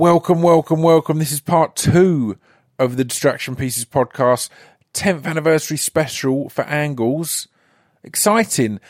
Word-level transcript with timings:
Welcome, 0.00 0.40
welcome, 0.40 0.82
welcome. 0.82 1.18
This 1.18 1.30
is 1.30 1.40
part 1.40 1.76
two 1.76 2.38
of 2.78 2.96
the 2.96 3.04
Distraction 3.04 3.54
Pieces 3.54 3.84
podcast, 3.84 4.48
10th 4.94 5.26
anniversary 5.26 5.76
special 5.76 6.48
for 6.48 6.62
Angles. 6.62 7.48
Exciting. 8.02 8.80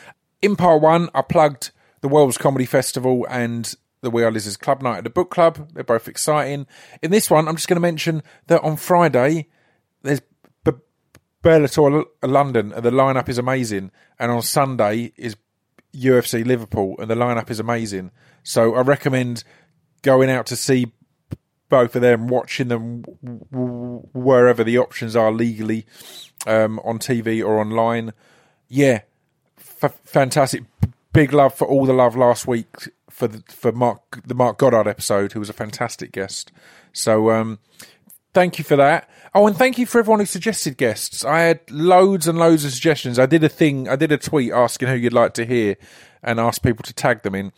In 0.41 0.55
part 0.55 0.81
one, 0.81 1.09
I 1.13 1.21
plugged 1.21 1.71
the 1.99 2.07
World's 2.07 2.37
Comedy 2.37 2.63
Festival 2.63 3.27
and 3.29 3.75
the 3.99 4.09
We 4.09 4.23
Are 4.23 4.31
Lizards 4.31 4.55
Club 4.55 4.81
Night 4.81 4.99
at 4.99 5.03
the 5.03 5.09
Book 5.09 5.29
Club. 5.29 5.71
They're 5.73 5.83
both 5.83 6.07
exciting. 6.07 6.65
In 7.01 7.11
this 7.11 7.29
one, 7.29 7.45
I'm 7.49 7.57
just 7.57 7.67
going 7.67 7.75
to 7.75 7.81
mention 7.81 8.23
that 8.47 8.61
on 8.61 8.77
Friday, 8.77 9.49
there's 10.03 10.21
B- 10.63 10.71
Bellator 11.43 12.05
London, 12.23 12.71
and 12.71 12.85
the 12.85 12.89
lineup 12.89 13.27
is 13.27 13.37
amazing. 13.37 13.91
And 14.17 14.31
on 14.31 14.43
Sunday 14.43 15.11
is 15.17 15.35
UFC 15.93 16.45
Liverpool, 16.45 16.95
and 16.99 17.11
the 17.11 17.15
lineup 17.15 17.49
is 17.49 17.59
amazing. 17.59 18.11
So 18.43 18.75
I 18.75 18.79
recommend 18.79 19.43
going 20.03 20.29
out 20.29 20.45
to 20.45 20.55
see 20.55 20.93
both 21.71 21.95
of 21.95 22.03
them, 22.03 22.27
watching 22.27 22.67
them 22.67 23.01
wherever 24.13 24.63
the 24.63 24.77
options 24.77 25.15
are 25.15 25.31
legally 25.31 25.87
um, 26.45 26.79
on 26.83 26.99
TV 26.99 27.43
or 27.43 27.59
online. 27.59 28.13
Yeah, 28.67 29.01
f- 29.57 29.99
fantastic. 30.03 30.63
Big 31.13 31.33
love 31.33 31.55
for 31.55 31.67
all 31.67 31.85
the 31.85 31.93
love 31.93 32.15
last 32.15 32.45
week 32.45 32.89
for 33.09 33.27
the, 33.27 33.43
for 33.47 33.71
Mark 33.71 34.21
the 34.25 34.35
Mark 34.35 34.57
Goddard 34.57 34.87
episode, 34.87 35.31
who 35.31 35.39
was 35.39 35.49
a 35.49 35.53
fantastic 35.53 36.11
guest. 36.11 36.51
So 36.93 37.31
um, 37.31 37.59
thank 38.33 38.57
you 38.57 38.63
for 38.63 38.75
that. 38.75 39.09
Oh, 39.33 39.47
and 39.47 39.55
thank 39.55 39.77
you 39.77 39.85
for 39.85 39.99
everyone 39.99 40.19
who 40.19 40.25
suggested 40.25 40.77
guests. 40.77 41.23
I 41.23 41.39
had 41.41 41.71
loads 41.71 42.27
and 42.27 42.37
loads 42.37 42.65
of 42.65 42.71
suggestions. 42.71 43.17
I 43.17 43.25
did 43.25 43.43
a 43.43 43.49
thing, 43.49 43.87
I 43.87 43.95
did 43.95 44.11
a 44.11 44.17
tweet 44.17 44.51
asking 44.51 44.89
who 44.89 44.95
you'd 44.95 45.13
like 45.13 45.33
to 45.35 45.45
hear, 45.45 45.77
and 46.21 46.39
asked 46.39 46.63
people 46.63 46.83
to 46.83 46.93
tag 46.93 47.23
them 47.23 47.35
in. 47.35 47.53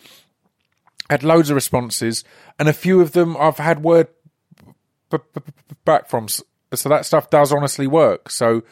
Had 1.13 1.23
loads 1.23 1.52
of 1.52 1.55
responses, 1.55 2.23
and 2.58 2.67
a 2.67 2.73
few 2.73 2.99
of 2.99 3.12
them 3.12 3.38
I've 3.38 3.58
had 3.58 3.84
word 3.84 4.08
b- 5.12 5.17
b- 5.31 5.41
b- 5.45 5.76
back 5.86 6.09
from. 6.09 6.27
So 6.27 6.89
that 6.89 7.05
stuff 7.05 7.30
does 7.30 7.53
honestly 7.53 7.86
work. 7.86 8.31
So 8.31 8.64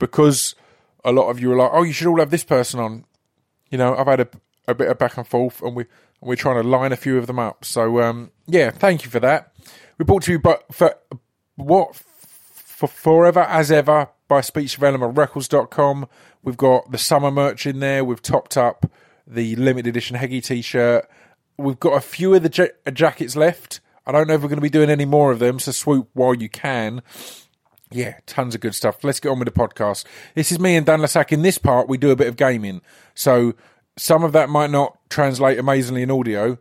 because 0.00 0.56
a 1.04 1.12
lot 1.12 1.28
of 1.30 1.38
you 1.38 1.52
are 1.52 1.56
like, 1.56 1.70
oh, 1.72 1.84
you 1.84 1.92
should 1.92 2.08
all 2.08 2.18
have 2.18 2.30
this 2.30 2.42
person 2.42 2.80
on. 2.80 3.04
You 3.70 3.78
know, 3.78 3.94
I've 3.94 4.08
had 4.08 4.18
a, 4.18 4.28
a 4.66 4.74
bit 4.74 4.88
of 4.88 4.98
back 4.98 5.16
and 5.16 5.28
forth, 5.28 5.62
and 5.62 5.76
we 5.76 5.84
we're 6.20 6.34
trying 6.34 6.60
to 6.60 6.68
line 6.68 6.90
a 6.90 6.96
few 6.96 7.18
of 7.18 7.28
them 7.28 7.38
up. 7.38 7.64
So 7.64 8.00
um, 8.02 8.32
yeah, 8.48 8.72
thank 8.72 9.04
you 9.04 9.10
for 9.10 9.20
that. 9.20 9.52
We 9.96 10.04
brought 10.04 10.24
to 10.24 10.32
you, 10.32 10.40
but 10.40 10.64
for 10.74 10.96
what 11.54 11.94
for 11.94 12.88
forever 12.88 13.42
as 13.42 13.70
ever 13.70 14.08
by 14.26 14.40
speech 14.40 14.74
development 14.74 15.16
records.com. 15.16 16.08
We've 16.42 16.56
got 16.56 16.90
the 16.90 16.98
summer 16.98 17.30
merch 17.30 17.64
in 17.64 17.78
there. 17.78 18.04
We've 18.04 18.20
topped 18.20 18.56
up 18.56 18.90
the 19.26 19.56
limited 19.56 19.88
edition 19.88 20.16
Heggy 20.16 20.44
t-shirt. 20.44 21.08
We've 21.58 21.80
got 21.80 21.96
a 21.96 22.00
few 22.00 22.34
of 22.34 22.42
the 22.42 22.50
ja- 22.52 22.74
uh, 22.86 22.90
jackets 22.90 23.36
left. 23.36 23.80
I 24.06 24.12
don't 24.12 24.28
know 24.28 24.34
if 24.34 24.42
we're 24.42 24.48
going 24.48 24.58
to 24.58 24.62
be 24.62 24.70
doing 24.70 24.90
any 24.90 25.04
more 25.04 25.32
of 25.32 25.38
them, 25.38 25.58
so 25.58 25.72
swoop 25.72 26.08
while 26.12 26.34
you 26.34 26.48
can. 26.48 27.02
Yeah, 27.90 28.18
tons 28.26 28.54
of 28.54 28.60
good 28.60 28.74
stuff. 28.74 29.02
Let's 29.04 29.20
get 29.20 29.30
on 29.30 29.38
with 29.38 29.52
the 29.52 29.58
podcast. 29.58 30.04
This 30.34 30.50
is 30.52 30.58
me 30.58 30.76
and 30.76 30.84
Dan 30.84 31.00
Le 31.00 31.08
Sac. 31.08 31.32
In 31.32 31.42
this 31.42 31.58
part, 31.58 31.88
we 31.88 31.98
do 31.98 32.10
a 32.10 32.16
bit 32.16 32.28
of 32.28 32.36
gaming. 32.36 32.82
So 33.14 33.54
some 33.96 34.24
of 34.24 34.32
that 34.32 34.48
might 34.48 34.70
not 34.70 34.98
translate 35.08 35.58
amazingly 35.58 36.02
in 36.02 36.10
audio, 36.10 36.58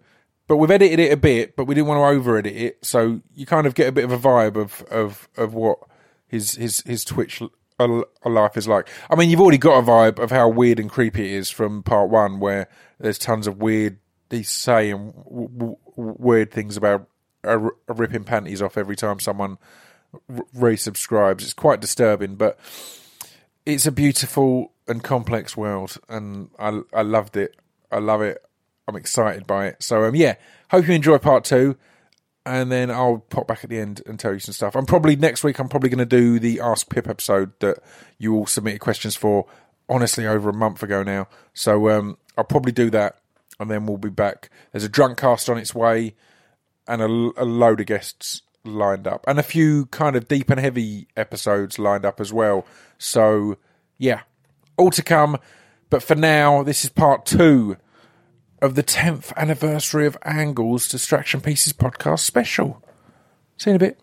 but 0.48 0.58
we've 0.58 0.72
edited 0.72 1.00
it 1.00 1.12
a 1.12 1.18
bit, 1.18 1.56
but 1.56 1.66
we 1.66 1.76
didn't 1.76 1.88
want 1.88 1.98
to 2.00 2.06
over 2.06 2.38
edit 2.38 2.56
it. 2.56 2.86
So 2.86 3.22
you 3.34 3.46
kind 3.46 3.68
of 3.68 3.76
get 3.76 3.88
a 3.88 3.92
bit 3.92 4.06
of 4.06 4.12
a 4.12 4.18
vibe 4.18 4.56
of, 4.56 4.84
of, 4.92 5.28
of 5.36 5.54
what 5.54 5.80
his, 6.28 6.52
his, 6.54 6.82
his 6.82 7.04
Twitch 7.04 7.42
l- 7.80 8.06
life 8.24 8.56
is 8.56 8.68
like. 8.68 8.88
I 9.10 9.16
mean, 9.16 9.30
you've 9.30 9.42
already 9.42 9.58
got 9.58 9.80
a 9.80 9.82
vibe 9.82 10.20
of 10.20 10.32
how 10.32 10.48
weird 10.48 10.80
and 10.80 10.90
creepy 10.90 11.26
it 11.26 11.32
is 11.32 11.50
from 11.50 11.84
part 11.84 12.10
one, 12.10 12.40
where 12.40 12.70
there's 13.00 13.18
tons 13.18 13.48
of 13.48 13.58
weird, 13.58 13.98
he's 14.30 14.50
saying 14.50 15.14
w- 15.26 15.50
w- 15.50 15.78
weird 15.96 16.52
things 16.52 16.78
about 16.78 17.08
uh, 17.44 17.60
r- 17.60 17.76
ripping 17.88 18.24
panties 18.24 18.62
off 18.62 18.78
every 18.78 18.96
time 18.96 19.20
someone 19.20 19.58
r- 20.30 20.46
resubscribes. 20.56 21.42
It's 21.42 21.54
quite 21.54 21.80
disturbing, 21.80 22.36
but 22.36 22.58
it's 23.66 23.86
a 23.86 23.92
beautiful 23.92 24.72
and 24.88 25.04
complex 25.04 25.58
world, 25.58 25.98
and 26.10 26.50
I 26.60 26.82
I 26.94 27.02
loved 27.02 27.38
it. 27.38 27.56
I 27.92 28.00
love 28.00 28.22
it. 28.22 28.44
I'm 28.88 28.96
excited 28.96 29.48
by 29.48 29.68
it. 29.68 29.82
So 29.82 30.04
um, 30.06 30.16
yeah, 30.16 30.36
hope 30.70 30.88
you 30.88 30.94
enjoy 30.94 31.18
part 31.18 31.44
two, 31.44 31.76
and 32.46 32.72
then 32.72 32.92
I'll 32.92 33.20
pop 33.30 33.48
back 33.48 33.64
at 33.64 33.70
the 33.70 33.80
end 33.80 34.02
and 34.06 34.20
tell 34.20 34.34
you 34.34 34.40
some 34.40 34.54
stuff. 34.54 34.76
I'm 34.76 34.86
probably 34.86 35.16
next 35.16 35.44
week. 35.44 35.60
I'm 35.60 35.70
probably 35.70 35.90
going 35.90 35.98
to 36.00 36.06
do 36.06 36.40
the 36.40 36.60
Ask 36.60 36.90
Pip 36.90 37.08
episode 37.08 37.52
that 37.60 37.80
you 38.20 38.36
all 38.36 38.46
submitted 38.46 38.80
questions 38.80 39.16
for. 39.16 39.46
Honestly, 39.88 40.26
over 40.26 40.50
a 40.50 40.54
month 40.54 40.82
ago 40.82 41.04
now. 41.04 41.28
So 41.54 41.90
um, 41.90 42.18
I'll 42.38 42.44
probably 42.44 42.72
do 42.72 42.90
that, 42.90 43.20
and 43.60 43.70
then 43.70 43.86
we'll 43.86 43.98
be 43.98 44.10
back. 44.10 44.50
There's 44.72 44.84
a 44.84 44.90
drunk 44.90 45.18
cast 45.18 45.50
on 45.50 45.58
its 45.58 45.74
way 45.74 46.16
and 46.88 47.02
a, 47.02 47.42
a 47.42 47.46
load 47.46 47.80
of 47.80 47.88
guests 47.88 48.42
lined 48.64 49.08
up, 49.08 49.24
and 49.28 49.40
a 49.40 49.44
few 49.44 49.86
kind 49.88 50.16
of 50.16 50.28
deep 50.28 50.50
and 50.50 50.60
heavy 50.60 51.08
episodes 51.16 51.80
lined 51.80 52.06
up 52.06 52.20
as 52.20 52.34
well. 52.34 52.66
So, 52.98 53.58
yeah, 53.98 54.22
all 54.78 54.92
to 54.92 55.04
come. 55.04 55.38
But 55.90 56.04
for 56.04 56.16
now, 56.16 56.64
this 56.64 56.84
is 56.84 56.90
part 56.90 57.26
two 57.26 57.78
of 58.62 58.76
the 58.76 58.84
10th 58.84 59.36
anniversary 59.36 60.08
of 60.08 60.18
Angles 60.24 60.88
Distraction 60.88 61.42
Pieces 61.42 61.74
podcast 61.74 62.20
special. 62.20 62.84
See 63.58 63.70
you 63.70 63.76
in 63.76 63.76
a 63.76 63.80
bit. 63.80 64.00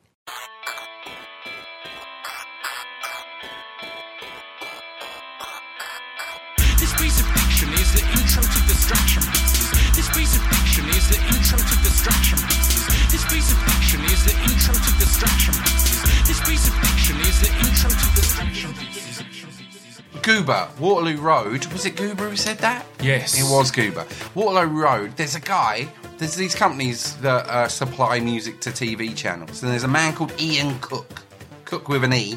Goober, 20.42 20.68
Waterloo 20.80 21.18
Road. 21.18 21.64
Was 21.66 21.86
it 21.86 21.94
Goober 21.94 22.28
who 22.28 22.34
said 22.36 22.58
that? 22.58 22.84
Yes. 23.00 23.38
It 23.38 23.44
was 23.44 23.70
Goober. 23.70 24.04
Waterloo 24.34 24.82
Road, 24.82 25.16
there's 25.16 25.36
a 25.36 25.40
guy, 25.40 25.86
there's 26.18 26.34
these 26.34 26.52
companies 26.52 27.14
that 27.18 27.46
uh, 27.46 27.68
supply 27.68 28.18
music 28.18 28.60
to 28.62 28.70
TV 28.70 29.14
channels, 29.14 29.62
and 29.62 29.70
there's 29.70 29.84
a 29.84 29.88
man 29.88 30.14
called 30.14 30.32
Ian 30.40 30.80
Cook, 30.80 31.22
Cook 31.64 31.88
with 31.88 32.02
an 32.02 32.12
E, 32.12 32.36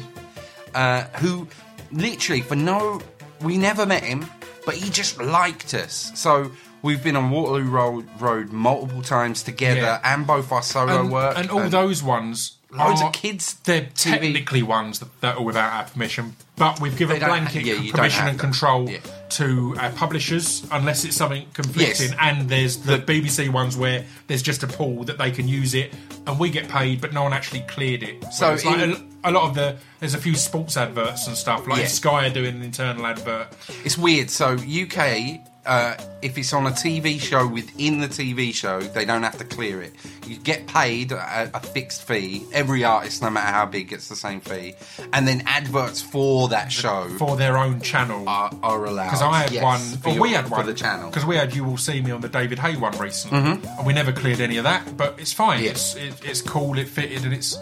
uh, 0.74 1.02
who 1.18 1.48
literally, 1.90 2.42
for 2.42 2.54
no. 2.54 3.00
We 3.42 3.58
never 3.58 3.84
met 3.84 4.02
him, 4.04 4.24
but 4.64 4.76
he 4.76 4.88
just 4.88 5.20
liked 5.20 5.74
us. 5.74 6.12
So 6.14 6.52
we've 6.82 7.02
been 7.02 7.16
on 7.16 7.30
Waterloo 7.30 7.68
Road, 7.68 8.08
Road 8.20 8.52
multiple 8.52 9.02
times 9.02 9.42
together, 9.42 9.80
Yeah. 9.80 10.00
and 10.04 10.24
both 10.26 10.52
our 10.52 10.62
solo 10.62 11.00
and, 11.00 11.10
work. 11.10 11.36
and 11.36 11.50
all 11.50 11.68
those 11.68 12.02
ones. 12.04 12.52
Loads 12.78 13.00
are- 13.02 13.08
of 13.08 13.12
kids 13.12 13.54
They're 13.64 13.82
TV. 13.82 13.94
technically 14.20 14.62
ones 14.62 14.98
that, 15.00 15.20
that 15.20 15.36
are 15.36 15.42
without 15.42 15.72
our 15.72 15.84
permission, 15.84 16.36
but 16.56 16.80
we've 16.80 16.96
given 16.96 17.18
blanket 17.18 17.64
yeah, 17.64 17.90
permission 17.92 18.26
and 18.28 18.38
control 18.38 18.88
Yeah. 18.88 18.98
to 19.30 19.74
our 19.78 19.90
publishers 19.90 20.66
unless 20.70 21.04
it's 21.04 21.16
something 21.16 21.46
conflicting. 21.52 22.10
Yes. 22.10 22.16
And 22.20 22.48
there's 22.48 22.78
the, 22.78 22.98
The- 22.98 23.20
BBC 23.20 23.48
ones 23.50 23.76
where 23.76 24.04
there's 24.26 24.42
just 24.42 24.62
a 24.62 24.66
pool 24.66 25.04
that 25.04 25.18
they 25.18 25.30
can 25.30 25.48
use 25.48 25.74
it, 25.74 25.92
and 26.26 26.38
we 26.38 26.50
get 26.50 26.68
paid, 26.68 27.00
but 27.00 27.12
no 27.12 27.22
one 27.22 27.32
actually 27.32 27.60
cleared 27.60 28.02
it. 28.02 28.24
So 28.32 28.52
it's 28.54 28.64
like 28.64 28.78
in- 28.80 28.92
a, 29.24 29.30
a 29.30 29.32
lot 29.32 29.48
of 29.48 29.54
the 29.54 29.76
there's 30.00 30.14
a 30.14 30.18
few 30.18 30.34
sports 30.34 30.76
adverts 30.76 31.26
and 31.26 31.36
stuff 31.36 31.66
like 31.66 31.80
Yeah. 31.80 31.86
Sky 31.86 32.26
are 32.26 32.30
doing 32.30 32.56
an 32.56 32.62
internal 32.62 33.06
advert. 33.06 33.48
It's 33.84 33.96
weird. 33.98 34.30
So 34.30 34.56
UK, 34.56 35.40
uh, 35.66 35.96
if 36.22 36.38
it's 36.38 36.52
on 36.52 36.66
a 36.66 36.70
TV 36.70 37.20
show 37.20 37.46
within 37.46 38.00
the 38.00 38.08
TV 38.08 38.52
show, 38.54 38.80
they 38.80 39.04
don't 39.04 39.22
have 39.22 39.36
to 39.38 39.44
clear 39.44 39.82
it. 39.82 39.92
You 40.26 40.36
get 40.36 40.66
paid 40.66 41.12
a, 41.12 41.50
a 41.54 41.60
fixed 41.60 42.02
fee. 42.06 42.44
Every 42.52 42.84
artist, 42.84 43.22
no 43.22 43.30
matter 43.30 43.52
how 43.52 43.66
big, 43.66 43.88
gets 43.88 44.08
the 44.08 44.16
same 44.16 44.40
fee. 44.40 44.74
And 45.12 45.26
then 45.28 45.42
adverts 45.46 46.00
for 46.02 46.48
that 46.48 46.72
show 46.72 47.08
for 47.18 47.36
their 47.36 47.58
own 47.58 47.80
channel. 47.80 48.28
are, 48.28 48.50
are 48.62 48.84
allowed. 48.84 49.04
Because 49.06 49.22
I 49.22 49.38
had 49.42 49.52
Yes, 49.52 49.62
one, 49.62 49.80
for 50.00 50.08
or 50.08 50.12
your- 50.14 50.22
we 50.22 50.30
had 50.32 50.48
one 50.50 50.60
for 50.60 50.66
the 50.66 50.74
channel. 50.74 51.10
Because 51.10 51.26
we 51.26 51.36
had 51.36 51.54
"You 51.54 51.64
Will 51.64 51.76
See 51.78 52.00
Me" 52.00 52.10
on 52.10 52.20
the 52.20 52.28
David 52.28 52.58
Hay 52.58 52.76
one 52.76 52.96
recently, 52.98 53.38
and 53.78 53.86
we 53.86 53.92
never 53.92 54.12
cleared 54.12 54.40
any 54.40 54.56
of 54.56 54.64
that. 54.64 54.96
But 54.96 55.18
it's 55.20 55.32
fine. 55.32 55.62
Yeah. 55.62 55.70
It's 55.70 55.94
it, 55.96 56.14
it's 56.24 56.42
cool. 56.42 56.78
It 56.78 56.88
fitted, 56.88 57.24
and 57.24 57.32
it's 57.34 57.58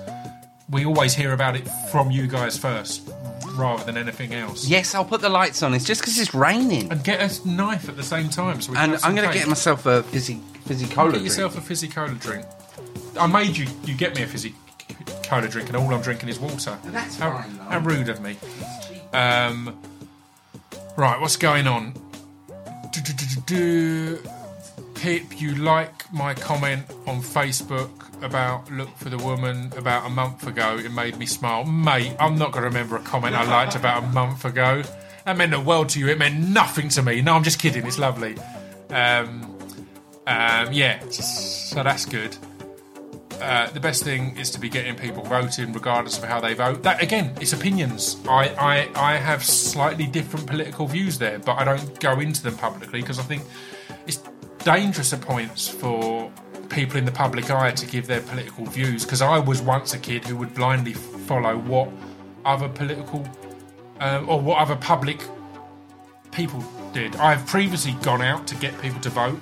we 0.71 0.85
always 0.87 1.15
hear 1.15 1.33
about 1.33 1.57
it 1.57 1.69
from 1.93 2.11
you 2.11 2.27
guys 2.27 2.57
first, 2.57 3.07
rather 3.55 3.85
than 3.85 3.97
anything 3.97 4.35
else. 4.35 4.67
Yes, 4.67 4.95
I'll 4.95 5.05
put 5.05 5.21
the 5.21 5.29
lights 5.29 5.63
on. 5.63 5.75
It's 5.75 5.85
just 5.85 6.01
because 6.01 6.19
it's 6.19 6.35
raining. 6.35 6.91
And 6.91 7.03
get 7.05 7.21
a 7.21 7.49
knife 7.49 7.89
at 7.89 7.97
the 7.97 8.03
same 8.03 8.29
time. 8.29 8.61
So 8.61 8.73
we 8.73 8.77
can 8.77 8.85
And 8.85 8.93
have 8.93 9.01
some 9.01 9.11
I'm 9.11 9.17
going 9.17 9.29
to 9.29 9.33
cake. 9.33 9.43
get 9.43 9.49
myself 9.49 9.87
a 9.87 10.03
fizzy, 10.03 10.41
fizzy 10.67 10.87
cola 10.87 11.11
drink. 11.11 11.13
Get 11.13 11.13
drink. 11.13 11.25
yourself 11.27 11.59
a 11.59 11.61
fizzy 11.61 11.89
cola 11.89 12.15
drink. 12.15 12.47
I 13.19 13.27
made 13.27 13.57
you. 13.57 13.67
You 13.85 13.95
get 13.95 14.15
me 14.17 14.23
a 14.23 14.27
fizzy 14.27 14.55
cola 15.23 15.49
drink, 15.49 15.69
and 15.69 15.77
all 15.77 15.93
I'm 15.95 16.03
drinking 16.03 16.29
is 16.29 16.39
water. 16.39 16.79
That's 16.87 17.17
how, 17.19 17.39
fine, 17.39 17.57
though. 17.57 17.65
how 17.65 17.79
rude 17.79 18.09
of 18.09 18.21
me. 18.21 18.37
Um, 19.13 19.79
right, 20.97 21.21
what's 21.21 21.37
going 21.37 21.67
on? 21.67 21.95
Do-do-do-do-do. 22.93 24.19
Pip, 25.05 25.39
you 25.39 25.55
like 25.57 26.11
my 26.15 26.33
comment 26.33 26.83
on 27.07 27.21
Facebook 27.21 27.91
about 28.25 28.73
Look 28.73 28.89
for 28.97 29.11
the 29.11 29.19
Woman 29.19 29.71
about 29.77 30.07
a 30.07 30.09
month 30.09 30.47
ago. 30.47 30.79
It 30.79 30.93
made 30.93 31.19
me 31.19 31.27
smile. 31.27 31.67
Mate, 31.67 32.17
I'm 32.19 32.39
not 32.39 32.53
going 32.53 32.63
to 32.63 32.69
remember 32.71 32.97
a 32.97 33.03
comment 33.03 33.35
I 33.35 33.45
liked 33.45 33.77
about 33.77 34.03
a 34.03 34.07
month 34.07 34.47
ago. 34.47 34.83
That 35.27 35.37
meant 35.37 35.51
the 35.51 35.61
world 35.61 35.91
to 35.91 36.01
you. 36.01 36.09
It 36.09 36.17
meant 36.17 36.39
nothing 36.49 36.89
to 36.89 37.03
me. 37.03 37.21
No, 37.21 37.35
I'm 37.35 37.43
just 37.43 37.59
kidding. 37.59 37.87
It's 37.87 37.99
lovely. 37.99 38.39
Um, 38.89 39.59
um, 40.27 40.73
yeah, 40.73 41.07
so 41.11 41.83
that's 41.83 42.07
good. 42.07 42.35
uh, 43.41 43.71
the 43.71 43.81
best 43.81 44.03
thing 44.05 44.37
is 44.39 44.51
to 44.51 44.61
be 44.61 44.69
getting 44.69 44.95
people 44.97 45.23
voting, 45.23 45.73
regardless 45.73 46.19
of 46.19 46.25
how 46.25 46.41
they 46.41 46.55
vote. 46.55 46.83
That 46.83 47.03
again, 47.03 47.35
it's 47.41 47.53
opinions. 47.53 48.17
I, 48.29 48.49
I, 48.59 49.13
I 49.13 49.17
have 49.17 49.45
slightly 49.45 50.07
different 50.07 50.47
political 50.47 50.87
views 50.87 51.19
there, 51.19 51.39
but 51.39 51.59
I 51.59 51.65
don't 51.65 52.01
go 52.01 52.21
into 52.21 52.43
them 52.43 52.57
publicly 52.57 53.01
because 53.01 53.19
I 53.19 53.23
think 53.23 53.43
it's 54.07 54.19
dangerous 54.65 55.13
at 55.13 55.21
points 55.21 55.69
for 55.69 56.31
people 56.71 56.97
in 56.97 57.05
the 57.05 57.13
public 57.13 57.51
eye 57.51 57.71
to 57.71 57.87
give 57.87 58.07
their 58.07 58.23
political 58.23 58.65
views. 58.67 59.05
Because 59.05 59.23
I 59.23 59.39
was 59.39 59.63
once 59.63 59.95
a 59.95 59.99
kid 59.99 60.25
who 60.25 60.37
would 60.37 60.55
blindly 60.55 60.95
follow 60.95 61.57
what 61.59 61.89
other 62.45 62.69
political 62.69 63.27
uh, 64.01 64.25
or 64.27 64.41
what 64.41 64.59
other 64.59 64.77
public 64.77 65.21
people 66.33 66.65
did. 66.93 67.15
I've 67.17 67.47
previously 67.47 67.93
gone 68.03 68.23
out 68.23 68.47
to 68.49 68.55
get 68.57 68.79
people 68.81 69.01
to 69.01 69.11
vote. 69.11 69.39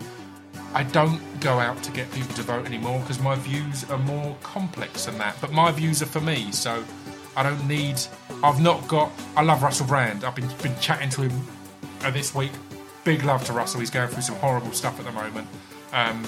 I 0.75 0.85
don't 0.85 1.21
go 1.41 1.59
out 1.59 1.83
to 1.83 1.93
get 1.93 2.11
people 2.13 2.35
to 2.35 2.43
vote 2.43 2.67
anymore 2.67 3.01
because 3.01 3.19
my 3.21 3.35
views 3.37 3.89
are 3.91 3.99
more 3.99 4.37
complex 4.43 5.07
than 5.07 5.19
that. 5.19 5.37
But 5.41 5.53
my 5.53 5.71
views 5.71 6.03
are 6.03 6.07
for 6.07 6.21
me, 6.21 6.51
so 6.53 6.85
I 7.37 7.43
don't 7.43 7.67
need. 7.67 8.01
I've 8.43 8.61
not 8.61 8.87
got. 8.89 9.11
I 9.37 9.43
love 9.43 9.63
Russell 9.63 9.87
Brand. 9.87 10.25
I've 10.25 10.35
been 10.35 10.49
been 10.63 10.79
chatting 10.81 11.11
to 11.11 11.23
him 11.23 11.47
uh, 12.03 12.11
this 12.11 12.35
week. 12.35 12.53
Big 13.05 13.25
love 13.25 13.45
to 13.45 13.53
Russell. 13.53 13.81
He's 13.81 13.91
going 13.91 14.09
through 14.09 14.23
some 14.23 14.37
horrible 14.37 14.73
stuff 14.73 14.99
at 14.99 15.05
the 15.07 15.13
moment. 15.13 15.49
Um, 15.93 16.25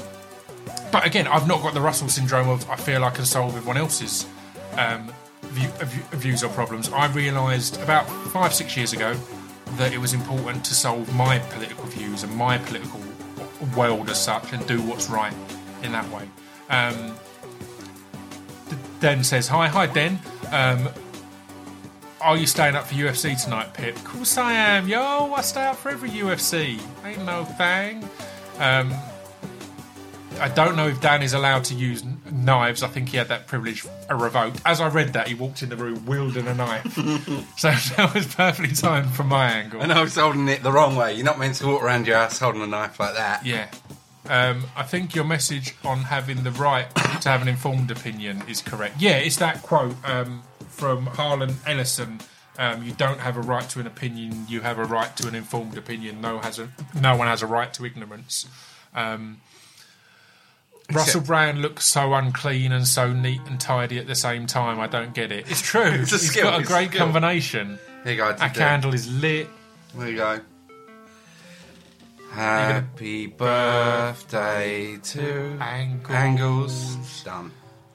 but 0.91 1.07
again, 1.07 1.27
I've 1.27 1.47
not 1.47 1.63
got 1.63 1.75
the 1.75 1.81
Russell 1.81 2.09
syndrome 2.09 2.49
of 2.49 2.69
I 2.69 2.77
feel 2.77 3.05
I 3.05 3.11
can 3.11 3.25
solve 3.25 3.57
everyone 3.57 3.77
else's 3.77 4.27
um, 4.77 5.13
view, 5.43 5.69
uh, 5.81 5.85
view- 5.85 6.03
views 6.19 6.43
or 6.45 6.49
problems. 6.51 6.89
I 6.91 7.07
realised 7.09 7.81
about 7.83 8.09
five, 8.33 8.55
six 8.55 8.77
years 8.77 8.93
ago 8.93 9.15
that 9.77 9.93
it 9.93 9.99
was 9.99 10.13
important 10.13 10.65
to 10.67 10.75
solve 10.75 11.13
my 11.15 11.39
political 11.39 11.85
views 11.87 12.23
and 12.23 12.35
my 12.37 12.59
political 12.59 13.01
world 13.77 14.11
as 14.11 14.23
such 14.23 14.53
and 14.53 14.67
do 14.67 14.81
what's 14.83 15.09
right 15.09 15.33
in 15.83 15.93
that 15.93 16.09
way. 16.11 16.29
Um, 16.71 17.17
Den 19.01 19.23
says, 19.23 19.49
Hi, 19.49 19.69
hi, 19.69 19.87
Den. 19.87 20.19
Um, 20.51 20.89
are 22.21 22.37
you 22.37 22.47
staying 22.47 22.75
up 22.75 22.87
for 22.87 22.95
UFC 22.95 23.43
tonight, 23.43 23.75
Pip? 23.75 23.97
Of 23.97 24.05
course 24.05 24.39
I 24.39 24.53
am, 24.53 24.89
yo. 24.89 25.33
I 25.35 25.41
stay 25.43 25.65
up 25.67 25.77
for 25.77 25.91
every 25.91 26.11
UFC. 26.11 26.81
Ain't 27.05 27.25
no 27.25 27.45
thing. 27.45 28.09
Um, 28.59 28.95
I 30.41 30.49
don't 30.49 30.77
know 30.77 30.89
if 30.89 31.01
Dan 31.01 31.23
is 31.23 31.33
allowed 31.33 31.65
to 31.65 31.75
use 31.75 32.05
knives. 32.31 32.83
I 32.83 32.89
think 32.89 33.09
he 33.09 33.17
had 33.17 33.29
that 33.29 33.47
privilege 33.47 33.85
revoked. 34.11 34.61
As 34.65 34.81
I 34.81 34.89
read 34.89 35.13
that, 35.13 35.29
he 35.29 35.35
walked 35.35 35.63
in 35.63 35.69
the 35.69 35.77
room 35.77 36.05
wielding 36.07 36.47
a 36.47 36.55
knife. 36.55 36.95
so 37.57 37.71
that 37.71 38.13
was 38.15 38.35
perfectly 38.35 38.75
timed 38.75 39.11
from 39.13 39.29
my 39.29 39.51
angle. 39.53 39.81
And 39.81 39.93
I 39.93 40.03
was 40.03 40.17
holding 40.17 40.49
it 40.49 40.63
the 40.63 40.73
wrong 40.73 40.97
way. 40.97 41.15
You're 41.15 41.25
not 41.25 41.39
meant 41.39 41.57
to 41.57 41.67
walk 41.67 41.83
around 41.83 42.07
your 42.07 42.17
house 42.17 42.39
holding 42.39 42.63
a 42.63 42.67
knife 42.67 42.99
like 42.99 43.15
that. 43.15 43.47
Yeah. 43.47 43.69
Um, 44.29 44.65
I 44.75 44.83
think 44.83 45.15
your 45.15 45.25
message 45.25 45.75
on 45.85 45.99
having 45.99 46.43
the 46.43 46.51
right 46.53 46.93
to 47.21 47.29
have 47.29 47.43
an 47.43 47.49
informed 47.49 47.91
opinion 47.91 48.43
is 48.49 48.63
correct. 48.63 49.01
Yeah, 49.01 49.17
it's 49.19 49.37
that 49.37 49.63
quote 49.63 49.95
um, 50.05 50.43
from 50.85 51.07
Harlan 51.07 51.55
Ellison. 51.67 52.21
Um, 52.59 52.83
you 52.83 52.93
don't 52.93 53.19
have 53.19 53.39
a 53.39 53.41
right 53.41 53.67
to 53.71 53.81
an 53.81 53.87
opinion. 53.87 54.45
You 54.51 54.61
have 54.61 54.79
a 54.79 54.85
right 54.85 55.17
to 55.17 55.27
an 55.27 55.35
informed 55.35 55.79
opinion. 55.79 56.21
No 56.21 56.41
has 56.41 56.59
a, 56.59 56.69
no 57.01 57.17
one 57.17 57.27
has 57.27 57.41
a 57.41 57.47
right 57.47 57.73
to 57.73 57.87
ignorance. 57.87 58.47
Um, 58.95 59.41
Russell 60.93 61.23
Brand 61.23 61.63
looks 61.63 61.87
so 61.87 62.13
unclean 62.13 62.71
and 62.71 62.87
so 62.87 63.15
neat 63.15 63.41
and 63.47 63.59
tidy 63.59 63.99
at 63.99 64.07
the 64.07 64.15
same 64.15 64.47
time. 64.47 64.79
I 64.79 64.87
don't 64.87 65.15
get 65.15 65.33
it. 65.33 65.51
It's 65.51 65.63
true. 65.63 65.81
It's 65.85 66.13
a 66.13 66.17
He's 66.17 66.31
skill, 66.31 66.45
got 66.45 66.59
a 66.59 66.61
it's 66.61 66.69
a 66.69 66.73
great 66.75 66.89
skill. 66.91 67.01
combination. 67.07 67.79
Here 68.03 68.13
you 68.13 68.19
go. 68.19 68.29
A 68.39 68.51
candle 68.51 68.93
is 68.93 69.11
lit. 69.23 69.49
There 69.97 70.11
you 70.11 70.17
go. 70.19 70.41
Happy 72.33 73.27
birthday 73.29 74.99
to 75.03 75.57
Angles. 75.61 76.11
Angles. 76.11 77.23
Done. 77.25 77.51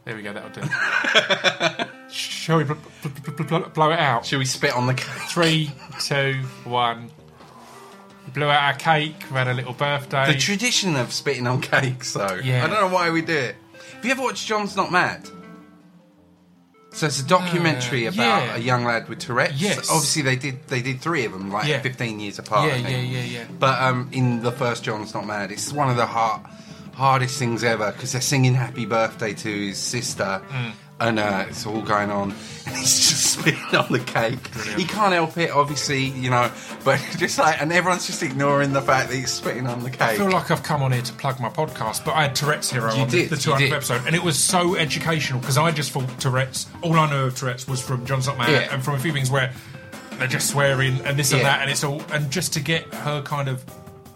There 0.09 0.15
we 0.15 0.23
go. 0.23 0.33
That'll 0.33 0.49
do. 0.49 1.87
Shall 2.11 2.57
we 2.57 2.63
bl- 2.63 2.73
bl- 3.03 3.31
bl- 3.31 3.43
bl- 3.43 3.57
blow 3.69 3.91
it 3.91 3.99
out? 3.99 4.25
Should 4.25 4.39
we 4.39 4.45
spit 4.45 4.73
on 4.73 4.87
the 4.87 4.95
cake? 4.95 5.05
Three, 5.29 5.71
two, 6.01 6.33
one. 6.63 7.11
We 8.25 8.33
blew 8.33 8.47
out 8.47 8.63
our 8.63 8.73
cake. 8.73 9.13
We 9.29 9.35
had 9.35 9.47
a 9.47 9.53
little 9.53 9.73
birthday. 9.73 10.33
The 10.33 10.39
tradition 10.39 10.95
of 10.95 11.13
spitting 11.13 11.45
on 11.45 11.61
cakes, 11.61 12.13
though. 12.13 12.39
Yeah. 12.43 12.65
I 12.65 12.67
don't 12.67 12.81
know 12.89 12.91
why 12.93 13.11
we 13.11 13.21
do 13.21 13.33
it. 13.37 13.55
Have 13.97 14.03
you 14.03 14.09
ever 14.09 14.23
watched 14.23 14.47
John's 14.47 14.75
Not 14.75 14.91
Mad? 14.91 15.29
So 16.91 17.05
it's 17.05 17.19
a 17.19 17.27
documentary 17.27 18.07
Uh, 18.07 18.13
about 18.13 18.43
yeah. 18.45 18.55
a 18.55 18.57
young 18.57 18.85
lad 18.85 19.09
with 19.09 19.19
Tourette's. 19.19 19.61
Yes. 19.61 19.91
Obviously, 19.91 20.23
they 20.23 20.35
did 20.37 20.65
they 20.69 20.81
did 20.81 21.01
three 21.01 21.25
of 21.25 21.33
them, 21.33 21.51
like 21.51 21.67
Yeah. 21.67 21.81
15 21.81 22.19
years 22.19 22.39
apart. 22.39 22.67
yeah, 22.67 22.73
I 22.73 22.77
yeah, 22.77 22.87
think. 22.87 23.13
yeah, 23.13 23.21
yeah. 23.25 23.43
But 23.59 23.79
um, 23.79 24.09
in 24.11 24.41
the 24.41 24.51
first 24.51 24.83
John's 24.83 25.13
Not 25.13 25.27
Mad, 25.27 25.51
it's 25.51 25.71
one 25.71 25.91
of 25.91 25.97
the 25.97 26.07
hard, 26.07 26.41
hardest 26.99 27.39
things 27.39 27.63
ever 27.63 27.91
because 27.91 28.11
they're 28.11 28.21
singing 28.21 28.53
Happy 28.53 28.85
Birthday 28.85 29.33
to 29.33 29.49
his 29.67 29.77
sister, 29.77 30.41
Mm. 30.51 30.71
and 30.99 31.19
uh, 31.19 31.45
it's 31.47 31.65
all 31.65 31.81
going 31.81 32.11
on, 32.11 32.31
and 32.67 32.75
he's 32.75 33.09
just 33.09 33.33
spitting 33.39 33.73
on 33.75 33.89
the 33.89 33.99
cake. 33.99 34.45
He 34.75 34.83
can't 34.83 35.13
help 35.13 35.37
it, 35.37 35.49
obviously, 35.51 36.03
you 36.05 36.29
know, 36.29 36.51
but 36.83 36.99
just 37.17 37.39
like, 37.39 37.61
and 37.61 37.71
everyone's 37.71 38.05
just 38.05 38.21
ignoring 38.21 38.73
the 38.73 38.81
fact 38.81 39.09
that 39.09 39.15
he's 39.15 39.31
spitting 39.31 39.65
on 39.65 39.81
the 39.83 39.89
cake. 39.89 40.01
I 40.01 40.17
feel 40.17 40.29
like 40.29 40.51
I've 40.51 40.61
come 40.63 40.83
on 40.83 40.91
here 40.91 41.01
to 41.01 41.13
plug 41.13 41.39
my 41.39 41.47
podcast, 41.49 42.03
but 42.03 42.15
I 42.15 42.23
had 42.23 42.35
Tourette's 42.35 42.69
Hero 42.71 42.93
You 42.93 43.03
on 43.03 43.09
did, 43.09 43.29
the 43.29 43.35
you 43.37 43.41
200th 43.55 43.71
episode, 43.71 44.01
and 44.05 44.13
it 44.15 44.21
was 44.23 44.37
so 44.37 44.75
educational 44.75 45.39
because 45.39 45.57
I 45.57 45.71
just 45.71 45.91
thought 45.91 46.07
Tourette's. 46.19 46.67
All 46.81 46.93
I 46.99 47.09
knew 47.09 47.25
of 47.27 47.35
Tourette's 47.35 47.65
was 47.67 47.81
from 47.81 48.05
John's 48.05 48.27
Not 48.27 48.37
Mad 48.37 48.49
Yeah. 48.49 48.73
and 48.73 48.83
from 48.83 48.95
a 48.95 48.99
few 48.99 49.13
things 49.13 49.31
where 49.31 49.53
they're 50.17 50.27
just 50.27 50.49
swearing 50.49 50.99
and 51.05 51.17
this 51.17 51.31
and 51.31 51.41
Yeah. 51.41 51.47
that, 51.47 51.61
and 51.61 51.71
it's 51.71 51.83
all. 51.85 52.01
And 52.11 52.29
just 52.29 52.51
to 52.53 52.59
get 52.59 52.93
her 52.93 53.21
kind 53.21 53.47
of. 53.47 53.63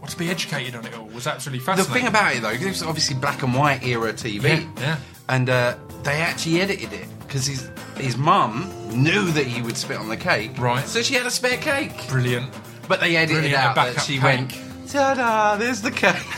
Well, 0.03 0.11
to 0.11 0.17
be 0.17 0.29
educated 0.29 0.75
on 0.75 0.85
it 0.85 0.94
all 0.95 1.05
was 1.07 1.27
absolutely 1.27 1.63
fascinating. 1.63 1.94
The 1.94 2.00
thing 2.01 2.07
about 2.09 2.35
it 2.35 2.41
though, 2.41 2.50
it 2.50 2.61
was 2.67 2.83
obviously 2.83 3.15
black 3.15 3.41
and 3.41 3.55
white 3.55 3.83
era 3.85 4.11
TV, 4.11 4.44
Yeah, 4.44 4.69
yeah. 4.81 4.97
and 5.29 5.50
uh, 5.50 5.77
they 6.03 6.19
actually 6.19 6.59
edited 6.59 6.91
it 6.91 7.07
because 7.19 7.45
his 7.45 7.69
his 7.95 8.17
mum 8.17 8.69
knew 8.91 9.31
that 9.31 9.45
he 9.47 9.61
would 9.61 9.77
spit 9.77 9.95
on 9.97 10.09
the 10.09 10.17
cake, 10.17 10.57
Right. 10.59 10.85
So 10.85 11.01
she 11.01 11.13
had 11.13 11.25
a 11.25 11.31
spare 11.31 11.55
cake, 11.57 11.94
Brilliant. 12.09 12.51
but 12.89 13.00
they 13.00 13.15
edited 13.15 13.44
Brilliant, 13.44 13.63
out 13.63 13.75
that 13.75 14.01
she 14.01 14.15
cake. 14.15 14.23
went. 14.23 14.59
Ta-da! 14.91 15.55
There's 15.55 15.81
the 15.81 15.89
cake. 15.89 16.17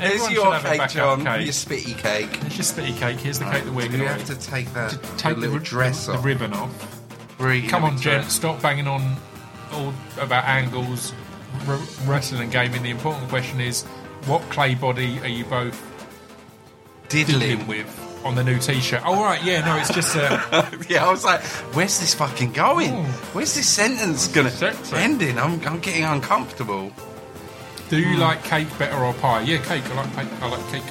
There's 0.00 0.30
your 0.30 0.44
should 0.44 0.52
have 0.52 0.64
a 0.64 0.78
cake, 0.78 0.90
John. 0.90 1.24
cake. 1.24 1.42
Your 1.44 1.52
spitty 1.52 1.98
cake. 1.98 2.30
It's 2.46 2.56
your 2.56 2.64
spitty 2.64 2.96
cake. 2.96 3.18
Here's 3.18 3.40
the 3.40 3.44
cake 3.46 3.64
that 3.64 3.74
we're 3.74 3.88
going 3.88 4.00
to 4.00 4.08
have 4.08 4.24
to 4.26 4.36
take 4.36 4.72
that 4.74 4.92
take 5.18 5.34
the 5.34 5.40
little 5.40 5.58
the, 5.58 5.64
dress 5.64 6.06
the 6.06 6.12
off? 6.12 6.22
The 6.22 6.26
ribbon 6.28 6.52
off. 6.54 7.00
Come 7.68 7.84
on, 7.84 7.96
dress. 7.96 8.32
stop 8.32 8.62
banging 8.62 8.86
on 8.86 9.16
all 9.72 9.92
about 10.18 10.44
angles, 10.44 11.12
wrestling 12.06 12.42
and 12.42 12.52
gaming. 12.52 12.82
The 12.82 12.90
important 12.90 13.28
question 13.28 13.60
is, 13.60 13.84
what 14.26 14.42
clay 14.50 14.74
body 14.74 15.18
are 15.20 15.28
you 15.28 15.44
both 15.44 15.80
Diddling. 17.08 17.40
dealing 17.40 17.66
with 17.66 18.20
on 18.24 18.34
the 18.34 18.44
new 18.44 18.58
T-shirt? 18.58 19.02
Oh, 19.04 19.22
right, 19.22 19.42
yeah, 19.42 19.64
no, 19.64 19.76
it's 19.76 19.92
just 19.92 20.16
uh, 20.16 20.70
yeah, 20.88 21.06
I 21.06 21.10
was 21.10 21.24
like, 21.24 21.40
where's 21.74 21.98
this 22.00 22.14
fucking 22.14 22.52
going? 22.52 22.92
Ooh. 22.94 23.02
Where's 23.32 23.54
this 23.54 23.68
sentence 23.68 24.28
gonna 24.28 24.50
Sexy. 24.50 24.96
end 24.96 25.22
in? 25.22 25.38
I'm, 25.38 25.60
I'm 25.66 25.80
getting 25.80 26.04
uncomfortable. 26.04 26.92
do 27.88 27.98
you 27.98 28.14
Hmm. 28.14 28.20
like 28.20 28.44
cake 28.44 28.68
better 28.78 28.98
or 28.98 29.12
pie? 29.14 29.40
Yeah, 29.42 29.58
cake. 29.58 29.84
I 29.90 29.94
like 29.94 30.14
cake. 30.14 30.42
I 30.42 30.48
like 30.48 30.68
cake 30.70 30.82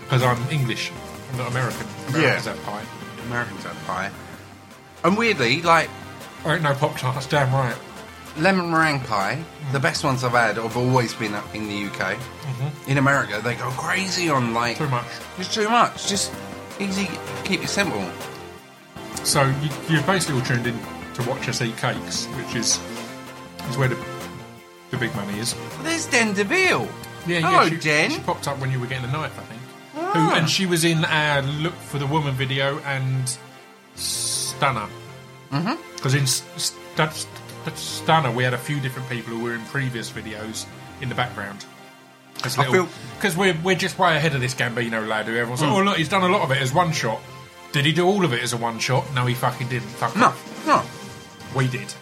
because 0.00 0.22
I'm 0.22 0.38
English. 0.50 0.92
I'm 1.32 1.38
not 1.38 1.50
American. 1.50 1.86
Americans 2.08 2.46
Yeah. 2.46 2.52
have 2.54 2.62
pie. 2.64 2.82
Americans 3.26 3.64
have 3.64 3.84
pie. 3.86 4.10
And 5.02 5.16
weirdly, 5.18 5.60
like 5.62 5.90
I 6.44 6.54
ain't 6.54 6.62
no 6.62 6.74
pop 6.74 6.96
tarts. 6.98 7.26
Damn 7.26 7.52
right. 7.52 7.76
Lemon 8.36 8.70
meringue 8.70 9.00
pie, 9.00 9.42
the 9.72 9.80
best 9.80 10.04
ones 10.04 10.24
I've 10.24 10.32
had 10.32 10.56
have 10.56 10.76
always 10.76 11.14
been 11.14 11.34
up 11.34 11.54
in 11.54 11.68
the 11.68 11.86
UK. 11.86 12.18
In 12.88 12.98
America, 12.98 13.40
they 13.42 13.54
go 13.54 13.70
crazy 13.70 14.28
on 14.28 14.54
like 14.54 14.78
Too 14.78 14.88
much. 14.88 15.06
It's 15.38 15.52
too 15.54 15.68
much. 15.68 16.08
Just 16.08 16.32
easy, 16.80 17.08
keep 17.44 17.62
it 17.62 17.68
simple. 17.68 18.04
So 19.24 19.44
you, 19.44 19.70
you've 19.88 20.06
basically 20.06 20.40
all 20.40 20.46
tuned 20.46 20.66
in 20.66 20.78
to 21.14 21.28
watch 21.28 21.48
us 21.48 21.62
eat 21.62 21.76
cakes, 21.76 22.26
which 22.26 22.54
is 22.56 22.80
is 23.68 23.76
where 23.78 23.88
the 23.88 23.98
the 24.90 24.96
big 24.96 25.14
money 25.16 25.38
is. 25.38 25.54
There's 25.82 26.06
Den 26.06 26.34
DeVille. 26.34 26.88
Yeah, 27.26 27.38
yeah. 27.38 27.50
Hello, 27.50 27.68
she, 27.68 27.78
Jen. 27.78 28.10
She 28.10 28.20
popped 28.20 28.48
up 28.48 28.58
when 28.58 28.70
you 28.70 28.78
were 28.78 28.86
getting 28.86 29.06
the 29.06 29.12
knife, 29.12 29.38
I 29.38 29.42
think. 29.44 29.62
Ah. 29.96 30.12
Who, 30.12 30.36
and 30.36 30.48
she 30.48 30.66
was 30.66 30.84
in 30.84 31.04
our 31.04 31.40
Look 31.42 31.74
for 31.74 31.98
the 31.98 32.06
Woman 32.06 32.34
video 32.34 32.78
and 32.80 33.36
Stunner. 33.94 34.88
Mm-hmm. 35.50 35.74
Because 35.96 36.14
in 36.14 36.26
St- 36.26 36.60
St- 36.60 37.28
St- 37.64 37.78
Stunner, 37.78 38.30
we 38.30 38.44
had 38.44 38.54
a 38.54 38.58
few 38.58 38.80
different 38.80 39.08
people 39.08 39.32
who 39.34 39.42
were 39.42 39.54
in 39.54 39.60
previous 39.66 40.10
videos 40.10 40.66
in 41.00 41.08
the 41.08 41.14
background. 41.14 41.64
Because 42.34 42.58
I 42.58 42.64
feel- 42.70 42.88
we're, 43.36 43.56
we're 43.62 43.74
just 43.76 43.98
way 43.98 44.16
ahead 44.16 44.34
of 44.34 44.40
this 44.40 44.54
Gambino 44.54 45.06
lad 45.06 45.26
who 45.26 45.32
everyone's 45.36 45.60
Mm. 45.60 45.68
like, 45.68 45.72
oh, 45.78 45.82
look, 45.82 45.96
he's 45.96 46.08
done 46.08 46.22
a 46.22 46.28
lot 46.28 46.42
of 46.42 46.50
it 46.50 46.58
as 46.60 46.72
one 46.74 46.92
shot. 46.92 47.20
Did 47.72 47.84
he 47.86 47.92
do 47.92 48.06
all 48.06 48.24
of 48.24 48.32
it 48.32 48.42
as 48.42 48.52
a 48.52 48.56
one 48.56 48.78
shot? 48.78 49.04
No, 49.14 49.26
he 49.26 49.34
fucking 49.34 49.68
didn't. 49.68 49.88
Fuck 49.88 50.14
No, 50.16 50.26
off. 50.26 50.66
no. 50.66 50.82
We 51.58 51.68
did. 51.68 51.92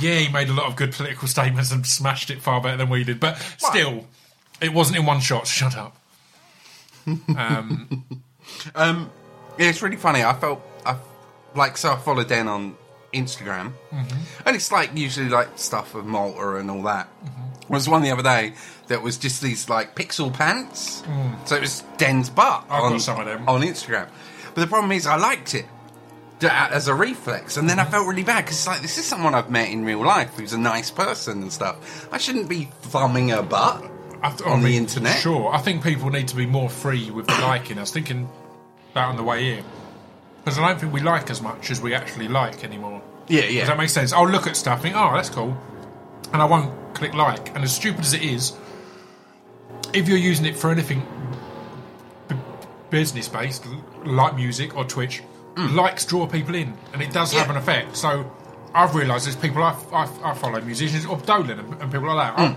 Yeah, 0.00 0.14
he 0.20 0.28
made 0.32 0.48
a 0.48 0.52
lot 0.52 0.66
of 0.66 0.76
good 0.76 0.92
political 0.92 1.28
statements 1.36 1.70
and 1.72 1.86
smashed 1.86 2.30
it 2.30 2.40
far 2.40 2.60
better 2.60 2.76
than 2.76 2.88
we 2.88 3.04
did. 3.04 3.20
But 3.20 3.36
still, 3.58 4.06
it 4.60 4.72
wasn't 4.72 4.98
in 4.98 5.06
one 5.06 5.20
shot. 5.20 5.46
Shut 5.46 5.76
up. 5.76 5.96
Um, 7.36 8.04
Um, 8.74 9.10
yeah, 9.58 9.68
it's 9.70 9.82
really 9.82 9.96
funny. 9.96 10.22
I 10.22 10.34
felt 10.34 10.60
I 10.84 10.96
like 11.54 11.76
so 11.76 11.92
I 11.92 11.96
followed 11.96 12.28
Dan 12.28 12.48
on 12.48 12.76
Instagram, 13.12 13.72
Mm-hmm. 13.92 14.18
and 14.46 14.56
it's 14.56 14.72
like 14.72 14.90
usually 14.96 15.28
like 15.28 15.48
stuff 15.56 15.94
of 15.94 16.06
Malta 16.06 16.56
and 16.56 16.70
all 16.70 16.82
that. 16.82 17.08
was 17.68 17.88
one 17.88 18.02
the 18.02 18.10
other 18.10 18.22
day 18.22 18.54
that 18.88 19.02
was 19.02 19.16
just 19.16 19.40
these 19.42 19.68
like 19.68 19.94
pixel 19.94 20.32
pants. 20.32 21.02
So 21.46 21.56
it 21.56 21.60
was 21.62 21.82
Den's 21.98 22.28
butt 22.30 22.64
I've 22.68 22.82
on, 22.84 23.00
some 23.00 23.20
of 23.20 23.26
them. 23.26 23.48
on 23.48 23.62
Instagram. 23.62 24.08
But 24.54 24.60
the 24.60 24.66
problem 24.66 24.92
is, 24.92 25.06
I 25.06 25.16
liked 25.16 25.54
it 25.54 25.64
as 26.42 26.88
a 26.88 26.94
reflex, 26.94 27.56
and 27.56 27.68
then 27.68 27.76
Mm-hmm. 27.78 27.88
I 27.88 27.90
felt 27.90 28.06
really 28.08 28.24
bad 28.24 28.44
because 28.44 28.58
it's 28.58 28.66
like 28.66 28.82
this 28.82 28.98
is 28.98 29.04
someone 29.06 29.34
I've 29.34 29.50
met 29.50 29.68
in 29.70 29.84
real 29.84 30.04
life 30.04 30.34
who's 30.36 30.52
a 30.52 30.58
nice 30.58 30.90
person 30.90 31.40
and 31.42 31.52
stuff. 31.52 32.08
I 32.12 32.18
shouldn't 32.18 32.48
be 32.48 32.64
thumbing 32.82 33.28
her 33.28 33.42
butt 33.42 33.80
th- 33.80 34.42
on 34.42 34.60
I 34.60 34.62
the 34.62 34.76
internet. 34.76 35.16
Sure, 35.20 35.52
I 35.54 35.58
think 35.58 35.82
people 35.84 36.10
need 36.10 36.28
to 36.28 36.36
be 36.36 36.46
more 36.46 36.68
free 36.68 37.10
with 37.10 37.26
the 37.28 37.38
liking. 37.40 37.78
I 37.78 37.82
was 37.82 37.92
thinking 37.92 38.28
that 38.94 39.04
on 39.06 39.16
the 39.16 39.22
way 39.22 39.44
here 39.44 39.62
because 40.44 40.58
I 40.58 40.68
don't 40.68 40.80
think 40.80 40.92
we 40.92 41.00
like 41.00 41.30
as 41.30 41.40
much 41.40 41.70
as 41.70 41.80
we 41.80 41.94
actually 41.94 42.28
like 42.28 42.64
anymore. 42.64 43.02
Yeah, 43.28 43.44
yeah. 43.44 43.60
Does 43.60 43.68
that 43.68 43.78
make 43.78 43.90
sense? 43.90 44.12
I'll 44.12 44.28
look 44.28 44.46
at 44.46 44.56
stuff, 44.56 44.82
think, 44.82 44.96
oh, 44.96 45.12
that's 45.14 45.30
cool, 45.30 45.56
and 46.32 46.42
I 46.42 46.44
won't 46.44 46.94
click 46.94 47.14
like. 47.14 47.54
And 47.54 47.64
as 47.64 47.74
stupid 47.74 48.00
as 48.00 48.12
it 48.12 48.22
is, 48.22 48.52
if 49.92 50.08
you're 50.08 50.18
using 50.18 50.46
it 50.46 50.56
for 50.56 50.70
anything 50.70 51.06
b- 52.28 52.36
business 52.90 53.28
based, 53.28 53.66
like 54.04 54.34
music 54.34 54.76
or 54.76 54.84
Twitch, 54.84 55.22
likes 55.56 56.04
draw 56.04 56.26
people 56.26 56.54
in, 56.54 56.74
and 56.92 57.02
it 57.02 57.12
does 57.12 57.32
have 57.32 57.46
Mm. 57.46 57.50
An 57.50 57.56
effect. 57.56 57.96
So 57.96 58.30
I've 58.74 58.94
realised 58.94 59.26
there's 59.26 59.36
people 59.36 59.62
I, 59.62 59.76
I, 59.92 60.30
I 60.30 60.34
follow, 60.34 60.60
musicians 60.60 61.06
or 61.06 61.18
Dolan 61.18 61.58
and, 61.58 61.82
and 61.82 61.92
people 61.92 62.14
like 62.14 62.36
that. 62.36 62.56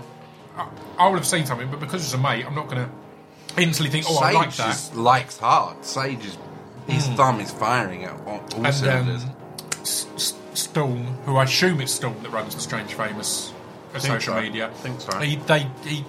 I, 0.56 0.68
I, 0.98 1.08
would 1.08 1.16
have 1.16 1.26
seen 1.26 1.44
something, 1.44 1.70
but 1.70 1.80
because 1.80 2.02
it's 2.02 2.14
a 2.14 2.18
mate, 2.18 2.44
I'm 2.46 2.54
not 2.54 2.68
going 2.68 2.86
to 2.86 3.62
instantly 3.62 3.90
think, 3.90 4.06
oh, 4.08 4.18
I 4.18 4.32
like 4.32 4.54
that. 4.56 4.92
likes 4.94 5.38
hard. 5.38 5.84
Sage 5.84 6.24
is 6.24 6.38
his 6.86 7.06
thumb 7.08 7.40
is 7.40 7.50
firing 7.50 8.04
at 8.04 8.12
all, 8.26 8.42
all 8.56 8.72
cylinders. 8.72 9.24
um, 9.24 9.30
S- 9.80 10.06
S- 10.16 10.34
Storm, 10.54 11.04
who 11.24 11.36
I 11.36 11.44
assume 11.44 11.80
it's 11.80 11.92
Storm 11.92 12.22
that 12.22 12.30
runs 12.30 12.54
the 12.54 12.60
Strange 12.60 12.94
Famous 12.94 13.52
uh, 13.94 13.98
Think 13.98 14.14
social 14.20 14.34
so. 14.34 14.40
media. 14.40 14.70
Think 14.76 15.00
so. 15.00 15.18
He, 15.18 15.36
they, 15.36 15.66
he, 15.84 16.04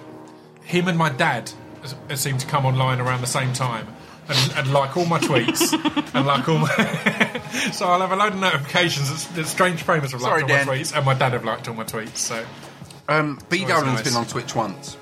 him 0.64 0.88
and 0.88 0.96
my 0.98 1.10
dad 1.10 1.50
uh, 2.10 2.14
seem 2.16 2.38
to 2.38 2.46
come 2.46 2.64
online 2.66 3.00
around 3.00 3.20
the 3.20 3.26
same 3.26 3.52
time. 3.52 3.86
And, 4.30 4.52
and 4.58 4.72
like 4.74 4.94
all 4.96 5.06
my 5.06 5.18
tweets, 5.18 5.72
and 6.14 6.26
like 6.26 6.46
all 6.48 6.58
my, 6.58 6.68
so 7.72 7.86
I'll 7.86 8.00
have 8.00 8.12
a 8.12 8.16
load 8.16 8.34
of 8.34 8.38
notifications 8.38 9.26
that, 9.28 9.34
that 9.36 9.46
Strange 9.46 9.82
Famous 9.82 10.12
have 10.12 10.20
liked 10.20 10.30
Sorry, 10.32 10.42
all 10.42 10.48
Dan. 10.48 10.66
my 10.66 10.76
tweets, 10.76 10.94
and 10.94 11.06
my 11.06 11.14
dad 11.14 11.32
have 11.32 11.44
liked 11.46 11.66
all 11.66 11.74
my 11.74 11.84
tweets. 11.84 12.16
So 12.18 12.44
Um, 13.08 13.38
B. 13.48 13.62
It's 13.62 13.70
always 13.70 13.82
Dolan's 13.84 13.94
nice. 14.00 14.04
been 14.04 14.16
on 14.16 14.26
Twitch 14.26 14.54
once. 14.54 14.98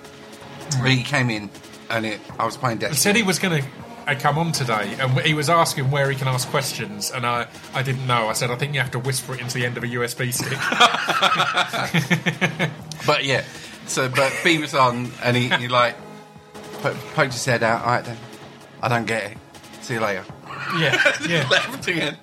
He 0.85 1.03
came 1.03 1.31
in 1.31 1.51
and 1.91 2.07
it, 2.07 2.21
I 2.39 2.45
was 2.45 2.57
playing 2.57 2.81
he 2.81 2.95
said 2.95 3.17
he 3.17 3.23
was 3.25 3.39
going 3.41 3.63
to 3.63 3.69
uh, 4.07 4.15
come 4.19 4.39
on 4.39 4.53
today, 4.53 4.97
and 5.01 5.19
he 5.21 5.35
was 5.35 5.49
asking 5.51 5.91
where 5.91 6.11
he 6.11 6.17
can 6.17 6.29
ask 6.29 6.49
questions, 6.49 7.11
and 7.11 7.27
I, 7.27 7.47
I 7.75 7.83
didn't 7.83 8.07
know. 8.07 8.29
I 8.29 8.33
said 8.35 8.51
I 8.51 8.57
think 8.57 8.75
you 8.75 8.81
have 8.81 8.93
to 8.93 8.99
whisper 8.99 9.35
it 9.35 9.41
into 9.41 9.55
the 9.55 9.67
end 9.67 9.77
of 9.77 9.83
a 9.85 9.89
USB 9.89 10.33
stick. 10.33 10.59
But 13.07 13.25
yeah, 13.25 13.45
so 13.87 14.09
but 14.09 14.37
B 14.43 14.59
was 14.59 14.75
on 14.75 15.13
and 15.23 15.37
he, 15.37 15.49
he 15.49 15.69
like 15.69 15.95
po- 16.83 16.97
poked 17.15 17.33
his 17.35 17.45
head 17.45 17.63
out. 17.63 17.83
All 17.83 17.93
right 17.93 18.05
then, 18.05 18.17
I 18.83 18.89
don't 18.89 19.07
get 19.07 19.31
it. 19.33 19.39
See 19.81 19.95
you 19.95 20.01
later. 20.01 20.25
yeah, 20.77 21.01
yeah. 21.29 21.47
Left 21.49 21.87
again. 21.87 22.17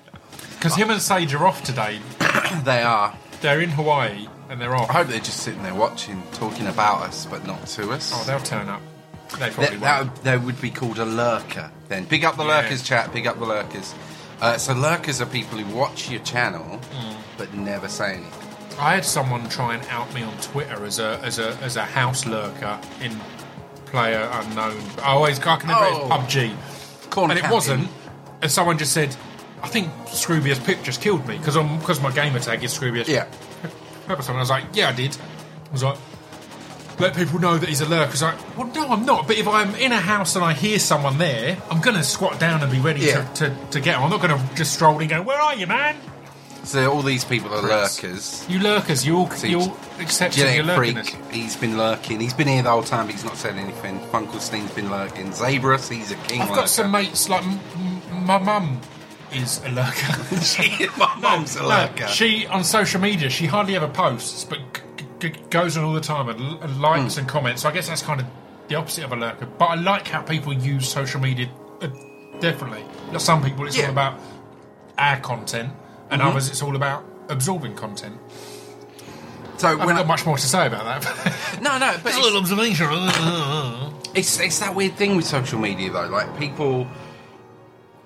Because 0.56 0.76
him 0.76 0.90
and 0.90 1.00
Sage 1.00 1.32
are 1.34 1.46
off 1.46 1.62
today. 1.62 2.00
They 2.64 2.82
are. 2.82 3.16
They're 3.40 3.60
in 3.60 3.70
Hawaii 3.70 4.26
and 4.48 4.60
they're 4.60 4.74
off. 4.74 4.90
I 4.90 4.94
hope 4.94 5.08
they're 5.08 5.18
just 5.18 5.40
sitting 5.40 5.62
there 5.62 5.74
watching, 5.74 6.22
talking 6.32 6.66
about 6.66 7.02
us, 7.02 7.26
but 7.26 7.46
not 7.46 7.66
to 7.68 7.90
us. 7.90 8.12
Oh, 8.14 8.22
they'll 8.24 8.38
turn 8.40 8.68
up. 8.68 8.82
They 9.38 9.50
probably 9.50 9.76
that, 9.76 9.80
that, 9.80 9.98
won't. 10.00 10.12
would, 10.12 10.24
that 10.24 10.42
would 10.42 10.60
be 10.60 10.70
called 10.70 10.98
a 10.98 11.04
lurker. 11.04 11.70
Then 11.88 12.04
big 12.04 12.24
up 12.24 12.36
the 12.36 12.44
Yeah. 12.44 12.60
lurkers, 12.62 12.82
chat. 12.82 13.12
Big 13.12 13.26
up 13.26 13.38
the 13.38 13.44
lurkers. 13.46 13.94
Uh, 14.40 14.56
so 14.58 14.72
lurkers 14.74 15.20
are 15.20 15.26
people 15.26 15.58
who 15.58 15.74
watch 15.76 16.08
your 16.10 16.20
channel 16.22 16.80
Mm. 16.92 17.14
but 17.38 17.54
never 17.54 17.88
say 17.88 18.14
anything. 18.14 18.32
I 18.78 18.94
had 18.94 19.04
someone 19.04 19.48
try 19.48 19.74
and 19.74 19.86
out 19.88 20.12
me 20.14 20.22
on 20.22 20.36
Twitter 20.38 20.84
as 20.84 20.98
a 20.98 21.20
as 21.22 21.38
a 21.38 21.56
as 21.62 21.76
a 21.76 21.84
house 21.84 22.26
lurker 22.26 22.78
in 23.00 23.20
player 23.86 24.28
unknown. 24.32 24.82
I 25.02 25.10
always 25.12 25.38
I 25.38 25.56
can 25.56 25.68
never 25.68 25.84
Oh. 25.84 26.08
PUBG, 26.10 26.52
Corner 27.10 27.32
and 27.32 27.38
it 27.38 27.42
camping. 27.42 27.54
wasn't. 27.54 27.88
And 28.42 28.50
someone 28.50 28.76
just 28.78 28.92
said, 28.92 29.14
"I 29.62 29.68
think 29.68 29.88
Scroobius 30.06 30.62
Pip 30.64 30.82
just 30.82 31.00
killed 31.00 31.26
me 31.28 31.38
because 31.38 31.56
because 31.78 32.00
my 32.00 32.10
gamer 32.10 32.40
tag 32.40 32.64
is 32.64 32.76
Scroobius 32.76 33.06
Yeah. 33.06 33.26
Pepperstone." 34.08 34.34
I 34.36 34.40
was 34.40 34.50
like, 34.50 34.64
"Yeah, 34.72 34.88
I 34.88 34.92
did." 34.92 35.16
I 35.70 35.72
was 35.72 35.82
like. 35.84 35.98
Let 36.98 37.16
people 37.16 37.40
know 37.40 37.58
that 37.58 37.68
he's 37.68 37.80
a 37.80 37.88
lurker. 37.88 38.12
It's 38.12 38.22
like, 38.22 38.36
well, 38.56 38.68
no, 38.68 38.86
I'm 38.88 39.04
not. 39.04 39.26
But 39.26 39.36
if 39.36 39.48
I'm 39.48 39.74
in 39.76 39.90
a 39.92 39.98
house 40.00 40.36
and 40.36 40.44
I 40.44 40.52
hear 40.52 40.78
someone 40.78 41.18
there, 41.18 41.56
I'm 41.70 41.80
going 41.80 41.96
to 41.96 42.04
squat 42.04 42.38
down 42.38 42.62
and 42.62 42.70
be 42.70 42.78
ready 42.78 43.00
Yeah. 43.00 43.24
to, 43.34 43.50
to, 43.50 43.56
to 43.72 43.80
get 43.80 43.96
him. 43.96 44.04
I'm 44.04 44.10
not 44.10 44.20
going 44.22 44.38
to 44.38 44.54
just 44.54 44.72
stroll 44.74 44.94
in 44.96 45.02
and 45.02 45.10
go, 45.10 45.22
Where 45.22 45.40
are 45.40 45.54
you, 45.56 45.66
man? 45.66 45.96
So 46.62 46.90
all 46.90 47.02
these 47.02 47.24
people 47.26 47.52
are 47.52 47.60
Pricks. 47.60 48.02
lurkers. 48.02 48.46
You 48.48 48.58
lurkers, 48.60 49.04
you 49.04 49.16
all, 49.18 49.30
See, 49.30 49.50
you 49.50 49.60
all 49.60 49.76
accept 50.00 50.38
your 50.38 50.46
Genetic 50.46 50.66
lurkiness. 50.94 51.30
He's 51.32 51.56
been 51.56 51.76
lurking. 51.76 52.20
He's 52.20 52.32
been 52.32 52.48
here 52.48 52.62
the 52.62 52.70
whole 52.70 52.82
time, 52.84 53.04
but 53.06 53.14
he's 53.16 53.24
not 53.24 53.36
said 53.36 53.56
anything. 53.56 53.98
Funkelstein's 54.10 54.70
been 54.72 54.88
lurking. 54.90 55.26
Zabrus, 55.32 55.90
he's 55.92 56.10
a 56.12 56.14
king 56.14 56.40
I've 56.40 56.48
lurker. 56.48 56.60
got 56.62 56.70
some 56.70 56.90
mates, 56.90 57.28
like, 57.28 57.42
m- 57.42 57.60
m- 57.76 58.24
my 58.26 58.38
mum 58.38 58.80
is 59.34 59.60
a 59.64 59.68
lurker. 59.72 60.36
She- 60.40 60.86
my 60.96 61.14
mum's 61.20 61.56
a 61.56 61.62
No, 61.62 61.68
lurker. 61.68 62.06
she, 62.08 62.46
on 62.46 62.64
social 62.64 62.98
media, 63.00 63.28
she 63.28 63.44
hardly 63.46 63.76
ever 63.76 63.88
posts, 63.88 64.44
but 64.44 64.58
goes 65.30 65.76
on 65.76 65.84
all 65.84 65.92
the 65.92 66.00
time 66.00 66.28
and, 66.28 66.40
l- 66.40 66.58
and 66.62 66.80
likes 66.80 67.16
and 67.16 67.28
comments. 67.28 67.62
So 67.62 67.68
I 67.68 67.72
guess 67.72 67.88
that's 67.88 68.02
kind 68.02 68.20
of 68.20 68.26
the 68.68 68.74
opposite 68.76 69.04
of 69.04 69.12
a 69.12 69.16
lurker. 69.16 69.46
But 69.46 69.66
I 69.66 69.74
like 69.74 70.08
how 70.08 70.22
people 70.22 70.52
use 70.52 70.88
social 70.88 71.20
media 71.20 71.48
uh, 71.82 71.88
differently. 72.40 72.84
Like 73.10 73.20
some 73.20 73.42
people, 73.42 73.66
it's 73.66 73.76
Yeah. 73.76 73.84
all 73.84 73.90
about 73.90 74.18
our 74.98 75.18
content, 75.20 75.72
and 76.10 76.20
Mm-hmm. 76.20 76.30
others, 76.30 76.48
it's 76.48 76.62
all 76.62 76.76
about 76.76 77.04
absorbing 77.28 77.74
content. 77.74 78.16
so 79.56 79.68
I 79.68 79.70
haven't 79.72 79.86
when 79.86 79.96
got 79.96 80.04
I, 80.04 80.08
much 80.08 80.26
more 80.26 80.36
to 80.36 80.46
say 80.46 80.66
about 80.66 80.84
that. 81.02 81.58
no, 81.62 81.78
no, 81.78 81.92
but 82.02 82.04
Just 82.04 82.04
a 82.04 82.08
it's, 82.08 82.18
little 82.18 82.38
observation. 82.40 82.86
it's 84.14 84.40
it's 84.40 84.58
that 84.60 84.74
weird 84.74 84.94
thing 84.96 85.16
with 85.16 85.26
social 85.26 85.58
media 85.58 85.90
though. 85.90 86.06
Like 86.08 86.38
people, 86.38 86.86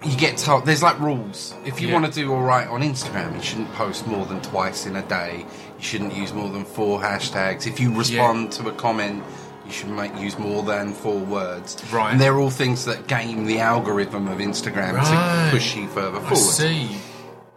you 0.04 0.16
get 0.16 0.38
told 0.38 0.66
there's 0.66 0.82
like 0.82 0.98
rules. 1.00 1.54
If 1.64 1.80
you 1.80 1.88
Yeah. 1.88 1.94
want 2.00 2.06
to 2.06 2.12
do 2.12 2.32
all 2.32 2.42
right 2.42 2.68
on 2.68 2.82
Instagram, 2.82 3.34
you 3.34 3.42
shouldn't 3.42 3.72
post 3.74 4.06
more 4.06 4.24
than 4.26 4.40
twice 4.40 4.86
in 4.86 4.96
a 4.96 5.02
day. 5.02 5.46
You 5.78 5.84
shouldn't 5.84 6.14
use 6.14 6.32
more 6.32 6.48
than 6.50 6.64
four 6.64 7.00
hashtags. 7.00 7.66
If 7.66 7.78
you 7.80 7.92
respond 7.94 8.52
to 8.52 8.68
a 8.68 8.72
comment. 8.72 9.22
You 9.66 9.74
should 9.74 9.90
make, 9.90 10.16
use 10.18 10.38
more 10.38 10.62
than 10.62 10.94
four 10.94 11.18
words. 11.18 11.76
Right. 11.92 12.10
And 12.12 12.18
they're 12.18 12.38
all 12.38 12.48
things 12.48 12.86
that 12.86 13.06
game 13.06 13.44
the 13.44 13.58
algorithm 13.58 14.26
of 14.28 14.38
Instagram 14.38 14.94
Right. 14.94 15.44
to 15.44 15.54
push 15.54 15.76
you 15.76 15.86
further 15.88 16.16
I 16.16 16.22
forward. 16.22 16.36
see. 16.38 16.96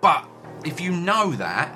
But 0.02 0.26
if 0.66 0.82
you 0.82 0.92
know 0.92 1.32
that, 1.38 1.74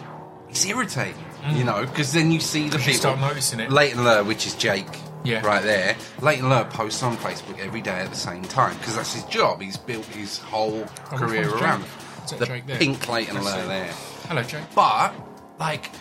it's 0.50 0.66
irritating, 0.66 1.24
you 1.52 1.64
know, 1.64 1.86
because 1.86 2.12
then 2.12 2.34
you 2.34 2.42
see 2.42 2.68
the 2.68 2.76
Mm. 2.78 2.80
you 2.80 2.86
people. 2.88 3.00
start 3.00 3.20
noticing 3.22 3.62
it. 3.62 3.72
Leighton 3.72 4.04
Lur, 4.04 4.24
which 4.24 4.46
is 4.46 4.56
Jake, 4.56 4.86
Yeah. 5.24 5.40
right 5.40 5.64
there. 5.64 5.96
Leighton 6.20 6.50
Lur 6.50 6.66
posts 6.66 7.02
on 7.02 7.16
Facebook 7.16 7.58
every 7.60 7.80
day 7.82 7.92
at 8.00 8.10
the 8.10 8.18
same 8.18 8.42
time 8.44 8.76
because 8.80 8.98
that's 8.98 9.14
his 9.14 9.24
job. 9.26 9.62
He's 9.62 9.78
built 9.78 10.04
his 10.08 10.40
whole 10.40 10.84
Oh, 11.14 11.18
career 11.18 11.50
around 11.50 11.86
it. 12.30 12.40
The 12.40 12.62
pink 12.78 13.08
Leighton 13.08 13.42
Lur 13.42 13.68
there. 13.68 13.90
Hello, 14.28 14.44
Jake. 14.44 14.64
But 14.76 15.14
like 15.60 15.92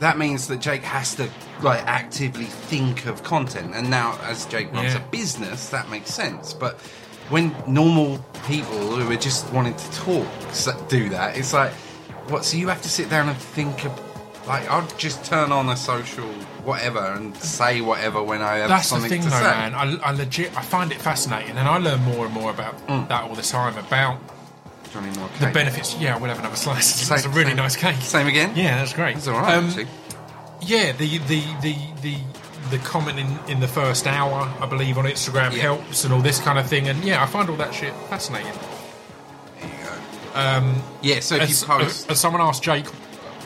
that 0.00 0.18
means 0.18 0.46
that 0.48 0.60
Jake 0.60 0.82
has 0.82 1.14
to 1.16 1.28
like 1.62 1.82
actively 1.86 2.44
think 2.44 3.06
of 3.06 3.22
content. 3.22 3.74
And 3.74 3.88
now, 3.90 4.18
as 4.24 4.44
Jake 4.46 4.72
runs 4.72 4.92
Yeah. 4.94 5.00
a 5.00 5.08
business, 5.08 5.68
that 5.70 5.88
makes 5.90 6.12
sense. 6.12 6.52
But 6.52 6.78
when 7.28 7.54
normal 7.66 8.18
people 8.46 8.78
who 8.96 9.10
are 9.10 9.16
just 9.16 9.50
wanting 9.52 9.74
to 9.74 9.90
talk 9.92 10.26
do 10.88 11.08
that, 11.10 11.36
it's 11.36 11.52
like 11.52 11.72
what? 12.28 12.44
So 12.44 12.56
you 12.56 12.68
have 12.68 12.82
to 12.82 12.88
sit 12.88 13.08
down 13.10 13.28
and 13.28 13.36
think 13.38 13.84
of. 13.84 13.92
Like 14.46 14.70
I'll 14.70 14.86
just 14.96 15.24
turn 15.24 15.50
on 15.50 15.68
a 15.70 15.76
social 15.76 16.28
whatever 16.62 17.00
and 17.00 17.36
say 17.36 17.80
whatever 17.80 18.22
when 18.22 18.42
I 18.42 18.58
have 18.58 18.68
That's 18.68 18.88
the 18.90 18.94
something 19.00 19.10
thing, 19.10 19.22
to 19.22 19.28
though, 19.30 19.36
say. 19.38 19.42
man. 19.42 19.74
I, 19.74 19.96
I 19.96 20.12
legit, 20.12 20.56
I 20.56 20.62
find 20.62 20.92
it 20.92 20.98
fascinating, 21.02 21.56
and 21.58 21.66
I 21.68 21.78
learn 21.78 22.00
more 22.04 22.26
and 22.26 22.32
more 22.34 22.50
about 22.52 22.74
Mm. 22.86 23.08
that 23.08 23.24
all 23.24 23.34
the 23.34 23.42
time 23.42 23.76
about 23.76 24.20
Moore 25.00 25.28
the 25.38 25.44
cake. 25.46 25.54
benefits. 25.54 25.96
Yeah, 25.98 26.16
we'll 26.18 26.28
have 26.30 26.38
another 26.38 26.56
slice. 26.56 26.86
Same- 26.86 27.16
It's 27.16 27.26
a 27.26 27.28
really 27.30 27.50
same- 27.50 27.56
nice 27.56 27.76
cake. 27.76 27.96
Same 28.00 28.26
again. 28.26 28.52
Yeah, 28.56 28.78
that's 28.78 28.92
great. 28.92 29.16
It's 29.16 29.28
all 29.28 29.40
right. 29.40 29.54
Um, 29.54 29.70
yeah, 30.62 30.92
the 30.92 31.18
the 31.18 31.42
the 31.62 31.74
the 32.02 32.16
the 32.70 32.78
comment 32.78 33.18
in, 33.18 33.38
in 33.48 33.60
the 33.60 33.68
first 33.68 34.06
hour, 34.06 34.52
I 34.60 34.66
believe, 34.66 34.98
on 34.98 35.04
Instagram 35.04 35.52
Yeah. 35.52 35.62
helps 35.62 36.04
and 36.04 36.12
all 36.12 36.20
this 36.20 36.40
kind 36.40 36.58
of 36.58 36.66
thing. 36.66 36.88
And 36.88 37.04
yeah, 37.04 37.22
I 37.22 37.26
find 37.26 37.48
all 37.48 37.56
that 37.56 37.72
shit 37.74 37.92
fascinating. 38.08 38.52
There 39.60 39.70
you 39.70 39.84
go. 40.34 40.40
Um, 40.40 40.82
yeah. 41.02 41.20
So 41.20 41.36
if 41.36 41.42
As, 41.42 41.60
you 41.62 41.66
post, 41.68 42.10
as 42.10 42.18
someone 42.18 42.42
asked 42.42 42.62
Jake 42.64 42.86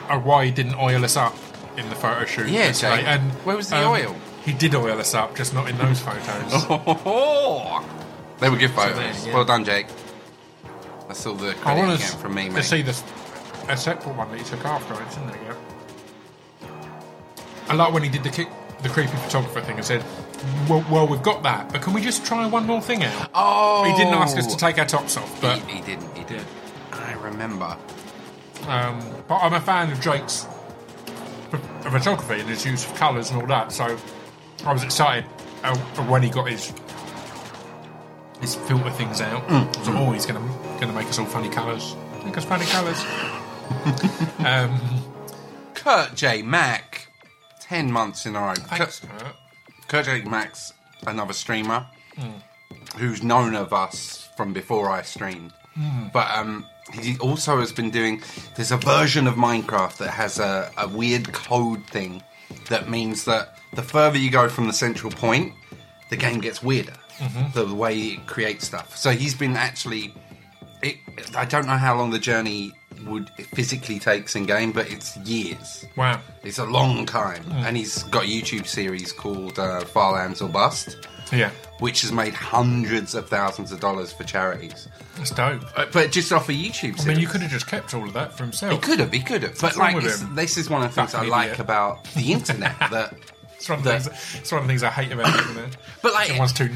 uh, 0.09 0.19
why 0.21 0.47
he 0.47 0.51
didn't 0.51 0.77
oil 0.77 1.05
us 1.05 1.17
up 1.17 1.37
in 1.77 1.89
the 1.91 1.95
photo 1.97 2.25
shoot. 2.25 2.49
Yeah, 2.49 2.73
Jake. 2.73 3.05
And 3.07 3.31
Where 3.45 3.57
was 3.57 3.69
the 3.69 3.77
um, 3.85 3.93
oil? 3.93 4.17
He 4.45 4.55
did 4.55 4.75
oil 4.75 4.99
us 4.99 5.15
up, 5.15 5.37
just 5.37 5.53
not 5.53 5.69
in 5.69 5.77
those 5.77 6.01
photos. 6.01 6.25
oh, 7.05 7.85
they 8.39 8.49
were 8.49 8.57
good 8.57 8.71
photos. 8.71 8.97
there, 8.97 9.29
yeah. 9.29 9.35
Well 9.35 9.45
done, 9.45 9.65
Jake. 9.67 9.87
That's 11.11 11.27
all 11.27 11.35
the 11.35 11.51
I 11.51 11.55
credit 11.55 11.81
want 11.81 11.91
you 12.01 12.07
to, 12.07 12.17
from 12.19 12.35
me, 12.35 12.45
to 12.45 12.51
mate. 12.53 12.63
see 12.65 12.83
the 12.83 12.97
a 13.69 13.77
separate 13.77 14.15
one 14.15 14.31
that 14.31 14.39
he 14.39 14.45
took 14.45 14.65
afterwards, 14.65 15.11
isn't 15.17 15.27
there? 15.27 15.57
Yeah. 16.63 16.69
I 17.69 17.75
like 17.75 17.93
when 17.93 18.05
he 18.05 18.09
did 18.09 18.23
the 18.23 18.31
kick, 18.31 18.49
the 18.85 18.89
creepy 18.89 19.17
photographer 19.17 19.61
thing 19.61 19.77
and 19.77 19.85
said, 19.85 20.05
well, 20.69 20.85
"Well, 20.89 21.09
we've 21.09 21.23
got 21.23 21.43
that, 21.43 21.73
but 21.73 21.83
can 21.83 21.95
we 21.95 22.01
just 22.01 22.25
try 22.25 22.47
one 22.47 22.65
more 22.65 22.81
thing 22.81 23.03
out?" 23.03 23.29
Oh, 23.35 23.83
He 23.85 23.97
didn't 23.97 24.15
ask 24.15 24.39
us 24.39 24.47
to 24.47 24.57
take 24.57 24.79
our 24.79 24.87
tops 24.87 25.17
off, 25.17 25.41
but 25.41 25.59
he, 25.63 25.79
he 25.79 25.81
didn't. 25.83 26.17
He 26.17 26.23
did. 26.23 26.45
I 26.93 27.15
remember. 27.15 27.77
um, 28.69 29.01
but 29.27 29.39
I'm 29.39 29.55
a 29.55 29.61
fan 29.61 29.91
of 29.91 30.01
Jake's 30.01 30.47
ph- 31.51 31.63
photography 31.83 32.39
and 32.41 32.49
his 32.49 32.65
use 32.65 32.85
of 32.87 32.95
colours 32.95 33.31
and 33.33 33.41
all 33.43 33.49
that. 33.49 33.73
So 33.73 33.97
I 34.65 34.73
was 34.73 34.85
excited 34.85 35.25
uh, 35.65 35.77
when 36.05 36.23
he 36.23 36.31
got 36.31 36.49
his 36.49 36.73
his 38.41 38.55
filter 38.55 38.91
things 38.91 39.21
out. 39.21 39.47
Mm. 39.49 39.85
So, 39.85 39.93
oh, 39.97 40.13
he's 40.13 40.25
gonna 40.81 40.93
gonna 40.93 41.05
make 41.05 41.11
us 41.11 41.19
all 41.19 41.27
funny 41.27 41.51
colours. 41.51 41.95
Make 42.25 42.39
us 42.39 42.45
funny 42.45 42.65
colours. 42.65 42.99
um, 44.47 44.81
Kurt 45.75 46.15
J. 46.15 46.41
Mack, 46.43 47.09
10 47.61 47.93
months 47.93 48.25
in 48.25 48.35
a 48.35 48.41
row. 48.41 48.55
thanks, 48.55 49.01
Kurt, 49.01 49.11
Kurt. 49.19 49.35
Kurt 49.89 50.05
J. 50.07 50.23
Mack's 50.23 50.73
another 51.07 51.35
streamer 51.35 51.87
who's 52.97 53.23
known 53.23 53.55
of 53.55 53.73
us 53.73 54.29
from 54.37 54.53
before 54.53 54.91
I 54.91 55.03
streamed. 55.03 55.53
But 56.13 56.31
um, 56.31 56.67
he 56.93 57.19
also 57.19 57.59
has 57.61 57.73
been 57.73 57.91
doing. 57.91 58.23
There's 58.57 58.73
a 58.73 58.77
version 58.77 59.27
of 59.27 59.35
Minecraft 59.35 59.99
that 59.99 60.11
has 60.11 60.39
a, 60.39 60.71
a 60.77 60.89
weird 60.89 61.33
code 61.33 61.87
thing 61.87 62.23
that 62.69 62.89
means 62.89 63.25
that 63.27 63.57
the 63.75 63.83
further 63.83 64.19
you 64.19 64.31
go 64.31 64.49
from 64.49 64.67
the 64.67 64.73
central 64.73 65.13
point, 65.13 65.53
the 66.11 66.17
game 66.17 66.41
gets 66.41 66.63
weirder. 66.63 66.95
The 67.55 67.67
way 67.75 67.99
it 67.99 68.27
creates 68.27 68.67
stuff. 68.67 68.97
So 68.97 69.11
he's 69.11 69.35
been 69.35 69.57
actually. 69.57 70.15
It, 70.83 70.97
I 71.37 71.45
don't 71.45 71.67
know 71.67 71.77
how 71.77 71.97
long 71.97 72.11
the 72.11 72.19
journey 72.19 72.73
would 73.07 73.31
physically 73.55 73.99
takes 73.99 74.37
in 74.37 74.45
game, 74.47 74.73
but 74.73 74.91
it's 74.91 75.17
years. 75.19 75.85
Wow. 75.97 76.21
It's 76.43 76.59
a 76.59 76.65
long 76.65 77.07
time, 77.07 77.43
and 77.51 77.77
he's 77.77 78.03
got 78.05 78.25
a 78.25 78.27
YouTube 78.29 78.67
series 78.67 79.13
called 79.13 79.59
uh, 79.59 79.81
Farlands 79.85 80.41
or 80.43 80.49
Bust, 80.49 80.97
Yeah, 81.33 81.51
which 81.79 82.03
has 82.03 82.13
made 82.13 82.35
hundreds 82.35 83.15
of 83.15 83.29
thousands 83.29 83.73
of 83.73 83.81
dollars 83.81 84.13
for 84.13 84.25
charities. 84.25 84.89
that's 85.17 85.31
dope. 85.31 85.63
Uh, 85.79 85.87
but 85.93 86.13
just 86.13 86.33
off 86.33 86.49
a 86.49 86.53
YouTube 86.53 86.99
series. 86.99 87.07
I 87.07 87.09
mean, 87.13 87.21
you 87.21 87.27
could 87.27 87.41
have 87.43 87.51
just 87.51 87.67
kept 87.67 87.95
all 87.95 88.05
of 88.05 88.13
that 88.15 88.37
for 88.37 88.43
himself. 88.45 88.73
He 88.73 88.79
could 88.79 89.01
have, 89.01 89.13
he 89.13 89.21
could 89.21 89.43
have. 89.45 89.53
But 89.55 89.63
What's 89.63 89.77
like, 89.79 89.95
with 89.95 90.05
it's- 90.05 90.21
him? 90.23 90.35
this 90.35 90.57
is 90.59 90.69
one 90.69 90.83
of 90.83 90.89
the 90.89 90.95
things 90.95 91.15
I 91.15 91.25
like 91.25 91.59
about 91.59 92.05
the 92.15 92.33
internet. 92.33 92.79
that, 92.91 93.15
It's 93.61 93.69
one, 93.69 93.79
of 93.79 93.85
the 93.85 93.91
things, 94.01 94.37
it's 94.39 94.51
one 94.51 94.63
of 94.63 94.67
the 94.67 94.73
things 94.73 94.83
I 94.83 94.89
hate 94.91 95.13
about 95.13 95.29
it. 95.39 95.41
Isn't 95.51 95.65
it? 95.65 95.77
but 96.03 96.15
like, 96.15 96.31
Everyone's 96.31 96.53
too 96.55 96.71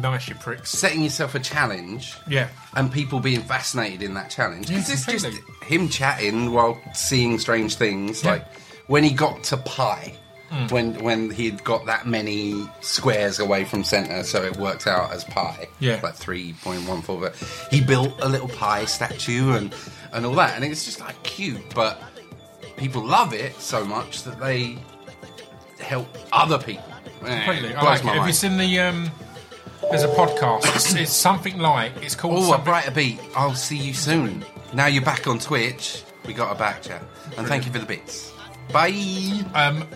nice, 0.00 0.28
you 0.28 0.34
pricks. 0.34 0.70
setting 0.70 1.02
yourself 1.02 1.34
a 1.34 1.38
challenge 1.40 2.16
Yeah. 2.26 2.48
and 2.74 2.90
people 2.90 3.20
being 3.20 3.42
fascinated 3.42 4.02
in 4.02 4.14
that 4.14 4.30
challenge. 4.30 4.70
Yeah, 4.70 4.78
it's 4.78 5.04
just 5.06 5.26
him 5.62 5.88
chatting 5.90 6.52
while 6.52 6.80
seeing 6.94 7.38
strange 7.38 7.76
things. 7.76 8.24
Yeah. 8.24 8.30
Like 8.32 8.46
when 8.86 9.04
he 9.04 9.10
got 9.12 9.44
to 9.44 9.56
pi, 9.58 10.14
Hmm. 10.50 10.66
when 10.68 10.94
when 11.02 11.30
he'd 11.30 11.64
got 11.64 11.86
that 11.86 12.06
many 12.06 12.68
squares 12.82 13.38
away 13.38 13.64
from 13.64 13.84
center, 13.84 14.22
so 14.22 14.42
it 14.42 14.56
worked 14.58 14.86
out 14.86 15.10
as 15.10 15.24
pi. 15.24 15.66
Yeah. 15.80 15.98
like 16.02 16.14
three 16.14 16.52
point 16.62 16.86
one 16.86 17.00
four. 17.00 17.20
But 17.20 17.36
he 17.70 17.80
built 17.80 18.18
a 18.20 18.28
little 18.28 18.48
pi 18.48 18.84
statue 18.84 19.52
and 19.52 19.74
and 20.12 20.26
all 20.26 20.34
that, 20.34 20.56
and 20.56 20.64
it's 20.64 20.84
just 20.84 21.00
like 21.00 21.22
cute. 21.22 21.74
But 21.74 22.02
people 22.76 23.02
love 23.02 23.32
it 23.32 23.54
so 23.60 23.82
much 23.84 24.24
that 24.24 24.40
they 24.40 24.76
help 25.92 26.08
other 26.32 26.58
people. 26.58 26.84
Completely. 27.20 27.74
I 27.74 27.82
like 27.82 28.00
it. 28.00 28.06
Have 28.06 28.26
you 28.26 28.32
seen 28.32 28.56
the? 28.56 28.80
Um, 28.80 29.10
there's 29.90 30.04
a 30.04 30.08
podcast. 30.08 30.74
It's, 30.74 30.94
it's 30.94 31.12
something 31.12 31.58
like 31.58 31.92
it's 32.02 32.14
called. 32.14 32.38
Oh, 32.38 32.54
a 32.54 32.58
brighter 32.58 32.90
beat. 32.90 33.20
I'll 33.36 33.54
see 33.54 33.76
you 33.76 33.94
soon. 33.94 34.44
Now 34.72 34.86
you're 34.86 35.04
back 35.04 35.26
on 35.26 35.38
Twitch. 35.38 36.02
We 36.26 36.32
got 36.32 36.54
a 36.54 36.58
back 36.58 36.82
chat. 36.82 37.02
And 37.36 37.46
thank 37.46 37.66
you 37.66 37.72
for 37.72 37.78
the 37.78 37.86
bits. 37.86 38.32
Bye. 38.72 39.44
Um, 39.54 39.86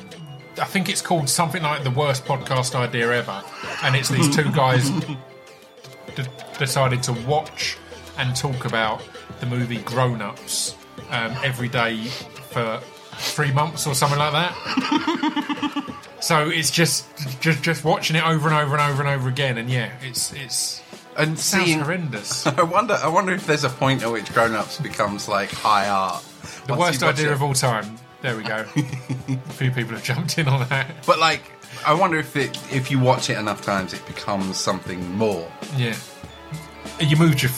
I 0.59 0.65
think 0.65 0.89
it's 0.89 1.03
called 1.03 1.29
something 1.29 1.63
like 1.63 1.83
the 1.83 1.91
worst 1.91 2.25
podcast 2.25 2.75
idea 2.75 3.11
ever, 3.13 3.43
and 3.83 3.97
it's 3.97 4.09
these 4.09 4.35
two 4.35 4.51
guys 4.53 4.89
d- 6.17 6.27
decided 6.59 7.03
to 7.05 7.13
watch 7.27 7.77
and 8.19 8.35
talk 8.37 8.65
about 8.65 9.03
the 9.41 9.47
movie 9.47 9.79
Grown 9.83 10.23
Ups 10.23 10.75
um, 11.11 11.33
every 11.43 11.69
day 11.69 12.05
for 12.51 12.81
three 13.19 13.53
months 13.53 13.87
or 13.87 13.95
something 13.95 14.19
like 14.19 14.33
that. 14.33 15.95
so 16.21 16.49
it's 16.49 16.71
just 16.71 17.07
just 17.41 17.63
just 17.63 17.85
watching 17.85 18.17
it 18.17 18.25
over 18.27 18.49
and 18.49 18.57
over 18.57 18.77
and 18.77 18.83
over 18.93 19.03
and 19.03 19.11
over 19.11 19.29
again, 19.29 19.59
and 19.59 19.69
yeah, 19.71 19.93
it's 20.03 20.33
it's 20.33 20.83
And 21.17 21.39
sounds 21.39 21.65
seeing. 21.67 21.81
horrendous. 21.81 22.47
I 22.47 22.63
wonder. 22.63 22.95
I 23.03 23.09
wonder 23.09 23.33
if 23.33 23.47
there's 23.47 23.65
a 23.65 23.71
point 23.71 24.03
at 24.03 24.11
which 24.13 24.33
Grown 24.33 24.55
Ups 24.55 24.81
becomes 24.81 25.29
like 25.29 25.51
high 25.51 25.89
art. 25.89 26.25
The 26.67 26.75
worst 26.75 27.03
idea 27.03 27.33
of 27.33 27.43
all 27.43 27.55
time. 27.55 27.99
There 28.23 28.37
we 28.37 28.43
go. 28.43 28.65
a 28.77 29.39
few 29.53 29.71
people 29.71 29.93
have 29.93 30.03
jumped 30.03 30.39
in 30.39 30.49
on 30.49 30.67
that. 30.69 31.07
But 31.07 31.19
like, 31.19 31.43
I 31.87 31.93
wonder 31.95 32.19
if 32.19 32.35
it, 32.35 32.59
if 32.75 32.91
you 32.91 32.99
watch 32.99 33.31
it 33.31 33.39
enough 33.39 33.63
times, 33.63 33.93
it 33.93 34.05
becomes 34.07 34.57
something 34.57 35.17
more. 35.17 35.47
Yeah. 35.77 35.95
You 36.99 37.17
moved 37.19 37.43
your 37.43 37.53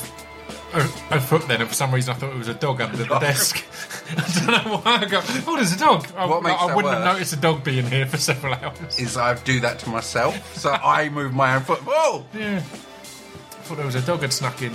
a, 0.73 0.81
a 1.17 1.21
foot 1.21 1.47
then, 1.49 1.61
and 1.61 1.69
for 1.69 1.75
some 1.75 1.93
reason 1.93 2.15
I 2.15 2.19
thought 2.19 2.31
it 2.33 2.39
was 2.39 2.49
a 2.49 2.55
dog 2.55 2.81
under 2.81 2.97
the 2.97 3.07
desk. 3.19 3.65
I 4.17 4.45
don't 4.47 4.67
know 4.67 4.77
why 4.79 4.97
I 4.97 5.05
go, 5.07 5.21
oh, 5.47 5.57
there's 5.57 5.73
a 5.73 5.79
dog. 5.79 6.07
I, 6.17 6.27
What 6.27 6.43
makes 6.43 6.61
I 6.61 6.67
that 6.69 6.77
wouldn't 6.77 6.95
have 6.95 7.03
worse? 7.05 7.15
noticed 7.15 7.33
a 7.35 7.37
dog 7.37 7.65
being 7.65 7.87
here 7.87 8.07
for 8.07 8.17
several 8.17 8.55
hours. 8.55 8.99
Is 8.99 9.17
I 9.17 9.35
do 9.43 9.61
that 9.61 9.79
to 9.81 9.89
myself, 9.91 10.57
so 10.57 10.71
I 10.83 11.09
move 11.09 11.33
my 11.35 11.55
own 11.57 11.63
foot. 11.63 11.81
Whoa! 11.87 12.25
Yeah. 12.35 12.57
I 12.59 12.61
thought 12.61 13.77
there 13.77 13.87
was 13.87 13.95
a 13.95 14.03
dog 14.03 14.21
had 14.21 14.33
snuck 14.33 14.63
in. 14.63 14.73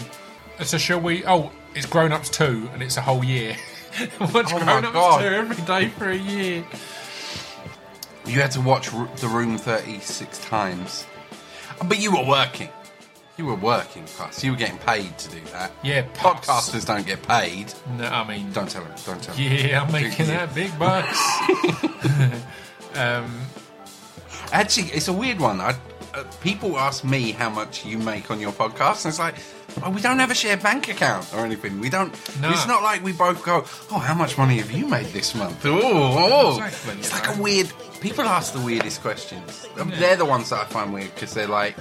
So 0.63 0.77
shall 0.77 0.99
we? 0.99 1.25
Oh, 1.25 1.51
it's 1.75 1.86
Grown 1.88 2.12
Ups 2.12 2.29
2, 2.29 2.69
and 2.73 2.84
it's 2.84 2.97
a 2.97 3.01
whole 3.01 3.23
year. 3.23 3.56
Watch 4.19 4.53
Oh 4.53 4.60
my 4.60 4.65
Grown 4.65 4.86
Ups 4.86 4.93
God. 4.93 5.21
2 5.21 5.27
every 5.27 5.65
day 5.65 5.88
for 5.89 6.10
a 6.10 6.15
year. 6.15 6.63
You 8.25 8.39
had 8.41 8.51
to 8.51 8.62
watch 8.62 8.93
R- 8.93 9.10
The 9.17 9.27
Room 9.27 9.58
36 9.58 10.38
times. 10.45 11.06
But 11.86 11.99
you 11.99 12.12
were 12.15 12.25
working. 12.25 12.69
You 13.38 13.48
were 13.48 13.56
working, 13.56 14.04
plus. 14.06 14.43
You 14.43 14.52
were 14.52 14.58
getting 14.58 14.78
paid 14.78 15.17
to 15.17 15.30
do 15.30 15.41
that. 15.52 15.72
Yeah, 15.84 16.04
puss. 16.13 16.46
Podcasters 16.46 16.86
don't 16.86 17.06
get 17.06 17.22
paid. 17.28 17.74
No, 17.98 18.06
I 18.06 18.28
mean, 18.28 18.52
Don't 18.52 18.69
tell 18.69 18.84
them. 18.84 18.93
Don't 19.06 19.22
tell 19.24 19.34
them. 19.34 19.43
yeah, 19.43 19.82
I'm 19.82 19.91
making 19.91 20.28
that 20.28 20.54
big 20.54 20.78
bucks. 20.78 21.17
um, 22.96 23.41
Actually, 24.52 24.88
it's 24.89 25.08
a 25.08 25.13
weird 25.13 25.39
one. 25.39 25.60
I, 25.60 25.76
uh, 26.13 26.24
people 26.41 26.78
ask 26.78 27.04
me 27.04 27.32
how 27.32 27.50
much 27.50 27.84
you 27.86 27.98
make 27.98 28.30
on 28.30 28.39
your 28.39 28.52
podcast, 28.52 29.06
and 29.06 29.12
it's 29.12 29.17
like, 29.17 29.34
oh, 29.84 29.89
we 29.89 30.00
don't 30.00 30.19
have 30.19 30.30
a 30.30 30.36
shared 30.36 30.62
bank 30.62 30.88
account 30.89 31.28
or 31.34 31.39
anything. 31.39 31.80
We 31.80 31.89
don't. 31.89 32.13
No. 32.39 32.52
It's 32.52 32.67
not 32.67 32.84
like 32.84 33.04
we 33.04 33.13
both 33.13 33.43
go, 33.43 33.63
oh, 33.89 33.98
how 33.98 34.13
much 34.13 34.38
money 34.38 34.58
have 34.58 34.69
you 34.72 34.88
made 34.88 35.08
this 35.08 35.34
month? 35.34 35.65
Oh, 35.65 35.80
oh. 35.82 36.58
Exactly, 36.63 37.00
it's 37.00 37.12
like 37.12 37.36
a 37.36 37.41
weird. 37.41 37.74
People 38.00 38.26
ask 38.26 38.54
the 38.54 38.62
weirdest 38.62 39.02
questions. 39.02 39.65
Um, 39.80 39.89
They're 39.96 40.17
the 40.17 40.26
ones 40.26 40.50
that 40.50 40.60
I 40.60 40.65
find 40.65 40.93
weird 40.93 41.15
because 41.15 41.34
they're 41.34 41.48
like, 41.48 41.76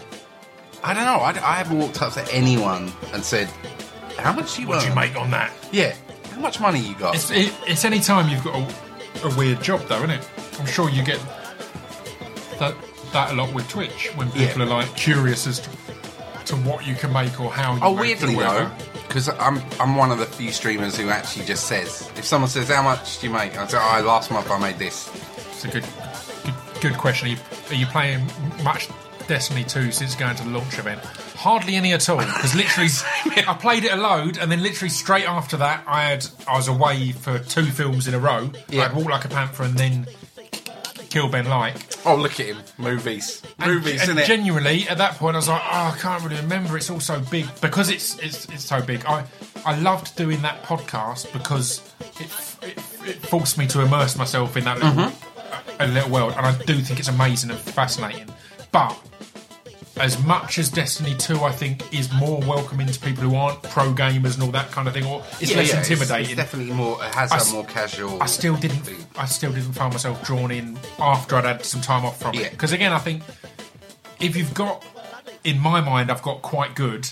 I 0.84 0.94
don't 0.94 1.04
know. 1.04 1.16
I, 1.18 1.30
I 1.30 1.56
haven't 1.56 1.78
walked 1.78 2.02
up 2.02 2.12
to 2.14 2.34
anyone 2.34 2.92
and 3.12 3.22
said, 3.24 3.48
how 4.18 4.32
much 4.32 4.56
do 4.56 4.62
you 4.62 4.68
what 4.68 4.82
do 4.82 4.88
you 4.88 4.94
make 4.94 5.16
on 5.16 5.30
that? 5.30 5.52
Yeah, 5.72 5.94
how 6.32 6.40
much 6.40 6.60
money 6.60 6.80
you 6.80 6.94
got? 6.96 7.14
It's, 7.14 7.30
it, 7.30 7.52
it's 7.66 7.84
any 7.84 8.00
time 8.00 8.28
you've 8.28 8.44
got 8.44 8.54
a, 8.56 9.26
a 9.28 9.36
weird 9.36 9.62
job, 9.62 9.80
though, 9.88 9.96
isn't 9.98 10.10
it? 10.10 10.28
I'm 10.58 10.66
sure 10.66 10.90
you 10.90 11.02
get 11.04 11.20
that 12.58 12.74
that 13.12 13.30
a 13.32 13.34
lot 13.34 13.52
with 13.54 13.68
Twitch 13.68 14.10
when 14.16 14.28
people 14.32 14.42
Yeah. 14.60 14.62
are 14.64 14.66
like 14.66 14.96
curious 14.96 15.46
as 15.46 15.60
to, 15.60 15.70
to 16.46 16.56
what 16.56 16.86
you 16.86 16.94
can 16.94 17.12
make 17.12 17.38
or 17.40 17.50
how 17.50 17.74
you 17.74 17.80
Oh, 17.82 17.94
make 17.94 18.16
it 18.16 18.22
or 18.22 18.26
weirdly 18.26 18.34
though, 18.42 18.64
whatever. 18.64 18.74
because 19.06 19.28
I'm 19.28 19.60
I'm 19.78 19.96
one 19.96 20.10
of 20.10 20.18
the 20.18 20.26
few 20.26 20.50
streamers 20.50 20.96
who 20.96 21.10
actually 21.10 21.44
just 21.44 21.66
says 21.66 22.10
if 22.16 22.24
someone 22.24 22.48
says 22.50 22.68
how 22.68 22.82
much 22.82 23.20
do 23.20 23.26
you 23.26 23.32
make, 23.32 23.56
I 23.58 23.66
say 23.66 23.78
oh 23.78 24.02
last 24.04 24.30
month 24.30 24.50
I 24.50 24.58
made 24.58 24.78
this. 24.78 25.10
It's 25.52 25.64
a 25.64 25.68
good 25.68 25.84
good, 26.44 26.54
good 26.80 26.94
question. 26.98 27.28
Are 27.28 27.30
you, 27.32 27.36
are 27.70 27.74
you 27.74 27.86
playing 27.86 28.26
much 28.62 28.88
Destiny 29.28 29.64
2 29.64 29.92
since 29.92 30.14
going 30.14 30.36
to 30.36 30.44
the 30.44 30.50
launch 30.50 30.78
event? 30.78 31.00
Hardly 31.36 31.74
any 31.76 31.92
at 31.92 32.08
all, 32.08 32.18
because 32.18 32.54
literally 32.54 32.88
I 33.48 33.54
played 33.54 33.84
it 33.84 33.92
a 33.92 33.96
load, 33.96 34.38
and 34.38 34.50
then 34.50 34.62
literally 34.62 34.88
straight 34.90 35.28
after 35.28 35.56
that, 35.58 35.82
I 35.86 36.02
had 36.04 36.26
I 36.46 36.56
was 36.56 36.68
away 36.68 37.12
for 37.12 37.38
two 37.38 37.64
films 37.64 38.06
in 38.08 38.14
a 38.14 38.18
row. 38.18 38.50
Yeah. 38.68 38.82
I 38.82 38.88
had 38.88 38.96
Walk 38.96 39.08
Like 39.08 39.24
a 39.24 39.28
Panther 39.28 39.64
and 39.64 39.74
then 39.74 40.06
Kill 41.10 41.28
Ben 41.28 41.44
Lyk. 41.44 42.00
Oh 42.06 42.16
look 42.16 42.40
at 42.40 42.46
him, 42.46 42.56
movies, 42.78 43.42
And, 43.58 43.70
movies, 43.72 44.00
and 44.00 44.02
isn't 44.10 44.18
it? 44.18 44.26
genuinely, 44.26 44.88
at 44.88 44.98
that 44.98 45.16
point, 45.16 45.36
I 45.36 45.38
was 45.38 45.48
like, 45.48 45.60
"Oh, 45.64 45.92
I 45.94 45.98
can't 45.98 46.22
really 46.24 46.36
remember. 46.36 46.76
It's 46.76 46.88
all 46.90 47.00
so 47.00 47.20
big 47.30 47.46
because 47.60 47.90
it's 47.90 48.18
it's, 48.18 48.46
it's 48.46 48.64
so 48.64 48.80
big." 48.82 49.04
I 49.06 49.24
I 49.66 49.78
loved 49.80 50.16
doing 50.16 50.40
that 50.42 50.62
podcast 50.62 51.32
because 51.32 51.82
it, 52.00 52.66
it, 52.66 52.78
it 53.08 53.16
forced 53.26 53.58
me 53.58 53.66
to 53.68 53.80
immerse 53.82 54.16
myself 54.16 54.56
in 54.56 54.64
that 54.64 54.76
little, 54.78 54.90
Mm-hmm. 54.92 55.82
a, 55.82 55.84
a 55.84 55.88
little 55.88 56.10
world, 56.10 56.34
and 56.36 56.46
I 56.46 56.56
do 56.64 56.74
think 56.80 56.98
it's 56.98 57.08
amazing 57.08 57.50
and 57.50 57.58
fascinating. 57.60 58.28
But 58.72 58.96
as 60.02 60.22
much 60.24 60.58
as 60.58 60.68
Destiny 60.68 61.14
2, 61.14 61.42
I 61.44 61.52
think, 61.52 61.94
is 61.94 62.12
more 62.14 62.40
welcoming 62.40 62.88
to 62.88 62.98
people 63.00 63.22
who 63.22 63.36
aren't 63.36 63.62
pro 63.62 63.92
gamers 63.94 64.34
and 64.34 64.42
all 64.42 64.50
that 64.50 64.70
kind 64.72 64.88
of 64.88 64.94
thing, 64.94 65.04
or 65.06 65.22
it's 65.40 65.50
Yeah, 65.52 65.58
less 65.58 65.68
yeah, 65.72 65.78
intimidating. 65.78 66.26
It's, 66.32 66.34
definitely 66.36 66.74
more. 66.74 67.02
It 67.04 67.14
has 67.14 67.30
I 67.32 67.38
a 67.38 67.52
more 67.52 67.64
casual. 67.64 68.20
I 68.22 68.26
still 68.26 68.56
didn't. 68.56 68.80
thing. 68.80 68.96
I 69.16 69.26
still 69.26 69.52
didn't 69.52 69.72
find 69.74 69.92
myself 69.92 70.22
drawn 70.24 70.50
in 70.50 70.76
after 70.98 71.36
I'd 71.36 71.44
had 71.44 71.64
some 71.64 71.80
time 71.80 72.04
off 72.04 72.20
from 72.20 72.34
Yeah. 72.34 72.42
it. 72.46 72.50
Because 72.50 72.72
again, 72.72 72.92
I 72.92 72.98
think 72.98 73.22
if 74.20 74.36
you've 74.36 74.52
got, 74.54 74.84
in 75.44 75.58
my 75.60 75.80
mind, 75.80 76.10
I've 76.10 76.22
got 76.22 76.42
quite 76.42 76.74
good. 76.74 77.08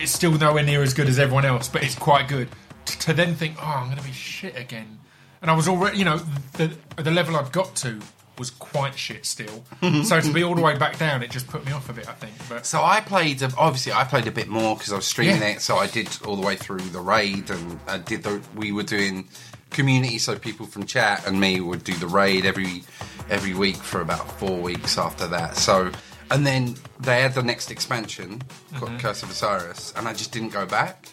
It's 0.00 0.12
still 0.12 0.32
nowhere 0.32 0.62
near 0.64 0.82
as 0.82 0.94
good 0.94 1.08
as 1.08 1.18
everyone 1.18 1.44
else, 1.44 1.68
but 1.68 1.82
it's 1.84 1.94
quite 1.94 2.26
good. 2.26 2.48
T- 2.86 2.98
to 3.00 3.12
then 3.12 3.34
think, 3.34 3.56
oh, 3.60 3.66
I'm 3.66 3.86
going 3.86 3.98
to 3.98 4.02
be 4.04 4.12
shit 4.12 4.56
again, 4.56 4.98
and 5.42 5.50
I 5.50 5.54
was 5.54 5.68
already, 5.68 5.98
you 5.98 6.06
know, 6.06 6.16
the 6.54 6.70
the 6.96 7.10
level 7.10 7.36
I'd 7.36 7.52
got 7.52 7.76
to 7.76 8.00
was 8.40 8.50
quite 8.50 8.98
shit 8.98 9.24
still. 9.24 9.62
so 10.02 10.20
to 10.20 10.32
be 10.32 10.42
all 10.42 10.56
the 10.56 10.62
way 10.62 10.76
back 10.76 10.98
down, 10.98 11.22
it 11.22 11.30
just 11.30 11.46
put 11.46 11.64
me 11.64 11.70
off 11.72 11.88
a 11.88 11.92
bit. 11.92 12.08
I 12.08 12.12
think, 12.14 12.32
but 12.48 12.66
So 12.66 12.82
I 12.82 13.00
played. 13.00 13.40
a- 13.42 13.52
Obviously, 13.56 13.92
I 13.92 14.02
played 14.02 14.26
a 14.26 14.32
bit 14.32 14.48
more 14.48 14.74
because 14.76 14.92
I 14.92 14.96
was 14.96 15.06
streaming 15.06 15.42
Yeah. 15.42 15.48
it. 15.56 15.60
So 15.60 15.76
I 15.76 15.86
did 15.86 16.08
all 16.26 16.34
the 16.34 16.44
way 16.44 16.56
through 16.56 16.80
the 16.80 17.00
raid, 17.00 17.50
and 17.50 17.78
I 17.86 17.98
did 17.98 18.24
the. 18.24 18.40
We 18.56 18.72
were 18.72 18.82
doing 18.82 19.28
community, 19.70 20.18
so 20.18 20.36
people 20.36 20.66
from 20.66 20.84
chat 20.86 21.24
and 21.28 21.38
me 21.40 21.60
would 21.60 21.84
do 21.84 21.94
the 21.94 22.08
raid 22.08 22.44
every 22.44 22.82
every 23.28 23.54
week 23.54 23.76
for 23.76 24.00
about 24.00 24.26
four 24.40 24.58
weeks 24.58 24.98
after 24.98 25.28
that. 25.28 25.56
So, 25.56 25.92
and 26.32 26.44
then 26.44 26.74
they 26.98 27.22
had 27.22 27.34
the 27.34 27.42
next 27.44 27.70
expansion, 27.70 28.42
called 28.76 28.90
mm-hmm. 28.90 28.98
Curse 28.98 29.22
of 29.22 29.30
Osiris, 29.30 29.92
and 29.96 30.08
I 30.08 30.12
just 30.14 30.32
didn't 30.32 30.48
go 30.52 30.66
back. 30.66 31.06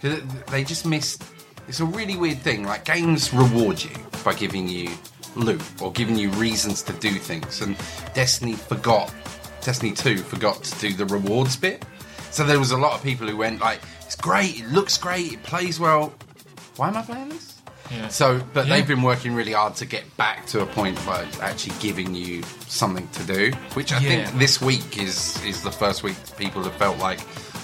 'Cause 0.00 0.20
They 0.50 0.64
just 0.64 0.84
missed. 0.86 1.22
It's 1.68 1.78
a 1.78 1.84
really 1.84 2.16
weird 2.16 2.40
thing. 2.42 2.64
Like 2.64 2.84
games 2.84 3.32
reward 3.32 3.84
you 3.84 3.90
by 4.24 4.34
giving 4.34 4.66
you 4.68 4.90
loot 5.36 5.62
or 5.80 5.92
giving 5.92 6.16
you 6.16 6.30
reasons 6.30 6.82
to 6.84 6.92
do 6.94 7.12
things, 7.12 7.60
and 7.60 7.76
Destiny 8.14 8.54
forgot. 8.54 9.12
Destiny 9.62 9.92
Two 9.92 10.18
forgot 10.18 10.62
to 10.64 10.78
do 10.80 10.92
the 10.94 11.06
rewards 11.06 11.56
bit. 11.56 11.84
So 12.30 12.44
there 12.44 12.58
was 12.58 12.70
a 12.72 12.76
lot 12.78 12.94
of 12.94 13.02
people 13.02 13.26
who 13.28 13.36
went 13.36 13.60
like, 13.60 13.80
"It's 14.02 14.16
great. 14.16 14.58
It 14.60 14.68
looks 14.68 14.96
great. 14.98 15.32
It 15.34 15.42
plays 15.42 15.78
well. 15.78 16.12
Why 16.76 16.88
am 16.88 16.96
I 16.96 17.02
playing 17.02 17.28
this?" 17.30 17.48
Yeah. 17.90 18.08
So, 18.08 18.40
but 18.54 18.66
Yeah. 18.66 18.76
they've 18.76 18.86
been 18.88 19.02
working 19.02 19.34
really 19.34 19.52
hard 19.52 19.76
to 19.76 19.84
get 19.84 20.16
back 20.16 20.46
to 20.46 20.60
a 20.62 20.66
point 20.66 20.98
where 21.06 21.26
actually 21.42 21.74
giving 21.80 22.14
you 22.14 22.42
something 22.66 23.06
to 23.12 23.22
do, 23.24 23.52
which 23.74 23.92
I 23.92 23.98
Yeah. 23.98 24.08
think 24.24 24.38
this 24.38 24.60
week 24.62 24.98
is 24.98 25.36
is 25.44 25.60
the 25.62 25.70
first 25.72 26.02
week 26.02 26.16
people 26.38 26.62
have 26.64 26.74
felt 26.76 26.98
like, 26.98 27.20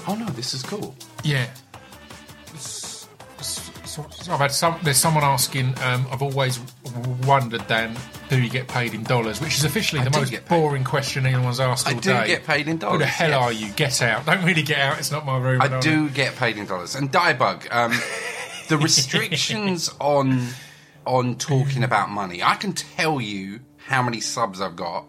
oh 0.07 0.14
no, 0.14 0.26
this 0.26 0.52
is 0.54 0.62
cool. 0.62 0.94
Yeah. 1.24 1.46
So, 3.98 4.06
so 4.11 4.32
I've 4.32 4.38
had 4.38 4.52
some. 4.52 4.78
There's 4.84 4.96
someone 4.96 5.24
asking. 5.24 5.74
Um, 5.82 6.06
I've 6.12 6.22
always 6.22 6.61
wondered, 7.26 7.66
Dan, 7.66 7.96
do 8.28 8.40
you 8.40 8.48
get 8.48 8.68
paid 8.68 8.94
in 8.94 9.02
dollars? 9.02 9.40
Which 9.40 9.56
is 9.56 9.64
officially 9.64 10.00
I 10.00 10.04
the 10.04 10.11
do 10.11 10.18
most 10.20 10.48
boring 10.48 10.84
question 10.84 11.26
anyone's 11.26 11.58
asked 11.58 11.88
all 11.88 11.96
I 11.96 11.98
do 11.98 12.12
day. 12.12 12.26
get 12.28 12.44
paid 12.46 12.68
in 12.68 12.78
dollars. 12.78 12.94
Who 12.94 12.98
the 13.00 13.06
hell 13.06 13.30
yes. 13.30 13.42
are 13.42 13.52
you? 13.52 13.72
Get 13.72 14.02
out! 14.02 14.24
Don't 14.24 14.44
really 14.44 14.62
get 14.62 14.78
out. 14.78 14.98
It's 15.00 15.11
not 15.11 15.26
my 15.26 15.37
room. 15.37 15.61
I 15.61 15.66
don't 15.80 16.14
get 16.14 16.37
paid 16.37 16.58
in 16.58 16.66
dollars. 16.66 16.94
And 16.94 17.11
Diebug, 17.11 17.74
um, 17.74 17.92
the 18.68 18.78
restrictions 18.82 19.90
on 20.00 20.46
on 21.04 21.34
talking 21.34 21.82
about 21.82 22.08
money. 22.08 22.40
I 22.40 22.54
can 22.54 22.74
tell 22.74 23.20
you 23.20 23.61
how 23.78 24.02
many 24.02 24.20
subs 24.20 24.61
I've 24.61 24.76
got. 24.76 25.08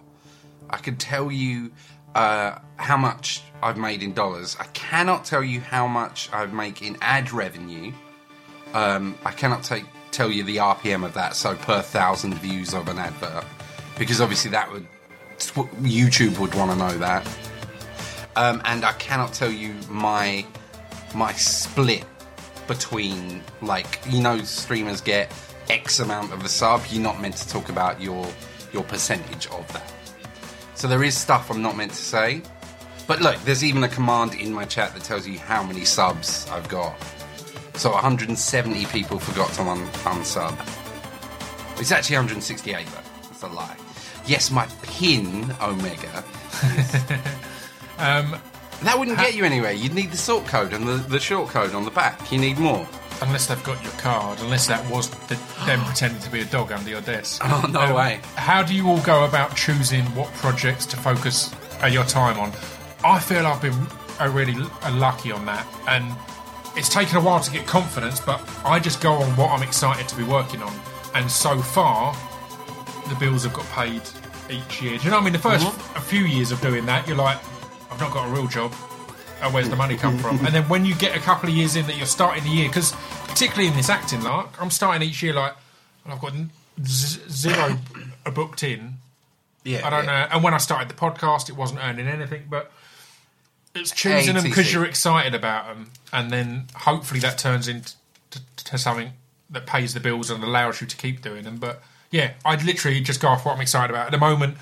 I 0.68 0.78
can 0.78 0.96
tell 0.96 1.32
you 1.32 1.72
uh, 2.16 2.58
how 2.78 2.98
much 2.98 3.44
I've 3.62 3.78
made 3.78 4.02
in 4.02 4.14
dollars. 4.14 4.58
I 4.60 4.64
cannot 4.74 5.26
tell 5.26 5.44
you 5.44 5.62
how 5.62 5.86
much 5.86 6.30
I 6.34 6.48
make 6.48 6.82
in 6.82 6.98
ad 7.02 7.32
revenue. 7.32 7.94
Um, 8.74 9.18
I 9.26 9.32
cannot 9.32 9.64
take 9.64 9.86
tell 10.12 10.32
you 10.32 10.44
the 10.44 10.58
RPM 10.58 11.06
of 11.06 11.14
that. 11.14 11.36
So 11.36 11.56
per 11.56 11.82
thousand 11.82 12.36
views 12.36 12.74
of 12.74 12.88
an 12.88 12.98
advert, 12.98 13.46
because 13.98 14.22
obviously 14.22 14.52
that 14.52 14.72
would 14.72 14.86
YouTube 15.38 16.40
would 16.40 16.54
want 16.56 16.72
to 16.72 16.78
know 16.78 16.98
that. 16.98 17.28
Um, 18.36 18.62
and 18.66 18.86
I 18.86 18.94
cannot 18.94 19.34
tell 19.34 19.52
you 19.52 19.74
my 19.90 20.46
my 21.16 21.34
split 21.34 22.06
between 22.68 23.42
like 23.62 24.00
you 24.10 24.22
know 24.22 24.38
streamers 24.44 25.02
get 25.02 25.32
X 25.70 26.00
amount 26.00 26.34
of 26.34 26.44
a 26.44 26.50
sub. 26.50 26.82
You're 26.90 27.04
not 27.04 27.22
meant 27.22 27.38
to 27.38 27.48
talk 27.50 27.70
about 27.70 28.02
your 28.02 28.28
your 28.72 28.84
percentage 28.84 29.48
of 29.48 29.72
that. 29.74 29.92
So 30.76 30.88
there 30.88 31.04
is 31.04 31.18
stuff 31.18 31.50
I'm 31.50 31.62
not 31.62 31.76
meant 31.76 31.92
to 31.92 31.98
say. 31.98 32.42
But 33.08 33.22
look, 33.22 33.38
there's 33.44 33.64
even 33.64 33.84
a 33.84 33.90
command 33.90 34.36
in 34.36 34.54
my 34.54 34.66
chat 34.66 34.94
that 34.94 35.04
tells 35.04 35.28
you 35.28 35.40
how 35.40 35.64
many 35.64 35.84
subs 35.84 36.48
I've 36.52 36.70
got. 36.70 36.96
So 37.80 37.92
170 37.92 38.86
people 38.88 39.20
forgot 39.20 39.52
to 39.54 39.62
un- 39.62 39.88
unsub. 40.04 40.54
It's 41.80 41.92
actually 41.94 42.18
168 42.18 42.86
though. 42.88 42.92
That's 43.24 43.44
a 43.44 43.48
lie. 43.48 43.78
Yes, 44.26 44.52
my 44.52 44.66
pin 44.84 45.54
Omega. 45.62 46.24
Um, 47.98 48.38
That 48.84 48.98
wouldn't 48.98 49.18
get 49.18 49.36
you 49.36 49.44
anywhere. 49.44 49.74
You'd 49.74 49.94
need 49.94 50.10
the 50.12 50.18
sort 50.18 50.46
code 50.48 50.72
and 50.72 50.88
the, 50.88 50.94
the 50.94 51.20
short 51.20 51.50
code 51.50 51.76
on 51.76 51.84
the 51.84 51.92
back. 51.92 52.32
You 52.32 52.38
need 52.40 52.58
more. 52.58 52.88
unless 53.22 53.48
they've 53.48 53.62
got 53.66 53.84
your 53.84 53.92
card. 53.94 54.40
Unless 54.40 54.68
that 54.68 54.90
was 54.90 55.10
the, 55.28 55.36
them 55.66 55.84
pretending 55.84 56.22
to 56.22 56.30
be 56.32 56.40
a 56.40 56.46
dog 56.46 56.72
under 56.72 56.90
your 56.90 57.02
desk. 57.02 57.42
Oh, 57.46 57.68
no 57.70 57.94
way. 57.94 58.22
How 58.36 58.64
do 58.64 58.74
you 58.74 58.88
all 58.88 59.02
go 59.02 59.26
about 59.26 59.54
choosing 59.58 60.06
what 60.16 60.32
projects 60.36 60.86
to 60.88 60.98
focus 60.98 61.54
uh, 61.84 61.88
your 61.88 62.06
time 62.06 62.40
on? 62.40 62.54
I 63.04 63.20
feel 63.20 63.46
I've 63.46 63.62
been 63.62 63.74
uh, 64.22 64.30
really 64.34 64.56
uh, 64.84 64.96
lucky 64.96 65.34
on 65.34 65.46
that, 65.46 65.68
and 65.90 66.06
it's 66.80 66.90
taken 66.90 67.18
a 67.18 67.22
while 67.22 67.40
to 67.40 67.52
get 67.52 67.68
confidence. 67.68 68.20
But 68.20 68.42
I 68.66 68.80
just 68.80 69.02
go 69.02 69.14
on 69.14 69.36
what 69.36 69.52
I'm 69.52 69.62
excited 69.64 70.08
to 70.10 70.16
be 70.16 70.24
working 70.24 70.62
on, 70.64 70.74
and 71.14 71.30
so 71.30 71.62
far, 71.62 72.16
the 73.10 73.16
bills 73.16 73.44
have 73.44 73.54
got 73.54 73.66
paid 73.68 74.02
each 74.50 74.82
year. 74.82 74.98
Do 74.98 75.04
you 75.06 75.10
know 75.12 75.18
what 75.18 75.22
I 75.22 75.26
mean? 75.26 75.34
The 75.34 75.40
1st 75.40 75.60
Mm-hmm. 75.60 75.98
a 75.98 76.02
few 76.02 76.24
years 76.26 76.52
of 76.52 76.60
doing 76.62 76.86
that, 76.88 77.08
you're 77.08 77.18
like, 77.18 77.38
I've 77.92 78.00
not 78.00 78.12
got 78.12 78.28
a 78.28 78.32
real 78.32 78.48
job. 78.48 78.74
Uh, 79.42 79.50
where's 79.52 79.70
the 79.70 79.76
money 79.76 79.96
come 79.96 80.18
from? 80.18 80.38
And 80.46 80.54
then 80.54 80.64
when 80.68 80.86
you 80.86 80.94
get 80.96 81.16
a 81.16 81.20
couple 81.20 81.48
of 81.50 81.56
years 81.56 81.76
in 81.76 81.86
that 81.88 81.96
you're 81.98 82.06
starting 82.06 82.44
the 82.44 82.50
year, 82.50 82.68
because 82.68 82.92
particularly 83.28 83.68
in 83.70 83.76
this 83.76 83.90
acting 83.90 84.22
lark, 84.24 84.50
I'm 84.62 84.70
starting 84.72 85.08
each 85.08 85.22
year 85.24 85.34
like, 85.34 85.54
and 86.04 86.12
I've 86.14 86.20
got 86.20 86.34
z- 86.84 87.22
zero 87.30 87.78
booked 88.34 88.64
in. 88.64 88.96
Yeah, 89.64 89.86
I 89.86 89.90
don't 89.92 90.06
know. 90.06 90.28
And 90.32 90.44
when 90.44 90.54
I 90.54 90.58
started 90.58 90.90
the 90.90 90.94
podcast, 90.96 91.48
it 91.50 91.56
wasn't 91.56 91.80
earning 91.84 92.08
anything, 92.08 92.44
but 92.50 92.72
it's 93.76 93.92
choosing 93.92 94.36
them 94.36 94.44
because 94.44 94.74
you're 94.74 94.86
excited 94.86 95.36
about 95.36 95.68
them, 95.68 95.92
and 96.12 96.32
then 96.32 96.68
hopefully 96.76 97.20
that 97.22 97.38
turns 97.38 97.68
into 97.68 97.94
to, 98.58 98.78
something 98.78 99.12
that 99.50 99.66
pays 99.66 99.94
the 99.94 100.00
bills 100.00 100.30
and 100.30 100.44
allows 100.44 100.82
you 100.82 100.88
to 100.88 100.96
keep 100.98 101.22
doing 101.22 101.44
them. 101.44 101.58
But 101.58 101.82
yeah, 102.12 102.34
I'd 102.46 102.64
literally 102.64 103.02
just 103.02 103.20
go 103.22 103.28
off 103.30 103.46
what 103.46 103.56
I'm 103.56 103.62
excited 103.62 103.92
about. 103.92 104.08
At 104.08 104.12
the 104.12 104.18
moment, 104.18 104.58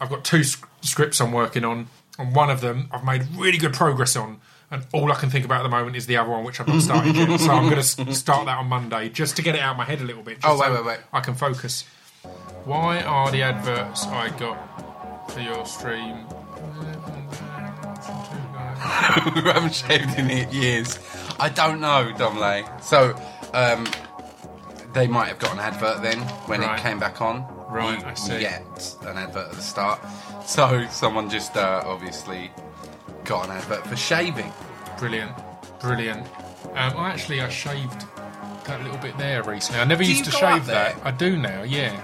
I've 0.00 0.10
got 0.10 0.24
two 0.24 0.42
sc- 0.42 0.66
scripts 0.80 1.20
I'm 1.20 1.32
working 1.32 1.64
on, 1.64 1.88
and 2.18 2.34
one 2.34 2.50
of 2.50 2.60
them 2.60 2.88
I've 2.92 3.04
made 3.04 3.26
really 3.36 3.58
good 3.58 3.72
progress 3.72 4.16
on. 4.16 4.40
And 4.70 4.86
all 4.94 5.12
I 5.12 5.16
can 5.16 5.28
think 5.28 5.44
about 5.44 5.60
at 5.60 5.64
the 5.64 5.68
moment 5.68 5.96
is 5.96 6.06
the 6.06 6.16
other 6.16 6.30
one, 6.30 6.44
which 6.44 6.58
I've 6.58 6.66
not 6.66 6.80
started 6.82 7.14
yet. 7.14 7.38
So 7.40 7.50
I'm 7.50 7.68
going 7.68 7.82
to 7.82 8.14
start 8.14 8.46
that 8.46 8.56
on 8.56 8.68
Monday, 8.68 9.10
just 9.10 9.36
to 9.36 9.42
get 9.42 9.54
it 9.54 9.60
out 9.60 9.72
of 9.72 9.76
my 9.76 9.84
head 9.84 10.00
a 10.00 10.04
little 10.04 10.22
bit. 10.22 10.40
just 10.40 10.46
Oh, 10.46 10.58
wait, 10.58 10.68
so 10.68 10.74
wait, 10.76 10.86
wait. 10.86 10.98
I 11.12 11.20
can 11.20 11.34
focus. 11.34 11.84
Why 12.64 13.02
are 13.02 13.30
the 13.30 13.42
adverts 13.42 14.06
I 14.06 14.30
got 14.30 15.30
for 15.30 15.40
your 15.40 15.66
stream? 15.66 16.24
we 19.34 19.42
haven't 19.42 19.74
shaved 19.74 20.18
in 20.18 20.28
years. 20.52 20.98
I 21.38 21.48
don't 21.48 21.80
know, 21.80 22.12
Domley. 22.16 22.64
So, 22.82 23.14
um, 23.54 23.86
they 24.92 25.06
might 25.06 25.28
have 25.28 25.38
got 25.38 25.52
an 25.52 25.58
advert 25.60 26.02
then 26.02 26.18
when 26.46 26.60
Right. 26.60 26.78
it 26.78 26.82
came 26.82 26.98
back 26.98 27.20
on. 27.20 27.46
Right, 27.70 27.98
you, 28.00 28.06
I 28.06 28.14
see. 28.14 28.34
You 28.34 28.40
get 28.40 28.96
an 29.06 29.16
advert 29.16 29.48
at 29.48 29.52
the 29.54 29.62
start. 29.62 30.00
So 30.44 30.86
someone 30.90 31.30
just 31.30 31.56
uh, 31.56 31.82
obviously 31.86 32.50
got 33.24 33.46
an 33.46 33.52
advert 33.52 33.86
for 33.86 33.96
shaving. 33.96 34.52
Brilliant, 34.98 35.32
brilliant. 35.80 36.26
Um, 36.74 36.96
I 36.96 37.10
actually 37.10 37.40
I 37.40 37.48
shaved 37.48 38.04
that 38.66 38.82
little 38.82 38.98
bit 38.98 39.16
there 39.18 39.42
recently. 39.42 39.80
I 39.80 39.84
never 39.84 40.02
Do 40.04 40.10
used 40.10 40.24
to 40.26 40.30
shave 40.30 40.66
that. 40.66 40.96
I 41.04 41.10
do 41.10 41.36
now. 41.38 41.62
Yeah, 41.62 41.98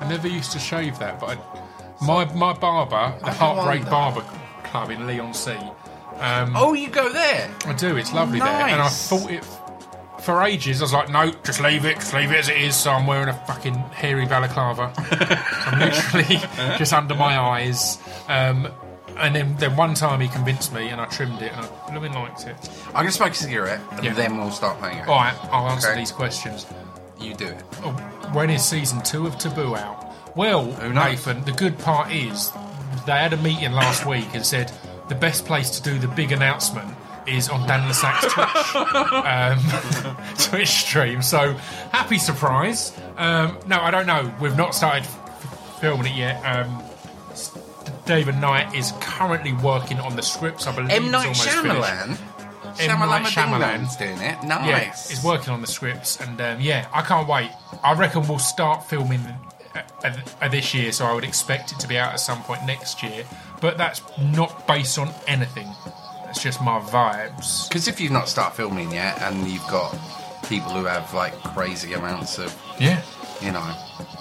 I 0.00 0.08
never 0.08 0.28
used 0.28 0.52
to 0.52 0.58
shave 0.58 0.98
that, 0.98 1.18
but 1.20 1.38
I, 1.38 2.04
my 2.04 2.24
my 2.34 2.52
barber, 2.52 3.18
the 3.20 3.26
I 3.28 3.32
Heartbreak 3.32 3.84
wonder. 3.84 3.90
Barber 3.90 4.24
Club 4.64 4.90
in 4.90 5.06
Leigh-on-Sea. 5.06 5.58
Um, 6.18 6.54
Oh, 6.56 6.72
you 6.74 6.88
go 6.88 7.08
there. 7.12 7.50
I 7.66 7.72
do. 7.72 7.96
It's 7.96 8.12
lovely 8.12 8.38
there, 8.38 8.48
and 8.48 8.74
I 8.80 8.84
Nice. 8.84 9.08
thought 9.08 9.30
it. 9.30 9.44
For 10.20 10.42
ages, 10.42 10.80
I 10.80 10.84
was 10.84 10.92
like, 10.94 11.10
no, 11.10 11.30
just 11.44 11.60
leave 11.60 11.84
it, 11.84 11.96
just 11.96 12.14
leave 12.14 12.30
it 12.30 12.38
as 12.38 12.48
it 12.48 12.56
is. 12.56 12.74
So 12.76 12.90
I'm 12.92 13.06
wearing 13.06 13.28
a 13.28 13.34
fucking 13.46 13.74
hairy 13.74 14.24
balaclava. 14.24 14.90
I'm 15.66 15.80
literally 15.80 16.36
just 16.78 16.94
under 16.94 17.14
my 17.14 17.38
eyes. 17.38 17.98
Um, 18.28 18.68
and 19.18 19.34
then, 19.36 19.54
then 19.58 19.76
one 19.76 19.92
time 19.94 20.20
he 20.20 20.28
convinced 20.28 20.72
me, 20.72 20.88
and 20.88 20.98
I 21.00 21.04
trimmed 21.06 21.42
it, 21.42 21.52
and 21.52 21.66
I 21.66 21.90
blooming 21.90 22.14
liked 22.14 22.46
it. 22.46 22.56
I'm 22.88 22.92
going 22.92 23.06
to 23.08 23.12
smoke 23.12 23.32
a 23.32 23.34
cigarette 23.34 23.80
and 23.92 24.02
Yeah. 24.04 24.14
then 24.14 24.38
we'll 24.38 24.50
start 24.50 24.78
playing 24.78 24.98
it. 24.98 25.08
All 25.08 25.16
right, 25.16 25.34
I'll 25.52 25.68
answer 25.68 25.88
Okay. 25.90 25.98
these 26.00 26.10
questions. 26.12 26.64
You 27.20 27.34
do 27.34 27.46
it. 27.48 27.62
Oh, 27.84 27.90
When 28.32 28.48
is 28.50 28.64
season 28.64 29.02
two 29.02 29.26
of 29.26 29.36
Taboo 29.38 29.76
out? 29.76 30.10
Well, 30.36 30.64
knows? 30.66 30.94
Nathan, 30.94 31.44
the 31.44 31.52
good 31.52 31.78
part 31.78 32.10
is 32.10 32.50
they 33.04 33.12
had 33.12 33.32
a 33.34 33.36
meeting 33.36 33.72
last 33.72 34.06
week 34.06 34.26
and 34.34 34.44
said 34.44 34.72
the 35.08 35.14
best 35.14 35.44
place 35.46 35.70
to 35.78 35.82
do 35.82 35.98
the 35.98 36.08
big 36.08 36.32
announcement 36.32 36.94
is 37.26 37.48
on 37.48 37.66
Dan 37.66 37.86
Le 37.88 37.94
Sac's 37.94 38.32
Twitch, 38.32 38.74
um, 40.14 40.16
Twitch 40.38 40.68
stream. 40.68 41.22
So 41.22 41.52
happy 41.92 42.18
surprise. 42.18 42.92
Um, 43.16 43.58
no, 43.66 43.80
I 43.80 43.90
don't 43.90 44.06
know. 44.06 44.32
We've 44.40 44.56
not 44.56 44.74
started 44.74 45.04
f- 45.04 45.78
filming 45.80 46.12
it 46.12 46.16
yet. 46.16 46.42
Um, 46.44 46.82
David 48.06 48.36
Knight 48.36 48.74
is 48.74 48.92
currently 49.00 49.52
working 49.54 49.98
on 50.00 50.16
the 50.16 50.22
scripts. 50.22 50.66
I 50.66 50.74
believe 50.74 50.90
M. 50.90 51.10
Night 51.10 51.22
almost. 51.28 51.48
Shyamalan. 51.48 52.08
M. 52.10 52.98
Night 52.98 53.24
Shyamalan 53.26 53.86
Shyamalan. 53.86 53.98
Doing 53.98 54.10
it. 54.12 54.18
Yeah, 54.20 54.38
Nice. 54.42 55.08
he's 55.08 55.24
working 55.24 55.52
on 55.52 55.60
the 55.62 55.66
scripts, 55.66 56.20
and 56.20 56.38
um, 56.40 56.60
yeah, 56.60 56.88
I 56.92 57.00
can't 57.02 57.26
wait. 57.28 57.50
I 57.82 57.94
reckon 57.94 58.26
we'll 58.28 58.38
start 58.38 58.84
filming 58.86 59.20
uh, 59.74 59.80
uh, 60.04 60.12
uh, 60.42 60.48
this 60.48 60.74
year, 60.74 60.92
so 60.92 61.06
I 61.06 61.14
would 61.14 61.24
expect 61.24 61.72
it 61.72 61.78
to 61.80 61.88
be 61.88 61.96
out 61.96 62.12
at 62.12 62.20
some 62.20 62.42
point 62.42 62.64
next 62.66 63.02
year. 63.02 63.24
But 63.64 63.78
that's 63.78 64.02
not 64.18 64.66
based 64.66 64.98
on 64.98 65.08
anything. 65.26 65.66
It's 66.28 66.42
just 66.42 66.60
my 66.60 66.80
vibes. 66.80 67.66
Because 67.66 67.88
if 67.88 67.98
you've 67.98 68.12
not 68.12 68.28
started 68.28 68.54
filming 68.54 68.92
yet 68.92 69.22
and 69.22 69.48
you've 69.48 69.66
got 69.68 69.90
people 70.50 70.70
who 70.72 70.84
have 70.84 71.14
like 71.14 71.32
crazy 71.54 71.94
amounts 71.94 72.36
of, 72.38 72.54
Yeah. 72.78 73.00
you 73.40 73.52
know, 73.52 73.74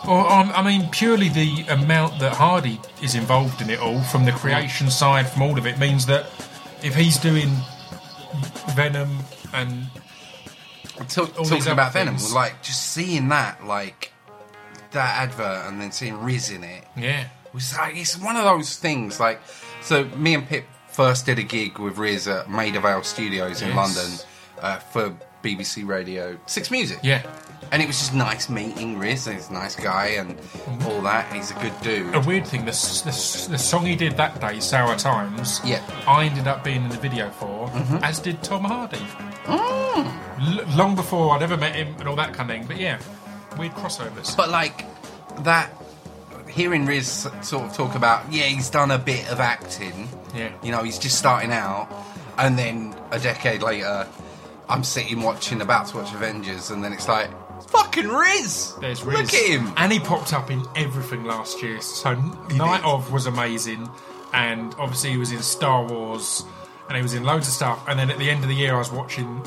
Well, 0.08 0.30
um, 0.32 0.50
I 0.56 0.62
mean, 0.64 0.88
purely 0.92 1.28
the 1.28 1.66
amount 1.68 2.20
that 2.20 2.32
Hardy 2.36 2.80
is 3.02 3.16
involved 3.16 3.62
in 3.62 3.70
it 3.70 3.80
all, 3.82 4.02
from 4.04 4.24
the 4.24 4.32
creation 4.32 4.90
side, 4.90 5.28
from 5.28 5.42
all 5.42 5.58
of 5.58 5.68
it, 5.68 5.78
means 5.78 6.06
that 6.06 6.28
if 6.82 6.96
he's 6.96 7.18
doing 7.18 7.50
Venom 8.76 9.20
and 9.52 9.88
talking 11.10 11.68
about 11.68 11.92
Venom, 11.92 12.16
things. 12.16 12.34
like 12.34 12.62
just 12.64 12.92
seeing 12.94 13.28
that, 13.28 13.66
like 13.66 14.14
that 14.92 15.18
advert 15.22 15.66
and 15.68 15.82
then 15.82 15.92
seeing 15.92 16.18
Riz 16.22 16.50
in 16.50 16.64
it 16.64 16.86
Yeah. 16.96 17.26
Was 17.54 17.76
like 17.78 17.96
it's 17.96 18.18
one 18.18 18.36
of 18.36 18.44
those 18.44 18.78
things. 18.78 19.20
Like, 19.20 19.40
so 19.82 20.06
me 20.18 20.34
and 20.34 20.48
Pip 20.48 20.66
first 20.88 21.26
did 21.26 21.40
a 21.40 21.44
gig 21.44 21.80
with 21.80 21.98
Riz 21.98 22.28
at 22.28 22.50
Maida 22.50 22.80
Vale 22.80 23.04
Studios 23.04 23.62
in 23.62 23.70
Yes. 23.70 23.76
London 23.78 24.20
uh, 24.62 24.80
for 24.80 25.16
BBC 25.44 25.86
Radio 25.88 26.38
Six 26.46 26.72
Music. 26.72 27.00
Yeah. 27.04 27.22
and 27.72 27.82
it 27.82 27.88
was 27.88 27.98
just 27.98 28.14
nice 28.14 28.50
meeting 28.50 28.98
Riz. 29.00 29.26
He's 29.26 29.50
a 29.50 29.54
nice 29.54 29.76
guy 29.76 30.08
and 30.08 30.38
mm-hmm. 30.38 30.88
all 30.88 31.02
that. 31.02 31.32
He's 31.34 31.52
a 31.52 31.56
good 31.56 31.74
dude. 31.82 32.14
A 32.16 32.20
weird 32.22 32.46
thing, 32.48 32.64
the, 32.66 32.70
s- 32.72 33.02
the, 33.02 33.10
s- 33.10 33.48
the 33.48 33.58
song 33.58 33.86
he 33.86 33.96
did 33.96 34.16
that 34.18 34.40
day, 34.40 34.60
Sour 34.60 34.96
Times, 34.96 35.60
Yeah. 35.66 35.82
I 36.08 36.26
ended 36.26 36.48
up 36.48 36.64
being 36.64 36.84
in 36.84 36.90
the 36.90 36.98
video 36.98 37.30
for, 37.32 37.68
mm-hmm. 37.70 37.98
as 38.04 38.20
did 38.20 38.42
Tom 38.44 38.64
Hardy. 38.64 38.98
Mm. 39.46 40.60
L- 40.60 40.78
long 40.78 40.96
before 40.96 41.34
I'd 41.36 41.42
ever 41.44 41.58
met 41.58 41.76
him 41.76 41.96
and 42.00 42.08
all 42.08 42.16
that 42.16 42.34
kind 42.34 42.50
of 42.50 42.56
thing. 42.58 42.68
But 42.68 42.78
yeah, 42.78 43.00
weird 43.58 43.74
crossovers. 43.74 44.36
But 44.38 44.50
like 44.50 44.86
that, 45.44 45.72
hearing 46.54 46.86
Riz 46.86 47.28
sort 47.42 47.66
of 47.66 47.74
talk 47.74 47.96
about, 47.96 48.32
yeah, 48.32 48.44
he's 48.44 48.70
done 48.70 48.92
a 48.92 48.98
bit 48.98 49.30
of 49.32 49.40
acting. 49.40 50.10
Yeah. 50.36 50.52
You 50.64 50.72
know, 50.72 50.84
he's 50.84 51.00
just 51.00 51.18
starting 51.18 51.52
out, 51.52 51.90
and 52.38 52.58
then 52.58 52.96
a 53.12 53.20
decade 53.20 53.62
later, 53.62 54.08
I'm 54.70 54.84
sitting 54.84 55.22
watching, 55.22 55.62
about 55.62 55.88
to 55.88 55.98
watch 55.98 56.14
Avengers, 56.14 56.72
and 56.72 56.84
then 56.84 56.94
it's 56.94 57.08
like, 57.08 57.30
it's 57.58 57.66
fucking 57.68 58.08
Riz. 58.08 58.74
There's 58.82 59.04
Riz. 59.04 59.20
Look 59.20 59.34
at 59.34 59.50
him. 59.50 59.74
And 59.78 59.92
he 59.92 60.00
popped 60.00 60.34
up 60.34 60.50
in 60.50 60.66
everything 60.76 61.24
last 61.24 61.62
year. 61.62 61.82
So 61.82 62.14
Night 62.14 62.82
did. 62.82 62.86
of 62.86 63.12
was 63.12 63.26
amazing. 63.26 63.90
And 64.34 64.74
obviously 64.80 65.12
he 65.12 65.18
was 65.18 65.32
in 65.32 65.44
Star 65.44 65.86
Wars 65.86 66.44
and 66.88 66.98
he 66.98 67.04
was 67.04 67.14
in 67.14 67.24
loads 67.24 67.48
of 67.48 67.54
stuff. 67.54 67.84
And 67.88 68.00
then 68.00 68.10
at 68.10 68.18
the 68.18 68.30
end 68.30 68.44
of 68.44 68.50
the 68.50 68.56
year 68.56 68.74
I 68.74 68.80
was 68.80 68.92
watching 68.92 69.46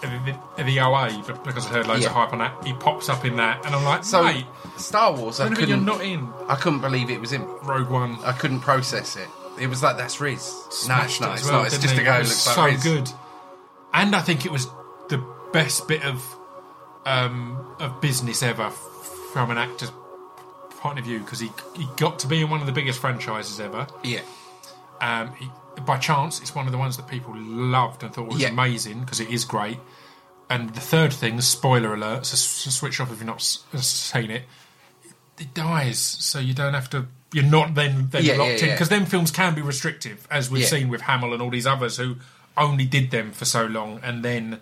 the, 0.00 0.36
the, 0.56 0.64
the 0.64 0.80
OA 0.80 1.22
because 1.44 1.66
I 1.66 1.70
heard 1.70 1.86
loads 1.86 2.02
Yeah. 2.02 2.08
of 2.08 2.14
hype 2.14 2.32
on 2.32 2.38
that. 2.40 2.64
He 2.66 2.72
pops 2.74 3.08
up 3.08 3.24
in 3.24 3.36
that 3.36 3.64
and 3.66 3.74
I'm 3.74 3.84
like, 3.84 4.04
So 4.04 4.22
mate, 4.24 4.44
Star 4.76 5.12
Wars, 5.14 5.40
I 5.40 5.46
anything 5.46 5.68
you're 5.68 5.78
couldn't, 5.78 5.84
not 5.86 6.00
in 6.02 6.28
I 6.48 6.56
couldn't 6.56 6.80
believe 6.80 7.10
it 7.10 7.20
was 7.20 7.32
in 7.32 7.42
Rogue 7.62 7.88
One. 7.90 8.18
I 8.24 8.32
couldn't 8.32 8.60
process 8.60 9.16
it. 9.16 9.28
It 9.60 9.68
was 9.68 9.82
like 9.82 9.96
that's 9.96 10.20
Riz. 10.20 10.52
No, 10.88 11.00
it's 11.02 11.20
not. 11.20 11.34
as 11.34 11.40
It's 11.40 11.48
well, 11.50 11.58
not. 11.62 11.66
It's 11.68 11.78
just 11.78 11.96
a 11.96 12.02
guy 12.02 12.16
It 12.16 12.24
looks 12.24 12.36
so 12.36 12.60
like 12.60 12.72
Riz. 12.74 12.82
good. 12.82 13.10
And 13.92 14.14
I 14.16 14.20
think 14.20 14.44
it 14.44 14.50
was 14.52 14.66
the 15.08 15.24
best 15.52 15.86
bit 15.88 16.04
of 16.04 16.24
um, 17.06 17.76
of 17.78 18.00
business 18.00 18.42
ever 18.42 18.70
from 18.70 19.50
an 19.50 19.58
actor's 19.58 19.92
point 20.70 20.98
of 20.98 21.04
view 21.04 21.20
because 21.20 21.40
he 21.40 21.50
he 21.76 21.86
got 21.96 22.18
to 22.20 22.26
be 22.26 22.40
in 22.42 22.50
one 22.50 22.60
of 22.60 22.66
the 22.66 22.72
biggest 22.72 22.98
franchises 22.98 23.60
ever. 23.60 23.86
Yeah. 24.02 24.20
Um, 25.00 25.32
he, 25.34 25.48
by 25.86 25.98
chance, 25.98 26.40
it's 26.40 26.54
one 26.54 26.66
of 26.66 26.72
the 26.72 26.78
ones 26.78 26.96
that 26.96 27.06
people 27.08 27.34
loved 27.36 28.02
and 28.02 28.12
thought 28.14 28.28
was 28.28 28.40
Yeah. 28.42 28.48
amazing 28.48 29.00
because 29.00 29.20
it 29.20 29.28
is 29.30 29.44
great. 29.44 29.78
And 30.50 30.74
the 30.74 30.80
third 30.80 31.12
thing, 31.12 31.40
spoiler 31.40 31.94
alert, 31.94 32.26
so, 32.26 32.36
switch 32.70 33.00
off 33.00 33.10
if 33.10 33.18
you're 33.18 33.26
not 33.26 33.36
s- 33.36 33.64
uh, 33.74 33.78
seen 33.80 34.30
it. 34.30 34.44
It 35.38 35.52
dies, 35.54 35.98
so 35.98 36.38
you 36.38 36.54
don't 36.54 36.74
have 36.74 36.88
to. 36.90 37.06
You're 37.32 37.44
not 37.44 37.74
then 37.74 38.08
then 38.10 38.24
Yeah, 38.24 38.34
locked 38.36 38.60
yeah, 38.62 38.66
in 38.66 38.70
because 38.74 38.88
then 38.88 39.06
films 39.06 39.30
can 39.32 39.54
be 39.54 39.62
restrictive, 39.62 40.28
as 40.30 40.50
we've 40.50 40.66
seen 40.66 40.88
with 40.88 41.02
Hamill 41.02 41.32
and 41.32 41.42
all 41.42 41.50
these 41.50 41.66
others 41.66 41.96
who 41.96 42.16
only 42.56 42.84
did 42.84 43.10
them 43.10 43.32
for 43.32 43.44
so 43.44 43.64
long, 43.66 43.98
and 44.04 44.24
then 44.24 44.60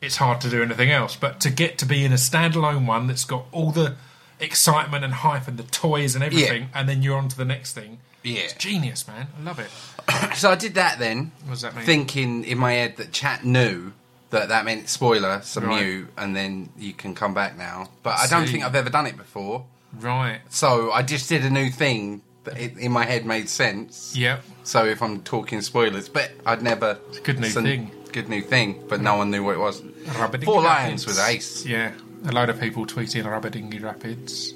it's 0.00 0.16
hard 0.16 0.40
to 0.42 0.48
do 0.48 0.62
anything 0.62 0.90
else. 0.90 1.16
But 1.16 1.40
to 1.40 1.50
get 1.50 1.76
to 1.78 1.86
be 1.86 2.04
in 2.04 2.12
a 2.12 2.16
standalone 2.16 2.86
one 2.86 3.06
that's 3.08 3.24
got 3.26 3.44
all 3.52 3.72
the 3.72 3.96
excitement 4.40 5.04
and 5.04 5.12
hype 5.12 5.46
and 5.48 5.58
the 5.58 5.62
toys 5.64 6.14
and 6.14 6.24
everything, 6.24 6.70
and 6.72 6.88
then 6.88 7.02
you're 7.02 7.16
on 7.18 7.28
to 7.28 7.36
the 7.36 7.44
next 7.44 7.72
thing. 7.74 7.98
Yeah. 8.24 8.40
It's 8.40 8.54
genius, 8.54 9.06
man. 9.06 9.28
I 9.38 9.42
love 9.42 9.58
it. 9.58 9.70
So 10.34 10.50
I 10.50 10.56
did 10.56 10.74
that 10.74 10.98
then. 10.98 11.30
What 11.44 11.52
does 11.52 11.62
that 11.62 11.76
mean? 11.76 11.84
Thinking 11.84 12.44
in 12.44 12.58
my 12.58 12.72
head 12.72 12.96
that 12.96 13.12
chat 13.12 13.44
knew 13.44 13.92
that 14.30 14.48
that 14.48 14.64
meant 14.64 14.88
spoiler, 14.88 15.40
some 15.42 15.64
Right. 15.64 16.04
and 16.18 16.34
then 16.34 16.70
you 16.76 16.92
can 16.92 17.14
come 17.14 17.34
back 17.34 17.56
now. 17.56 17.88
But 18.02 18.18
I 18.18 18.26
don't 18.26 18.46
See. 18.46 18.52
think 18.52 18.64
I've 18.64 18.74
ever 18.74 18.90
done 18.90 19.06
it 19.06 19.16
before. 19.16 19.64
Right. 20.00 20.40
So 20.48 20.90
I 20.90 21.02
just 21.02 21.28
did 21.28 21.44
a 21.44 21.50
new 21.50 21.70
thing 21.70 22.22
that 22.44 22.58
it, 22.58 22.76
in 22.76 22.90
my 22.92 23.04
head 23.04 23.24
made 23.24 23.48
sense. 23.48 24.14
Yep. 24.16 24.42
So 24.64 24.84
if 24.84 25.02
I'm 25.02 25.22
talking 25.22 25.60
spoilers, 25.60 26.08
but 26.08 26.32
I'd 26.44 26.62
never. 26.62 26.98
It's 27.08 27.18
a 27.18 27.22
good 27.22 27.38
new 27.40 27.48
thing. 27.48 27.90
Good 28.12 28.28
new 28.28 28.42
thing, 28.42 28.82
but 28.88 29.00
no 29.00 29.14
mm. 29.14 29.18
one 29.18 29.30
knew 29.30 29.44
what 29.44 29.54
it 29.54 29.58
was. 29.58 29.80
Four 29.80 30.20
Rapids. 30.20 30.46
Lions 30.46 31.06
was 31.06 31.18
ace. 31.18 31.64
Yeah. 31.64 31.92
A 32.26 32.32
load 32.32 32.48
of 32.48 32.60
people 32.60 32.86
tweeting 32.86 33.24
Rabbidingy 33.24 33.82
Rapids. 33.82 34.54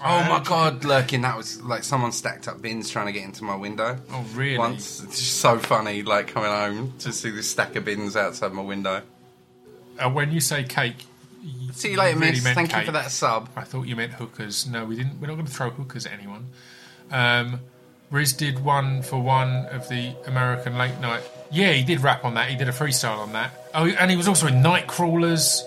Oh 0.00 0.24
my 0.28 0.40
god, 0.44 0.84
lurking! 0.84 1.22
That 1.22 1.36
was 1.36 1.60
like 1.62 1.82
someone 1.82 2.12
stacked 2.12 2.46
up 2.46 2.62
bins 2.62 2.88
trying 2.88 3.06
to 3.06 3.12
get 3.12 3.24
into 3.24 3.42
my 3.42 3.56
window. 3.56 3.98
Oh, 4.12 4.24
really? 4.34 4.56
Once 4.58 5.02
it's 5.02 5.18
just 5.18 5.40
so 5.40 5.58
funny, 5.58 6.02
like 6.04 6.28
coming 6.28 6.50
home 6.50 6.92
to 7.00 7.12
see 7.12 7.30
this 7.30 7.50
stack 7.50 7.74
of 7.74 7.84
bins 7.84 8.14
outside 8.16 8.52
my 8.52 8.62
window. 8.62 9.02
Uh, 9.98 10.08
when 10.08 10.30
you 10.30 10.38
say 10.38 10.62
cake, 10.62 11.04
you 11.42 11.72
See 11.72 11.92
you 11.92 11.96
later, 11.96 12.16
really 12.18 12.32
miss. 12.32 12.44
meant 12.44 12.54
Thank 12.54 12.70
you 12.70 12.76
cake. 12.76 12.86
for 12.86 12.92
that 12.92 13.10
sub. 13.10 13.48
I 13.56 13.62
thought 13.62 13.88
you 13.88 13.96
meant 13.96 14.12
hookers. 14.12 14.68
No, 14.68 14.84
we 14.84 14.94
didn't. 14.94 15.20
We're 15.20 15.26
not 15.26 15.34
going 15.34 15.46
to 15.46 15.52
throw 15.52 15.70
hookers 15.70 16.06
at 16.06 16.12
anyone. 16.12 16.46
Um, 17.10 17.58
Riz 18.12 18.32
did 18.32 18.60
one 18.64 19.02
for 19.02 19.20
one 19.20 19.66
of 19.66 19.88
the 19.88 20.14
American 20.26 20.78
late 20.78 20.98
night. 21.00 21.22
Yeah, 21.50 21.72
he 21.72 21.82
did 21.82 22.00
rap 22.00 22.24
on 22.24 22.34
that. 22.34 22.48
He 22.50 22.56
did 22.56 22.68
a 22.68 22.72
freestyle 22.72 23.18
on 23.18 23.32
that. 23.32 23.68
Oh, 23.74 23.86
and 23.86 24.10
he 24.12 24.16
was 24.16 24.28
also 24.28 24.46
in 24.46 24.62
Night 24.62 24.86
Crawlers. 24.86 25.64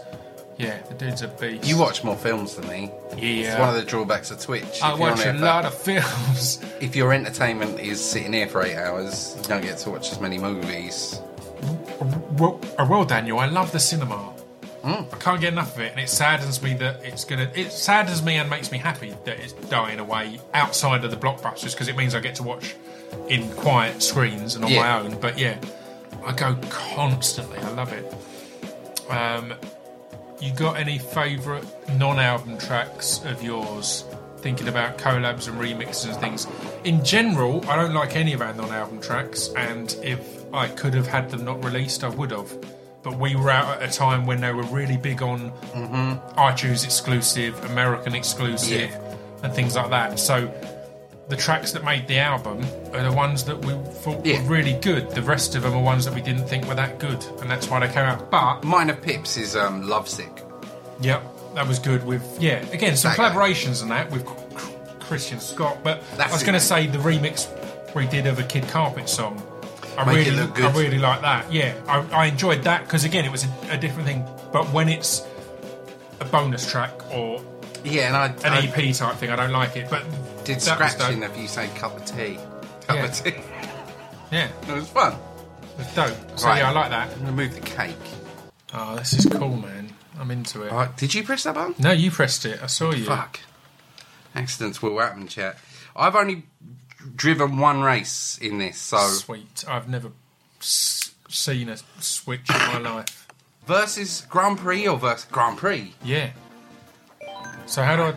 Yeah, 0.62 0.78
the 0.84 0.94
dude's 0.94 1.22
a 1.24 1.28
beast. 1.28 1.66
You 1.68 1.78
watch 1.78 2.04
more 2.04 2.16
films 2.16 2.56
than 2.56 2.68
me. 2.68 2.92
Yeah. 3.18 3.52
It's 3.54 3.60
one 3.60 3.70
of 3.70 3.76
the 3.76 3.84
drawbacks 3.84 4.32
of 4.32 4.40
Twitch. 4.40 4.82
I 4.82 4.94
If 4.94 5.00
you're 5.00 5.10
watch 5.10 5.12
on 5.14 5.20
a 5.20 5.24
here 5.24 5.34
for- 5.34 5.40
lot 5.46 5.66
of 5.66 5.74
films. 5.74 6.60
If 6.82 6.96
your 6.96 7.14
entertainment 7.14 7.80
is 7.80 8.04
sitting 8.04 8.34
here 8.34 8.48
for 8.48 8.64
eight 8.64 8.76
hours, 8.76 9.36
you 9.38 9.44
don't 9.48 9.62
get 9.62 9.78
to 9.80 9.92
watch 9.92 10.12
as 10.12 10.20
many 10.20 10.38
movies. 10.40 11.20
Well, 12.38 12.60
uh, 12.80 12.88
well, 12.90 13.06
Daniel, 13.06 13.38
I 13.40 13.46
love 13.46 13.72
the 13.72 13.80
cinema. 13.80 14.34
Mm. 14.84 15.14
I 15.14 15.18
can't 15.18 15.40
get 15.40 15.54
enough 15.54 15.76
of 15.76 15.82
it, 15.82 15.92
and 15.92 16.00
it 16.00 16.10
saddens 16.10 16.60
me 16.64 16.74
that 16.76 17.04
it's 17.06 17.24
gonna. 17.24 17.52
It 17.54 17.72
saddens 17.72 18.24
me 18.24 18.38
and 18.38 18.50
makes 18.50 18.72
me 18.72 18.80
happy 18.80 19.14
that 19.26 19.40
it's 19.40 19.54
dying 19.54 20.00
away 20.00 20.40
outside 20.56 21.06
of 21.06 21.12
the 21.12 21.18
blockbusters 21.18 21.74
because 21.74 21.88
it 21.88 21.96
means 21.96 22.16
I 22.16 22.20
get 22.20 22.34
to 22.36 22.44
watch 22.44 22.76
in 23.30 23.48
quiet 23.52 24.02
screens 24.02 24.56
and 24.56 24.66
on 24.66 24.72
Yeah. 24.72 24.80
my 24.82 25.00
own. 25.02 25.20
But 25.20 25.38
yeah, 25.38 25.60
I 26.26 26.32
go 26.34 26.56
constantly. 26.72 27.60
I 27.60 27.70
love 27.70 27.94
it. 27.94 28.12
Um, 29.12 29.54
you 30.42 30.52
got 30.54 30.78
any 30.78 30.98
favourite 30.98 31.64
non-album 31.98 32.58
tracks 32.58 33.24
of 33.26 33.44
yours? 33.44 34.06
Thinking 34.38 34.68
about 34.68 34.98
collabs 34.98 35.48
and 35.48 35.60
remixes 35.60 36.12
and 36.12 36.20
things. 36.20 36.48
In 36.84 37.06
general, 37.06 37.64
I 37.70 37.76
don't 37.76 37.94
like 37.94 38.16
any 38.16 38.34
of 38.34 38.42
our 38.42 38.54
non-album 38.54 39.00
tracks, 39.02 39.50
and 39.56 39.96
if 40.04 40.42
I 40.54 40.68
could 40.68 40.96
have 40.96 41.06
had 41.08 41.30
them 41.30 41.46
not 41.46 41.64
released, 41.64 42.04
I 42.04 42.10
would 42.10 42.32
have. 42.32 42.52
But 43.04 43.20
we 43.20 43.36
were 43.36 43.52
out 43.52 43.82
at 43.82 43.90
a 43.90 43.94
time 43.96 44.26
when 44.26 44.42
they 44.42 44.52
were 44.52 44.64
really 44.64 44.98
big 44.98 45.22
on 45.22 45.52
mm-hmm. 45.52 46.40
iTunes 46.40 46.84
exclusive, 46.86 47.64
American 47.66 48.16
exclusive, 48.16 48.90
Yeah. 48.92 49.16
and 49.44 49.54
things 49.54 49.76
like 49.76 49.90
that. 49.92 50.20
So 50.20 50.52
the 51.32 51.38
tracks 51.38 51.72
that 51.72 51.84
made 51.86 52.08
the 52.08 52.20
album 52.20 52.60
are 52.94 53.02
the 53.04 53.12
ones 53.12 53.46
that 53.46 53.58
we 53.66 53.74
thought 54.02 54.26
Yeah. 54.26 54.42
were 54.44 54.50
really 54.50 54.74
good. 54.74 55.10
The 55.12 55.22
rest 55.22 55.56
of 55.56 55.64
them 55.64 55.74
are 55.74 55.82
ones 55.82 56.04
that 56.06 56.14
we 56.14 56.22
didn't 56.22 56.46
think 56.48 56.68
were 56.68 56.76
that 56.76 57.00
good, 57.00 57.24
and 57.42 57.50
that's 57.50 57.68
why 57.70 57.80
they 57.80 57.88
came 57.88 58.04
out. 58.06 58.30
But 58.30 58.64
Minor 58.64 58.96
Pips 58.96 59.38
is 59.38 59.56
um, 59.56 59.88
Lovesick. 59.88 60.44
Yep, 61.00 61.56
that 61.56 61.68
was 61.68 61.80
good. 61.80 62.06
With 62.06 62.22
yeah, 62.40 62.58
again 62.72 62.96
some 62.98 63.12
That 63.12 63.18
guy. 63.18 63.30
collaborations 63.34 63.82
and 63.82 63.90
that 63.92 64.12
with 64.12 64.26
Christian 65.00 65.40
Scott. 65.40 65.80
But 65.84 66.04
That's 66.18 66.32
I 66.32 66.36
was 66.36 66.44
going 66.44 66.54
to 66.54 66.60
say 66.60 66.86
the 66.88 66.98
remix 67.00 67.48
we 67.96 68.06
did 68.08 68.28
of 68.28 68.38
a 68.40 68.44
Kid 68.44 68.68
Carpet 68.68 69.10
song. 69.10 69.42
I 69.98 70.06
Make 70.06 70.26
really, 70.28 70.32
look 70.32 70.56
good. 70.56 70.66
I 70.66 70.72
really 70.80 71.00
like 71.00 71.22
that. 71.22 71.52
Yeah, 71.52 71.74
I, 71.88 72.00
I 72.24 72.26
enjoyed 72.28 72.64
that 72.64 72.84
because 72.86 73.04
again 73.04 73.26
it 73.26 73.32
was 73.32 73.46
a, 73.46 73.50
a 73.72 73.78
different 73.78 74.08
thing. 74.08 74.26
But 74.52 74.66
when 74.72 74.90
it's 74.90 75.26
a 76.20 76.26
bonus 76.26 76.70
track 76.70 76.92
or 77.14 77.42
Yeah, 77.84 78.08
and 78.08 78.16
I, 78.16 78.26
an 78.48 78.54
I 78.54 78.68
EP 78.68 78.94
type 78.96 79.16
thing, 79.16 79.30
I 79.32 79.36
don't 79.36 79.52
like 79.52 79.76
it. 79.76 79.90
But 79.90 80.04
did 80.46 80.60
that 80.62 80.80
was 80.80 80.92
scratching 80.92 81.20
dope. 81.22 81.32
if 81.32 81.38
you 81.38 81.48
say 81.48 81.68
cup 81.76 81.96
of 81.98 82.06
tea. 82.06 82.36
Cup 82.88 82.96
Yeah. 82.98 83.06
of 83.06 83.14
tea. 83.24 83.36
Yeah, 84.32 84.48
It 84.70 84.74
was 84.74 84.88
fun. 84.88 85.14
it 85.14 85.78
was 85.78 85.88
dope. 85.94 86.40
So 86.40 86.48
Right. 86.48 86.60
yeah, 86.60 86.70
I 86.70 86.72
like 86.72 86.90
that. 86.92 87.10
I'm 87.10 87.16
going 87.16 87.26
to 87.26 87.32
move 87.34 87.54
the 87.54 87.60
cake. 87.62 87.98
Oh, 88.74 88.96
this 88.96 89.12
is 89.14 89.26
cool, 89.26 89.58
man. 89.58 89.94
I'm 90.18 90.32
into 90.32 90.64
it. 90.64 90.72
Alright, 90.72 90.96
did 90.96 91.14
you 91.14 91.24
press 91.24 91.44
that 91.44 91.56
button? 91.56 91.76
No, 91.80 91.92
you 91.92 92.12
pressed 92.12 92.46
it. 92.46 92.62
I 92.64 92.68
saw 92.68 92.92
you. 92.94 93.04
Fuck. 93.04 93.42
Accidents 94.34 94.82
will 94.82 94.98
happen, 95.00 95.28
chat. 95.28 95.58
I've 95.96 96.16
only 96.16 96.44
driven 97.16 97.58
one 97.58 97.82
race 97.82 98.38
in 98.42 98.58
this, 98.60 98.78
so 98.78 99.00
Sweet. 99.10 99.66
I've 99.68 99.90
never 99.90 100.12
s- 100.62 101.12
seen 101.28 101.68
a 101.68 101.76
switch 102.00 102.50
in 102.50 102.56
my 102.58 102.78
life. 102.78 103.28
versus 103.68 104.26
Grand 104.30 104.60
Prix 104.60 104.88
or 104.88 104.98
versus 104.98 105.26
Grand 105.30 105.58
Prix. 105.58 105.94
Yeah. 106.04 106.30
So 107.66 107.84
how 107.84 107.96
do 107.98 108.04
I? 108.04 108.14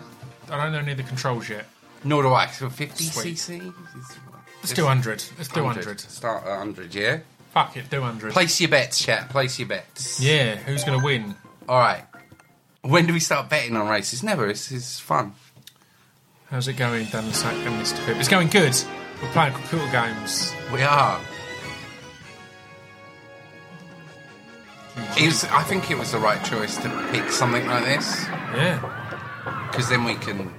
I 0.51 0.63
don't 0.63 0.73
know 0.73 0.79
any 0.79 0.93
of 0.93 0.97
the 0.99 1.03
controls 1.05 1.49
yet. 1.49 1.67
Nor 2.05 2.23
do 2.23 2.33
I. 2.33 2.47
So 2.49 2.69
50 2.69 3.05
Sweet. 3.05 3.37
cc. 3.37 3.75
Let's 4.62 4.73
do 4.73 4.87
hundred. 4.87 5.25
Let's 5.37 5.49
do 5.49 5.64
hundred. 5.64 6.01
Start 6.01 6.45
at 6.45 6.51
100, 6.51 6.95
yeah. 6.95 7.21
Fuck 7.53 7.77
it, 7.77 7.90
do 7.90 8.01
hundred. 8.03 8.33
Place 8.33 8.61
your 8.61 8.71
bets, 8.71 8.99
chat. 9.05 9.29
Place 9.31 9.59
your 9.59 9.69
bets. 9.69 10.21
Yeah, 10.21 10.57
who's 10.57 10.85
gonna 10.85 11.03
win? 11.05 11.35
All 11.69 11.79
right. 11.79 12.05
When 12.83 13.07
do 13.07 13.12
we 13.14 13.21
start 13.21 13.49
betting 13.49 13.77
on 13.77 13.88
races? 13.88 14.23
Never. 14.23 14.47
It's, 14.49 14.71
it's 14.71 15.01
fun. 15.01 15.33
How's 16.51 16.69
it 16.69 16.75
going, 16.75 17.07
Dan 17.07 17.33
Sack 17.33 17.55
and 17.67 17.81
Mr. 17.83 18.05
Pip? 18.05 18.17
It's 18.19 18.29
going 18.29 18.49
good. 18.49 18.75
We're 19.23 19.31
playing 19.31 19.55
computer 19.55 19.90
games. 19.90 20.53
We 20.73 20.83
are. 20.83 21.21
It 25.19 25.27
was, 25.27 25.45
I 25.45 25.62
think 25.62 25.90
it 25.90 25.99
was 25.99 26.12
the 26.12 26.19
right 26.19 26.43
choice 26.45 26.77
to 26.79 27.09
pick 27.11 27.31
something 27.31 27.67
like 27.67 27.85
this. 27.85 28.25
Yeah. 28.55 28.79
because 29.71 29.88
then 29.88 30.05
we 30.05 30.14
can, 30.14 30.53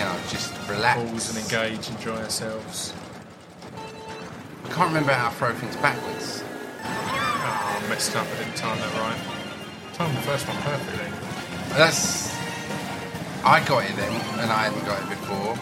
know, 0.00 0.16
just 0.28 0.52
relax. 0.68 0.98
Pause 1.10 1.36
and 1.36 1.44
engage, 1.44 1.88
enjoy 1.90 2.16
ourselves. 2.16 2.92
I 4.64 4.68
can't 4.68 4.88
remember 4.88 5.12
how 5.12 5.30
to 5.30 5.34
throw 5.36 5.52
things 5.54 5.76
backwards. 5.76 6.42
Oh, 6.84 7.82
I 7.84 7.88
messed 7.88 8.14
up. 8.16 8.26
I 8.26 8.38
didn't 8.44 8.56
time 8.56 8.78
that 8.78 8.94
right. 9.00 9.94
Timed 9.94 10.16
the 10.16 10.22
first 10.22 10.46
one 10.46 10.56
perfectly. 10.58 11.10
That's. 11.76 12.30
I 13.44 13.64
got 13.66 13.84
it 13.88 13.96
then, 13.96 14.12
and 14.40 14.50
I 14.52 14.68
hadn't 14.68 14.84
got 14.84 15.00
it 15.02 15.08
before. 15.08 15.56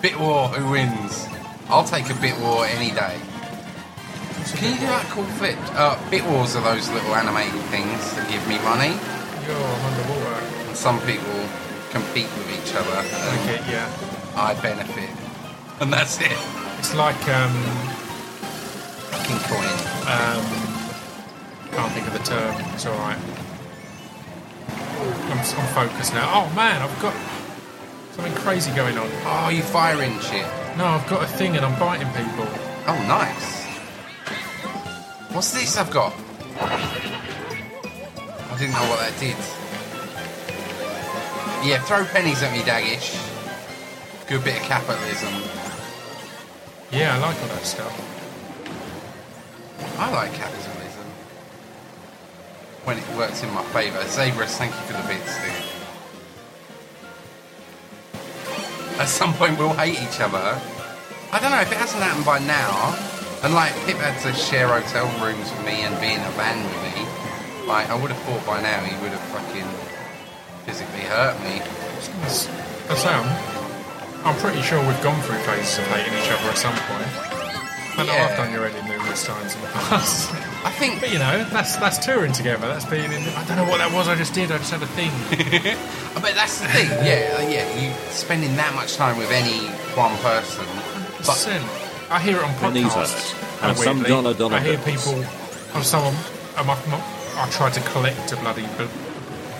Bit 0.00 0.18
war, 0.20 0.48
who 0.48 0.70
wins? 0.70 1.26
I'll 1.68 1.84
take 1.84 2.08
a 2.10 2.14
bit 2.20 2.38
war 2.38 2.64
any 2.66 2.90
day. 2.90 3.18
Can 4.54 4.72
you 4.72 4.80
do 4.80 4.86
that 4.86 5.04
cool 5.10 5.24
flip? 5.36 5.58
Uh, 5.74 5.98
bit 6.10 6.24
wars 6.24 6.56
are 6.56 6.62
those 6.62 6.88
little 6.90 7.14
animated 7.14 7.60
things 7.68 8.14
that 8.14 8.24
give 8.30 8.40
me 8.48 8.56
money, 8.64 8.94
Yo, 9.46 9.52
I'm 9.52 9.84
underwater. 9.92 10.40
and 10.68 10.76
some 10.76 11.00
people 11.02 11.36
compete 11.90 12.28
with 12.36 12.50
each 12.52 12.74
other, 12.74 12.90
Okay, 13.40 13.60
yeah. 13.70 13.88
I 14.36 14.54
benefit. 14.60 15.10
And 15.80 15.92
that's 15.92 16.20
it. 16.20 16.36
It's 16.78 16.94
like 16.94 17.16
um, 17.28 17.52
Fucking 19.10 19.38
coin. 19.48 19.68
um, 20.06 20.44
can't 21.72 21.92
think 21.92 22.06
of 22.06 22.12
the 22.12 22.20
term. 22.20 22.54
It's 22.74 22.86
all 22.86 22.96
right. 22.98 23.18
I'm, 25.30 25.38
I'm 25.38 25.68
focused 25.74 26.12
now. 26.14 26.28
Oh 26.34 26.52
man, 26.54 26.82
I've 26.82 27.00
got 27.00 27.14
something 28.12 28.34
crazy 28.34 28.70
going 28.74 28.98
on. 28.98 29.08
Oh, 29.24 29.48
you 29.50 29.62
firing 29.62 30.18
shit. 30.20 30.46
No, 30.76 30.84
I've 30.86 31.08
got 31.08 31.22
a 31.22 31.26
thing 31.26 31.56
and 31.56 31.64
I'm 31.64 31.78
biting 31.78 32.08
people. 32.08 32.46
Oh, 32.86 33.04
nice. 33.08 33.64
What's 35.34 35.52
this 35.52 35.76
I've 35.76 35.90
got? 35.90 36.12
I 36.60 38.56
didn't 38.58 38.72
know 38.74 38.88
what 38.90 38.98
that 39.00 39.14
did. 39.20 39.36
Yeah, 41.64 41.82
throw 41.82 42.04
pennies 42.04 42.42
at 42.42 42.52
me, 42.52 42.60
Dagish. 42.60 43.16
Good 44.28 44.44
bit 44.44 44.56
of 44.56 44.62
capitalism. 44.62 45.32
Yeah, 46.90 47.16
I 47.16 47.18
like 47.18 47.40
all 47.42 47.48
that 47.48 47.64
stuff. 47.64 47.92
I 49.98 50.10
like 50.12 50.32
capitalism. 50.32 50.72
When 52.84 52.96
it 52.96 53.08
works 53.16 53.42
in 53.42 53.52
my 53.52 53.62
favour. 53.64 53.98
Zabras, 54.04 54.56
thank 54.56 54.72
you 54.72 54.80
for 54.82 54.92
the 54.94 55.02
bits, 55.08 55.36
dude. 55.42 55.52
At 59.00 59.08
some 59.08 59.34
point 59.34 59.58
we'll 59.58 59.74
hate 59.74 60.00
each 60.00 60.20
other. 60.20 60.60
I 61.32 61.38
don't 61.40 61.50
know, 61.50 61.60
if 61.60 61.70
it 61.70 61.76
hasn't 61.76 62.02
happened 62.02 62.24
by 62.24 62.38
now, 62.38 62.96
and 63.44 63.52
like 63.54 63.74
Pip 63.84 63.98
had 63.98 64.18
to 64.22 64.32
share 64.32 64.68
hotel 64.68 65.06
rooms 65.20 65.50
with 65.50 65.66
me 65.66 65.82
and 65.82 66.00
be 66.00 66.14
in 66.14 66.20
a 66.20 66.30
van 66.38 66.64
with 66.64 66.80
me, 66.94 67.04
like 67.66 67.90
I 67.90 67.94
would 68.00 68.10
have 68.10 68.22
thought 68.22 68.46
by 68.46 68.62
now 68.62 68.80
he 68.80 68.96
would 69.02 69.12
have 69.12 69.20
fucking 69.28 69.87
physically 70.68 71.00
hurt 71.08 71.32
me. 71.40 71.64
That's, 72.20 72.44
that's 72.86 73.04
I'm, 73.06 73.24
I'm 74.26 74.36
pretty 74.36 74.60
sure 74.60 74.76
we've 74.86 75.02
gone 75.02 75.20
through 75.22 75.40
phases 75.48 75.78
of 75.78 75.86
hating 75.88 76.12
each 76.12 76.28
other 76.28 76.50
at 76.52 76.58
some 76.58 76.76
point. 76.84 77.08
I 77.98 78.04
know 78.06 78.12
I've 78.12 78.36
done 78.36 78.52
your 78.52 78.66
edit 78.66 78.84
numerous 78.84 79.24
times 79.26 79.54
in 79.56 79.60
the 79.62 79.66
past. 79.68 80.30
I 80.64 80.70
think 80.70 81.00
but 81.00 81.10
you 81.12 81.18
know, 81.18 81.42
that's 81.50 81.76
that's 81.76 81.98
touring 82.04 82.32
together. 82.32 82.68
That's 82.68 82.84
being 82.84 83.10
in. 83.10 83.22
I 83.34 83.44
don't 83.46 83.56
know 83.56 83.64
what 83.64 83.78
that 83.78 83.90
was. 83.92 84.06
I 84.08 84.14
just 84.14 84.34
did. 84.34 84.52
I 84.52 84.58
just 84.58 84.70
had 84.70 84.82
a 84.82 84.86
thing. 84.86 85.10
I 86.14 86.20
bet 86.20 86.34
that's 86.34 86.60
the 86.60 86.68
thing, 86.68 86.86
yeah, 87.02 87.38
uh, 87.38 87.48
yeah, 87.48 87.66
you 87.80 87.90
spending 88.10 88.54
that 88.56 88.74
much 88.74 88.94
time 88.96 89.16
with 89.18 89.30
any 89.32 89.66
one 89.96 90.14
person. 90.18 90.66
But 91.18 91.26
Percent. 91.26 91.64
I 92.10 92.20
hear 92.20 92.36
it 92.38 92.44
on 92.44 92.50
When 92.62 92.74
these 92.74 92.84
podcasts. 92.86 93.34
us 93.34 93.60
have 93.60 93.78
some 93.78 93.98
weirdly. 93.98 94.10
dollar 94.10 94.34
dollar 94.34 94.56
I 94.56 94.60
hear 94.60 94.78
bills. 94.78 95.04
people. 95.06 95.24
Oh, 95.74 95.82
someone. 95.82 96.14
Um, 96.56 96.70
I, 96.70 96.76
I 97.42 97.48
tried 97.50 97.72
to 97.74 97.80
collect 97.90 98.30
a 98.32 98.36
bloody 98.36 98.62
b- 98.78 98.86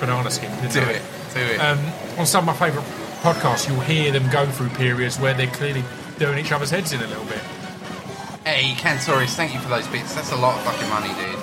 banana 0.01 0.31
skin. 0.31 0.51
Didn't 0.63 0.73
do 0.73 0.81
it, 0.81 1.03
do 1.35 1.41
it. 1.41 1.59
Um, 1.59 1.79
on 2.19 2.27
some 2.27 2.49
of 2.49 2.59
my 2.59 2.67
favourite 2.67 2.87
podcasts, 3.21 3.69
you'll 3.69 3.81
hear 3.81 4.13
them 4.13 4.29
go 4.31 4.47
through 4.47 4.71
periods 4.71 5.19
where 5.19 5.35
they're 5.35 5.47
clearly 5.49 5.85
doing 6.19 6.39
each 6.39 6.53
other's 6.53 6.71
heads 6.71 6.93
in 6.93 7.01
a 7.01 7.07
little 7.07 7.25
bit. 7.25 7.41
Hey, 8.45 8.75
Cantoris, 8.75 9.35
thank 9.35 9.53
you 9.53 9.61
for 9.61 9.69
those 9.69 9.87
bits. 9.89 10.15
That's 10.15 10.33
a 10.33 10.37
lot 10.37 10.57
of 10.57 10.65
fucking 10.65 10.89
money, 10.89 11.09
dude. 11.21 11.39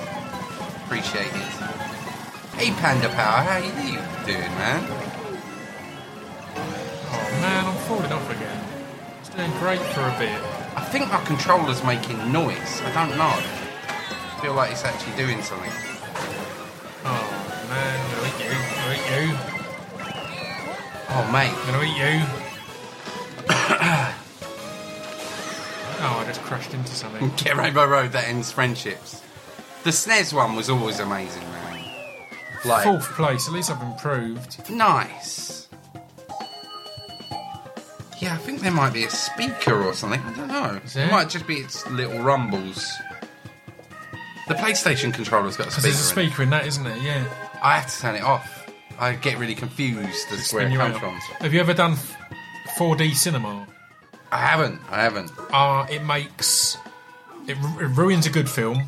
Appreciate 0.84 1.26
it. 1.26 1.76
Hey, 2.56 2.72
Panda 2.80 3.08
Power, 3.10 3.42
how 3.44 3.58
are 3.58 3.60
you 3.60 3.98
doing, 4.26 4.54
man? 4.56 4.82
Oh 7.08 7.38
man, 7.40 7.66
I'm 7.66 7.76
falling 7.86 8.12
off 8.12 8.30
again. 8.30 8.64
It's 9.20 9.28
doing 9.28 9.50
great 9.58 9.80
for 9.80 10.00
a 10.00 10.18
bit. 10.18 10.40
I 10.74 10.84
think 10.84 11.10
my 11.12 11.22
controller's 11.24 11.82
making 11.84 12.32
noise. 12.32 12.82
I 12.82 12.92
don't 12.92 13.16
know. 13.16 13.32
I 13.32 14.38
feel 14.40 14.54
like 14.54 14.72
it's 14.72 14.84
actually 14.84 15.16
doing 15.16 15.42
something. 15.42 15.70
You. 19.22 19.36
Oh, 21.08 21.30
mate. 21.32 21.52
I'm 21.52 21.66
gonna 21.66 21.84
eat 21.84 21.96
you. 21.96 22.26
oh, 25.98 26.18
I 26.20 26.24
just 26.26 26.40
crashed 26.42 26.74
into 26.74 26.92
something. 26.94 27.30
Get 27.36 27.56
Rainbow 27.56 27.86
Road 27.86 28.12
that 28.12 28.28
ends 28.28 28.52
friendships. 28.52 29.22
The 29.84 29.90
SNES 29.90 30.32
one 30.32 30.56
was 30.56 30.68
always 30.68 30.98
amazing, 31.00 31.42
man. 31.42 31.84
Like, 32.64 32.84
Fourth 32.84 33.08
place. 33.12 33.46
At 33.46 33.54
least 33.54 33.70
I've 33.70 33.82
improved. 33.82 34.68
nice. 34.70 35.68
Yeah, 38.18 38.32
I 38.34 38.38
think 38.38 38.60
there 38.62 38.72
might 38.72 38.92
be 38.94 39.04
a 39.04 39.10
speaker 39.10 39.82
or 39.84 39.92
something. 39.92 40.20
I 40.20 40.32
don't 40.34 40.48
know. 40.48 40.80
Is 40.84 40.92
It 40.96 41.00
there? 41.00 41.10
might 41.10 41.28
just 41.28 41.46
be 41.46 41.56
its 41.56 41.86
little 41.90 42.18
rumbles. 42.20 42.90
The 44.48 44.54
PlayStation 44.54 45.12
controller's 45.12 45.56
got 45.56 45.66
a 45.66 45.70
speaker. 45.70 45.82
there's 45.82 45.96
a 45.96 46.20
in 46.20 46.26
it. 46.26 46.28
speaker 46.30 46.42
in 46.42 46.50
that, 46.50 46.66
isn't 46.66 46.86
it? 46.86 47.02
Yeah. 47.02 47.24
I 47.62 47.78
have 47.78 47.92
to 47.94 48.00
turn 48.00 48.14
it 48.14 48.22
off. 48.22 48.55
I 48.98 49.12
get 49.14 49.38
really 49.38 49.54
confused 49.54 50.26
as 50.32 50.48
to 50.50 50.56
where 50.56 50.66
it 50.66 50.72
you 50.72 50.78
comes 50.78 50.94
out. 50.96 51.00
from. 51.00 51.14
Have 51.40 51.52
you 51.54 51.60
ever 51.60 51.74
done 51.74 51.92
f- 51.92 52.16
4D 52.78 53.14
cinema? 53.14 53.66
I 54.32 54.38
haven't. 54.38 54.80
I 54.90 55.02
haven't. 55.02 55.30
Uh, 55.52 55.86
it 55.90 56.02
makes 56.04 56.76
it, 57.46 57.56
ru- 57.58 57.80
it 57.86 57.88
ruins 57.96 58.26
a 58.26 58.30
good 58.30 58.48
film 58.48 58.82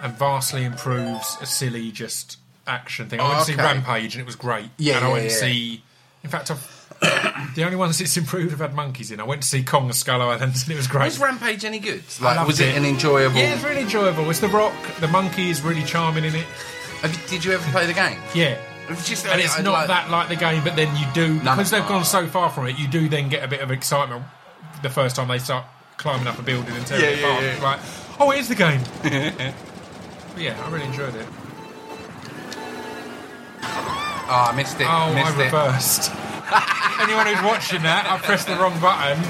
and 0.00 0.12
vastly 0.14 0.64
improves 0.64 1.36
a 1.40 1.46
silly 1.46 1.90
just 1.90 2.38
action 2.66 3.08
thing. 3.08 3.20
I 3.20 3.24
Oh, 3.24 3.28
went 3.30 3.38
to 3.40 3.44
see 3.46 3.52
okay. 3.54 3.62
Rampage 3.62 4.14
and 4.14 4.22
it 4.22 4.26
was 4.26 4.36
great. 4.36 4.66
Yeah, 4.78 4.96
and 4.96 5.04
I 5.04 5.08
yeah, 5.08 5.12
went 5.14 5.28
to 5.30 5.34
yeah. 5.34 5.40
see. 5.40 5.82
In 6.24 6.30
fact, 6.30 6.50
I've, 6.50 6.78
the 7.56 7.64
only 7.64 7.76
ones 7.76 8.00
it's 8.00 8.16
improved 8.16 8.50
have 8.52 8.60
had 8.60 8.74
monkeys 8.74 9.10
in. 9.10 9.20
I 9.20 9.24
went 9.24 9.42
to 9.42 9.48
see 9.48 9.62
Kong 9.64 9.88
the 9.88 9.92
Skull 9.94 10.22
Island 10.22 10.42
and 10.42 10.54
it 10.70 10.76
was 10.76 10.86
great. 10.86 11.04
Was 11.06 11.18
Rampage 11.18 11.64
any 11.64 11.80
good? 11.80 12.02
I 12.20 12.24
Like, 12.24 12.36
loved 12.36 12.46
was 12.48 12.60
it, 12.60 12.76
an 12.76 12.84
enjoyable? 12.84 13.36
Yeah, 13.36 13.54
it's 13.54 13.64
really 13.64 13.82
enjoyable. 13.82 14.28
It's 14.30 14.38
The 14.40 14.48
Rock. 14.48 14.74
The 15.00 15.08
monkey 15.08 15.50
is 15.50 15.62
really 15.62 15.82
charming 15.84 16.24
in 16.24 16.34
it. 16.36 16.46
Have 17.02 17.12
you- 17.12 17.28
did 17.28 17.44
you 17.44 17.52
ever 17.52 17.70
play 17.72 17.86
the 17.86 17.92
game? 17.92 18.18
Yeah. 18.34 18.56
It's 18.88 19.08
just, 19.08 19.26
And 19.26 19.40
uh, 19.40 19.44
it's 19.44 19.58
I'd 19.58 19.64
not 19.64 19.72
like- 19.72 19.86
that 19.88 20.10
like 20.10 20.28
the 20.28 20.36
game, 20.36 20.62
but 20.64 20.76
then 20.76 20.94
you 20.96 21.06
do 21.14 21.38
because 21.40 21.70
they've 21.70 21.86
gone 21.86 22.04
so 22.04 22.26
far 22.26 22.50
from 22.50 22.66
it. 22.66 22.78
You 22.78 22.88
do 22.88 23.08
then 23.08 23.28
get 23.28 23.42
a 23.44 23.48
bit 23.48 23.60
of 23.60 23.70
excitement 23.70 24.24
the 24.82 24.90
first 24.90 25.16
time 25.16 25.28
they 25.28 25.38
start 25.38 25.64
climbing 25.96 26.26
up 26.26 26.38
a 26.38 26.42
building 26.42 26.74
and 26.74 26.84
tearing 26.86 27.04
Yeah, 27.04 27.10
it 27.10 27.18
yeah, 27.20 27.26
apart. 27.28 27.42
yeah. 27.44 27.50
It's 27.52 27.62
like, 27.62 27.80
oh, 28.20 28.30
it 28.32 28.38
is 28.40 28.48
the 28.48 28.54
game. 28.56 28.80
But 30.34 30.42
yeah, 30.42 30.64
I 30.66 30.70
really 30.70 30.86
enjoyed 30.86 31.14
it. 31.14 31.26
Oh, 33.62 34.48
I 34.48 34.52
missed 34.56 34.80
it. 34.80 34.86
Oh, 34.88 35.12
missed 35.12 35.36
I 35.36 35.44
it. 35.44 37.00
Anyone 37.02 37.26
who's 37.26 37.42
watching 37.44 37.82
that, 37.82 38.06
I 38.10 38.16
pressed 38.18 38.46
the 38.46 38.56
wrong 38.56 38.78
button. 38.80 39.22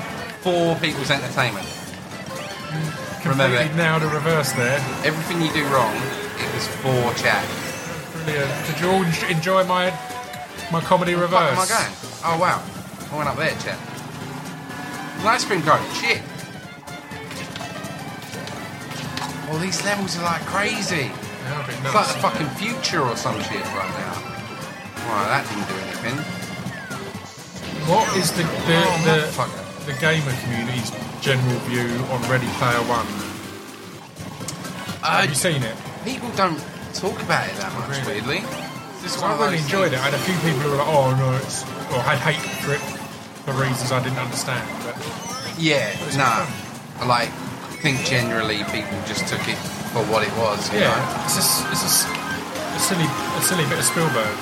For 0.43 0.75
people's 0.77 1.11
entertainment. 1.11 1.67
Mm, 1.67 3.23
completely 3.23 3.55
Remember, 3.71 3.77
nailed 3.77 4.03
a 4.03 4.09
reverse 4.09 4.53
there. 4.53 4.79
everything 5.05 5.41
you 5.43 5.53
do 5.53 5.65
wrong, 5.75 5.95
it 5.95 6.55
was 6.55 6.67
for 6.83 7.15
chat. 7.23 7.45
Brilliant. 8.25 8.67
Did 8.67 8.81
you 8.81 8.89
all 8.91 9.03
enjoy 9.31 9.65
my 9.65 9.91
my 10.71 10.81
comedy 10.81 11.13
Fuck 11.15 11.23
reverse? 11.23 11.53
am 11.53 11.59
I 11.59 11.67
going? 11.67 11.93
Oh 12.25 12.39
wow, 12.41 12.63
I 13.11 13.17
went 13.17 13.29
up 13.29 13.37
there, 13.37 13.51
chat. 13.63 13.79
An 15.21 15.27
ice 15.27 15.45
cream 15.45 15.63
cone. 15.63 15.81
Shit. 15.95 16.21
Well, 19.49 19.59
these 19.61 19.85
levels 19.85 20.17
are 20.19 20.25
like 20.25 20.43
crazy. 20.47 21.11
Yeah, 21.45 21.63
a 21.63 21.67
bit 21.67 21.75
It's 21.77 21.85
like 21.85 21.95
nuts. 21.95 22.15
the 22.15 22.21
fucking 22.21 22.49
future 22.57 23.01
or 23.03 23.17
some 23.17 23.37
shit 23.43 23.61
right 23.75 23.93
now. 23.99 24.15
Well, 25.07 25.25
that 25.29 25.45
didn't 25.49 25.69
do 25.69 25.75
anything. 25.83 26.17
What 27.91 28.17
is 28.17 28.31
the 28.33 28.45
the, 28.45 28.49
Oh, 28.49 29.03
the, 29.05 29.27
motherfucker. 29.27 29.87
the 29.87 29.93
gamer 30.01 30.33
community's 30.43 30.91
general 31.21 31.59
view 31.67 31.91
on 32.15 32.23
Ready 32.31 32.47
Player 32.59 32.81
One? 32.89 33.07
Uh, 35.03 35.21
Have 35.21 35.29
you 35.29 35.35
seen 35.35 35.63
it? 35.63 35.75
people 36.05 36.31
don't 36.37 36.59
talk 36.95 37.21
about 37.23 37.49
it 37.49 37.55
that 37.57 37.73
much, 37.75 37.89
Really? 38.07 38.21
weirdly. 38.21 38.41
This 39.03 39.17
is 39.17 39.21
one 39.23 39.31
I 39.31 39.35
of 39.35 39.41
really 39.41 39.57
those 39.57 39.65
enjoyed 39.67 39.93
it. 39.93 39.99
I 39.99 40.11
had 40.11 40.15
a 40.15 40.23
few 40.23 40.35
people 40.47 40.61
who 40.63 40.71
were 40.71 40.77
like, 40.79 40.87
"Oh 40.89 41.11
no," 41.19 41.35
it's 41.43 41.63
or 41.91 41.99
had 42.07 42.19
hate 42.23 42.39
for 42.63 42.73
it 42.75 42.83
for 43.45 43.53
reasons 43.59 43.91
I 43.91 44.03
didn't 44.03 44.19
understand. 44.23 44.63
But 44.87 44.95
Yeah, 45.59 45.91
was 46.07 46.17
nah. 46.17 46.47
fun. 46.47 47.11
I 47.11 47.27
think 47.83 48.05
generally 48.07 48.63
people 48.71 48.95
just 49.11 49.27
took 49.27 49.43
it 49.51 49.59
for 49.91 50.07
what 50.07 50.23
it 50.23 50.31
was. 50.39 50.71
You 50.73 50.81
yeah, 50.87 50.95
know? 50.95 51.25
it's 51.27 51.35
a, 51.35 51.43
s- 51.43 51.67
it's 51.75 51.83
a, 51.83 51.91
s- 51.91 52.07
a 52.07 52.79
silly 52.79 53.09
a 53.11 53.43
silly 53.43 53.67
bit 53.67 53.79
of 53.83 53.85
Spielberg. 53.85 54.37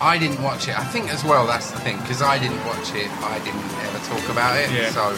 I 0.00 0.18
didn't 0.18 0.42
watch 0.42 0.66
it. 0.68 0.76
I 0.78 0.84
think 0.84 1.08
as 1.14 1.22
well 1.24 1.46
that's 1.46 1.70
the 1.70 1.78
thing 1.80 1.96
because 2.00 2.20
I 2.20 2.38
didn't 2.38 2.58
watch 2.66 2.90
it. 2.92 3.08
I 3.22 3.38
didn't 3.38 3.64
ever 3.86 4.00
talk 4.10 4.28
about 4.28 4.58
it. 4.58 4.68
Yeah. 4.74 4.90
So 4.90 5.14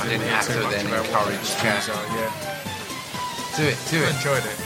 I 0.00 0.08
didn't 0.08 0.28
have 0.30 0.46
to 0.46 0.62
then 0.70 0.86
encourage 0.86 1.42
chat. 1.60 1.84
Yeah, 1.90 2.30
Do 3.56 3.64
it, 3.64 3.76
do 3.90 3.98
I 3.98 4.04
it. 4.08 4.14
enjoyed 4.16 4.44
it. 4.46 4.58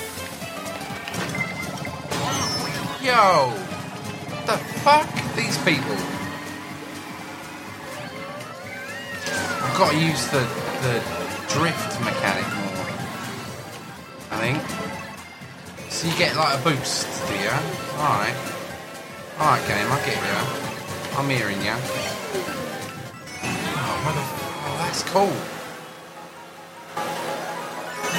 Yo, 3.02 3.52
the 4.46 4.56
fuck? 4.82 5.08
These 5.34 5.58
people. 5.58 5.96
I've 9.64 9.76
got 9.76 9.90
to 9.90 9.98
use 9.98 10.26
the 10.28 10.46
the 10.82 11.02
drift 11.48 12.00
mechanic 12.04 12.46
more. 12.54 12.86
I 14.30 14.38
think. 14.40 14.62
So 15.90 16.06
you 16.08 16.16
get 16.16 16.36
like 16.36 16.58
a 16.60 16.62
boost, 16.62 17.08
do 17.26 17.34
you? 17.34 17.50
Alright. 17.98 18.36
Alright, 19.40 19.66
game, 19.66 19.90
I 19.90 19.98
get 20.06 20.16
you. 20.16 21.18
I'm 21.18 21.28
hearing 21.28 21.60
you. 21.60 21.74
Oh, 23.42 24.02
oh, 24.66 24.76
that's 24.78 25.02
cool. 25.02 25.55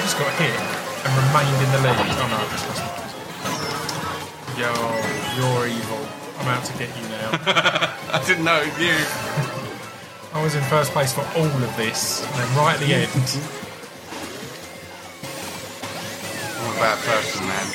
I 0.08 0.10
just 0.10 0.24
got 0.24 0.32
hit 0.40 0.56
and 1.04 1.12
remained 1.20 1.60
in 1.68 1.70
the 1.76 1.84
lead. 1.84 2.00
Oh 2.00 2.32
no, 2.32 2.40
lost 2.48 2.64
my 2.64 2.88
Yo, 4.56 4.72
you're 5.36 5.68
evil. 5.68 6.00
I'm 6.40 6.48
out 6.48 6.64
to 6.64 6.72
get 6.78 6.88
you 6.96 7.04
now. 7.10 7.36
I 8.16 8.24
didn't 8.26 8.46
know 8.46 8.56
it 8.56 8.72
was 8.72 8.80
you. 8.80 8.96
I 10.32 10.42
was 10.42 10.56
in 10.56 10.64
first 10.64 10.94
place 10.94 11.12
for 11.12 11.28
all 11.36 11.44
of 11.44 11.76
this, 11.76 12.26
and 12.26 12.36
then 12.36 12.56
right 12.56 12.76
at 12.76 12.80
the 12.80 12.94
end, 12.94 13.12
I'm 16.56 16.72
a 16.72 16.80
bad 16.80 17.04
person, 17.04 17.46
man. 17.46 17.68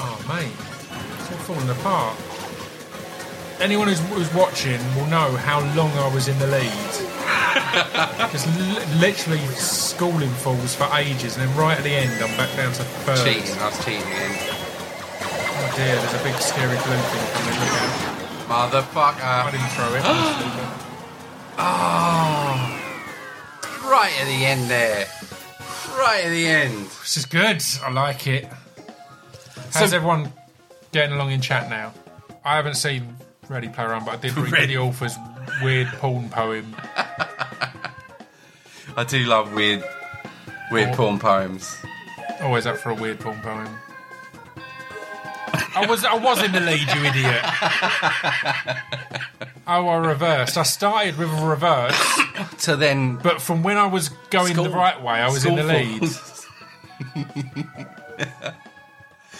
oh 0.00 0.16
mate, 0.32 0.56
it's 1.20 1.30
all 1.30 1.44
falling 1.44 1.68
apart. 1.68 2.16
Anyone 3.60 3.88
who's, 3.88 4.00
who's 4.08 4.32
watching 4.32 4.80
will 4.96 5.08
know 5.08 5.36
how 5.36 5.60
long 5.76 5.92
I 5.98 6.08
was 6.14 6.26
in 6.26 6.38
the 6.38 6.46
lead. 6.46 7.13
Just 8.32 8.46
li- 8.58 8.98
literally 9.00 9.38
schooling 9.54 10.30
falls 10.30 10.74
for 10.74 10.88
ages, 10.96 11.36
and 11.36 11.48
then 11.48 11.56
right 11.56 11.76
at 11.78 11.84
the 11.84 11.90
end, 11.94 12.10
I'm 12.22 12.36
back 12.36 12.54
down 12.56 12.72
to 12.72 12.82
third. 13.06 13.24
Cheating, 13.24 13.58
I 13.58 13.66
was 13.66 13.78
cheating 13.84 14.02
again. 14.02 14.36
Oh 15.56 15.72
dear, 15.76 15.94
there's 15.96 16.14
a 16.14 16.24
big 16.24 16.34
scary 16.40 16.76
blue 16.82 17.02
thing 17.10 17.26
coming. 17.32 17.58
Look 17.60 17.70
out. 17.70 18.44
I 18.50 18.68
Motherfucker. 18.70 19.50
didn't 19.52 19.70
throw 19.70 19.94
it. 19.94 20.04
honestly, 20.04 20.50
Oh. 21.58 22.80
Right 23.90 24.12
at 24.20 24.26
the 24.26 24.44
end 24.44 24.68
there. 24.70 25.06
Right 25.96 26.22
at 26.24 26.30
the 26.30 26.46
end. 26.46 26.86
This 27.02 27.16
is 27.16 27.26
good. 27.26 27.62
I 27.82 27.90
like 27.90 28.26
it. 28.26 28.48
How's 29.72 29.90
So- 29.90 29.96
everyone 29.96 30.32
getting 30.92 31.14
along 31.14 31.30
in 31.30 31.40
chat 31.40 31.70
now? 31.70 31.92
I 32.44 32.56
haven't 32.56 32.74
seen 32.74 33.16
Ready 33.48 33.68
Player 33.68 33.92
One, 33.92 34.04
but 34.04 34.14
I 34.14 34.16
did 34.16 34.36
read 34.36 34.52
Ready- 34.52 34.66
the 34.74 34.78
author's 34.80 35.16
weird 35.62 35.86
porn 35.98 36.28
poem. 36.28 36.74
I 38.96 39.04
do 39.04 39.24
love 39.24 39.52
weird, 39.52 39.82
weird 40.70 40.90
Oh. 40.90 40.94
porn 40.96 41.18
poems. 41.18 41.76
Always 42.40 42.66
up 42.66 42.76
for 42.78 42.90
a 42.90 42.94
weird 42.94 43.20
porn 43.20 43.40
poem. 43.40 43.68
I 45.76 45.86
was 45.86 46.04
I 46.04 46.14
was 46.14 46.42
in 46.42 46.52
the 46.52 46.60
lead, 46.60 46.86
you 46.94 47.04
idiot. 47.04 47.44
Oh, 49.66 49.88
I 49.88 49.96
reversed. 49.96 50.56
I 50.58 50.62
started 50.62 51.16
with 51.18 51.28
a 51.30 51.46
reverse, 51.46 52.20
So 52.58 52.76
then, 52.76 53.16
but 53.16 53.40
from 53.40 53.62
when 53.62 53.76
I 53.78 53.86
was 53.86 54.10
going 54.30 54.54
the 54.56 54.64
School- 54.64 54.74
right 54.74 55.00
way, 55.02 55.14
I 55.14 55.28
was 55.28 55.44
in 55.44 55.56
the 55.56 55.64
lead. 55.64 56.02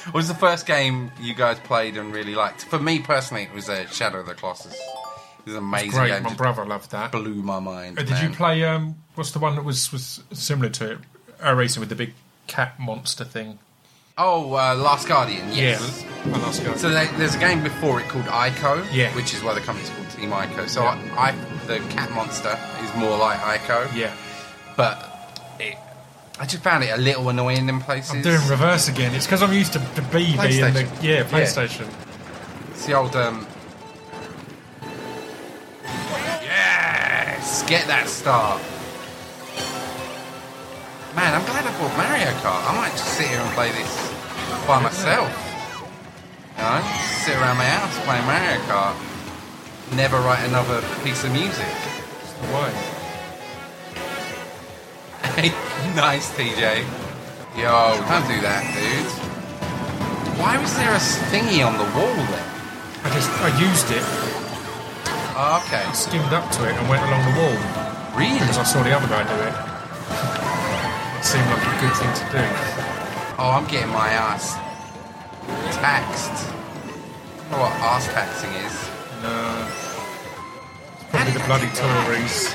what 0.04 0.14
was 0.14 0.28
the 0.28 0.34
first 0.34 0.66
game 0.66 1.10
you 1.20 1.34
guys 1.34 1.58
played 1.60 1.96
and 1.96 2.12
really 2.12 2.34
liked? 2.34 2.64
For 2.64 2.78
me 2.78 2.98
personally, 3.00 3.44
it 3.44 3.52
was 3.52 3.68
uh, 3.68 3.86
Shadow 3.86 4.20
of 4.20 4.26
the 4.26 4.34
Colossus. 4.34 4.76
It 5.44 5.50
was 5.50 5.54
amazing 5.56 5.90
Great, 5.90 6.08
game. 6.08 6.22
my 6.22 6.34
brother 6.34 6.64
loved 6.64 6.90
that. 6.92 7.14
Uh, 7.14 7.18
blew 7.20 7.34
my 7.34 7.58
mind. 7.60 7.96
Did 7.96 8.18
you 8.20 8.30
play? 8.30 8.64
Um, 8.64 8.96
what's 9.14 9.30
the 9.32 9.38
one 9.38 9.54
that 9.56 9.64
was 9.64 9.92
was 9.92 10.22
similar 10.32 10.70
to 10.70 10.92
it? 10.92 10.98
Uh, 11.44 11.54
racing 11.54 11.80
with 11.80 11.90
the 11.90 11.94
big 11.94 12.14
cat 12.46 12.78
monster 12.80 13.24
thing. 13.24 13.58
Oh, 14.16 14.54
uh, 14.54 14.74
Last 14.76 15.08
Guardian. 15.08 15.44
Yes. 15.52 16.04
Yeah, 16.24 16.36
I 16.36 16.38
lost 16.38 16.62
go. 16.64 16.74
So 16.76 16.88
there, 16.88 17.06
there's 17.18 17.34
a 17.34 17.38
game 17.38 17.64
before 17.64 18.00
it 18.00 18.08
called 18.08 18.26
Ico, 18.26 18.86
Yeah. 18.92 19.12
which 19.16 19.34
is 19.34 19.42
why 19.42 19.54
the 19.54 19.60
company's 19.60 19.90
called 19.90 20.08
Team 20.10 20.30
Ico. 20.30 20.68
So 20.68 20.82
Yeah. 20.84 21.14
I, 21.18 21.32
the 21.66 21.80
cat 21.90 22.12
monster 22.12 22.56
is 22.84 22.94
more 22.94 23.18
like 23.18 23.40
Ico, 23.40 23.92
yeah, 23.94 24.14
but 24.76 25.10
it, 25.58 25.76
I 26.38 26.46
just 26.46 26.62
found 26.62 26.84
it 26.84 26.90
a 26.90 26.96
little 26.96 27.28
annoying 27.28 27.68
in 27.68 27.80
places. 27.80 28.12
I'm 28.12 28.22
doing 28.22 28.40
reverse 28.48 28.86
again. 28.88 29.14
It's 29.16 29.26
because 29.26 29.42
I'm 29.42 29.52
used 29.52 29.72
to 29.72 29.80
the 29.80 30.02
BB 30.02 30.38
and 30.38 30.74
the 30.74 30.80
PlayStation. 30.84 31.02
yeah 31.02 31.10
Yeah. 31.18 31.24
PlayStation. 31.24 31.92
It's 32.70 32.86
the 32.86 32.92
old 32.94 33.16
um. 33.16 33.46
Get 37.68 37.86
that 37.88 38.08
start. 38.08 38.60
Man, 41.14 41.30
I'm 41.34 41.44
glad 41.46 41.64
I 41.64 41.70
bought 41.78 41.94
Mario 41.96 42.32
Kart. 42.42 42.62
I 42.68 42.72
might 42.76 42.90
just 42.92 43.14
sit 43.14 43.28
here 43.28 43.38
and 43.38 43.52
play 43.54 43.70
this 43.70 43.92
by 44.66 44.82
myself. 44.82 45.30
You 46.56 46.64
know, 46.64 46.82
sit 47.22 47.36
around 47.36 47.58
my 47.58 47.68
house 47.68 47.94
playing 48.04 48.26
Mario 48.26 48.58
Kart. 48.66 48.96
Never 49.94 50.18
write 50.20 50.44
another 50.48 50.82
piece 51.04 51.22
of 51.24 51.32
music. 51.32 51.74
Why? 52.50 52.72
Hey, 55.34 55.50
nice, 55.96 56.30
TJ. 56.36 56.84
Yo, 57.58 57.98
don't 58.06 58.26
do 58.28 58.38
that, 58.42 58.62
dude. 58.74 59.34
Why 60.38 60.58
was 60.58 60.74
there 60.76 60.92
a 60.92 61.02
thingy 61.30 61.66
on 61.66 61.78
the 61.78 61.84
wall 61.94 62.14
then? 62.14 62.46
I 63.04 63.10
just 63.10 63.30
I 63.42 63.50
used 63.58 63.90
it, 63.90 64.02
Oh, 65.36 65.62
okay. 65.66 65.82
skimmed 65.92 66.32
up 66.32 66.50
to 66.52 66.68
it, 66.68 66.74
and 66.76 66.88
went 66.88 67.02
along 67.02 67.22
the 67.26 67.34
wall 67.40 67.56
Really? 68.14 68.38
because 68.38 68.58
I 68.58 68.62
saw 68.62 68.82
the 68.82 68.94
other 68.94 69.08
guy 69.08 69.26
do 69.26 69.34
it. 69.42 69.54
It 71.18 71.24
seemed 71.24 71.46
like 71.50 71.64
a 71.66 71.74
good 71.82 71.94
thing 71.98 72.12
to 72.14 72.24
do. 72.30 72.44
Oh, 73.38 73.50
I'm 73.50 73.66
getting 73.66 73.90
my 73.90 74.08
ass 74.10 74.54
taxed. 75.74 76.30
I 76.30 77.50
don't 77.50 77.50
know 77.50 77.58
what 77.66 77.72
ass 77.82 78.06
taxing 78.14 78.50
is. 78.62 78.74
No, 79.26 79.66
it's 80.94 81.04
probably 81.10 81.32
the 81.34 81.42
bloody 81.50 81.70
Tories. 81.74 82.54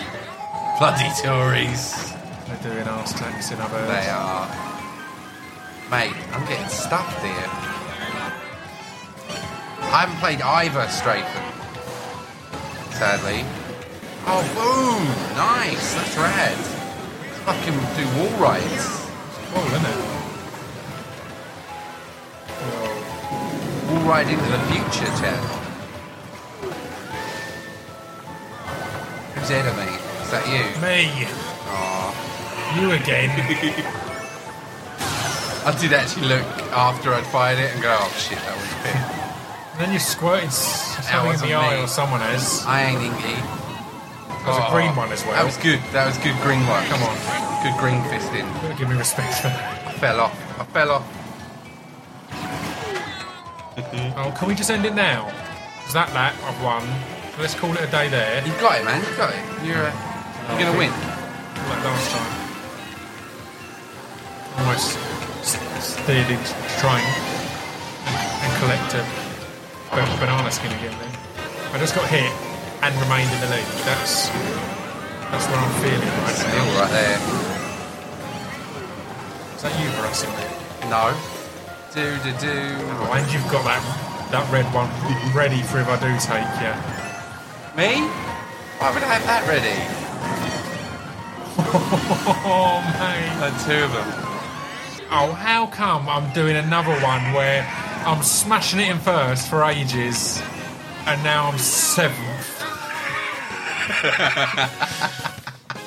Bloody 0.80 1.12
Tories. 1.22 2.16
They're 2.48 2.72
doing 2.72 2.88
arse 2.88 3.12
tax 3.14 3.52
in 3.52 3.60
other. 3.60 3.86
They 3.88 4.08
are. 4.08 4.48
Mate, 5.92 6.16
I'm 6.32 6.46
getting 6.48 6.70
stuffed 6.70 7.20
here. 7.22 7.50
I 9.92 10.06
haven't 10.06 10.18
played 10.18 10.42
either 10.42 10.86
Strafen. 10.88 11.59
Sadly. 13.00 13.46
Oh, 14.28 14.44
boom! 14.60 15.08
Nice, 15.38 15.94
that's 15.94 16.18
rad. 16.18 16.58
Fucking 17.48 17.80
do 17.96 18.04
wall 18.20 18.34
rides. 18.42 18.86
Cool, 19.54 19.64
isn't 19.68 19.86
it? 19.86 19.96
Whoa. 22.60 23.96
Wall 23.96 24.04
ride 24.04 24.28
into 24.28 24.44
the 24.44 24.60
future, 24.68 25.08
chat. 25.16 25.40
Who's 29.34 29.50
me? 29.50 29.56
Is 30.22 30.30
that 30.32 30.46
you? 30.52 30.64
Me, 30.82 31.26
Aw. 31.72 32.12
you 32.82 32.92
again. 32.92 33.30
I 35.66 35.72
did 35.80 35.94
actually 35.94 36.28
look 36.28 36.46
after 36.74 37.14
I'd 37.14 37.26
fired 37.28 37.60
it 37.60 37.72
and 37.74 37.82
go, 37.82 37.96
oh 37.98 38.10
shit, 38.18 38.40
that 38.40 38.58
was 38.58 38.74
a 38.74 38.76
bit. 39.14 39.19
Then 39.80 39.94
you 39.94 40.00
squirted 40.00 40.52
something 40.52 41.36
in 41.36 41.40
the 41.40 41.56
eye, 41.56 41.78
me. 41.78 41.84
or 41.84 41.88
someone 41.88 42.20
has. 42.20 42.66
I 42.68 42.84
ain't 42.84 43.00
inky. 43.00 43.32
There 44.44 44.52
was 44.52 44.60
a 44.60 44.68
green 44.76 44.94
one 44.94 45.10
as 45.10 45.24
well. 45.24 45.40
That 45.40 45.46
was 45.48 45.56
good. 45.56 45.80
That 45.96 46.04
was 46.04 46.18
good 46.20 46.36
green 46.44 46.60
one. 46.68 46.84
Come 46.92 47.00
on. 47.08 47.16
Good 47.64 47.80
green 47.80 48.04
fisting. 48.12 48.44
Give 48.78 48.90
me 48.90 48.98
respect 49.00 49.36
for 49.40 49.48
that. 49.48 49.88
I 49.88 49.92
fell 49.94 50.20
off. 50.20 50.36
I 50.60 50.66
fell 50.76 50.92
off. 50.92 51.08
Oh, 54.20 54.36
can 54.38 54.50
we 54.50 54.54
just 54.54 54.70
end 54.70 54.86
it 54.86 54.94
now? 54.94 55.32
Is 55.88 55.94
that 55.94 56.12
that? 56.12 56.36
I've 56.44 56.62
won. 56.62 56.84
Let's 57.40 57.56
call 57.56 57.72
it 57.72 57.80
a 57.80 57.88
day 57.88 58.10
there. 58.10 58.46
You've 58.46 58.60
got 58.60 58.82
it, 58.82 58.84
man. 58.84 59.00
You've 59.00 59.16
got 59.16 59.32
it. 59.32 59.40
You're, 59.64 59.88
uh, 59.88 59.96
you're 60.50 60.60
gonna 60.60 60.78
win. 60.78 60.92
Like 60.92 61.84
last 61.88 62.12
time. 62.12 62.36
Almost 64.60 65.00
steered 65.80 66.30
into 66.30 66.54
train 66.84 67.08
and, 68.04 68.20
and 68.44 68.52
collect 68.60 69.29
banana 69.92 70.52
skin 70.52 70.72
again 70.72 70.96
then. 71.00 71.12
I 71.74 71.78
just 71.80 71.96
got 71.96 72.08
hit 72.10 72.32
and 72.82 72.96
remained 73.02 73.32
in 73.32 73.40
the 73.42 73.48
lead. 73.50 73.66
That's 73.86 74.30
that's 75.30 75.46
what 75.48 75.58
I'm 75.60 75.74
feeling 75.82 76.10
right 76.26 76.36
Still 76.36 76.66
now. 76.66 76.80
right 76.82 76.92
there. 76.92 77.20
Is 79.56 79.62
that 79.64 79.74
you 79.82 79.90
for 79.92 80.06
us 80.08 80.24
in 80.24 80.32
there? 80.34 80.54
No. 80.90 81.14
Do 81.94 82.18
do 82.24 82.32
do. 82.40 82.56
Oh, 83.06 83.14
and 83.14 83.26
you've 83.34 83.50
got 83.52 83.64
that 83.66 83.82
that 84.32 84.46
red 84.52 84.66
one 84.74 84.90
ready 85.34 85.62
for 85.64 85.80
if 85.80 85.88
I 85.88 85.98
do 86.00 86.14
take 86.22 86.50
you. 86.62 86.74
Me? 87.78 88.08
Why 88.80 88.94
would 88.94 89.04
I 89.04 89.14
have 89.16 89.26
that 89.26 89.48
ready? 89.48 89.78
Oh, 92.42 92.80
mate. 92.98 93.36
Uh, 93.44 93.52
two 93.68 93.84
of 93.84 93.92
them. 93.92 94.08
Oh, 95.12 95.34
how 95.34 95.68
come 95.68 96.08
I'm 96.08 96.32
doing 96.34 96.56
another 96.56 96.94
one 97.04 97.34
where 97.34 97.64
I'm 98.10 98.24
smashing 98.24 98.80
it 98.80 98.90
in 98.90 98.98
first 98.98 99.48
for 99.48 99.64
ages 99.64 100.42
and 101.06 101.24
now 101.24 101.52
I'm 101.52 101.60
seventh? 101.60 102.18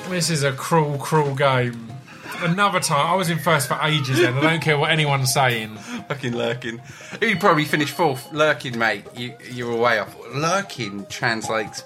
this 0.09 0.29
is 0.29 0.43
a 0.43 0.53
cruel, 0.53 0.97
cruel 0.99 1.35
game. 1.35 1.91
Another 2.37 2.79
time, 2.79 3.07
I 3.07 3.15
was 3.15 3.29
in 3.29 3.39
first 3.39 3.67
for 3.67 3.77
ages 3.83 4.19
then. 4.19 4.35
I 4.35 4.41
don't 4.41 4.61
care 4.61 4.77
what 4.77 4.89
anyone's 4.89 5.33
saying. 5.33 5.75
Fucking 5.75 6.33
lurking. 6.33 6.81
You'd 7.21 7.41
probably 7.41 7.65
finish 7.65 7.91
fourth. 7.91 8.31
Lurking, 8.31 8.79
mate. 8.79 9.03
You 9.17 9.35
you 9.51 9.67
were 9.67 9.75
way 9.75 9.99
off. 9.99 10.15
Lurking 10.33 11.05
translates 11.07 11.83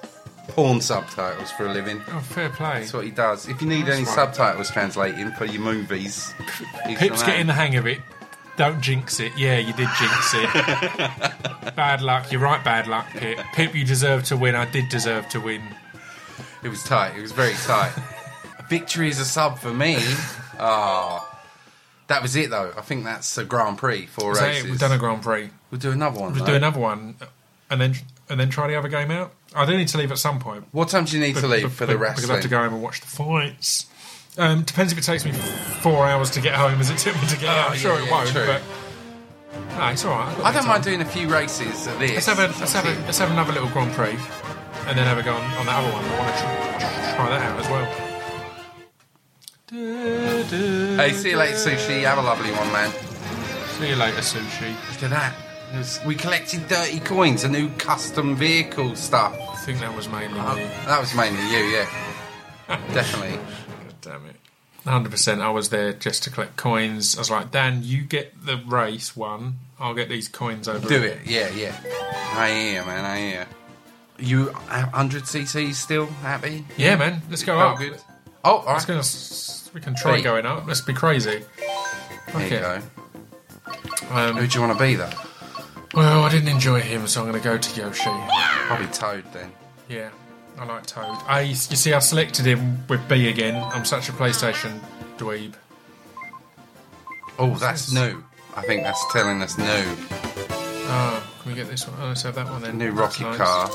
porn 0.49 0.81
subtitles 0.81 1.49
for 1.49 1.65
a 1.65 1.73
living. 1.73 1.99
Oh, 2.09 2.19
fair 2.19 2.49
play. 2.49 2.81
That's 2.81 2.93
what 2.93 3.05
he 3.05 3.11
does. 3.11 3.49
If 3.49 3.59
you 3.59 3.67
need 3.67 3.89
any 3.89 4.03
right. 4.03 4.07
subtitles 4.07 4.69
translating 4.69 5.31
for 5.31 5.45
your 5.45 5.63
movies, 5.63 6.31
Pip's 6.85 7.23
getting 7.23 7.47
the 7.47 7.53
hang 7.53 7.75
of 7.75 7.88
it. 7.88 8.01
Don't 8.58 8.82
jinx 8.82 9.20
it. 9.20 9.32
Yeah, 9.38 9.58
you 9.60 9.72
did 9.74 9.88
jinx 9.99 10.34
it. 10.34 10.51
bad 11.76 12.01
luck. 12.01 12.32
You're 12.32 12.41
right, 12.41 12.64
bad 12.64 12.88
luck, 12.88 13.08
Pip. 13.12 13.39
Pip, 13.53 13.76
you 13.76 13.86
deserve 13.86 14.24
to 14.26 14.38
win. 14.38 14.55
I 14.55 14.66
did 14.70 14.89
deserve 14.89 15.30
to 15.30 15.39
win. 15.39 15.62
It 16.64 16.70
was 16.70 16.84
tight. 16.84 17.16
It 17.16 17.22
was 17.22 17.32
very 17.32 17.53
tight. 17.53 17.93
Victory 18.70 19.10
is 19.10 19.20
a 19.20 19.26
sub 19.26 19.60
for 19.60 19.72
me. 19.74 19.97
Oh. 20.60 21.24
That 22.08 22.22
was 22.22 22.36
it, 22.36 22.49
though. 22.49 22.74
I 22.76 22.82
think 22.82 23.03
that's 23.03 23.38
a 23.38 23.45
Grand 23.45 23.78
Prix, 23.78 24.08
four 24.08 24.34
So, 24.36 24.41
races. 24.41 24.64
we've 24.70 24.80
done 24.80 24.91
a 24.91 24.97
Grand 24.97 25.22
Prix. 25.22 25.49
We'll 25.72 25.80
do 25.80 25.91
another 25.91 26.20
one. 26.20 26.34
We'll 26.34 26.41
though. 26.45 26.51
do 26.51 26.55
another 26.55 26.80
one, 26.80 27.16
and 27.70 27.80
then 27.80 27.93
and 28.30 28.39
then 28.39 28.49
try 28.49 28.68
the 28.68 28.76
other 28.76 28.88
game 28.89 29.12
out. 29.12 29.34
I 29.55 29.66
do 29.66 29.78
need 29.78 29.89
to 29.89 29.97
leave 29.97 30.12
at 30.12 30.18
some 30.18 30.39
point. 30.39 30.66
What 30.72 30.89
time 30.89 31.05
do 31.05 31.18
you 31.18 31.24
need 31.24 31.36
to 31.38 31.47
leave 31.47 31.72
for 31.74 31.86
the 31.86 31.93
be- 31.93 31.99
Because 31.99 32.30
I 32.30 32.34
have 32.34 32.43
to 32.43 32.47
go 32.49 32.60
home 32.60 32.74
and 32.76 32.82
watch 32.84 33.01
the 33.01 33.08
fights. 33.08 33.86
Um, 34.38 34.61
depends 34.63 34.91
if 34.93 34.99
it 34.99 35.03
takes 35.03 35.25
me 35.25 35.31
four 35.31 36.05
hours 36.05 36.29
to 36.31 36.41
get 36.41 36.53
home 36.55 36.79
as 36.79 36.89
it 36.89 36.97
took 36.99 37.15
me 37.21 37.27
to 37.27 37.38
get 37.38 37.49
out. 37.49 37.67
I'm 37.67 37.73
Oh, 37.73 37.75
sure 37.75 37.95
yeah, 37.97 38.03
it 38.03 38.05
yeah, 38.05 38.11
won't, 38.11 38.29
true. 38.29 38.45
but 38.45 38.61
no, 39.77 39.88
it's 39.88 40.05
all 40.05 40.11
right. 40.17 40.38
I 40.39 40.51
don't 40.51 40.61
time. 40.61 40.67
mind 40.67 40.83
doing 40.83 41.01
a 41.01 41.05
few 41.05 41.27
races 41.27 41.88
of 41.88 41.97
this. 41.99 42.11
Let's 42.11 42.25
have 42.27 42.39
a 42.39 42.47
let's 42.59 42.73
have 42.73 42.85
a 42.85 42.93
let's 43.05 43.17
have 43.19 43.31
another 43.31 43.51
little 43.53 43.69
Grand 43.69 43.91
Prix, 43.93 44.11
and 44.88 44.97
then 44.97 45.05
have 45.07 45.17
a 45.17 45.23
go 45.23 45.33
on, 45.33 45.41
on 45.57 45.65
that 45.65 45.83
other 45.83 45.91
one. 45.91 46.05
I 46.05 46.19
want 46.19 46.35
to 46.35 46.41
try, 46.41 47.15
try 47.15 47.29
that 47.29 47.41
out 47.41 47.59
as 47.59 47.69
well. 47.69 48.03
Hey, 50.97 51.13
see 51.13 51.31
you 51.31 51.38
later, 51.38 51.55
sushi. 51.55 52.03
Have 52.03 52.19
a 52.19 52.21
lovely 52.21 52.51
one, 52.51 52.71
man. 52.71 52.91
See 53.79 53.89
you 53.89 53.95
later, 53.95 54.21
sushi. 54.21 54.69
Look 54.93 55.03
at 55.03 55.09
that. 55.09 55.33
Was- 55.75 55.99
we 56.05 56.15
collected 56.15 56.67
dirty 56.67 56.99
coins, 56.99 57.43
a 57.43 57.49
new 57.49 57.69
custom 57.77 58.35
vehicle 58.35 58.95
stuff. 58.95 59.35
I 59.38 59.55
think 59.57 59.79
that 59.79 59.93
was 59.95 60.07
mainly 60.09 60.39
Oh, 60.39 60.55
me. 60.55 60.63
that 60.85 60.99
was 60.99 61.13
mainly 61.15 61.41
you, 61.51 61.65
yeah. 61.65 61.88
Definitely. 62.93 63.39
Damn 64.08 64.26
it. 64.28 64.36
100% 64.86 65.41
I 65.41 65.49
was 65.49 65.70
there 65.70 65.91
just 65.91 66.24
to 66.24 66.30
collect 66.30 66.55
coins. 66.55 67.16
I 67.18 67.20
was 67.20 67.30
like, 67.30 67.51
Dan, 67.51 67.82
you 67.84 68.03
get 68.03 68.45
the 68.45 68.55
race 68.66 69.16
one. 69.18 69.60
I'll 69.80 69.93
get 69.93 70.08
these 70.08 70.30
coins 70.30 70.68
over 70.70 70.88
Do 70.88 71.01
here." 71.01 71.10
it, 71.12 71.20
yeah, 71.26 71.49
yeah. 71.49 71.76
I 72.34 72.49
hear, 72.51 72.86
man, 72.86 73.03
I 73.05 73.18
hear. 73.20 73.47
You 74.18 74.45
100 74.45 75.24
cc's 75.24 75.78
still 75.78 76.05
happy? 76.08 76.64
Yeah, 76.78 76.95
man. 76.95 77.22
Let's 77.30 77.43
go 77.43 77.55
Oh, 77.58 77.60
up. 77.60 77.78
good. 77.80 77.99
Oh, 78.45 78.58
all 78.60 78.66
right. 78.66 78.88
go, 78.88 78.97
s- 78.99 79.70
we 79.74 79.82
can 79.82 79.93
try 79.93 80.22
going 80.22 80.45
up. 80.45 80.66
Let's 80.66 80.82
be 80.82 80.93
crazy. 80.93 81.43
There 82.34 82.43
you 82.43 82.49
go. 82.60 82.82
Um, 84.10 84.38
Who 84.38 84.47
do 84.47 84.58
you 84.60 84.66
want 84.66 84.78
to 84.78 84.84
be, 84.84 84.95
though? 84.95 85.10
well, 85.93 86.24
I 86.24 86.30
didn't 86.32 86.47
enjoy 86.49 86.80
him, 86.80 87.08
so 87.08 87.22
I'm 87.22 87.30
going 87.30 87.41
to 87.41 87.43
go 87.43 87.58
to 87.58 87.80
Yoshi. 87.82 88.10
I'll 88.10 88.80
be 88.80 88.88
Toad 88.91 89.26
then. 89.34 89.51
Yeah, 89.89 90.10
I 90.58 90.66
like 90.66 90.86
Toad. 90.88 91.18
I, 91.28 91.41
you 91.41 91.55
see, 91.55 91.93
I 91.93 91.99
selected 91.99 92.45
him 92.45 92.86
with 92.88 93.08
B 93.08 93.30
again. 93.30 93.55
I'm 93.74 93.86
such 93.86 94.10
a 94.10 94.12
PlayStation 94.12 94.80
dweeb. 95.18 95.53
Oh, 97.38 97.55
that's 97.55 97.91
new. 97.91 98.24
I 98.55 98.64
think 98.64 98.82
that's 98.84 99.03
telling 99.14 99.41
us 99.43 99.58
new. 99.58 99.66
Oh, 100.89 101.24
can 101.41 101.51
we 101.51 101.55
get 101.55 101.68
this 101.68 101.88
one? 101.88 101.95
Oh, 102.01 102.08
let's 102.08 102.24
have 102.24 102.34
that 102.36 102.49
one 102.49 102.64
then. 102.64 102.78
New 102.80 102.91
rocket 102.91 103.22
nice. 103.22 103.38
car. 103.38 103.70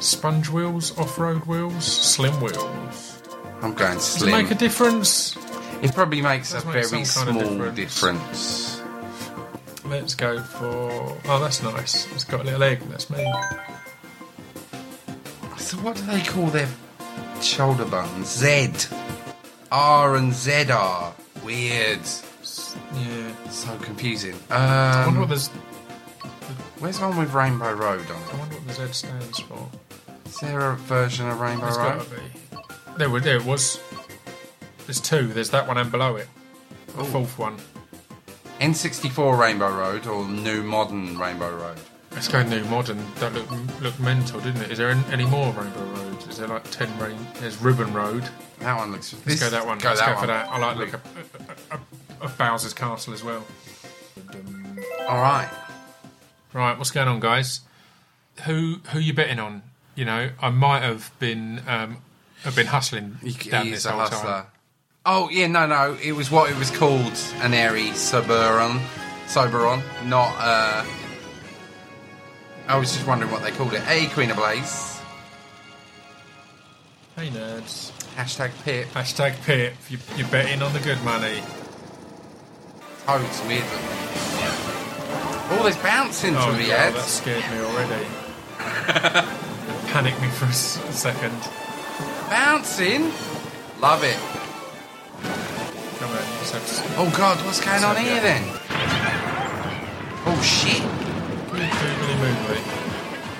Sponge 0.00 0.50
wheels, 0.50 0.96
off-road 0.98 1.44
wheels, 1.46 1.84
slim 1.84 2.38
wheels. 2.40 3.22
I'm 3.62 3.74
going 3.74 3.98
slim. 3.98 4.30
Does 4.30 4.40
it 4.40 4.42
make 4.42 4.50
a 4.50 4.54
difference? 4.54 5.36
It 5.82 5.94
probably 5.94 6.20
makes 6.20 6.52
a 6.52 6.56
make 6.66 6.86
very 6.86 7.04
some 7.04 7.26
kind 7.26 7.40
of 7.40 7.46
small 7.46 7.70
difference. 7.70 7.76
difference. 7.76 8.77
Let's 9.88 10.14
go 10.14 10.40
for. 10.40 11.16
Oh, 11.26 11.38
that's 11.40 11.62
nice. 11.62 12.10
It's 12.12 12.24
got 12.24 12.40
a 12.40 12.44
little 12.44 12.62
egg. 12.62 12.80
That's 12.90 13.08
me. 13.10 13.24
So 15.58 15.76
what 15.78 15.96
do 15.96 16.02
they 16.02 16.20
call 16.22 16.46
their 16.46 16.68
shoulder 17.42 17.84
buttons? 17.84 18.28
Z. 18.28 18.72
R 19.70 20.16
and 20.16 20.32
Z 20.32 20.70
are. 20.70 21.14
Weird. 21.44 22.00
Yeah. 22.94 23.32
So 23.50 23.76
confusing. 23.78 24.34
I 24.50 25.04
wonder 25.06 25.20
what 25.20 25.24
Um, 25.24 25.28
there's. 25.28 25.48
where's 26.78 27.00
one 27.00 27.16
with 27.16 27.32
Rainbow 27.34 27.72
Road 27.72 28.00
on 28.10 28.22
it? 28.22 28.34
I 28.34 28.38
wonder 28.38 28.54
what 28.56 28.66
the 28.66 28.74
Z 28.86 28.92
stands 28.92 29.38
for. 29.40 29.68
Is 30.26 30.36
there 30.40 30.70
a 30.70 30.76
version 30.76 31.28
of 31.28 31.40
Rainbow 31.40 31.64
There's 31.66 31.78
Road? 31.78 31.98
got 31.98 32.04
to 32.04 32.10
be. 32.10 32.98
There, 32.98 33.10
were- 33.10 33.20
there 33.20 33.40
was. 33.42 33.80
There's 34.86 35.00
two. 35.00 35.26
There's 35.28 35.50
that 35.50 35.66
one 35.68 35.76
and 35.78 35.90
below 35.90 36.16
it. 36.16 36.28
The 36.96 37.04
fourth 37.04 37.38
one. 37.38 37.56
N64 38.60 39.38
Rainbow 39.38 39.74
Road 39.76 40.06
or 40.06 40.26
New 40.26 40.62
Modern 40.62 41.16
Rainbow 41.18 41.54
Road? 41.56 41.78
Let's 42.12 42.26
go 42.26 42.42
new 42.42 42.64
modern. 42.64 43.04
That 43.16 43.32
looked 43.34 43.80
looked 43.82 44.00
mental, 44.00 44.40
didn't 44.40 44.62
it? 44.62 44.70
Is 44.72 44.78
there 44.78 44.90
any 44.90 45.24
more 45.26 45.52
Rainbow 45.52 45.84
Roads? 45.84 46.26
Is 46.26 46.38
there 46.38 46.48
like 46.48 46.68
ten 46.70 46.96
rain? 46.98 47.18
There's 47.34 47.60
Ribbon 47.60 47.92
Road. 47.92 48.28
That 48.60 48.76
one 48.76 48.90
looks. 48.92 49.12
Let's 49.12 49.24
this- 49.24 49.40
go 49.40 49.50
that 49.50 49.66
one. 49.66 49.78
Go 49.78 49.90
Let's 49.90 50.00
that 50.00 50.06
go 50.06 50.12
one. 50.14 50.20
for 50.22 50.26
that. 50.26 50.48
I 50.48 50.58
like 50.58 50.76
look 50.78 50.94
of, 50.94 51.70
of, 51.70 51.80
of 52.22 52.38
Bowser's 52.38 52.72
Castle 52.74 53.12
as 53.12 53.22
well. 53.22 53.44
All 55.06 55.20
right. 55.22 55.48
Right, 56.52 56.76
what's 56.78 56.90
going 56.90 57.08
on, 57.08 57.20
guys? 57.20 57.60
Who 58.46 58.80
who 58.92 58.98
you 58.98 59.12
betting 59.12 59.38
on? 59.38 59.62
You 59.94 60.06
know, 60.06 60.30
I 60.40 60.48
might 60.50 60.80
have 60.82 61.12
been 61.18 61.60
um, 61.68 61.98
have 62.42 62.56
been 62.56 62.68
hustling 62.68 63.18
down 63.50 63.66
he's 63.66 63.74
this 63.74 63.84
a 63.84 63.90
whole 63.92 64.00
hustler. 64.00 64.20
time. 64.30 64.46
Oh 65.10 65.30
yeah, 65.30 65.46
no, 65.46 65.66
no. 65.66 65.96
It 66.02 66.12
was 66.12 66.30
what 66.30 66.50
it 66.50 66.56
was 66.58 66.70
called, 66.70 67.12
an 67.40 67.54
airy 67.54 67.90
Soberon, 67.92 68.78
Soberon, 69.26 69.82
not. 70.06 70.34
uh 70.38 70.84
I 72.66 72.76
was 72.76 72.92
just 72.92 73.06
wondering 73.06 73.32
what 73.32 73.42
they 73.42 73.50
called 73.50 73.72
it. 73.72 73.80
Hey, 73.80 74.06
Queen 74.08 74.30
of 74.30 74.36
Blaze. 74.36 75.00
Hey 77.16 77.30
nerds. 77.30 77.90
Hashtag 78.16 78.50
Pip. 78.64 78.88
Hashtag 78.88 79.40
Pip. 79.44 79.72
You, 79.88 79.96
you're 80.16 80.28
betting 80.28 80.60
on 80.60 80.72
the 80.74 80.80
good 80.80 81.02
money. 81.02 81.40
Toads 83.06 83.42
weird. 83.46 83.64
Oh, 85.50 85.60
there's 85.62 85.76
bouncing 85.78 86.36
Oh, 86.36 86.40
through 86.42 86.58
the 86.62 86.68
that 86.68 86.94
ads. 86.94 87.04
scared 87.06 87.44
me 87.50 87.58
already. 87.60 88.04
Panicked 89.90 90.20
me 90.20 90.28
for 90.28 90.44
a 90.44 90.48
s- 90.48 90.78
second. 90.94 91.32
Bouncing. 92.28 93.10
Love 93.80 94.04
it. 94.04 94.18
Come 96.38 96.46
on, 96.46 96.52
let's 96.52 96.52
have 96.52 96.62
s- 96.62 96.94
Oh 96.96 97.10
God, 97.16 97.36
what's 97.44 97.60
going 97.64 97.82
on 97.84 97.96
here 97.96 98.14
yeah. 98.14 98.20
then? 98.22 98.42
Oh 100.26 100.40
shit. 100.42 100.82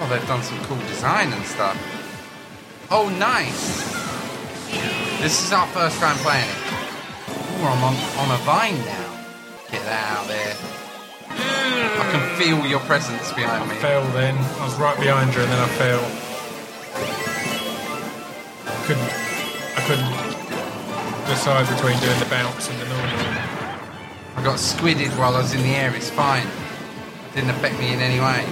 Oh, 0.01 0.07
they've 0.09 0.27
done 0.27 0.43
some 0.43 0.59
cool 0.65 0.79
design 0.89 1.33
and 1.33 1.45
stuff. 1.45 1.77
Oh, 2.91 3.09
nice. 3.19 3.83
This 5.21 5.45
is 5.45 5.53
our 5.53 5.67
first 5.69 5.99
time 6.01 6.17
playing 6.19 6.49
it. 6.49 6.57
Oh, 7.61 7.67
I'm 7.67 7.85
on, 7.85 7.95
on 8.31 8.31
a 8.35 8.43
vine 8.45 8.79
now. 8.85 9.05
Get 9.71 9.83
that 9.85 10.19
out 10.19 10.27
there. 10.29 10.57
I 11.31 12.11
can 12.11 12.37
feel 12.39 12.65
your 12.67 12.81
presence 12.81 13.33
behind 13.33 13.69
me. 13.69 13.75
Fell 13.77 14.05
then. 14.13 14.37
I 14.61 14.65
was 14.65 14.75
right 14.77 14.99
behind 14.99 15.35
you 15.35 15.43
and 15.43 15.51
then 15.53 15.59
I 15.61 15.69
fell. 15.77 16.05
I 18.67 18.87
couldn't. 18.87 19.13
I 19.77 19.81
couldn't 19.87 20.38
decide 21.29 21.69
between 21.69 21.99
doing 22.01 22.19
the 22.19 22.27
bounce 22.31 22.71
and 22.71 22.81
the 22.81 22.87
normal. 22.87 23.19
I 24.37 24.43
got 24.43 24.57
squidded 24.59 25.11
while 25.19 25.35
I 25.37 25.43
was 25.43 25.53
in 25.53 25.63
the 25.63 25.75
air. 25.75 25.95
It's 25.95 26.09
fine. 26.09 26.47
Didn't 27.35 27.51
affect 27.51 27.79
me 27.79 27.93
in 27.93 28.01
any 28.01 28.19
way. 28.19 28.45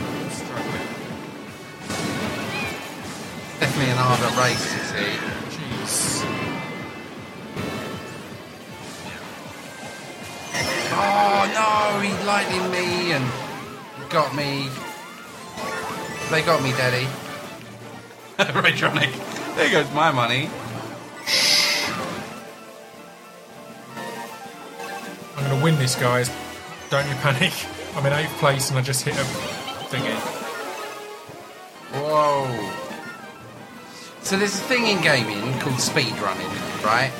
Definitely 3.59 3.93
an 3.93 3.99
harder 3.99 4.33
race, 4.37 4.67
you 4.75 4.83
see. 4.93 5.13
Jeez. 5.57 6.23
Oh 10.93 11.43
no, 11.57 12.01
he 12.01 12.13
lightning 12.27 12.71
me 12.71 13.13
and 13.13 13.25
got 14.11 14.35
me. 14.37 14.69
They 16.31 16.43
got 16.43 16.63
me, 16.63 16.73
Daddy. 16.73 17.07
Raytronic. 18.39 19.57
There 19.57 19.71
goes 19.71 19.91
my 19.95 20.11
money. 20.11 20.51
I'm 25.37 25.45
going 25.45 25.59
to 25.59 25.63
win 25.63 25.79
this, 25.79 25.95
guys. 25.95 26.31
Don't 26.89 27.07
you 27.09 27.15
panic. 27.17 27.53
I'm 27.95 28.07
in 28.07 28.13
eighth 28.13 28.37
place 28.39 28.71
and 28.71 28.79
I 28.79 28.83
just 28.83 29.03
hit 29.03 29.15
a 29.15 29.25
thingy. 29.91 30.17
Whoa. 31.93 32.47
So 34.23 34.37
there's 34.37 34.55
a 34.55 34.65
thing 34.65 34.87
in 34.87 35.03
gaming 35.03 35.59
called 35.61 35.79
speed 35.79 36.13
running, 36.19 36.49
right? 36.83 37.11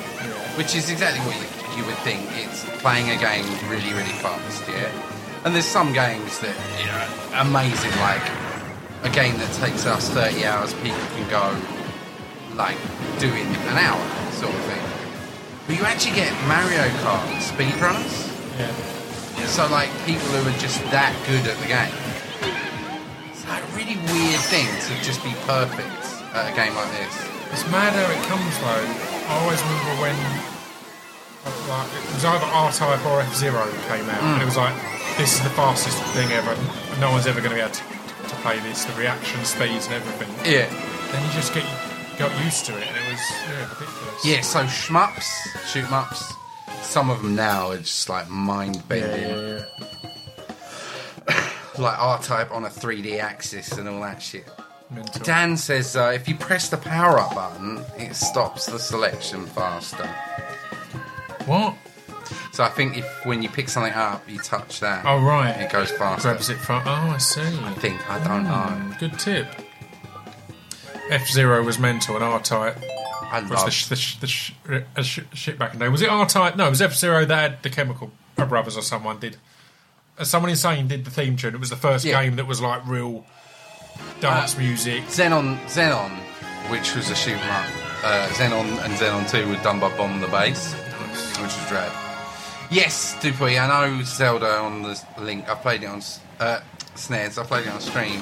Which 0.57 0.75
is 0.75 0.89
exactly 0.89 1.19
what 1.21 1.35
you, 1.35 1.79
you 1.79 1.85
would 1.85 1.97
think. 1.99 2.21
It's 2.33 2.65
playing 2.81 3.09
a 3.11 3.17
game 3.17 3.45
really, 3.69 3.93
really 3.93 4.17
fast, 4.19 4.67
yeah? 4.67 4.91
And 5.45 5.53
there's 5.53 5.65
some 5.65 5.93
games 5.93 6.39
that, 6.39 6.55
you 6.79 6.87
know, 6.87 7.41
amazing, 7.41 7.91
like 8.01 8.25
a 9.03 9.09
game 9.09 9.37
that 9.37 9.53
takes 9.53 9.85
us 9.85 10.09
30 10.09 10.43
hours, 10.45 10.73
people 10.75 10.99
can 11.15 11.29
go, 11.29 11.55
like, 12.55 12.77
do 13.19 13.27
in 13.27 13.47
an 13.47 13.77
hour. 13.77 14.31
sort 14.31 14.53
of 14.53 14.61
thing. 14.61 14.96
But 15.67 15.75
you 15.77 15.83
actually 15.83 16.15
get 16.15 16.31
Mario 16.47 16.87
Kart 17.03 17.27
speedrunners. 17.43 18.31
Yeah. 18.57 18.71
So 19.51 19.67
like 19.67 19.91
people 20.07 20.27
who 20.31 20.47
are 20.47 20.59
just 20.59 20.79
that 20.95 21.11
good 21.27 21.43
at 21.43 21.59
the 21.59 21.67
game. 21.67 21.91
It's 23.29 23.43
like 23.47 23.61
a 23.61 23.71
really 23.75 23.99
weird 24.09 24.41
thing 24.47 24.67
to 24.67 24.93
just 25.03 25.19
be 25.27 25.35
perfect 25.43 26.03
at 26.31 26.47
a 26.47 26.55
game 26.55 26.73
like 26.73 26.89
this. 26.95 27.13
It's 27.51 27.67
mad 27.67 27.91
how 27.91 28.07
it 28.07 28.23
comes 28.31 28.55
though. 28.63 28.87
I 29.27 29.43
always 29.43 29.59
remember 29.61 29.93
when 30.03 30.15
like, 31.67 31.87
it 31.91 32.13
was 32.15 32.25
either 32.25 32.45
R-Type 32.45 33.05
or 33.05 33.21
F-Zero 33.21 33.67
came 33.87 34.07
out, 34.09 34.23
and 34.23 34.41
it 34.41 34.43
mm. 34.43 34.51
was 34.51 34.57
like, 34.57 34.75
this 35.17 35.35
is 35.35 35.43
the 35.43 35.49
fastest 35.51 35.97
thing 36.15 36.31
ever. 36.31 36.55
No 36.99 37.11
one's 37.11 37.27
ever 37.27 37.39
going 37.39 37.51
to 37.51 37.55
be 37.55 37.61
able 37.61 37.75
to, 37.75 37.83
to 37.83 38.35
play 38.43 38.59
this. 38.59 38.85
The 38.85 38.93
reaction 38.93 39.43
speeds 39.43 39.87
and 39.87 39.95
everything. 39.95 40.27
Yeah. 40.43 40.67
Then 41.11 41.23
you 41.25 41.31
just 41.31 41.53
get 41.53 41.63
got 42.17 42.43
used 42.43 42.65
to 42.65 42.77
it, 42.77 42.87
and 42.87 42.97
it 42.97 43.11
was 43.11 43.21
yeah, 43.31 43.61
ridiculous. 43.69 44.25
Yeah, 44.25 44.41
so 44.41 44.59
shmups, 44.63 45.67
shoot 45.71 45.85
'em 45.85 45.93
ups. 45.93 46.33
Some 46.81 47.09
of 47.09 47.21
them 47.21 47.35
now 47.35 47.71
are 47.71 47.77
just 47.77 48.07
like 48.09 48.29
mind 48.29 48.87
bending, 48.87 49.29
yeah, 49.29 49.63
yeah. 51.29 51.49
Like 51.77 51.99
R 51.99 52.19
type 52.21 52.51
on 52.51 52.65
a 52.65 52.69
3D 52.69 53.19
axis 53.19 53.73
and 53.73 53.87
all 53.87 54.01
that 54.01 54.21
shit. 54.21 54.47
Mental. 54.89 55.21
Dan 55.23 55.57
says 55.57 55.95
uh, 55.95 56.11
if 56.15 56.27
you 56.27 56.35
press 56.35 56.69
the 56.69 56.77
power 56.77 57.19
up 57.19 57.35
button, 57.35 57.83
it 57.97 58.15
stops 58.15 58.65
the 58.67 58.79
selection 58.79 59.45
faster. 59.47 60.07
What? 61.45 61.75
So 62.53 62.63
I 62.63 62.69
think 62.69 62.97
if 62.97 63.25
when 63.25 63.43
you 63.43 63.49
pick 63.49 63.69
something 63.69 63.93
up, 63.93 64.27
you 64.27 64.39
touch 64.39 64.79
that, 64.79 65.05
Oh 65.05 65.21
right. 65.21 65.51
it 65.61 65.71
goes 65.71 65.91
faster. 65.91 66.29
Grabs 66.29 66.49
it 66.49 66.57
from. 66.57 66.81
Oh, 66.85 67.11
I 67.11 67.17
see. 67.19 67.41
I 67.41 67.73
think 67.75 68.09
I 68.09 68.17
don't 68.27 68.43
know. 68.45 68.49
Hmm, 68.49 68.97
good 68.99 69.19
tip. 69.19 69.47
F 71.09 71.27
Zero 71.27 71.63
was 71.63 71.79
mental, 71.79 72.15
and 72.15 72.23
R 72.23 72.39
Type 72.41 72.77
I 73.31 73.41
was 73.41 73.63
the, 73.65 73.71
sh- 73.71 73.85
the, 73.87 73.95
sh- 73.95 74.15
the 74.19 74.27
sh- 74.27 74.53
uh, 74.95 75.01
sh- 75.01 75.19
shit 75.33 75.59
back 75.59 75.73
in 75.73 75.79
the 75.79 75.85
day. 75.85 75.89
Was 75.89 76.01
it 76.01 76.09
R 76.09 76.25
Type? 76.25 76.55
No, 76.55 76.67
it 76.67 76.69
was 76.69 76.81
F 76.81 76.93
Zero 76.95 77.25
that 77.25 77.51
had 77.51 77.63
the 77.63 77.69
Chemical 77.69 78.11
Brothers 78.35 78.77
or 78.77 78.81
someone 78.81 79.19
did. 79.19 79.37
Uh, 80.17 80.23
someone 80.23 80.49
insane 80.49 80.87
did 80.87 81.03
the 81.05 81.11
theme 81.11 81.35
tune. 81.35 81.53
It 81.53 81.59
was 81.59 81.69
the 81.69 81.75
first 81.75 82.05
Yeah. 82.05 82.21
game 82.23 82.35
that 82.37 82.47
was 82.47 82.61
like 82.61 82.81
real 82.87 83.25
dance 84.21 84.55
Uh, 84.55 84.59
music. 84.59 85.03
Xenon, 85.07 85.59
Xenon, 85.65 86.11
which 86.69 86.95
was 86.95 87.09
a 87.09 87.15
shoot 87.15 87.37
'em 87.37 87.49
up. 87.49 87.65
Uh, 88.03 88.27
Xenon 88.29 88.83
and 88.85 88.93
Xenon 88.95 89.29
2 89.29 89.47
were 89.49 89.55
done 89.63 89.79
by 89.79 89.89
Bomb 89.97 90.21
the 90.21 90.27
Bass, 90.27 90.73
which 90.73 91.41
was 91.41 91.71
rad. 91.71 91.91
Yes, 92.69 93.15
Dupuy, 93.21 93.57
I 93.59 93.67
know 93.67 94.03
Zelda 94.03 94.57
on 94.59 94.83
the 94.83 94.99
link. 95.17 95.49
I 95.49 95.55
played 95.55 95.83
it 95.83 95.87
on 95.87 95.97
s- 95.97 96.19
uh, 96.39 96.59
Snares. 96.95 97.37
I 97.37 97.43
played 97.43 97.65
it 97.67 97.73
on 97.73 97.79
stream. 97.81 98.21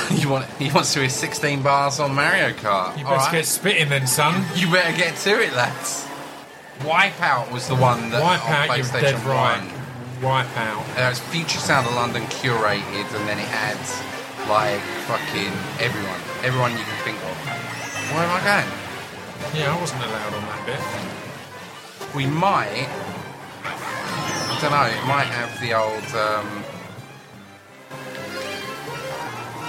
you 0.10 0.28
want? 0.28 0.46
He 0.58 0.70
wants 0.70 0.92
to 0.94 1.00
hear 1.00 1.08
16 1.08 1.62
bars 1.62 2.00
on 2.00 2.14
Mario 2.14 2.50
Kart. 2.50 2.98
You 2.98 3.04
best 3.04 3.26
right. 3.26 3.32
get 3.32 3.46
spitting 3.46 3.88
then, 3.88 4.06
son. 4.06 4.44
You 4.54 4.70
better 4.70 4.96
get 4.96 5.16
to 5.16 5.42
it, 5.42 5.52
lads. 5.54 6.06
Wipeout 6.80 7.52
was 7.52 7.68
the 7.68 7.76
one 7.76 8.10
that 8.10 8.22
Wipe 8.22 8.44
on 8.44 8.66
you're 8.66 8.84
PlayStation 8.84 9.00
dead 9.00 9.22
right. 9.24 9.60
1. 10.20 10.22
Wipe 10.22 10.56
out. 10.58 10.82
Uh, 10.98 11.10
it's 11.10 11.20
Future 11.20 11.58
Sound 11.58 11.86
of 11.86 11.94
London 11.94 12.22
curated, 12.24 13.06
and 13.14 13.28
then 13.28 13.38
it 13.38 13.46
had 13.46 13.78
like 14.48 14.80
fucking 15.06 15.52
everyone, 15.78 16.20
everyone 16.42 16.72
you 16.72 16.84
can 16.84 16.98
think 17.04 17.16
of. 17.22 17.36
Where 18.12 18.24
am 18.24 18.34
I 18.34 18.42
going? 18.42 18.70
Yeah, 19.54 19.74
I 19.74 19.80
wasn't 19.80 20.02
allowed 20.02 20.34
on 20.34 20.42
that 20.42 20.66
bit. 20.66 22.16
We 22.16 22.26
might. 22.26 22.88
I 23.64 24.58
don't 24.60 24.70
know. 24.70 24.86
It 24.86 25.06
might 25.06 25.30
have 25.30 25.50
the 25.60 25.74
old 25.74 26.06
um, 26.14 26.61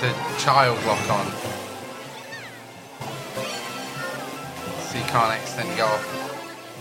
the 0.04 0.12
child 0.38 0.78
lock 0.86 1.10
on, 1.10 1.26
so 4.84 4.98
you 4.98 5.06
can't 5.06 5.32
accidentally 5.32 5.78
go 5.78 5.86
off 5.86 6.24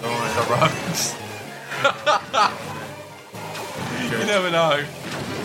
the 0.03 0.43
roads. 0.51 1.15
you 4.11 4.27
never 4.27 4.51
know. 4.51 4.85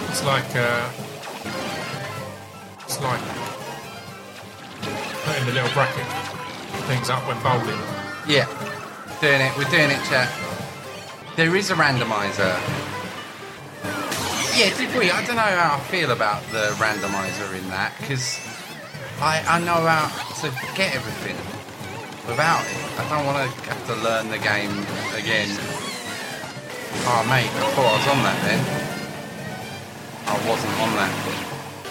It's 0.09 0.23
like 0.25 0.55
uh, 0.55 0.89
it's 2.81 2.99
like 2.99 3.21
putting 5.25 5.45
the 5.45 5.51
little 5.53 5.69
bracket 5.73 6.07
things 6.87 7.11
up 7.11 7.27
when 7.27 7.37
bowling. 7.43 7.77
Yeah, 8.27 8.47
doing 9.21 9.41
it. 9.41 9.55
We're 9.55 9.69
doing 9.69 9.91
it, 9.91 10.03
chat. 10.09 10.33
There 11.35 11.55
is 11.55 11.69
a 11.69 11.75
randomizer. 11.75 12.86
Yeah, 14.57 14.75
did 14.75 14.89
we? 14.97 15.11
I 15.11 15.23
don't 15.23 15.35
know 15.35 15.43
how 15.53 15.77
I 15.77 15.79
feel 15.93 16.09
about 16.09 16.41
the 16.49 16.73
randomizer 16.81 17.53
in 17.53 17.69
that 17.69 17.93
because 17.99 18.41
I, 19.21 19.45
I 19.45 19.61
know 19.61 19.85
how 19.85 20.09
to 20.41 20.49
get 20.73 20.97
everything 20.97 21.37
without 22.25 22.65
it. 22.65 22.81
I 22.97 23.05
don't 23.05 23.21
want 23.29 23.37
to 23.37 23.53
have 23.69 23.85
to 23.85 23.95
learn 24.01 24.33
the 24.33 24.41
game 24.41 24.73
again. 25.13 25.53
Oh, 27.05 27.21
mate, 27.29 27.53
I 27.53 27.69
thought 27.77 27.85
I 27.85 27.97
was 28.01 28.07
on 28.09 28.17
that 28.25 28.39
then. 28.49 28.61
I 30.25 30.33
wasn't 30.49 30.73
on 30.81 30.89
that. 31.05 31.13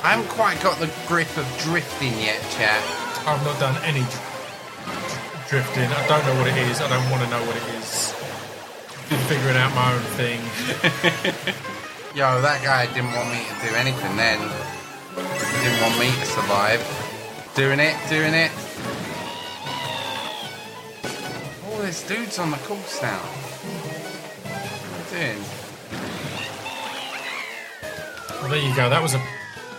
I 0.02 0.18
haven't 0.18 0.30
quite 0.34 0.60
got 0.60 0.80
the 0.82 0.90
grip 1.06 1.30
of 1.38 1.46
drifting 1.62 2.18
yet, 2.18 2.42
chat. 2.58 2.82
I've 3.30 3.46
not 3.46 3.60
done 3.62 3.78
any 3.86 4.02
dr- 4.02 5.46
drifting. 5.46 5.86
I 5.86 6.02
don't 6.10 6.26
know 6.26 6.34
what 6.42 6.50
it 6.50 6.58
is. 6.66 6.80
I 6.80 6.90
don't 6.90 7.08
want 7.14 7.22
to 7.22 7.30
know 7.30 7.46
what 7.46 7.54
it 7.54 7.66
is. 7.78 8.10
Been 9.06 9.22
figuring 9.30 9.54
out 9.54 9.70
my 9.78 9.94
own 9.94 10.02
thing. 10.18 10.42
Yo, 12.16 12.40
that 12.40 12.64
guy 12.64 12.86
didn't 12.94 13.12
want 13.12 13.28
me 13.28 13.44
to 13.44 13.68
do 13.68 13.74
anything 13.74 14.16
then. 14.16 14.40
He 14.40 15.68
didn't 15.68 15.82
want 15.82 15.98
me 15.98 16.06
to 16.06 16.24
survive. 16.24 16.80
Doing 17.54 17.78
it, 17.78 17.94
doing 18.08 18.32
it. 18.32 18.50
All 21.66 21.76
there's 21.82 22.02
dudes 22.08 22.38
on 22.38 22.52
the 22.52 22.56
course 22.56 23.02
now. 23.02 23.18
What 24.48 25.12
are 25.12 25.18
doing? 25.18 25.42
Well, 28.40 28.50
there 28.50 28.66
you 28.66 28.74
go. 28.74 28.88
That 28.88 29.02
was 29.02 29.12
a 29.12 29.22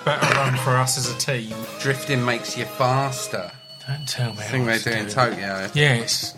better 0.06 0.36
run 0.36 0.58
for 0.58 0.78
us 0.78 0.96
as 1.00 1.10
a 1.10 1.18
team. 1.18 1.56
Drifting 1.80 2.24
makes 2.24 2.56
you 2.56 2.66
faster. 2.66 3.52
Don't 3.88 4.08
tell 4.08 4.34
me. 4.34 4.42
I 4.42 4.44
think 4.44 4.68
they 4.68 4.78
do 4.78 4.92
in 4.92 5.08
Tokyo. 5.08 5.72
Yeah, 5.74 5.96
it's 5.96 6.36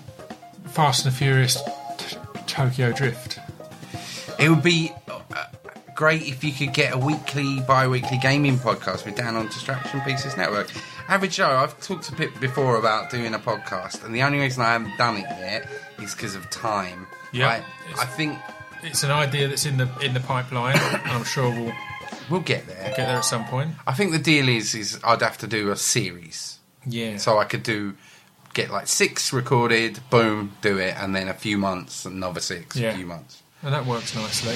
Fast 0.64 1.04
and 1.04 1.14
the 1.14 1.18
Furious 1.18 1.62
t- 1.98 2.16
Tokyo 2.48 2.94
Drift. 2.94 3.40
It 4.40 4.48
would 4.48 4.64
be 4.64 4.94
great 6.00 6.22
if 6.26 6.46
you 6.46 6.54
could 6.54 6.74
get 6.74 6.94
a 6.94 6.98
weekly, 6.98 7.60
bi-weekly 7.68 8.18
gaming 8.20 8.56
podcast 8.58 9.06
with 9.06 9.16
Dan 9.18 9.36
on 9.36 9.48
Distraction 9.48 10.00
Pieces 10.00 10.38
Network. 10.38 10.72
Average 11.10 11.36
Joe, 11.36 11.50
I've 11.58 11.78
talked 11.82 12.08
a 12.08 12.16
bit 12.16 12.40
before 12.40 12.78
about 12.78 13.10
doing 13.10 13.34
a 13.34 13.38
podcast, 13.40 14.06
and 14.06 14.16
the 14.16 14.24
only 14.24 14.40
reason 14.40 14.64
I 14.64 14.72
haven't 14.72 14.96
done 14.98 15.18
it 15.18 15.26
yet 15.28 15.70
is 16.02 16.16
because 16.16 16.36
of 16.36 16.50
time. 16.50 17.06
Yeah, 17.34 17.50
I, 17.98 18.02
I 18.04 18.06
think 18.06 18.40
It's 18.82 19.04
an 19.04 19.12
idea 19.12 19.50
that's 19.50 19.66
in 19.66 19.76
the 19.76 19.90
in 20.02 20.14
the 20.14 20.22
pipeline, 20.22 20.78
and 20.80 21.02
I'm 21.12 21.26
sure 21.26 21.50
we'll 21.50 21.74
we'll 22.30 22.40
get 22.40 22.66
there. 22.66 22.88
get 22.96 22.96
there 23.08 23.18
at 23.18 23.26
some 23.26 23.44
point. 23.44 23.72
I 23.86 23.94
think 23.94 24.14
the 24.14 24.20
deal 24.20 24.48
is, 24.48 24.74
is 24.76 25.02
I'd 25.04 25.22
have 25.22 25.38
to 25.40 25.48
do 25.48 25.70
a 25.70 25.76
series, 25.76 26.60
Yeah. 26.88 27.18
so 27.18 27.40
I 27.40 27.44
could 27.44 27.64
do 27.64 27.98
get 28.54 28.70
like 28.72 28.88
six 28.88 29.34
recorded, 29.34 30.00
boom, 30.10 30.54
do 30.62 30.78
it, 30.78 30.96
and 30.98 31.14
then 31.14 31.28
a 31.28 31.34
few 31.34 31.58
months, 31.58 32.06
another 32.06 32.40
six, 32.40 32.78
Yeah. 32.78 32.92
a 32.92 32.96
few 32.96 33.06
months. 33.06 33.44
And 33.64 33.74
that 33.74 33.86
works 33.86 34.16
nicely. 34.16 34.56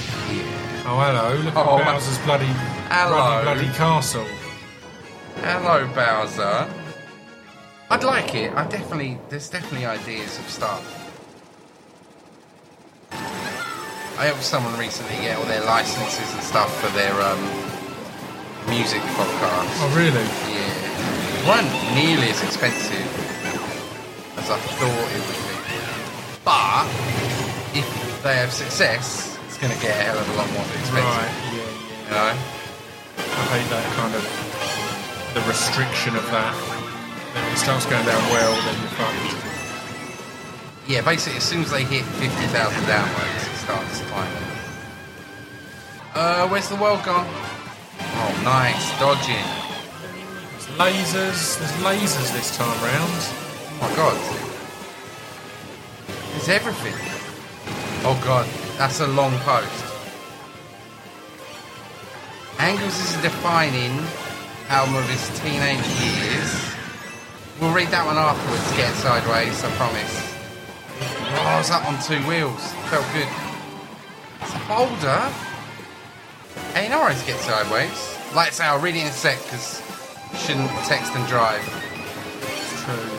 Oh, 0.86 1.00
hello. 1.00 1.36
Look 1.44 1.56
Oh, 1.56 1.80
at 1.80 1.86
Bowser's 1.86 2.18
bloody, 2.20 2.46
Hello. 2.90 3.44
bloody, 3.44 3.62
bloody 3.62 3.78
castle. 3.78 4.26
Hello, 5.38 5.88
Bowser. 5.94 6.68
I'd 7.90 8.04
like 8.04 8.34
it. 8.36 8.54
I 8.54 8.66
definitely. 8.68 9.18
There's 9.30 9.50
definitely 9.50 9.86
ideas 9.86 10.40
of 10.40 10.50
stuff. 10.50 11.00
I 13.12 14.26
helped 14.28 14.44
someone 14.44 14.78
recently 14.80 15.16
get 15.18 15.38
all 15.38 15.46
their 15.46 15.64
licenses 15.66 16.34
and 16.34 16.44
stuff 16.44 16.70
for 16.80 16.88
their 16.96 17.14
um, 17.22 17.42
music 18.70 19.02
podcast. 19.02 19.74
Oh, 19.84 19.92
really? 19.98 20.26
Yeah, 20.48 20.72
it 21.36 21.44
weren't 21.50 21.72
nearly 21.96 22.30
as 22.32 22.42
expensive 22.44 23.04
as 24.38 24.50
I 24.50 24.58
thought 24.58 25.10
it 25.12 25.24
would 25.28 25.42
be. 25.44 25.54
But 26.46 26.86
if 27.76 27.88
they 28.24 28.36
have 28.36 28.54
success, 28.54 29.38
it's 29.46 29.58
going 29.58 29.74
to 29.74 29.80
get 29.82 29.92
a 29.92 30.04
hell 30.04 30.18
of 30.18 30.30
a 30.30 30.34
lot 30.40 30.48
more 30.54 30.64
expensive. 30.64 30.96
Right. 30.96 31.32
Yeah, 31.52 31.60
yeah. 31.60 32.04
You 32.04 32.12
know. 32.16 32.32
I 33.20 33.44
hate 33.52 33.70
that 33.70 33.84
kind 34.00 34.16
of 34.16 34.24
the 35.36 35.42
restriction 35.50 36.16
of 36.16 36.24
that. 36.32 36.56
Then 37.34 37.52
it 37.52 37.58
starts 37.58 37.86
going 37.86 38.06
down 38.06 38.22
well, 38.32 38.54
then 38.64 38.80
you're 38.80 38.96
fucked. 38.96 39.44
Yeah, 40.88 41.02
basically, 41.02 41.38
as 41.38 41.44
soon 41.44 41.62
as 41.64 41.72
they 41.72 41.84
hit 41.84 42.04
50,000 42.04 42.84
downloads, 42.84 43.44
it 43.52 43.58
starts 43.58 44.02
climbing. 44.08 44.44
Uh, 46.16 46.48
where's 46.48 46.70
the 46.70 46.76
world 46.76 47.04
gone? 47.04 47.28
Oh, 48.00 48.42
nice. 48.44 49.00
Dodging. 49.00 49.36
There's 50.52 50.68
lasers. 50.80 51.60
There's 51.60 51.76
lasers 51.84 52.32
this 52.32 52.56
time 52.56 52.78
round. 52.84 53.12
Oh, 53.12 53.78
my 53.82 53.96
God. 53.96 54.18
There's 56.32 56.50
everything. 56.50 57.13
Oh, 58.06 58.20
God. 58.24 58.48
That's 58.78 59.00
a 59.00 59.08
long 59.08 59.38
post. 59.40 59.86
Angles 62.60 62.98
is 63.00 63.22
defining 63.22 64.00
album 64.70 64.96
of 64.96 65.10
his 65.10 65.28
teenage 65.40 65.86
years. 66.00 66.74
We'll 67.60 67.74
read 67.74 67.90
that 67.90 68.06
one 68.06 68.18
afterwards. 68.18 68.66
Get 68.76 68.94
sideways, 68.96 69.64
I 69.64 69.70
promise. 69.76 70.34
Oh, 71.00 71.44
I 71.48 71.58
was 71.58 71.72
up 71.72 71.88
on 71.88 72.02
two 72.02 72.20
wheels. 72.28 72.62
Felt 72.90 73.06
good. 73.14 73.28
It's 74.42 74.54
a 74.54 74.60
boulder. 74.68 75.22
Hey, 76.74 76.90
no 76.90 77.00
worries, 77.00 77.22
get 77.24 77.40
sideways. 77.40 78.18
Like 78.36 78.48
I 78.48 78.52
say, 78.52 78.66
I'll 78.66 78.80
read 78.80 78.96
it 78.96 79.02
in 79.02 79.08
a 79.08 79.12
sec 79.12 79.42
because 79.44 79.82
shouldn't 80.46 80.70
text 80.86 81.16
and 81.16 81.28
drive. 81.28 81.64
True. 82.84 83.12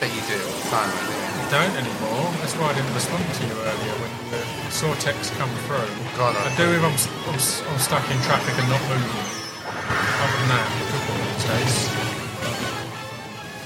But 0.00 0.08
you 0.14 0.20
do 0.28 0.34
all 0.34 0.52
the 0.52 0.68
time, 0.70 1.33
don't 1.54 1.76
anymore. 1.78 2.26
That's 2.42 2.54
why 2.58 2.66
I 2.70 2.74
didn't 2.74 2.94
respond 2.94 3.22
to 3.22 3.42
you 3.46 3.54
earlier 3.54 3.94
when 4.02 4.10
the 4.34 4.42
saw 4.74 4.90
text 4.98 5.30
come 5.38 5.50
through. 5.70 5.86
God, 6.18 6.34
I- 6.34 6.50
I 6.50 6.56
do 6.58 6.66
if 6.74 6.82
I'm, 6.82 6.98
I'm, 7.30 7.38
I'm 7.38 7.78
stuck 7.78 8.02
in 8.10 8.18
traffic 8.26 8.58
and 8.58 8.68
not 8.74 8.82
moving. 8.90 9.22
Other 10.18 10.36
than 10.42 10.48
that, 10.50 10.66
good 10.90 11.04
one 11.14 11.22
these 11.30 11.46
days. 11.46 11.76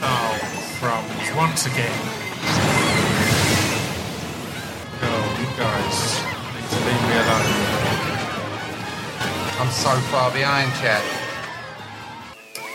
Oh, 0.05 0.33
crumbs. 0.81 1.27
Once 1.35 1.65
again. 1.65 1.99
Oh, 5.01 5.29
you 5.41 5.49
guys 5.57 5.99
need 6.53 6.69
to 6.69 6.79
leave 6.85 7.03
me 7.09 7.17
alone. 7.25 7.79
I'm 9.61 9.71
so 9.73 9.95
far 10.13 10.31
behind, 10.31 10.71
chat. 10.77 11.03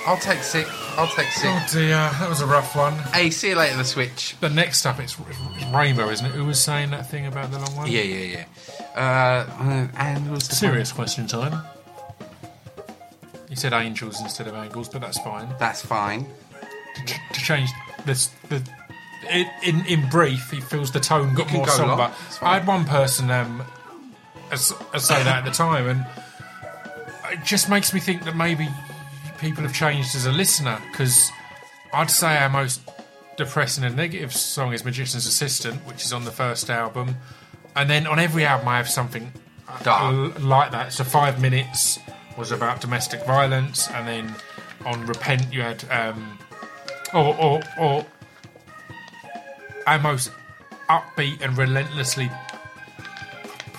I'll 0.08 0.18
take 0.18 0.42
sick. 0.42 0.68
I'll 0.98 1.08
take 1.08 1.28
sick. 1.28 1.50
Oh 1.50 1.68
dear, 1.72 1.90
that 1.90 2.30
was 2.30 2.42
a 2.42 2.46
rough 2.46 2.76
one. 2.76 2.94
Hey, 2.94 3.30
see 3.30 3.50
you 3.50 3.56
later, 3.56 3.78
the 3.78 3.84
Switch. 3.84 4.36
The 4.40 4.50
next 4.50 4.86
up, 4.86 5.00
it's, 5.00 5.18
it's 5.20 5.66
Rainbow, 5.74 6.10
isn't 6.10 6.26
it? 6.26 6.32
Who 6.32 6.46
was 6.46 6.60
saying 6.60 6.92
that 6.92 7.10
thing 7.10 7.26
about 7.26 7.52
the 7.52 7.60
long 7.60 7.76
one? 7.76 7.92
Yeah, 7.92 8.02
yeah, 8.02 8.46
yeah. 8.96 9.00
Uh, 9.00 9.88
and 9.98 10.32
was 10.32 10.48
the 10.48 10.56
Serious 10.56 10.92
question 10.92 11.28
time. 11.28 11.64
He 13.50 13.56
said 13.56 13.74
angels 13.74 14.22
instead 14.22 14.48
of 14.48 14.56
angles, 14.56 14.90
but 14.90 15.02
that's 15.02 15.20
fine. 15.20 15.50
That's 15.60 15.84
fine. 15.84 16.28
to 17.06 17.40
change 17.40 17.70
this 18.06 18.28
the 18.50 18.62
it, 19.30 19.48
in 19.64 19.86
in 19.86 20.10
brief 20.10 20.52
he 20.52 20.60
feels 20.60 20.92
the 20.92 21.00
tone 21.00 21.34
got 21.34 21.52
more 21.52 21.66
go 21.66 21.72
somber 21.72 21.96
long, 21.96 22.12
it's 22.28 22.38
fine. 22.38 22.50
i 22.50 22.54
had 22.56 22.68
one 22.68 22.86
person 22.86 23.32
um 23.32 23.64
as, 24.52 24.74
as 24.94 25.06
say 25.06 25.24
that 25.24 25.38
at 25.40 25.46
the 25.46 25.52
time 25.52 25.88
and 25.88 26.06
it 27.32 27.44
just 27.44 27.70
makes 27.70 27.94
me 27.94 28.00
think 28.00 28.24
that 28.26 28.36
maybe 28.36 28.68
people 29.44 29.64
have 29.64 29.74
changed 29.74 30.16
as 30.16 30.26
a 30.26 30.32
listener 30.32 30.82
because 30.92 31.30
i'd 31.94 32.10
say 32.10 32.38
our 32.38 32.50
most 32.50 32.82
depressing 33.38 33.84
and 33.84 33.96
negative 33.96 34.34
song 34.34 34.74
is 34.74 34.84
magician's 34.86 35.26
assistant 35.26 35.86
which 35.86 36.04
is 36.06 36.14
on 36.14 36.24
the 36.26 36.32
first 36.32 36.70
album 36.70 37.16
and 37.76 37.90
then 37.90 38.08
on 38.08 38.20
every 38.20 38.46
album 38.46 38.68
i 38.68 38.78
have 38.78 38.90
something 38.90 39.32
Dark. 39.84 40.42
like 40.42 40.72
that 40.72 40.94
so 40.94 41.04
five 41.04 41.42
minutes 41.42 42.00
was 42.38 42.52
about 42.52 42.80
domestic 42.82 43.26
violence 43.26 43.90
and 43.92 44.08
then 44.08 44.36
on 44.86 45.06
repent 45.08 45.52
you 45.54 45.62
had 45.62 45.84
um 45.92 46.38
or 47.14 47.36
or, 47.36 47.62
or 47.80 48.06
our 49.88 50.00
most 50.00 50.32
upbeat 50.90 51.42
and 51.42 51.58
relentlessly 51.58 52.30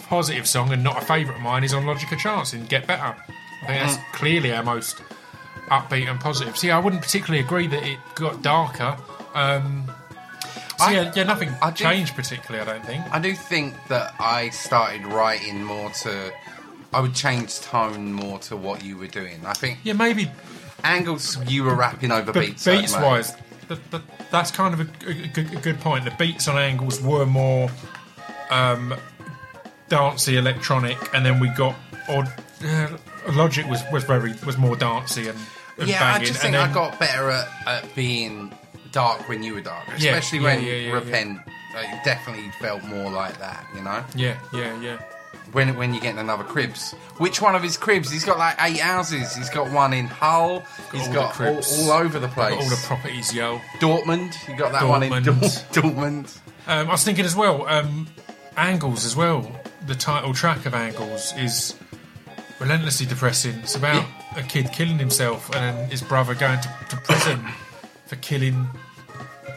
positive 0.09 0.47
song 0.47 0.73
and 0.73 0.83
not 0.85 1.03
a 1.03 1.05
favourite 1.05 1.37
of 1.39 1.43
mine 1.43 1.65
is 1.65 1.73
on 1.75 1.87
Logic 1.87 2.11
of 2.13 2.19
Chance 2.19 2.53
in 2.55 2.67
Get 2.67 2.87
Better. 2.87 3.03
I 3.03 3.67
think 3.67 3.81
that's 3.81 3.97
Mm. 3.97 4.13
clearly 4.13 4.53
our 4.53 4.63
most 4.63 5.01
upbeat 5.71 6.11
and 6.11 6.21
positive. 6.21 6.57
See, 6.57 6.71
I 6.71 6.79
wouldn't 6.79 7.03
particularly 7.03 7.45
agree 7.45 7.67
that 7.69 7.83
it 7.83 7.99
got 8.15 8.43
darker. 8.43 8.97
Um, 9.35 9.85
so 10.79 10.85
I- 10.87 10.93
yeah, 10.93 11.13
yeah, 11.15 11.23
nothing 11.25 11.55
I 11.63 11.71
do- 11.71 11.85
changed 11.85 12.15
particularly. 12.15 12.69
I 12.69 12.73
don't 12.75 12.85
think. 12.85 13.05
I 13.13 13.19
do 13.19 13.35
think 13.35 13.75
that 13.89 14.15
I 14.19 14.51
started 14.51 15.07
writing 15.07 15.63
more 15.65 15.91
to. 16.03 16.33
I 16.93 17.01
would 17.01 17.15
change 17.15 17.61
tone 17.61 18.13
more 18.13 18.39
to 18.41 18.57
what 18.57 18.85
you 18.85 18.97
were 18.97 19.09
doing. 19.09 19.45
I 19.45 19.53
think 19.55 19.79
Yeah, 19.83 19.95
maybe 19.95 20.31
angles 20.85 21.37
you 21.49 21.65
were 21.65 21.75
rapping 21.75 22.13
over 22.13 22.33
but 22.33 22.41
beats. 22.41 22.67
I'd 22.69 22.81
beats 22.83 22.95
made. 22.95 23.03
wise, 23.03 23.33
th 23.69 23.81
th 23.91 24.03
that's 24.31 24.51
kind 24.53 24.75
of 24.75 24.81
a, 24.81 25.09
a, 25.09 25.15
good- 25.29 25.53
a 25.55 25.61
good 25.61 25.81
point. 25.81 26.05
The 26.05 26.13
beats 26.13 26.47
on 26.49 26.57
angles 26.59 27.01
were 27.01 27.27
more 27.27 27.69
um, 28.51 28.95
dancey, 29.89 30.37
electronic, 30.37 30.99
and 31.15 31.25
then 31.27 31.41
we 31.41 31.49
got 31.51 31.75
odd. 32.09 32.33
uh, 32.65 32.89
Logic 33.33 33.67
was, 33.69 33.83
was 33.93 34.05
very 34.05 34.35
was 34.45 34.57
more 34.59 34.77
dancey 34.77 35.29
and, 35.29 35.39
and 35.79 35.89
Yeah, 35.89 36.01
banging. 36.01 36.23
I 36.23 36.25
just 36.25 36.41
think 36.41 36.57
I 36.57 36.73
got 36.73 36.99
better 36.99 37.31
at, 37.31 37.49
at 37.67 37.95
being 37.95 38.53
dark 38.93 39.29
when 39.29 39.43
you 39.43 39.55
were 39.55 39.61
dark, 39.61 39.87
especially 39.97 40.39
yeah, 40.39 40.45
when 40.45 40.65
yeah, 40.65 40.93
repent. 40.93 41.41
It 41.77 42.05
definitely 42.05 42.51
felt 42.61 42.85
more 42.85 43.11
like 43.11 43.39
that, 43.41 43.67
you 43.75 43.83
know. 43.83 44.05
yeah, 44.15 44.39
yeah, 44.53 44.81
yeah. 44.81 44.99
When 45.53 45.77
when 45.77 45.93
you 45.95 46.01
get 46.01 46.17
another 46.17 46.45
cribs, 46.45 46.93
which 47.19 47.41
one 47.43 47.55
of 47.55 47.63
his 47.63 47.77
cribs? 47.77 48.11
He's 48.11 48.25
got 48.25 48.39
like 48.39 48.57
eight 48.61 48.81
houses. 48.81 49.35
He's 49.35 49.51
got 49.51 49.71
one 49.73 49.93
in 49.93 50.07
Hull. 50.07 50.63
He's 50.93 51.07
all 51.09 51.15
got 51.15 51.41
all, 51.41 51.57
all 51.57 51.91
over 51.93 52.19
the 52.19 52.29
place. 52.29 52.55
Got 52.55 52.63
all 52.63 52.71
the 52.71 52.83
properties, 52.87 53.33
yo. 53.35 53.59
Dortmund. 53.79 54.37
You 54.49 54.57
got 54.57 54.73
that 54.73 54.87
one 54.87 55.03
in 55.03 55.13
Dortmund. 55.13 55.73
Dortmund. 55.73 56.39
Um, 56.67 56.89
I 56.89 56.91
was 56.93 57.05
thinking 57.05 57.25
as 57.25 57.37
well, 57.37 57.67
um, 57.67 58.07
Angles 58.57 59.05
as 59.05 59.15
well. 59.17 59.51
The 59.87 59.95
title 59.95 60.33
track 60.33 60.67
of 60.67 60.75
Angles 60.75 61.35
is 61.37 61.75
relentlessly 62.61 63.07
depressing. 63.07 63.55
It's 63.61 63.75
about 63.77 64.05
a 64.37 64.43
kid 64.43 64.71
killing 64.73 64.99
himself 64.99 65.55
and 65.55 65.77
then 65.79 65.91
his 65.91 66.03
brother 66.03 66.35
going 66.35 66.61
to, 66.61 66.69
to 66.91 66.97
prison 66.99 67.45
for 68.07 68.17
killing 68.17 68.67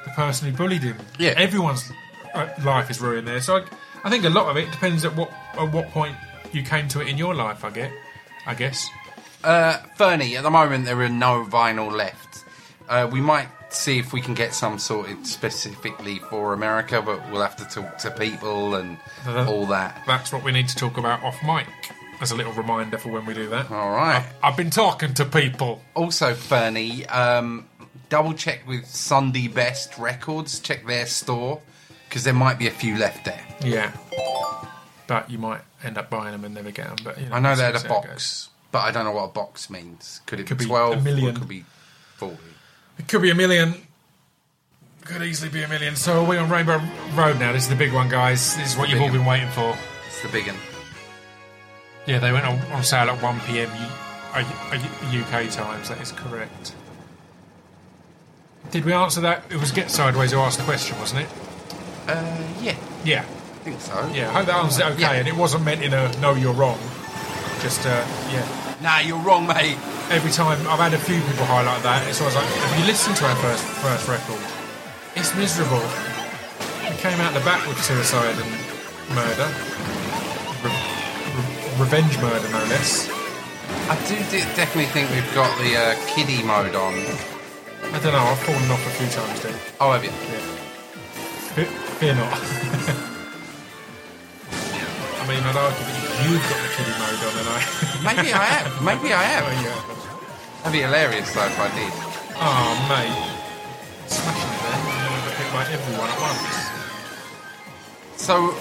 the 0.05 0.11
person 0.15 0.49
who 0.49 0.55
bullied 0.57 0.83
him. 0.83 0.97
Yeah. 1.19 1.33
everyone's 1.37 1.91
uh, 2.33 2.47
life 2.63 2.89
is 2.89 2.99
ruined 3.01 3.27
there. 3.27 3.41
So 3.41 3.57
I, 3.57 3.63
I 4.03 4.09
think 4.09 4.23
a 4.25 4.29
lot 4.29 4.47
of 4.49 4.57
it 4.57 4.71
depends 4.71 5.05
at 5.05 5.15
what 5.15 5.31
at 5.57 5.71
what 5.71 5.89
point 5.89 6.15
you 6.51 6.63
came 6.63 6.87
to 6.89 7.01
it 7.01 7.07
in 7.07 7.17
your 7.17 7.33
life. 7.35 7.63
I 7.65 7.69
get, 7.71 7.91
I 8.45 8.53
guess. 8.53 8.89
Uh, 9.43 9.77
Fernie, 9.95 10.35
at 10.37 10.43
the 10.43 10.49
moment 10.49 10.85
there 10.85 10.99
are 11.01 11.09
no 11.09 11.43
vinyl 11.45 11.91
left. 11.91 12.43
Uh, 12.89 13.07
we 13.11 13.19
might 13.21 13.47
see 13.69 13.99
if 13.99 14.13
we 14.13 14.21
can 14.21 14.33
get 14.33 14.53
some 14.53 14.79
sorted 14.79 15.27
specifically 15.27 16.19
for 16.29 16.53
America, 16.53 17.01
but 17.01 17.19
we'll 17.31 17.41
have 17.41 17.55
to 17.57 17.65
talk 17.65 17.97
to 17.99 18.11
people 18.11 18.75
and 18.75 18.97
Uh-huh. 19.25 19.45
all 19.51 19.65
that. 19.67 20.01
That's 20.07 20.31
what 20.31 20.43
we 20.43 20.51
need 20.53 20.69
to 20.69 20.75
talk 20.75 20.97
about 20.97 21.21
off 21.23 21.37
mic. 21.45 21.67
As 22.19 22.31
a 22.31 22.35
little 22.35 22.53
reminder 22.53 22.97
for 22.97 23.09
when 23.09 23.25
we 23.25 23.33
do 23.35 23.47
that. 23.49 23.69
All 23.69 23.91
right. 23.91 24.25
I've 24.41 24.57
been 24.57 24.71
talking 24.71 25.13
to 25.15 25.25
people. 25.25 25.81
Also, 25.93 26.33
Fernie, 26.33 27.05
um, 27.07 27.67
double 28.09 28.33
check 28.33 28.67
with 28.67 28.87
Sunday 28.87 29.47
Best 29.47 29.97
Records. 29.99 30.59
Check 30.59 30.87
their 30.87 31.05
store 31.05 31.61
because 32.09 32.23
there 32.23 32.33
might 32.33 32.57
be 32.57 32.67
a 32.67 32.71
few 32.71 32.97
left 32.97 33.25
there. 33.25 33.43
Yeah. 33.63 33.91
But 35.05 35.29
you 35.29 35.37
might 35.37 35.61
end 35.83 35.97
up 35.99 36.09
buying 36.09 36.31
them 36.31 36.43
and 36.43 36.55
never 36.55 36.71
get 36.71 36.87
them. 36.87 36.97
But 37.03 37.19
you 37.19 37.29
know, 37.29 37.35
I 37.35 37.39
know 37.39 37.55
they 37.55 37.63
had 37.63 37.75
a 37.75 37.85
it 37.85 37.87
box, 37.87 38.49
but 38.71 38.79
I 38.79 38.91
don't 38.91 39.05
know 39.05 39.11
what 39.11 39.25
a 39.25 39.31
box 39.31 39.69
means. 39.69 40.19
Could 40.25 40.39
it 40.39 40.47
Could 40.47 40.57
be 40.57 40.65
twelve? 40.65 40.97
a 40.97 41.01
million. 41.01 41.27
Or 41.27 41.29
it 41.29 41.35
could 41.35 41.47
be 41.47 41.65
forty. 42.15 42.37
It 42.97 43.07
could 43.07 43.21
be 43.21 43.29
a 43.29 43.35
million. 43.35 43.75
Could 45.05 45.21
easily 45.21 45.49
be 45.51 45.61
a 45.61 45.67
million. 45.67 45.95
So 45.95 46.23
are 46.23 46.27
we 46.27 46.35
on 46.37 46.49
Rainbow 46.49 46.81
Road 47.13 47.39
now? 47.39 47.53
This 47.53 47.63
is 47.63 47.69
the 47.69 47.75
big 47.75 47.93
one, 47.93 48.09
guys. 48.09 48.57
This 48.57 48.73
is 48.73 48.77
what 48.77 48.89
you've 48.89 49.01
all 49.01 49.11
been 49.11 49.23
waiting 49.25 49.49
for. 49.51 49.77
It's 50.07 50.21
the 50.23 50.29
big 50.29 50.47
one. 50.47 50.57
Yeah, 52.07 52.19
they 52.19 52.31
went 52.31 52.45
on, 52.45 52.57
on 52.71 52.83
sale 52.83 53.09
at 53.09 53.21
1 53.21 53.39
pm 53.41 53.69
U- 53.69 53.85
uh, 54.33 55.21
UK 55.21 55.49
times. 55.51 55.89
That 55.89 55.99
is 56.01 56.11
correct. 56.11 56.73
Did 58.71 58.85
we 58.85 58.93
answer 58.93 59.21
that? 59.21 59.43
It 59.49 59.59
was 59.59 59.71
Get 59.71 59.91
Sideways 59.91 60.31
who 60.31 60.39
asked 60.39 60.57
the 60.57 60.63
question, 60.65 60.97
wasn't 60.99 61.21
it? 61.21 61.29
Uh, 62.07 62.43
yeah, 62.61 62.75
Yeah. 63.03 63.21
I 63.21 63.69
think 63.69 63.81
so. 63.81 64.09
Yeah, 64.13 64.29
I 64.29 64.33
hope 64.33 64.45
that 64.47 64.55
answers 64.63 64.79
it 64.79 64.85
okay. 64.93 65.01
Yeah. 65.01 65.11
And 65.19 65.27
it 65.27 65.35
wasn't 65.35 65.65
meant 65.65 65.83
in 65.83 65.93
a 65.93 66.09
no, 66.21 66.35
you're 66.35 66.53
wrong. 66.53 66.79
Just, 67.59 67.85
uh, 67.85 68.05
yeah. 68.31 68.47
Nah, 68.81 68.99
you're 68.99 69.19
wrong, 69.19 69.45
mate. 69.47 69.75
every 70.09 70.31
time 70.31 70.55
I've 70.67 70.79
had 70.79 70.93
a 70.93 70.97
few 70.99 71.19
people 71.19 71.43
highlight 71.43 71.83
that, 71.83 72.07
it's 72.07 72.21
always 72.21 72.35
like, 72.35 72.45
have 72.45 72.79
you 72.79 72.85
listened 72.85 73.17
to 73.17 73.25
our 73.27 73.35
first 73.43 73.63
first 73.83 74.07
record? 74.07 74.39
It's 75.19 75.35
miserable. 75.35 75.83
It 76.87 76.95
came 77.03 77.19
out 77.19 77.33
the 77.33 77.41
back 77.43 77.67
with 77.67 77.75
suicide 77.83 78.35
and 78.39 78.51
murder, 79.11 79.49
revenge 81.79 82.17
murder, 82.19 82.47
no 82.49 82.59
less. 82.69 83.09
I 83.89 83.95
do 84.07 84.15
de- 84.31 84.45
definitely 84.55 84.85
think 84.91 85.09
we've 85.11 85.33
got 85.35 85.51
the 85.59 85.75
uh, 85.75 85.95
kiddie 86.07 86.43
mode 86.43 86.75
on. 86.75 86.93
I 87.93 87.99
don't 87.99 88.11
know. 88.13 88.19
I've 88.19 88.39
fallen 88.39 88.69
off 88.71 88.85
a 88.85 88.89
few 88.91 89.07
times, 89.07 89.39
dude. 89.41 89.55
Oh, 89.79 89.91
have 89.91 90.03
you? 90.03 90.11
Fear, 91.55 91.65
fear 91.99 92.15
not. 92.15 92.33
I 95.19 95.23
mean, 95.27 95.43
I'd 95.43 95.55
argue 95.59 95.83
that 95.83 96.03
you've 96.23 96.45
got 96.47 96.59
the 96.63 96.71
kiddie 96.75 96.97
mode 96.99 97.21
on, 97.27 97.33
and 97.35 97.49
I. 97.51 97.59
Maybe 98.15 98.31
I 98.33 98.43
have. 98.45 98.71
Maybe 98.81 99.13
I 99.13 99.19
Oh, 99.19 99.27
have. 99.27 99.45
yeah. 99.63 99.75
That'd 100.63 100.71
be 100.73 100.81
hilarious 100.83 101.31
though 101.33 101.45
if 101.45 101.59
I 101.59 101.67
did. 101.75 101.91
Oh, 102.39 102.71
mate. 102.87 103.15
Smashing 104.07 104.51
it 104.51 104.61
there. 104.63 104.79
I'm 104.79 105.11
going 105.11 105.23
to 105.27 105.35
pick 105.35 105.49
by 105.51 105.63
everyone 105.67 106.09
at 106.11 106.19
once. 106.21 106.55
So, 108.21 108.55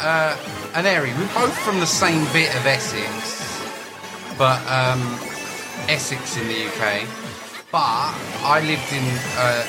uh, 0.00 0.36
Aneri, 0.72 1.16
we're 1.16 1.34
both 1.34 1.56
from 1.58 1.80
the 1.80 1.86
same 1.86 2.24
bit 2.32 2.54
of 2.54 2.66
Essex, 2.66 3.62
but 4.38 4.60
um, 4.70 5.00
Essex 5.88 6.36
in 6.36 6.46
the 6.48 6.66
UK. 6.66 7.06
But 7.72 8.14
I 8.44 8.62
lived 8.64 8.92
in 8.92 9.04
uh, 9.36 9.66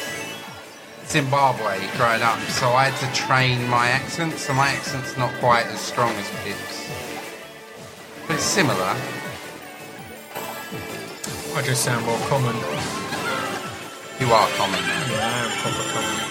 Zimbabwe 1.05 1.79
growing 1.97 2.21
up, 2.21 2.39
so 2.49 2.69
I 2.69 2.89
had 2.89 2.97
to 2.99 3.15
train 3.15 3.67
my 3.69 3.87
accent. 3.87 4.33
So 4.33 4.53
my 4.53 4.69
accent's 4.69 5.17
not 5.17 5.33
quite 5.35 5.65
as 5.67 5.79
strong 5.79 6.11
as 6.11 6.29
Pip's, 6.43 6.89
but 8.27 8.35
it's 8.35 8.43
similar. 8.43 8.95
I 11.55 11.61
just 11.63 11.83
sound 11.83 12.05
more 12.05 12.19
common. 12.27 12.55
You 14.19 14.33
are 14.33 14.47
common 14.57 14.81
now. 14.81 15.05
Yeah, 15.09 15.19
I 15.21 15.45
am 15.45 15.51
proper 15.61 15.89
common. 15.91 16.27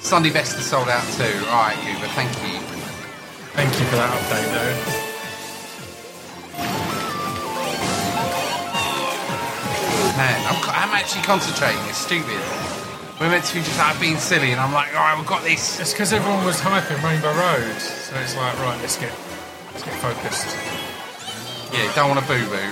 Sunday 0.00 0.32
Best 0.32 0.58
is 0.58 0.66
sold 0.66 0.88
out 0.88 1.04
too. 1.14 1.24
Alright, 1.46 1.76
Goober, 1.84 2.06
thank 2.14 2.30
you. 2.42 2.77
Thank 3.58 3.74
you 3.80 3.86
for 3.86 3.96
that 3.96 4.14
update, 4.14 4.50
though. 4.54 4.74
Man, 10.14 10.38
I'm, 10.46 10.62
I'm 10.70 10.94
actually 10.94 11.22
concentrating. 11.22 11.82
It's 11.90 11.98
stupid. 11.98 12.38
We're 13.18 13.26
meant 13.26 13.42
to 13.46 13.54
be 13.54 13.62
just 13.66 13.76
like 13.76 13.98
being 13.98 14.16
silly, 14.16 14.52
and 14.52 14.60
I'm 14.60 14.72
like, 14.72 14.94
alright, 14.94 15.18
we've 15.18 15.26
got 15.26 15.42
this. 15.42 15.80
It's 15.80 15.90
because 15.90 16.12
everyone 16.12 16.44
was 16.44 16.60
hyping 16.60 17.02
Rainbow 17.02 17.34
Road, 17.34 17.80
so 17.82 18.14
it's 18.22 18.36
like, 18.36 18.56
right, 18.60 18.78
let's 18.78 18.96
get 18.96 19.10
let's 19.74 19.82
get 19.82 19.94
focused. 19.98 20.54
Yeah, 21.74 21.90
don't 21.96 22.14
want 22.14 22.22
to 22.22 22.28
boo 22.30 22.46
boo. 22.46 22.70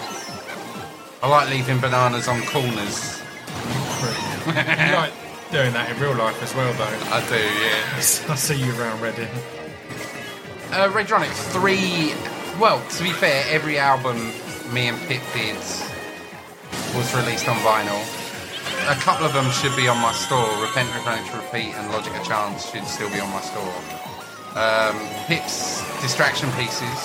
I 1.20 1.28
like 1.28 1.50
leaving 1.50 1.80
bananas 1.80 2.28
on 2.28 2.42
corners. 2.42 3.18
you 4.46 4.94
like 4.94 5.10
doing 5.50 5.72
that 5.74 5.90
in 5.90 5.98
real 5.98 6.14
life 6.14 6.40
as 6.44 6.54
well, 6.54 6.72
though. 6.74 6.84
I 7.10 7.26
do, 7.26 7.42
yeah. 7.42 7.98
I 8.32 8.36
see 8.38 8.54
you 8.54 8.70
around 8.78 9.02
Reading. 9.02 9.26
Uh, 10.72 10.90
Redronics, 10.92 11.38
three. 11.52 12.12
Well, 12.60 12.82
to 12.90 13.02
be 13.02 13.10
fair, 13.12 13.44
every 13.48 13.78
album 13.78 14.16
me 14.72 14.88
and 14.88 14.98
Pip 15.06 15.22
did 15.32 15.56
was 16.94 17.08
released 17.14 17.48
on 17.48 17.56
vinyl. 17.62 18.00
A 18.90 18.94
couple 19.00 19.26
of 19.26 19.32
them 19.32 19.50
should 19.52 19.74
be 19.76 19.88
on 19.88 19.98
my 20.00 20.12
store. 20.12 20.48
Repent, 20.62 20.92
Replenish, 20.94 21.32
Repeat, 21.32 21.74
and 21.76 21.90
Logic 21.92 22.12
of 22.16 22.24
Chance 22.26 22.70
should 22.70 22.84
still 22.84 23.10
be 23.10 23.20
on 23.20 23.30
my 23.30 23.40
store. 23.40 23.74
Um, 24.56 24.96
Pip's 25.26 25.80
Distraction 26.02 26.50
Pieces. 26.52 26.98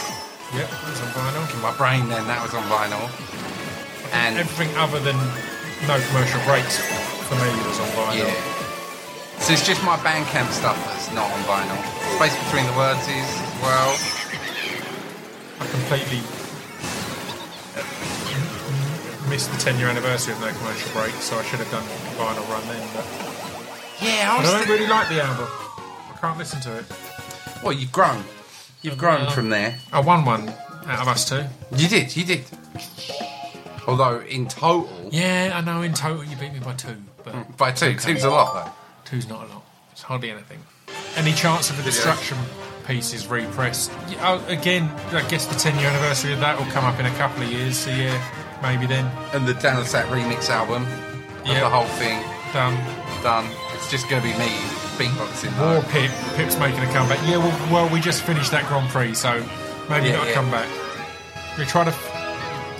Yep, 0.55 0.67
it 0.67 0.87
was 0.89 1.01
on 1.01 1.09
vinyl. 1.15 1.53
In 1.55 1.61
my 1.61 1.75
brain, 1.77 2.07
then 2.09 2.25
that 2.27 2.41
was 2.43 2.53
on 2.53 2.63
vinyl. 2.67 3.03
And 4.13 4.37
Everything 4.37 4.75
other 4.77 4.99
than 4.99 5.15
no 5.87 5.95
commercial 6.11 6.41
breaks 6.43 6.77
for 7.29 7.35
me 7.35 7.47
was 7.67 7.79
on 7.79 7.87
vinyl. 7.95 8.25
yeah. 8.27 8.35
So 9.39 9.53
it's 9.53 9.65
just 9.65 9.81
my 9.83 9.97
Bandcamp 10.05 10.51
stuff 10.51 10.77
that's 10.85 11.11
not 11.13 11.25
on 11.31 11.41
vinyl. 11.49 11.79
Space 12.19 12.35
Between 12.45 12.65
the 12.67 12.77
Words 12.77 13.01
is 13.07 13.29
well. 13.61 13.97
I 15.59 15.65
completely 15.67 16.19
uh, 17.77 19.29
missed 19.29 19.51
the 19.51 19.57
10 19.57 19.77
year 19.79 19.87
anniversary 19.87 20.33
of 20.33 20.41
No 20.41 20.51
Commercial 20.51 20.91
Break, 20.93 21.13
so 21.15 21.37
I 21.37 21.43
should 21.43 21.59
have 21.59 21.71
done 21.71 21.83
a 21.83 21.87
vinyl 22.19 22.49
run 22.49 22.67
then. 22.67 22.87
But, 22.95 23.05
Yeah, 24.01 24.33
I 24.33 24.37
but 24.37 24.45
I 24.47 24.59
don't 24.59 24.67
really 24.69 24.87
like 24.87 25.09
the 25.09 25.21
album. 25.23 25.47
I 26.13 26.17
can't 26.19 26.37
listen 26.37 26.61
to 26.61 26.77
it. 26.79 26.85
well, 27.63 27.73
you've 27.73 27.91
grown. 27.91 28.23
You've 28.81 28.97
grown 28.97 29.29
from 29.31 29.49
there. 29.49 29.77
I 29.93 29.99
won 29.99 30.25
one 30.25 30.49
out 30.87 31.01
of 31.01 31.07
us 31.07 31.29
two. 31.29 31.43
You 31.75 31.87
did, 31.87 32.15
you 32.15 32.25
did. 32.25 32.43
Although 33.87 34.21
in 34.21 34.47
total, 34.47 34.89
Yeah, 35.11 35.51
I 35.53 35.61
know 35.61 35.81
in 35.83 35.93
total 35.93 36.23
you 36.23 36.35
beat 36.37 36.53
me 36.53 36.59
by 36.59 36.73
two, 36.73 36.95
but 37.23 37.57
by 37.57 37.71
two, 37.71 37.95
two's 37.95 38.23
a 38.23 38.29
lot 38.29 38.53
though. 38.53 38.71
two's 39.05 39.27
not 39.29 39.45
a 39.45 39.53
lot. 39.53 39.63
It's 39.91 40.01
hardly 40.01 40.31
anything. 40.31 40.59
Any 41.15 41.33
chance 41.33 41.69
of 41.69 41.79
a 41.79 41.83
Distraction 41.83 42.37
piece 42.91 43.13
is 43.13 43.27
repressed? 43.27 43.91
Oh, 44.21 44.43
again, 44.47 44.89
I 45.11 45.25
guess 45.29 45.45
the 45.45 45.55
10 45.55 45.79
year 45.79 45.87
anniversary 45.89 46.33
of 46.33 46.39
that 46.41 46.57
will 46.59 46.69
come 46.71 46.83
up 46.83 46.99
in 46.99 47.05
a 47.05 47.15
couple 47.15 47.43
of 47.43 47.49
years, 47.51 47.77
so 47.77 47.89
yeah, 47.91 48.19
maybe 48.61 48.85
then. 48.85 49.05
And 49.33 49.47
the 49.47 49.53
Dan 49.53 49.83
Sat 49.85 50.05
remix 50.07 50.49
album, 50.49 50.85
Yeah. 51.45 51.61
the 51.61 51.69
whole 51.69 51.87
thing 51.97 52.21
Done. 52.53 52.75
done. 53.23 53.47
It's 53.75 53.89
just 53.89 54.09
going 54.09 54.21
to 54.21 54.27
be 54.27 54.37
me 54.37 54.49
beatboxing. 54.99 55.55
Or. 55.59 55.81
Pip. 55.89 56.11
Pip's 56.35 56.57
making 56.59 56.81
a 56.81 56.87
comeback. 56.91 57.19
Yeah, 57.27 57.37
well, 57.37 57.71
well, 57.71 57.89
we 57.93 58.01
just 58.01 58.23
finished 58.23 58.51
that 58.51 58.67
Grand 58.67 58.89
Prix, 58.89 59.13
so 59.15 59.39
maybe 59.89 60.07
Yeah, 60.09 60.17
not 60.17 60.25
a 60.25 60.29
yeah. 60.29 60.33
comeback. 60.35 60.67
We 61.57 61.63
try 61.65 61.85
the 61.85 61.91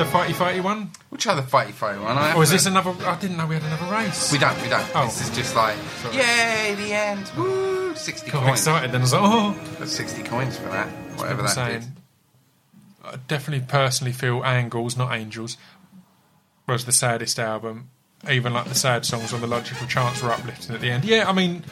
the 0.03 0.09
fighty 0.09 0.33
fighty 0.33 0.61
one, 0.63 0.91
Which 1.09 1.27
other 1.27 1.41
fighty 1.41 1.71
fighty 1.71 2.01
one? 2.01 2.17
I 2.17 2.33
or 2.35 2.43
is 2.43 2.49
haven't- 2.49 2.51
this 2.51 2.65
another? 2.65 2.93
I 3.05 3.15
didn't 3.19 3.37
know 3.37 3.45
we 3.47 3.55
had 3.55 3.63
another 3.63 3.91
race. 3.91 4.31
We 4.31 4.37
don't, 4.39 4.59
we 4.61 4.69
don't. 4.69 4.85
Oh. 4.95 5.05
This 5.05 5.21
is 5.21 5.35
just 5.35 5.55
like, 5.55 5.75
Sorry. 6.01 6.15
yay, 6.17 6.75
the 6.75 6.93
end. 6.93 7.31
Woo! 7.37 7.95
60 7.95 8.31
got 8.31 8.43
coins. 8.43 8.59
excited 8.59 8.91
then. 8.91 9.01
I 9.01 9.03
was 9.03 9.13
like, 9.13 9.21
oh, 9.23 9.59
That's 9.79 9.91
60 9.91 10.23
coins 10.23 10.57
for 10.57 10.69
that. 10.69 10.87
Whatever 11.17 11.27
people 11.29 11.43
that 11.43 11.49
saying. 11.49 11.77
is. 11.81 11.87
I 13.03 13.15
definitely 13.27 13.65
personally 13.67 14.13
feel 14.13 14.43
Angles, 14.45 14.95
not 14.95 15.13
Angels, 15.13 15.57
was 16.67 16.85
the 16.85 16.91
saddest 16.91 17.39
album. 17.39 17.89
Even 18.29 18.53
like 18.53 18.65
the 18.67 18.75
sad 18.75 19.05
songs 19.05 19.33
on 19.33 19.41
the 19.41 19.47
Logic 19.47 19.79
of 19.81 19.89
Chance 19.89 20.21
were 20.21 20.31
uplifting 20.31 20.75
at 20.75 20.81
the 20.81 20.91
end. 20.91 21.03
Yeah, 21.03 21.27
I 21.27 21.33
mean, 21.33 21.63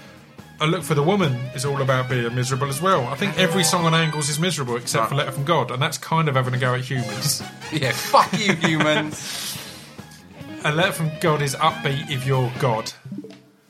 I 0.62 0.66
Look 0.66 0.84
for 0.84 0.93
the 0.93 1.03
Woman 1.03 1.34
is 1.55 1.64
all 1.64 1.82
about 1.82 2.10
being 2.10 2.36
miserable 2.36 2.68
as 2.68 2.82
well. 2.82 3.07
I 3.07 3.16
think 3.16 3.38
every 3.39 3.64
song 3.64 3.86
on 3.86 3.93
Angles 3.93 4.28
is 4.28 4.39
miserable 4.39 4.76
except 4.76 5.07
for 5.10 5.16
Letter 5.16 5.32
from 5.32 5.45
God, 5.45 5.72
and 5.72 5.82
that's 5.82 5.97
kind 5.97 6.28
of 6.28 6.36
having 6.36 6.53
a 6.53 6.57
go 6.57 6.76
at 6.76 6.82
humans. 6.82 7.41
Yeah, 7.72 7.91
fuck 7.91 8.34
you, 8.34 8.55
humans. 8.55 9.55
A 10.66 10.72
Letter 10.72 10.91
from 10.91 11.12
God 11.22 11.43
is 11.43 11.53
upbeat 11.55 12.10
if 12.10 12.26
you're 12.26 12.51
God. 12.60 12.91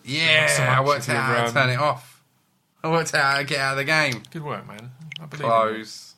Yeah, 0.05 0.47
so 0.47 0.63
I 0.63 0.79
worked 0.79 1.09
out 1.09 1.21
how 1.21 1.35
to 1.35 1.45
um, 1.47 1.53
turn 1.53 1.69
it 1.69 1.79
off. 1.79 2.23
I 2.81 2.89
worked 2.89 3.13
out 3.13 3.23
how 3.33 3.37
to 3.39 3.43
get 3.43 3.59
out 3.59 3.71
of 3.73 3.77
the 3.77 3.83
game. 3.83 4.23
Good 4.31 4.43
work, 4.43 4.65
man. 4.65 4.91
I 5.21 5.25
believe 5.25 5.43
you. 5.43 5.49
Close. 5.49 6.15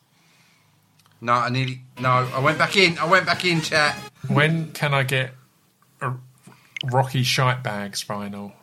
No, 1.19 1.33
I 1.33 1.49
nearly. 1.49 1.81
No, 1.99 2.09
I 2.09 2.39
went 2.39 2.59
back 2.59 2.77
in. 2.77 2.99
I 2.99 3.05
went 3.05 3.25
back 3.25 3.43
in, 3.45 3.61
chat. 3.61 3.95
When 4.27 4.71
can 4.73 4.93
I 4.93 5.01
get 5.01 5.31
a 6.01 6.13
Rocky 6.91 7.23
Shite 7.23 7.63
Bags 7.63 8.03
vinyl? 8.03 8.53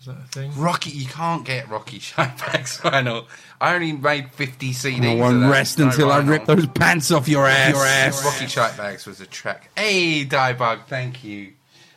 Is 0.00 0.06
that 0.06 0.16
a 0.16 0.28
thing? 0.28 0.52
Rocky, 0.56 0.90
you 0.90 1.06
can't 1.06 1.44
get 1.44 1.68
Rocky 1.68 1.98
Shitebags 1.98 2.80
vinyl. 2.80 3.26
I 3.60 3.74
only 3.74 3.92
made 3.92 4.30
50 4.30 4.72
CDs. 4.72 5.00
No 5.00 5.12
of 5.12 5.18
one 5.18 5.40
that. 5.42 5.50
rest 5.50 5.78
No 5.78 5.86
until 5.86 6.10
I 6.10 6.20
rip 6.20 6.46
those 6.46 6.66
pants 6.68 7.10
off 7.10 7.28
your 7.28 7.46
ass. 7.46 7.74
Your 7.74 7.84
ass. 7.84 8.24
Rocky 8.24 8.46
Shitebags 8.46 9.06
was 9.06 9.20
a 9.20 9.26
track. 9.26 9.68
Hey, 9.76 10.24
Diebug, 10.24 10.86
thank 10.86 11.22
you. 11.22 11.52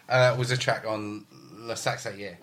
Uh, 0.09 0.35
was 0.37 0.51
a 0.51 0.57
track 0.57 0.85
on 0.85 1.25
La 1.59 1.75
Saxa, 1.75 2.13
yeah. 2.17 2.33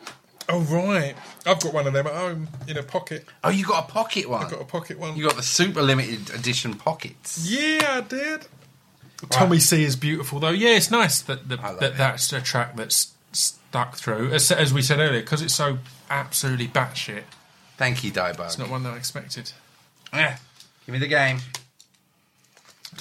Oh 0.48 0.60
right, 0.62 1.14
I've 1.46 1.60
got 1.60 1.72
one 1.72 1.86
of 1.86 1.92
them 1.92 2.06
at 2.08 2.14
home 2.14 2.48
in 2.66 2.76
a 2.76 2.82
pocket. 2.82 3.24
Oh, 3.44 3.50
you 3.50 3.64
got 3.64 3.88
a 3.88 3.92
pocket 3.92 4.28
one. 4.28 4.42
I've 4.42 4.50
got 4.50 4.60
a 4.60 4.64
pocket 4.64 4.98
one. 4.98 5.14
You 5.14 5.24
got 5.24 5.36
the 5.36 5.44
super 5.44 5.80
limited 5.80 6.34
edition 6.34 6.74
pockets. 6.74 7.46
Yeah, 7.48 7.86
I 7.88 8.00
did. 8.00 8.46
Tommy 9.28 9.60
C 9.60 9.84
is 9.84 9.94
beautiful 9.94 10.40
though. 10.40 10.50
Yeah, 10.50 10.70
it's 10.70 10.90
nice 10.90 11.20
that 11.22 11.48
that, 11.50 11.60
that 11.78 11.92
it. 11.92 11.96
that's 11.98 12.32
a 12.32 12.40
track 12.40 12.74
that's 12.74 13.12
stuck 13.70 13.96
through. 13.96 14.32
As, 14.32 14.50
as 14.50 14.74
we 14.74 14.82
said 14.82 14.98
earlier, 14.98 15.20
because 15.20 15.42
it's 15.42 15.54
so 15.54 15.78
absolutely 16.10 16.66
batshit. 16.66 17.22
Thank 17.76 18.02
you, 18.04 18.10
Diebug. 18.10 18.44
It's 18.46 18.58
not 18.58 18.68
one 18.68 18.82
that 18.82 18.94
I 18.94 18.96
expected. 18.96 19.52
Yeah. 20.12 20.36
Give 20.86 20.92
me 20.92 20.98
the 20.98 21.06
game. 21.06 21.38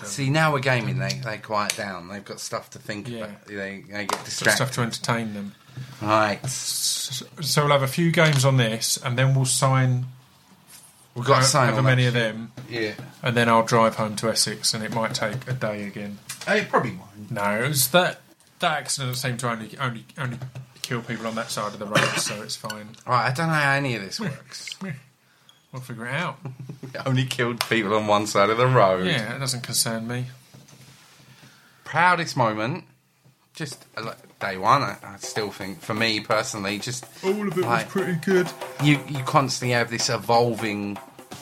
See, 0.03 0.29
now 0.29 0.53
we're 0.53 0.59
gaming. 0.59 0.99
They 0.99 1.19
they 1.23 1.39
quiet 1.39 1.75
down. 1.75 2.07
They've 2.07 2.23
got 2.23 2.39
stuff 2.39 2.69
to 2.71 2.79
think 2.79 3.09
Yeah. 3.09 3.25
about. 3.25 3.45
They, 3.45 3.55
they 3.55 3.81
get 3.81 4.07
Got 4.09 4.25
distracted. 4.25 4.55
stuff 4.57 4.71
to 4.73 4.81
entertain 4.81 5.33
them. 5.33 5.55
Right. 6.01 6.45
So 6.47 7.25
we'll 7.63 7.71
have 7.71 7.81
a 7.83 7.87
few 7.87 8.11
games 8.11 8.45
on 8.45 8.57
this, 8.57 8.97
and 9.03 9.17
then 9.17 9.33
we'll 9.33 9.45
sign. 9.45 10.05
We've 11.15 11.25
got 11.25 11.39
to 11.39 11.43
sign 11.45 11.69
however 11.69 11.81
many 11.81 12.05
of 12.05 12.13
them, 12.13 12.51
Yeah. 12.69 12.93
and 13.23 13.35
then 13.35 13.49
I'll 13.49 13.63
drive 13.65 13.95
home 13.95 14.15
to 14.17 14.29
Essex, 14.29 14.73
and 14.75 14.83
it 14.83 14.93
might 14.93 15.15
take 15.15 15.47
a 15.49 15.53
day 15.53 15.83
again. 15.85 16.19
Oh, 16.47 16.53
it 16.55 16.69
probably 16.69 16.91
won't. 16.91 17.31
No, 17.31 17.63
it 17.63 17.67
was 17.67 17.87
that 17.89 18.21
that 18.59 18.77
accident 18.79 19.15
seemed 19.17 19.39
to 19.39 19.49
only 19.51 19.77
only 19.79 20.05
only 20.17 20.37
kill 20.81 21.01
people 21.01 21.27
on 21.27 21.35
that 21.35 21.51
side 21.51 21.73
of 21.73 21.79
the 21.79 21.85
road, 21.85 22.17
so 22.17 22.41
it's 22.41 22.55
fine. 22.55 22.89
Right, 23.07 23.27
I 23.29 23.33
don't 23.33 23.47
know 23.47 23.53
how 23.53 23.73
any 23.73 23.95
of 23.95 24.01
this 24.01 24.19
works. 24.19 24.69
We'll 25.71 25.83
figure 25.83 26.07
it 26.07 26.15
out. 26.15 26.39
Only 27.05 27.25
killed 27.25 27.59
people 27.69 27.93
on 27.93 28.07
one 28.07 28.25
side 28.25 28.49
of 28.49 28.57
the 28.57 28.65
road. 28.65 29.05
Yeah, 29.05 29.35
it 29.35 29.37
doesn't 29.39 29.61
concern 29.61 30.07
me. 30.07 30.25
Proudest 31.83 32.35
moment, 32.35 32.85
just 33.53 33.85
uh, 33.95 34.03
like, 34.03 34.39
day 34.39 34.57
one. 34.57 34.81
I, 34.81 34.97
I 35.03 35.17
still 35.17 35.51
think, 35.51 35.81
for 35.81 35.93
me 35.93 36.21
personally, 36.21 36.79
just 36.79 37.05
All 37.23 37.47
of 37.47 37.55
it 37.55 37.61
Like- 37.61 37.85
was 37.93 38.03
pretty 38.03 38.19
good. 38.25 38.47
you 38.83 38.99
you 39.07 39.23
constantly 39.25 39.73
have 39.75 39.91
this 39.91 40.09
evolving 40.09 40.97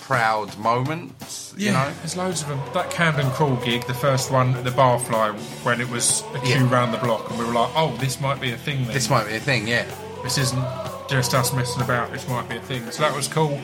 proud 0.08 0.58
moment. 0.58 1.12
You 1.58 1.72
know. 1.74 1.91
there's 1.99 2.16
loads 2.16 2.41
of 2.41 2.47
them. 2.47 2.62
That 2.74 2.89
Camden 2.89 3.30
Crawl 3.32 3.58
gig, 3.58 3.86
the 3.88 3.93
first 3.93 4.32
one 4.32 4.53
at 4.55 4.64
the 4.64 4.70
Barfly, 4.70 5.34
when 5.66 5.82
it 5.82 5.89
was 5.89 6.24
a 6.34 6.39
queue 6.39 6.55
Yeah. 6.55 6.70
round 6.74 6.93
the 6.93 6.97
block, 6.97 7.30
and 7.30 7.38
we 7.38 7.43
were 7.45 7.51
like, 7.53 7.70
"Oh, 7.76 7.95
this 7.97 8.22
might 8.22 8.39
be 8.39 8.51
a 8.51 8.58
thing." 8.58 8.86
Then. 8.86 8.93
This 8.93 9.10
might 9.10 9.28
be 9.28 9.36
a 9.36 9.39
thing. 9.39 9.68
Yeah. 9.68 9.86
This 10.24 10.38
isn't 10.38 10.64
just 11.10 11.34
us 11.34 11.51
messing 11.53 11.82
about. 11.82 12.12
This 12.14 12.28
might 12.30 12.47
be 12.47 12.55
a 12.58 12.62
thing. 12.62 12.89
So 12.91 13.01
that 13.03 13.14
was 13.14 13.28
cool. 13.28 13.60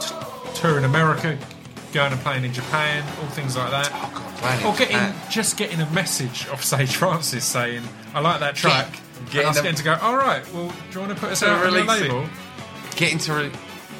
T- 0.00 0.14
touring 0.54 0.84
America, 0.84 1.38
going 1.92 2.12
and 2.12 2.20
playing 2.20 2.44
in 2.44 2.52
Japan, 2.52 3.02
all 3.22 3.28
things 3.28 3.56
like 3.56 3.70
that. 3.70 3.90
Oh 3.94 4.32
God, 4.42 4.64
Or 4.64 4.72
getting 4.76 4.96
Japan. 4.96 5.14
just 5.30 5.56
getting 5.56 5.80
a 5.80 5.90
message 5.90 6.46
off 6.52 6.62
Sage 6.72 6.94
Francis 6.96 7.44
saying, 7.44 7.82
"I 8.14 8.20
like 8.20 8.40
that 8.40 8.54
track." 8.54 8.88
getting 9.30 9.40
and 9.40 9.48
us 9.48 9.54
them- 9.56 9.64
getting 9.64 9.78
to 9.78 9.84
go. 9.84 9.94
All 10.02 10.16
right. 10.16 10.42
Well, 10.52 10.68
do 10.68 10.74
you 10.92 11.00
want 11.00 11.14
to 11.14 11.18
put 11.18 11.30
us 11.32 11.42
out 11.42 11.64
on 11.64 11.74
it. 11.74 11.86
label 11.86 12.26
getting 12.96 13.16
to 13.18 13.32
re- 13.32 13.50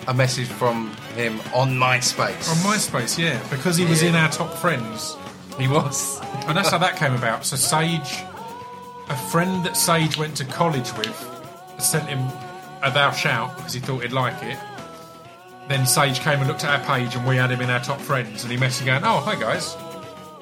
a 0.07 0.15
message 0.15 0.49
from 0.49 0.91
him 1.17 1.41
on 1.55 1.71
MySpace. 1.77 2.49
on 2.51 2.57
MySpace? 2.73 3.19
Yeah, 3.19 3.41
because 3.51 3.77
he 3.77 3.85
was 3.85 4.03
Yeah. 4.03 4.11
in 4.11 4.15
our 4.17 4.29
top 4.31 4.53
friends. 4.55 5.17
He 5.59 5.69
was. 5.69 6.21
And 6.47 6.57
that's 6.57 6.71
how 6.71 6.79
that 6.79 6.97
came 6.97 7.15
about. 7.15 7.45
So 7.47 7.57
Sage, 7.57 8.23
a 9.09 9.17
friend 9.31 9.65
that 9.65 9.77
Sage 9.77 10.17
went 10.17 10.37
to 10.39 10.45
college 10.45 10.93
with, 10.95 11.31
sent 11.79 12.09
him 12.09 12.27
a 12.83 12.91
thou 12.91 13.11
shout 13.13 13.57
because 13.57 13.73
he 13.73 13.81
thought 13.81 14.03
he'd 14.03 14.13
like 14.13 14.43
it. 14.43 14.59
Then 15.69 15.87
Sage 15.87 16.21
came 16.21 16.41
and 16.41 16.49
looked 16.49 16.65
at 16.65 16.79
our 16.81 16.85
page 16.99 17.15
and 17.15 17.27
we 17.27 17.37
had 17.37 17.51
him 17.51 17.61
in 17.63 17.71
our 17.71 17.81
top 17.81 18.01
friends 18.01 18.43
and 18.43 18.53
he 18.53 18.59
messaged 18.59 18.85
going, 18.87 19.03
oh, 19.05 19.21
hi 19.21 19.35
guys. 19.37 19.77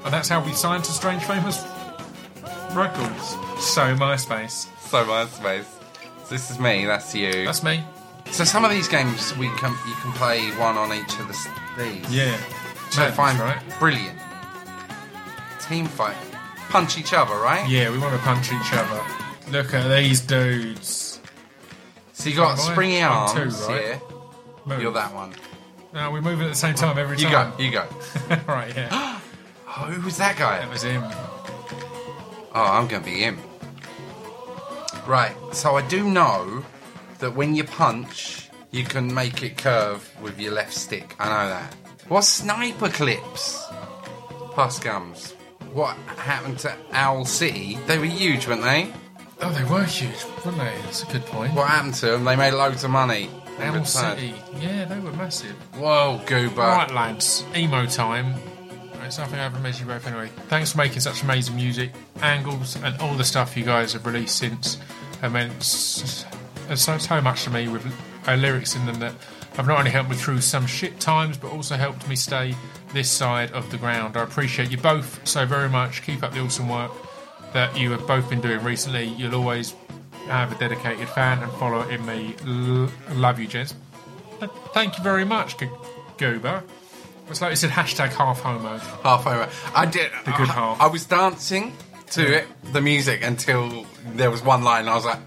And 0.05 0.13
that's 0.13 0.29
how 0.29 0.43
we 0.45 0.53
signed 0.53 0.83
to 0.85 0.91
Strange 0.93 1.23
Famous 1.25 1.63
Records. 2.73 3.37
So 3.61 3.95
MySpace. 3.95 4.67
So 4.89 5.05
MySpace. 5.05 5.67
This 6.29 6.51
is 6.51 6.59
me. 6.59 6.87
That's 6.87 7.15
you. 7.15 7.45
That's 7.45 7.63
me. 7.63 7.85
So 8.31 8.45
some 8.45 8.65
of 8.65 8.71
these 8.71 8.89
games 8.89 9.37
we 9.37 9.49
can 9.57 9.73
you 9.87 9.95
can 9.95 10.13
play 10.13 10.51
one 10.53 10.77
on 10.77 10.93
each 10.93 11.19
of 11.19 11.29
the 11.29 11.51
these. 11.79 12.11
Yeah. 12.11 12.37
Madness, 12.97 13.17
find 13.17 13.39
right? 13.39 13.63
brilliant. 13.79 14.19
Team 15.61 15.87
fight, 15.87 16.17
punch 16.69 16.99
each 16.99 17.13
other, 17.13 17.35
right? 17.35 17.67
Yeah, 17.69 17.91
we 17.91 17.99
want 17.99 18.15
to 18.15 18.21
punch 18.21 18.53
each 18.53 18.73
other. 18.73 19.03
Look 19.51 19.73
at 19.75 19.89
these 19.89 20.21
dudes. 20.21 21.21
So 22.13 22.29
you 22.29 22.37
got 22.37 22.57
springy 22.57 23.03
arms 23.03 23.33
two, 23.33 23.67
right? 23.69 23.83
here. 23.83 24.01
Move. 24.67 24.83
You're 24.83 24.93
that 24.93 25.15
one. 25.15 25.35
No, 25.93 26.11
we 26.11 26.21
move 26.21 26.41
at 26.41 26.49
the 26.49 26.55
same 26.55 26.75
time 26.75 26.99
every 26.99 27.19
You 27.19 27.29
time. 27.29 27.53
You 27.59 27.71
go. 27.71 27.87
You 28.29 28.37
go. 28.37 28.43
right, 28.47 28.75
yeah. 28.75 29.19
Oh, 29.75 29.87
who 29.87 30.05
was 30.05 30.19
that 30.19 30.37
guy? 30.37 30.59
That 30.59 30.69
was 30.69 30.83
him. 30.83 31.03
Oh, 31.03 32.63
I'm 32.63 32.87
going 32.89 33.03
to 33.03 33.11
be 33.11 33.21
him. 33.21 33.39
Right, 35.07 35.35
so 35.53 35.77
I 35.77 35.89
do 35.89 36.11
know 36.11 36.63
that 37.23 37.35
when 37.35 37.55
you 37.55 37.65
punch, 37.65 38.51
you 38.73 38.85
can 38.85 39.13
make 39.15 39.43
it 39.43 39.57
curve 39.57 40.15
with 40.21 40.39
your 40.39 40.53
left 40.53 40.75
stick. 40.75 41.17
I 41.19 41.29
know 41.29 41.49
that. 41.49 41.75
What 42.09 42.23
sniper 42.23 42.89
clips? 42.89 43.65
Pass 44.55 44.79
gums. 44.79 45.33
What 45.73 45.97
happened 46.19 46.59
to 46.61 46.77
Owl 46.91 47.25
City? 47.25 47.79
They 47.87 47.99
were 47.99 48.05
huge, 48.05 48.47
weren't 48.47 48.63
they? 48.63 48.93
Oh, 49.41 49.53
they 49.53 49.65
were 49.65 49.85
huge, 49.85 50.25
weren't 50.45 50.59
they? 50.59 50.75
That's 50.83 51.05
a 51.05 51.07
good 51.07 51.25
point. 51.27 51.55
What 51.55 51.69
happened 51.69 51.95
to 51.95 52.07
them? 52.07 52.25
They 52.25 52.37
made 52.37 52.53
loads 52.53 52.85
of 52.85 52.91
money. 52.91 53.31
Owl. 53.61 53.85
City. 53.85 54.35
Yeah, 54.61 54.85
they 54.87 54.99
were 54.99 55.13
massive. 55.13 55.55
Whoa, 55.77 56.21
Goober. 56.27 56.63
Right, 56.63 56.91
lads. 56.91 57.45
Emo 57.55 57.87
time. 57.87 58.35
It's 59.05 59.19
nothing 59.19 59.39
I've 59.39 59.63
missed 59.63 59.79
you 59.79 59.87
both 59.87 60.07
anyway. 60.07 60.31
Thanks 60.49 60.73
for 60.73 60.79
making 60.79 61.01
such 61.01 61.23
amazing 61.23 61.55
music, 61.55 61.93
angles, 62.23 62.77
and 62.77 62.99
all 63.01 63.15
the 63.15 63.25
stuff 63.25 63.57
you 63.57 63.65
guys 63.65 63.93
have 63.93 64.07
released 64.07 64.39
since. 64.39 64.79
Have 65.21 65.33
meant 65.33 65.63
s- 66.71 66.83
so, 66.83 66.99
so 66.99 67.21
much 67.21 67.45
to 67.45 67.51
me 67.51 67.69
with 67.69 67.85
uh, 68.27 68.35
lyrics 68.35 68.75
in 68.77 68.87
them 68.87 68.99
that 69.01 69.15
have 69.57 69.67
not 69.67 69.79
only 69.79 69.91
helped 69.91 70.11
me 70.11 70.17
through 70.17 70.41
some 70.41 70.67
shit 70.67 70.99
times, 71.01 71.37
but 71.37 71.51
also 71.53 71.77
helped 71.77 72.09
me 72.09 72.17
stay 72.17 72.55
this 72.95 73.11
side 73.11 73.51
of 73.53 73.71
the 73.71 73.77
ground. 73.79 74.17
I 74.17 74.23
appreciate 74.23 74.71
you 74.71 74.79
both 74.79 75.27
so 75.29 75.45
very 75.47 75.69
much. 75.69 76.03
Keep 76.03 76.23
up 76.23 76.33
the 76.33 76.41
awesome 76.41 76.69
work 76.69 76.91
that 77.53 77.77
you 77.77 77.91
have 77.91 78.07
both 78.07 78.29
been 78.31 78.41
doing 78.41 78.63
recently. 78.65 79.05
You'll 79.05 79.35
always 79.35 79.75
have 80.27 80.53
a 80.53 80.59
dedicated 80.59 81.09
fan 81.11 81.43
and 81.43 81.53
follower 81.53 81.91
in 81.91 82.05
me. 82.07 82.35
L- 82.47 82.91
love 83.17 83.39
you, 83.39 83.47
gents. 83.47 83.75
Thank 84.73 84.97
you 84.99 85.05
very 85.05 85.25
much, 85.25 85.59
G- 85.59 85.69
Goober. 86.19 86.63
It's 87.29 87.41
like 87.41 87.51
you 87.51 87.57
said 87.57 87.71
hashtag 87.71 88.09
half 88.11 88.41
homo. 88.41 88.79
half 88.79 89.27
over. 89.27 89.49
I 89.75 89.87
did. 89.87 90.11
The 90.25 90.33
good 90.33 90.49
I, 90.49 90.53
half. 90.53 90.81
I 90.81 90.87
was 90.87 91.05
dancing 91.07 91.73
to 92.11 92.39
it, 92.39 92.47
the 92.73 92.81
music, 92.81 93.23
until 93.23 93.87
there 94.15 94.31
was 94.31 94.43
one 94.43 94.65
line. 94.65 94.81
And 94.83 94.91
I 94.91 94.95
was 94.95 95.05
like, 95.05 95.19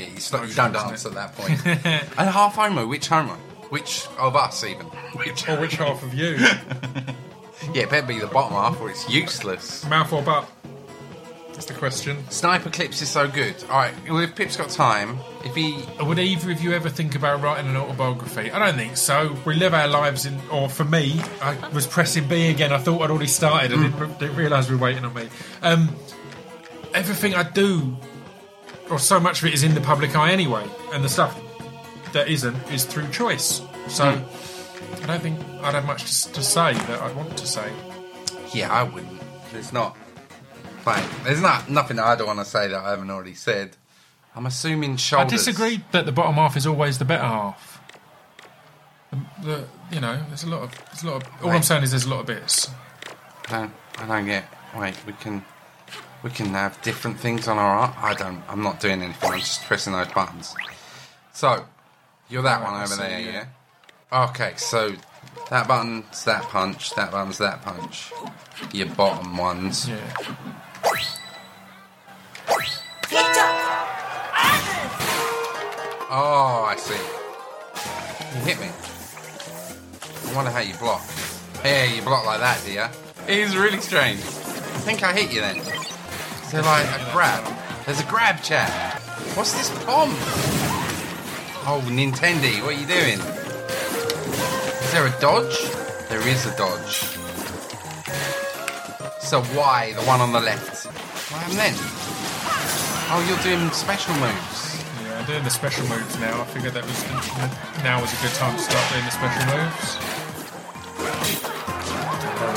"Yeah, 0.00 0.14
you, 0.14 0.20
stop, 0.20 0.46
you 0.48 0.54
don't 0.54 0.72
dance 0.72 1.06
at 1.06 1.14
that 1.14 1.34
point." 1.36 1.64
and 1.66 2.30
half 2.30 2.54
homo. 2.54 2.86
Which 2.86 3.08
homo? 3.08 3.34
Which 3.70 4.06
of 4.18 4.34
us 4.34 4.64
even? 4.64 4.86
Which? 4.86 5.48
Or 5.48 5.60
which 5.60 5.74
half 5.74 6.02
of 6.02 6.14
you? 6.14 6.38
Yeah, 7.74 7.82
it 7.82 7.90
better 7.90 8.06
be 8.06 8.18
the 8.18 8.26
bottom 8.26 8.54
half, 8.54 8.80
or 8.80 8.90
it's 8.90 9.08
useless. 9.08 9.84
Mouth 9.86 10.12
or 10.12 10.22
butt? 10.22 10.50
That's 11.52 11.66
the 11.66 11.74
question. 11.74 12.28
Sniper 12.30 12.70
clips 12.70 13.02
is 13.02 13.08
so 13.10 13.28
good. 13.28 13.54
All 13.64 13.76
right, 13.76 13.94
well, 14.08 14.18
if 14.20 14.34
Pip's 14.34 14.56
got 14.56 14.70
time, 14.70 15.18
if 15.44 15.54
he 15.54 15.84
Would 16.00 16.18
either 16.18 16.50
of 16.50 16.62
you 16.62 16.72
ever 16.72 16.88
think 16.88 17.14
about 17.14 17.42
writing 17.42 17.68
an 17.70 17.76
autobiography? 17.76 18.50
I 18.50 18.58
don't 18.58 18.76
think 18.76 18.96
so. 18.96 19.36
We 19.44 19.54
live 19.54 19.74
our 19.74 19.86
lives 19.86 20.24
in, 20.26 20.40
or 20.50 20.68
for 20.68 20.84
me, 20.84 21.20
I 21.42 21.68
was 21.68 21.86
pressing 21.86 22.26
B 22.26 22.48
again. 22.48 22.72
I 22.72 22.78
thought 22.78 23.02
I'd 23.02 23.10
already 23.10 23.26
started 23.26 23.72
and 23.72 23.92
didn't, 23.92 24.18
didn't 24.18 24.36
realise 24.36 24.68
we 24.68 24.76
were 24.76 24.82
waiting 24.82 25.04
on 25.04 25.12
me. 25.14 25.28
Um, 25.62 25.94
everything 26.94 27.34
I 27.34 27.42
do, 27.42 27.94
or 28.90 28.98
so 28.98 29.20
much 29.20 29.40
of 29.42 29.48
it, 29.48 29.54
is 29.54 29.62
in 29.62 29.74
the 29.74 29.80
public 29.80 30.16
eye 30.16 30.32
anyway, 30.32 30.66
and 30.92 31.04
the 31.04 31.08
stuff 31.08 31.38
that 32.12 32.28
isn't 32.28 32.56
is 32.72 32.84
through 32.84 33.08
choice. 33.10 33.62
So 33.88 34.12
hmm. 34.12 35.02
I 35.02 35.06
don't 35.06 35.20
think 35.22 35.38
I'd 35.62 35.74
have 35.74 35.86
much 35.86 36.04
to, 36.24 36.32
to 36.32 36.42
say 36.42 36.74
that 36.74 37.00
I'd 37.00 37.14
want 37.16 37.36
to 37.36 37.46
say. 37.46 37.70
Yeah, 38.52 38.72
I 38.72 38.82
wouldn't. 38.82 39.20
There's 39.52 39.72
not. 39.72 39.96
Fine. 40.82 41.04
There's 41.24 41.42
not 41.42 41.68
nothing 41.68 41.96
that 41.98 42.06
I 42.06 42.16
don't 42.16 42.26
want 42.26 42.38
to 42.38 42.44
say 42.44 42.68
that 42.68 42.80
I 42.80 42.90
haven't 42.90 43.10
already 43.10 43.34
said. 43.34 43.76
I'm 44.34 44.46
assuming 44.46 44.92
I 44.92 44.96
shoulders. 44.96 45.44
disagree 45.44 45.84
that 45.92 46.06
the 46.06 46.12
bottom 46.12 46.34
half 46.36 46.56
is 46.56 46.66
always 46.66 46.98
the 46.98 47.04
better 47.04 47.24
half. 47.24 47.82
The, 49.10 49.18
the, 49.42 49.64
you 49.92 50.00
know, 50.00 50.18
there's 50.28 50.44
a 50.44 50.48
lot 50.48 50.62
of, 50.62 50.70
there's 50.86 51.02
a 51.02 51.06
lot 51.10 51.22
of. 51.22 51.28
All 51.42 51.48
I'm 51.48 51.56
Right. 51.56 51.64
saying 51.64 51.82
is 51.82 51.90
there's 51.90 52.04
a 52.04 52.08
lot 52.08 52.20
of 52.20 52.26
bits. 52.26 52.70
I 53.48 53.52
don't, 53.60 53.72
I 53.98 54.06
don't 54.06 54.26
get. 54.26 54.44
Wait, 54.76 54.94
we 55.04 55.12
can, 55.14 55.44
we 56.22 56.30
can 56.30 56.46
have 56.48 56.80
different 56.82 57.18
things 57.18 57.48
on 57.48 57.58
our. 57.58 57.78
art. 57.78 57.94
I 57.98 58.14
don't. 58.14 58.42
I'm 58.48 58.62
not 58.62 58.80
doing 58.80 59.02
anything. 59.02 59.30
I'm 59.32 59.38
just 59.38 59.62
pressing 59.64 59.92
those 59.92 60.08
buttons. 60.08 60.54
So, 61.32 61.64
you're 62.28 62.42
that 62.42 62.62
one 62.62 62.82
over 62.82 62.96
there, 62.96 63.20
yeah. 63.20 63.44
yeah. 64.12 64.24
Okay, 64.28 64.54
so 64.56 64.92
that 65.50 65.68
button's 65.68 66.24
that 66.24 66.42
punch. 66.44 66.94
That 66.94 67.12
button's 67.12 67.38
that 67.38 67.62
punch. 67.62 68.12
Your 68.72 68.88
bottom 68.88 69.36
ones. 69.36 69.88
Yeah. 69.88 69.96
Oh, 76.12 76.66
I 76.68 76.74
see. 76.76 76.94
You 78.38 78.44
hit 78.44 78.60
me. 78.60 78.68
I 80.28 80.34
wonder 80.34 80.50
how 80.50 80.58
you 80.58 80.74
block. 80.74 81.02
Yeah, 81.64 81.84
you 81.84 82.02
block 82.02 82.26
like 82.26 82.40
that, 82.40 82.60
do 82.64 82.72
you? 82.72 82.86
It 83.32 83.38
is 83.38 83.56
really 83.56 83.80
strange. 83.80 84.18
I 84.18 84.82
think 84.82 85.02
I 85.02 85.12
hit 85.12 85.32
you 85.32 85.40
then. 85.40 85.60
Is 86.50 86.54
there 86.54 86.64
like 86.64 86.84
a 86.84 87.12
grab? 87.12 87.46
There's 87.86 88.00
a 88.00 88.04
grab 88.06 88.42
chat. 88.42 88.68
What's 89.38 89.52
this 89.52 89.70
bomb? 89.86 90.10
Oh, 91.62 91.80
Nintendo, 91.86 92.50
what 92.66 92.74
are 92.74 92.80
you 92.80 92.90
doing? 92.90 93.20
Is 94.82 94.90
there 94.90 95.06
a 95.06 95.14
dodge? 95.20 95.54
There 96.08 96.26
is 96.26 96.46
a 96.46 96.56
dodge. 96.56 97.06
So 99.22 99.42
why 99.54 99.92
the 99.92 100.02
one 100.10 100.20
on 100.20 100.32
the 100.32 100.40
left? 100.40 100.86
What 101.30 101.38
happened 101.38 101.58
then? 101.58 101.74
Oh, 103.14 103.22
you're 103.30 103.38
doing 103.46 103.70
special 103.70 104.12
moves. 104.18 104.82
Yeah, 105.06 105.20
I'm 105.20 105.26
doing 105.26 105.44
the 105.44 105.50
special 105.50 105.86
moves 105.86 106.18
now. 106.18 106.42
I 106.42 106.44
figured 106.46 106.74
that 106.74 106.82
was 106.82 106.98
now 107.86 108.02
was 108.02 108.10
a 108.10 108.18
good 108.26 108.34
time 108.34 108.56
to 108.56 108.62
start 108.66 108.82
doing 108.90 109.04
the 109.06 109.14
special 109.14 109.46
moves. 109.54 110.02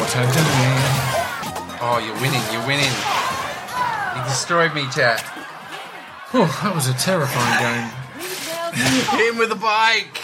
What 0.02 0.18
I'm 0.18 0.34
doing. 0.34 0.82
Oh, 1.78 2.02
you're 2.02 2.18
winning, 2.18 2.42
you're 2.50 2.66
winning. 2.66 3.43
You 4.34 4.40
destroyed 4.40 4.74
me, 4.74 4.88
chat. 4.90 5.24
Oh, 6.34 6.60
that 6.64 6.74
was 6.74 6.88
a 6.88 6.94
terrifying 6.96 7.60
game. 7.62 9.14
Hit 9.20 9.32
him 9.32 9.38
with 9.38 9.52
a 9.52 9.56
bike. 9.56 10.22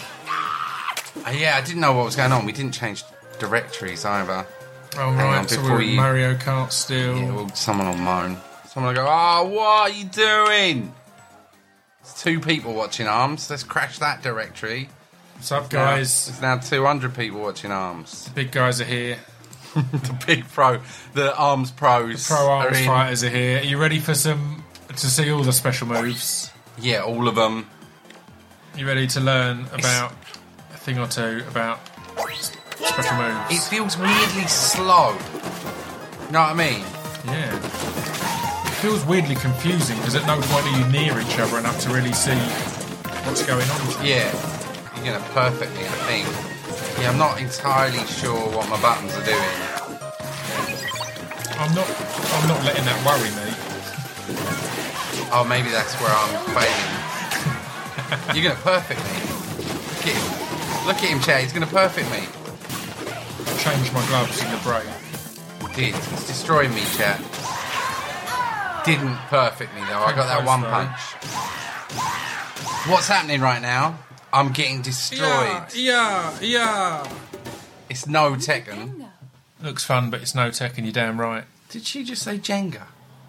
Uh, 1.27 1.29
yeah, 1.29 1.55
I 1.55 1.61
didn't 1.61 1.79
know 1.81 1.93
what 1.93 2.05
was 2.05 2.15
going 2.15 2.31
on. 2.31 2.43
We 2.43 2.51
didn't 2.51 2.71
change 2.71 3.03
directories 3.37 4.05
either. 4.05 4.47
Oh 4.97 5.11
Hang 5.11 5.15
right, 5.17 5.37
on, 5.37 5.47
so 5.47 5.57
before 5.57 5.75
we're 5.75 5.81
in 5.83 5.89
you- 5.89 5.95
Mario 5.97 6.33
Kart 6.33 6.71
still. 6.71 7.15
Yeah, 7.19 7.35
well, 7.35 7.49
someone 7.53 7.87
will 7.87 7.97
moan. 7.97 8.37
Someone 8.69 8.95
will 8.95 9.03
go, 9.03 9.07
oh, 9.07 9.47
what 9.47 9.67
are 9.67 9.89
you 9.91 10.05
doing? 10.05 10.91
It's 12.01 12.19
two 12.23 12.39
people 12.39 12.73
watching 12.73 13.05
ARMS. 13.05 13.47
Let's 13.51 13.61
crash 13.61 13.99
that 13.99 14.23
directory. 14.23 14.89
What's 15.35 15.51
up, 15.51 15.71
Now- 15.71 15.85
guys? 15.85 16.25
There's 16.25 16.41
now 16.41 16.57
200 16.57 17.13
people 17.13 17.41
watching 17.41 17.71
ARMS. 17.71 18.23
The 18.25 18.31
Big 18.31 18.49
guys 18.51 18.81
are 18.81 18.85
here. 18.85 19.19
the 19.75 20.23
big 20.25 20.47
pro, 20.47 20.79
the 21.13 21.35
ARMS 21.35 21.71
pros. 21.71 22.27
Pro 22.27 22.49
arms 22.49 22.77
in. 22.77 22.85
fighters 22.85 23.23
are 23.23 23.29
here. 23.29 23.59
Are 23.59 23.63
you 23.63 23.77
ready 23.77 23.99
for 23.99 24.13
some 24.13 24.63
to 24.87 25.07
see 25.07 25.31
all 25.31 25.43
the 25.43 25.53
special 25.53 25.87
moves? 25.87 26.51
Yeah, 26.77 27.03
all 27.03 27.27
of 27.27 27.35
them. 27.35 27.69
You 28.75 28.87
ready 28.87 29.07
to 29.07 29.19
learn 29.19 29.65
about 29.73 30.13
a 30.73 30.77
thing 30.77 30.97
or 30.97 31.07
two 31.07 31.43
about 31.47 31.79
special 32.77 33.17
moves? 33.17 33.51
It 33.51 33.69
feels 33.69 33.97
weirdly 33.97 34.47
slow. 34.47 35.11
You 36.25 36.31
know 36.33 36.41
what 36.41 36.51
I 36.51 36.53
mean? 36.53 36.83
Yeah. 37.25 37.55
It 37.55 38.81
feels 38.81 39.05
weirdly 39.05 39.35
confusing 39.35 39.97
because 39.97 40.15
at 40.15 40.25
no 40.25 40.39
point 40.41 40.65
are 40.65 40.79
you 40.79 40.85
near 40.91 41.19
each 41.19 41.37
other 41.39 41.57
enough 41.59 41.79
to 41.81 41.89
really 41.89 42.13
see 42.13 42.37
what's 43.25 43.45
going 43.45 43.69
on. 43.69 44.05
Yeah, 44.05 44.31
you're 44.95 45.05
gonna 45.05 45.25
perfectly, 45.33 45.85
I 45.85 46.23
think. 46.23 46.58
Yeah, 46.99 47.11
I'm 47.11 47.17
not 47.17 47.39
entirely 47.39 48.05
sure 48.07 48.35
what 48.51 48.67
my 48.67 48.75
buttons 48.81 49.15
are 49.15 49.23
doing. 49.23 49.39
I'm 51.55 51.73
not. 51.73 51.87
I'm 51.87 52.47
not 52.47 52.63
letting 52.65 52.83
that 52.83 52.99
worry 53.07 53.31
me. 53.39 53.55
Oh, 55.31 55.45
maybe 55.47 55.69
that's 55.69 55.95
where 56.01 56.11
I'm 56.11 56.43
failing. 56.51 58.35
you're 58.35 58.51
gonna 58.51 58.63
perfect 58.63 58.99
me. 58.99 59.15
Look 59.95 60.07
at 60.07 60.15
him. 60.15 60.87
Look 60.87 60.97
at 60.97 61.09
him, 61.09 61.19
chat. 61.21 61.41
He's 61.41 61.53
gonna 61.53 61.67
perfect 61.67 62.11
me. 62.11 62.27
Change 63.63 63.93
my 63.93 64.05
gloves 64.07 64.43
in 64.43 64.51
the 64.51 64.59
break. 64.63 64.83
Did. 65.75 65.95
It's 65.95 66.27
destroying 66.27 66.73
me, 66.73 66.83
chat. 66.97 67.19
Didn't 68.83 69.15
perfect 69.31 69.73
me 69.73 69.81
though. 69.87 70.03
I 70.03 70.11
got 70.15 70.27
that 70.27 70.43
one 70.45 70.63
punch. 70.63 70.99
What's 72.91 73.07
happening 73.07 73.39
right 73.39 73.61
now? 73.61 73.99
I'm 74.31 74.51
getting 74.51 74.81
destroyed. 74.81 75.73
yeah, 75.75 76.37
yeah. 76.41 77.11
It's 77.89 78.05
no 78.07 78.33
Tekken. 78.33 79.07
Looks 79.61 79.83
fun, 79.83 80.09
but 80.09 80.21
it's 80.21 80.33
no 80.35 80.51
tech, 80.51 80.77
and 80.77 80.85
you're 80.85 80.93
damn 80.93 81.19
right. 81.19 81.43
Did 81.69 81.83
she 81.85 82.03
just 82.03 82.23
say 82.23 82.37
Jenga? 82.37 82.83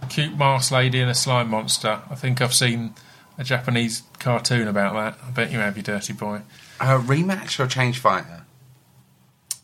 Cute 0.08 0.36
masked 0.36 0.70
lady 0.72 1.00
and 1.00 1.10
a 1.10 1.14
slime 1.14 1.48
monster. 1.50 2.00
I 2.08 2.14
think 2.14 2.40
I've 2.40 2.54
seen 2.54 2.94
a 3.36 3.44
Japanese 3.44 4.02
cartoon 4.18 4.68
about 4.68 4.94
that. 4.94 5.18
I 5.26 5.30
bet 5.30 5.50
you 5.50 5.58
have, 5.58 5.76
you 5.76 5.82
dirty 5.82 6.12
boy. 6.12 6.42
A 6.78 6.98
rematch 6.98 7.58
or 7.58 7.66
change 7.66 7.98
fighter? 7.98 8.42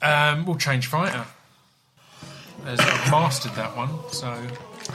Um, 0.02 0.44
we'll 0.44 0.56
change 0.56 0.86
fighter. 0.88 1.24
As 2.64 2.80
I've 2.80 3.10
mastered 3.10 3.52
that 3.52 3.76
one, 3.76 3.90
so 4.10 4.34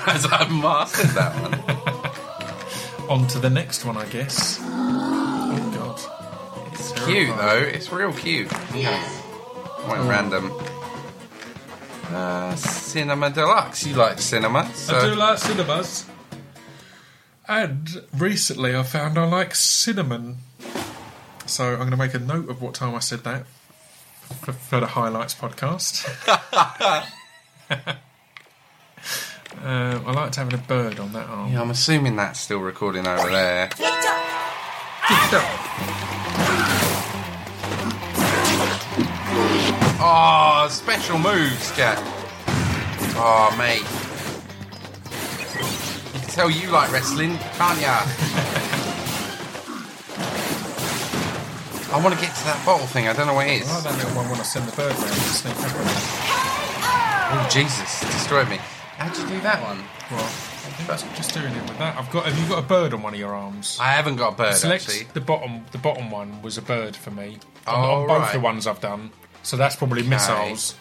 As 0.08 0.26
I've 0.26 0.52
mastered 0.52 1.12
that 1.12 1.34
one. 1.42 3.10
on 3.10 3.28
to 3.28 3.40
the 3.40 3.50
next 3.50 3.86
one, 3.86 3.98
I 3.98 4.06
guess. 4.08 4.60
God, 7.02 7.10
It's 7.10 7.28
cute 7.28 7.38
though. 7.38 7.58
It's 7.58 7.92
real 7.92 8.14
cute. 8.14 8.52
Yeah. 8.76 9.22
Went 9.88 10.08
random. 10.10 10.52
Uh, 12.10 12.56
cinema 12.56 13.30
deluxe. 13.30 13.86
You 13.86 13.96
like 13.96 14.20
cinema? 14.20 14.72
So 14.74 14.98
I 14.98 15.10
do 15.10 15.16
like 15.16 15.38
cinemas. 15.38 16.06
And 17.48 18.04
recently 18.18 18.76
I 18.76 18.84
found 18.84 19.18
I 19.18 19.26
like 19.26 19.56
cinnamon. 19.56 20.38
So 21.46 21.72
I'm 21.72 21.78
going 21.80 21.92
to 21.92 21.98
make 21.98 22.14
a 22.14 22.20
note 22.20 22.50
of 22.50 22.62
what 22.62 22.74
time 22.74 22.96
I 22.96 23.00
said 23.00 23.24
that 23.24 23.46
for, 24.42 24.54
for 24.54 24.80
the 24.80 24.88
highlights 24.88 25.34
podcast. 25.34 26.08
um, 27.70 27.88
I 29.64 30.12
liked 30.14 30.36
having 30.36 30.54
a 30.54 30.58
bird 30.58 31.00
on 31.00 31.12
that 31.14 31.28
arm. 31.28 31.52
Yeah, 31.52 31.62
I'm 31.62 31.72
assuming 31.72 32.16
that's 32.16 32.40
still 32.40 32.60
recording 32.60 33.06
over 33.08 33.30
there. 33.30 33.70
Oh, 40.04 40.68
special 40.70 41.20
moves, 41.20 41.76
Jack. 41.76 41.98
Oh, 43.16 43.54
mate. 43.58 43.86
You 46.14 46.20
can 46.22 46.30
tell 46.30 46.50
you 46.50 46.70
like 46.72 46.92
wrestling, 46.92 47.38
can't 47.58 47.80
ya? 47.80 48.02
I 51.94 52.00
want 52.02 52.16
to 52.16 52.22
get 52.22 52.34
to 52.36 52.44
that 52.46 52.62
bottle 52.66 52.88
thing. 52.88 53.08
I 53.08 53.14
don't 53.14 53.28
know 53.28 53.34
what 53.34 53.48
it 53.48 53.62
is. 53.62 53.70
I 53.70 53.84
don't 53.84 53.98
know 53.98 54.06
little 54.08 54.22
I 54.22 54.28
want 54.28 54.38
to 54.40 54.46
send 54.46 54.66
the 54.68 54.76
bird 54.76 54.92
round 54.96 55.14
to 55.14 55.20
sneak 55.20 55.56
up 55.58 55.76
on 55.76 55.82
it. 55.82 56.02
Oh, 57.34 57.48
Jesus. 57.52 58.00
Destroyed 58.00 58.50
me. 58.50 58.58
How'd 58.98 59.16
you 59.18 59.28
do 59.28 59.40
that 59.42 59.62
one? 59.62 59.78
Well, 60.10 60.20
I 60.24 60.72
think 60.78 60.88
that's 60.88 61.04
just 61.18 61.34
doing 61.34 61.54
it 61.54 61.62
with 61.64 61.78
that. 61.80 61.98
I've 61.98 62.10
got. 62.12 62.26
Have 62.26 62.38
you 62.40 62.48
got 62.48 62.60
a 62.60 62.68
bird 62.68 62.94
on 62.94 63.02
one 63.04 63.14
of 63.14 63.20
your 63.20 63.36
arms? 63.36 63.78
I 63.80 63.92
haven't 63.92 64.16
got 64.16 64.34
a 64.34 64.36
bird, 64.36 64.56
Select 64.56 64.88
actually. 64.88 65.08
the 65.14 65.22
bottom. 65.22 65.66
The 65.74 65.78
bottom 65.78 66.10
one 66.12 66.42
was 66.42 66.58
a 66.58 66.62
bird 66.62 66.96
for 66.96 67.12
me. 67.12 67.38
On, 67.68 67.76
Oh, 67.76 68.02
on 68.02 68.08
both 68.08 68.20
right. 68.22 68.34
the 68.34 68.40
ones 68.40 68.68
I've 68.68 68.80
done. 68.82 69.12
So 69.44 69.58
that's 69.58 69.76
probably 69.76 70.04
missiles. 70.04 70.76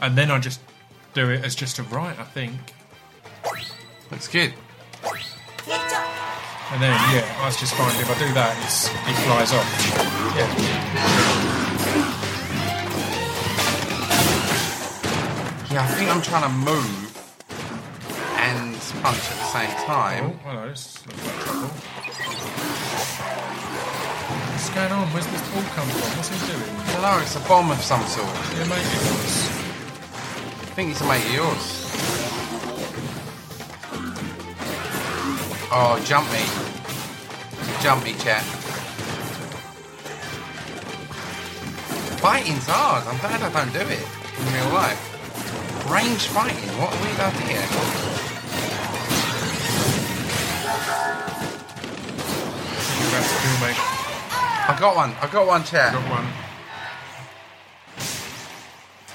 And 0.00 0.16
then 0.16 0.30
I 0.30 0.38
just 0.38 0.60
do 1.14 1.30
it 1.30 1.44
as 1.44 1.54
just 1.54 1.78
a 1.78 1.82
right, 1.84 2.18
I 2.18 2.24
think. 2.24 2.54
Looks 4.10 4.28
good. 4.28 4.52
And 6.72 6.82
then 6.82 6.90
yeah, 7.14 7.36
I 7.40 7.46
was 7.46 7.56
just 7.58 7.74
find 7.74 7.90
if 8.00 8.10
I 8.10 8.18
do 8.18 8.32
that, 8.34 8.56
it's, 8.64 8.88
it 8.88 9.16
flies 9.24 9.52
off. 9.52 10.36
Yeah. 10.36 11.56
Yeah, 15.72 15.82
I 15.82 15.86
think 15.94 16.10
I'm 16.10 16.22
trying 16.22 16.42
to 16.42 16.48
move 16.56 17.02
and 18.38 18.74
punch 19.02 19.18
at 19.18 19.36
the 19.36 19.44
same 19.52 19.70
Oh, 19.70 19.86
time. 19.86 20.38
hello. 20.44 20.68
This 20.68 21.06
looks 21.06 21.26
like 21.26 21.36
trouble. 21.44 21.70
What's 24.76 24.90
going 24.90 25.00
on? 25.00 25.08
Where's 25.08 25.26
this 25.28 25.40
ball 25.48 25.62
come 25.72 25.88
from? 25.88 26.18
What's 26.18 26.28
he 26.28 26.36
doing? 26.52 26.68
I 26.68 26.92
don't 26.92 27.00
know, 27.00 27.18
it's 27.22 27.34
a 27.34 27.40
bomb 27.48 27.70
of 27.70 27.80
some 27.80 28.04
sort. 28.04 28.28
Yeah, 28.28 28.68
mate, 28.68 28.84
it 28.84 29.08
was. 29.08 29.48
I 29.48 30.76
think 30.76 30.90
it's 30.90 31.00
a 31.00 31.08
mate 31.08 31.24
of 31.24 31.32
yours. 31.32 31.64
Oh, 35.72 35.96
jump 36.04 36.28
me. 36.28 36.44
Jump 37.80 38.04
me, 38.04 38.12
chat. 38.20 38.44
Fighting's 42.20 42.66
hard. 42.68 43.06
I'm 43.08 43.16
glad 43.16 43.40
I 43.40 43.48
don't 43.48 43.72
do 43.72 43.80
it 43.80 44.04
in 44.04 44.44
real 44.52 44.74
life. 44.76 45.00
Range 45.88 46.20
fighting, 46.28 46.68
what 46.76 46.92
a 46.92 47.00
weird 47.00 47.20
idea. 47.20 47.64
To 53.16 53.32
kill 53.40 53.68
me. 53.68 53.95
I 54.68 54.76
got 54.78 54.96
one, 54.96 55.12
I 55.20 55.28
got 55.30 55.46
one, 55.46 55.62
chat. 55.62 55.92
Got 55.92 56.10
one. 56.10 56.26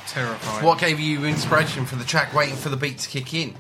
Terrifying. 0.08 0.66
What 0.66 0.80
gave 0.80 1.00
you 1.00 1.26
inspiration 1.26 1.86
for 1.86 1.96
the 1.96 2.06
track 2.06 2.34
waiting 2.34 2.56
for 2.56 2.70
the 2.70 2.78
beat 2.78 3.00
to 3.00 3.10
kick 3.10 3.34
in? 3.34 3.56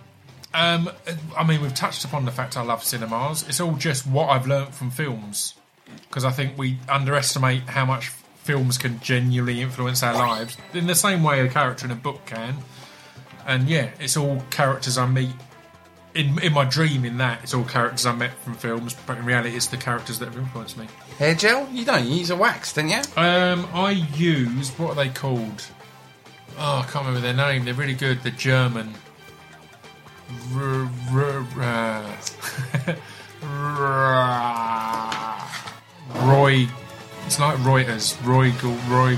Um, 0.53 0.89
I 1.37 1.45
mean, 1.45 1.61
we've 1.61 1.73
touched 1.73 2.03
upon 2.03 2.25
the 2.25 2.31
fact 2.31 2.57
I 2.57 2.61
love 2.61 2.83
cinemas. 2.83 3.47
It's 3.47 3.59
all 3.59 3.75
just 3.75 4.05
what 4.05 4.29
I've 4.29 4.47
learnt 4.47 4.73
from 4.73 4.91
films, 4.91 5.55
because 6.07 6.25
I 6.25 6.31
think 6.31 6.57
we 6.57 6.77
underestimate 6.89 7.63
how 7.63 7.85
much 7.85 8.09
films 8.35 8.77
can 8.77 8.99
genuinely 8.99 9.61
influence 9.61 10.01
our 10.01 10.13
lives 10.13 10.57
in 10.73 10.87
the 10.87 10.95
same 10.95 11.23
way 11.23 11.39
a 11.39 11.47
character 11.47 11.85
in 11.85 11.91
a 11.91 11.95
book 11.95 12.25
can. 12.25 12.55
And 13.45 13.69
yeah, 13.69 13.91
it's 13.99 14.17
all 14.17 14.43
characters 14.49 14.97
I 14.97 15.07
meet 15.07 15.31
in 16.15 16.39
in 16.39 16.53
my 16.53 16.65
dream. 16.65 17.05
In 17.05 17.17
that, 17.17 17.43
it's 17.43 17.53
all 17.53 17.63
characters 17.63 18.05
I 18.05 18.13
met 18.13 18.33
from 18.39 18.55
films, 18.55 18.95
but 19.05 19.17
in 19.17 19.25
reality, 19.25 19.55
it's 19.55 19.67
the 19.67 19.77
characters 19.77 20.19
that 20.19 20.25
have 20.27 20.37
influenced 20.37 20.77
me. 20.77 20.87
Hair 21.17 21.35
gel? 21.35 21.67
You 21.71 21.85
don't 21.85 22.05
use 22.05 22.29
a 22.29 22.35
wax, 22.35 22.73
don't 22.73 22.89
you? 22.89 23.01
Um, 23.15 23.67
I 23.73 23.91
use 23.91 24.69
what 24.77 24.91
are 24.91 24.95
they 25.03 25.09
called? 25.09 25.65
Oh, 26.57 26.79
I 26.79 26.83
can't 26.91 27.05
remember 27.05 27.21
their 27.21 27.33
name. 27.33 27.63
They're 27.65 27.73
really 27.73 27.93
good. 27.93 28.21
The 28.23 28.31
German. 28.31 28.93
R- 30.55 30.89
r- 31.13 31.45
uh, 31.61 32.17
Roy. 36.15 36.67
It's 37.25 37.39
like 37.39 37.57
Reuters. 37.59 38.15
Roy. 38.25 38.51
Roy. 38.89 39.17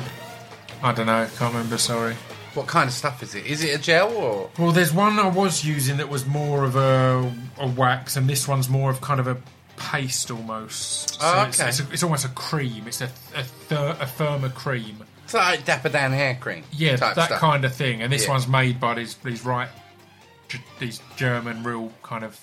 I 0.82 0.92
don't 0.94 1.08
know. 1.08 1.28
Can't 1.38 1.54
remember. 1.54 1.78
Sorry. 1.78 2.16
What 2.54 2.68
kind 2.68 2.88
of 2.88 2.94
stuff 2.94 3.24
is 3.24 3.34
it? 3.36 3.46
Is 3.46 3.64
it 3.64 3.80
a 3.80 3.82
gel 3.82 4.12
or? 4.16 4.50
Well, 4.60 4.72
there's 4.72 4.94
one 4.94 5.18
I 5.20 5.28
was 5.28 5.66
using 5.66 5.98
that 5.98 6.10
was 6.10 6.26
more 6.26 6.64
of 6.64 6.76
a, 6.76 7.32
a 7.58 7.68
wax, 7.68 8.16
and 8.16 8.30
this 8.30 8.48
one's 8.48 8.70
more 8.70 8.92
of 8.92 9.02
kind 9.02 9.20
of 9.20 9.28
a 9.28 9.38
paste 9.76 10.30
almost. 10.30 11.18
Oh, 11.22 11.46
it's, 11.48 11.60
okay. 11.60 11.70
it's, 11.70 11.80
a, 11.80 11.92
it's 11.92 12.04
almost 12.04 12.26
a 12.26 12.30
cream. 12.30 12.88
It's 12.88 13.02
a 13.02 13.10
a, 13.36 13.44
thir- 13.44 13.98
a 14.00 14.06
firmer 14.06 14.50
cream. 14.50 15.04
It's 15.24 15.34
like 15.34 15.66
Dapper 15.66 15.90
Dan 15.90 16.12
hair 16.12 16.38
cream. 16.40 16.64
Yeah, 16.72 16.96
type 16.98 17.16
that 17.16 17.26
stuff. 17.26 17.40
kind 17.40 17.66
of 17.66 17.74
thing. 17.74 18.02
And 18.04 18.14
this 18.14 18.26
Yeah. 18.26 18.32
one's 18.32 18.48
made 18.48 18.80
by 18.80 18.94
these 18.94 19.16
these 19.16 19.44
right, 19.44 19.70
G- 20.50 20.60
these 20.80 21.02
German 21.16 21.64
real 21.64 21.92
kind 22.04 22.24
of 22.24 22.40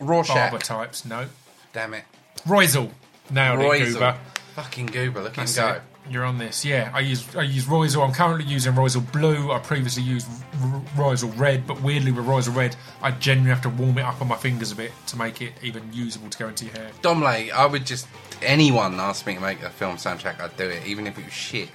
Rorschach. 0.00 0.34
barber 0.34 0.58
types. 0.58 1.04
No, 1.04 1.26
Damn 1.72 1.94
it. 1.94 2.04
Reuzel. 2.46 2.90
Nailed 3.30 3.60
it. 3.60 3.92
Goober. 3.92 4.16
Fucking 4.54 4.86
goober. 4.86 5.22
Look 5.22 5.32
at 5.32 5.46
That's 5.46 5.56
him 5.56 5.64
go. 5.66 5.72
it. 5.74 5.82
You're 6.10 6.24
on 6.24 6.38
this. 6.38 6.64
Yeah, 6.64 6.90
I 6.94 7.00
use 7.00 7.34
I 7.34 7.42
use 7.42 7.64
Reuzel. 7.64 8.06
I'm 8.06 8.12
currently 8.14 8.44
using 8.44 8.72
Reuzel 8.74 9.10
Blue. 9.12 9.50
I 9.50 9.58
previously 9.58 10.02
used 10.04 10.28
R- 10.62 10.80
Reuzel 10.96 11.36
Red, 11.38 11.66
but 11.66 11.82
weirdly 11.82 12.12
with 12.12 12.24
Reuzel 12.26 12.54
Red, 12.54 12.76
I 13.02 13.10
genuinely 13.10 13.50
have 13.50 13.62
to 13.62 13.68
warm 13.70 13.98
it 13.98 14.02
up 14.04 14.20
on 14.20 14.28
my 14.28 14.36
fingers 14.36 14.70
a 14.70 14.76
bit 14.76 14.92
to 15.08 15.16
make 15.18 15.42
it 15.42 15.52
even 15.62 15.82
usable 15.92 16.30
to 16.30 16.38
go 16.38 16.48
into 16.48 16.66
your 16.66 16.74
hair. 16.74 16.90
Domley, 17.02 17.50
I 17.50 17.66
would 17.66 17.84
just 17.86 18.06
anyone 18.42 19.00
ask 19.00 19.26
me 19.26 19.34
to 19.34 19.40
make 19.40 19.62
a 19.62 19.70
film 19.70 19.96
soundtrack, 19.96 20.40
I'd 20.40 20.56
do 20.56 20.68
it, 20.68 20.86
even 20.86 21.06
if 21.06 21.18
it 21.18 21.24
was 21.24 21.34
shit. 21.34 21.68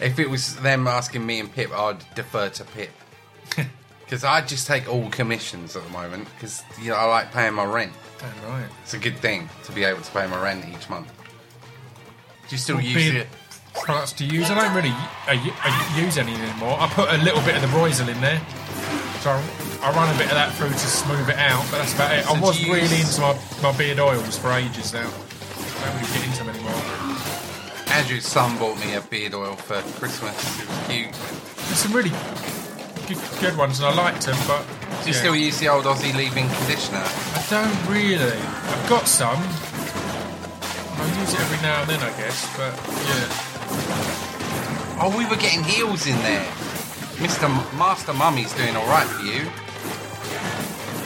If 0.00 0.18
it 0.18 0.28
was 0.28 0.56
them 0.56 0.88
asking 0.88 1.24
me 1.24 1.38
and 1.38 1.52
Pip, 1.52 1.70
I'd 1.72 2.04
defer 2.14 2.48
to 2.50 2.64
Pip. 2.64 2.90
Because 4.04 4.22
I 4.22 4.42
just 4.42 4.66
take 4.66 4.86
all 4.86 5.08
commissions 5.08 5.76
at 5.76 5.82
the 5.82 5.88
moment. 5.88 6.28
Because 6.34 6.62
you 6.80 6.90
know 6.90 6.96
I 6.96 7.04
like 7.06 7.32
paying 7.32 7.54
my 7.54 7.64
rent. 7.64 7.90
Damn 8.18 8.50
right. 8.50 8.68
It's 8.82 8.92
a 8.92 8.98
good 8.98 9.16
thing 9.16 9.48
to 9.64 9.72
be 9.72 9.82
able 9.82 10.02
to 10.02 10.12
pay 10.12 10.26
my 10.26 10.40
rent 10.42 10.62
each 10.68 10.90
month. 10.90 11.10
Do 12.46 12.54
you 12.54 12.58
still 12.58 12.76
What 12.76 12.84
use 12.84 13.14
it? 13.14 13.26
Products 13.74 14.12
to 14.14 14.24
use? 14.24 14.50
I 14.50 14.54
don't 14.54 14.74
really 14.74 14.94
uh, 15.26 15.52
uh, 15.64 16.00
use 16.00 16.16
any 16.16 16.32
anymore. 16.34 16.76
I 16.80 16.88
put 16.88 17.10
a 17.10 17.18
little 17.18 17.42
bit 17.42 17.56
of 17.56 17.62
the 17.62 17.68
Reuzel 17.68 18.08
in 18.08 18.20
there, 18.20 18.40
so 19.20 19.30
I, 19.30 19.42
I 19.82 19.92
run 19.92 20.14
a 20.14 20.16
bit 20.18 20.28
of 20.28 20.34
that 20.34 20.54
through 20.54 20.70
to 20.70 20.78
smooth 20.78 21.28
it 21.28 21.36
out. 21.36 21.66
But 21.70 21.78
that's 21.78 21.94
about 21.94 22.12
it. 22.16 22.24
I 22.26 22.40
was 22.40 22.64
really 22.64 23.00
into 23.00 23.20
my, 23.20 23.38
my 23.62 23.76
beard 23.76 23.98
oils 24.00 24.38
for 24.38 24.52
ages 24.52 24.92
now. 24.94 25.04
I 25.10 25.84
don't 25.84 25.96
really 26.00 26.14
get 26.14 26.24
into 26.24 26.44
them 26.44 26.54
anymore. 26.54 26.80
Andrew's 27.92 28.26
son 28.26 28.56
bought 28.58 28.78
me 28.80 28.94
a 28.94 29.00
beard 29.02 29.34
oil 29.34 29.54
for 29.54 29.82
Christmas. 30.00 30.32
It 30.60 30.68
was 30.68 30.78
cute. 30.88 31.12
There's 31.68 31.78
some 31.78 31.92
really 31.92 32.12
good, 33.06 33.18
good 33.40 33.56
ones, 33.58 33.80
and 33.80 33.88
I 33.88 33.94
liked 33.94 34.24
them. 34.24 34.38
But 34.46 34.64
Do 35.02 35.10
you 35.10 35.14
yeah. 35.14 35.20
still 35.20 35.36
use 35.36 35.58
the 35.58 35.68
old 35.68 35.84
Aussie 35.84 36.14
leave-in 36.16 36.48
conditioner? 36.48 37.04
I 37.04 37.44
don't 37.50 37.92
really. 37.92 38.32
I've 38.40 38.88
got 38.88 39.06
some. 39.08 39.36
I 40.96 41.20
use 41.20 41.34
it 41.34 41.40
every 41.40 41.60
now 41.60 41.82
and 41.82 41.90
then, 41.90 42.00
I 42.00 42.16
guess. 42.16 42.48
But 42.56 42.72
yeah. 43.04 43.50
Oh, 45.00 45.14
we 45.16 45.26
were 45.26 45.36
getting 45.36 45.62
heels 45.64 46.06
in 46.06 46.16
there. 46.18 46.44
Mr. 47.20 47.44
M- 47.44 47.78
Master 47.78 48.12
Mummy's 48.14 48.52
doing 48.54 48.74
all 48.76 48.86
right 48.86 49.06
for 49.06 49.22
you. 49.24 49.42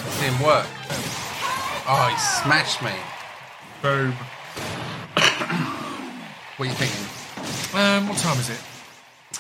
It 0.07 0.21
didn't 0.21 0.45
work. 0.47 0.67
Oh, 1.91 2.09
he 2.11 2.19
smashed 2.43 2.83
me. 2.83 2.93
Boom. 3.83 4.13
What 6.59 6.67
are 6.67 6.71
you 6.73 6.77
thinking? 6.77 7.79
Um, 7.81 8.09
what 8.09 8.19
time 8.19 8.37
is 8.41 8.51
it? 8.51 8.59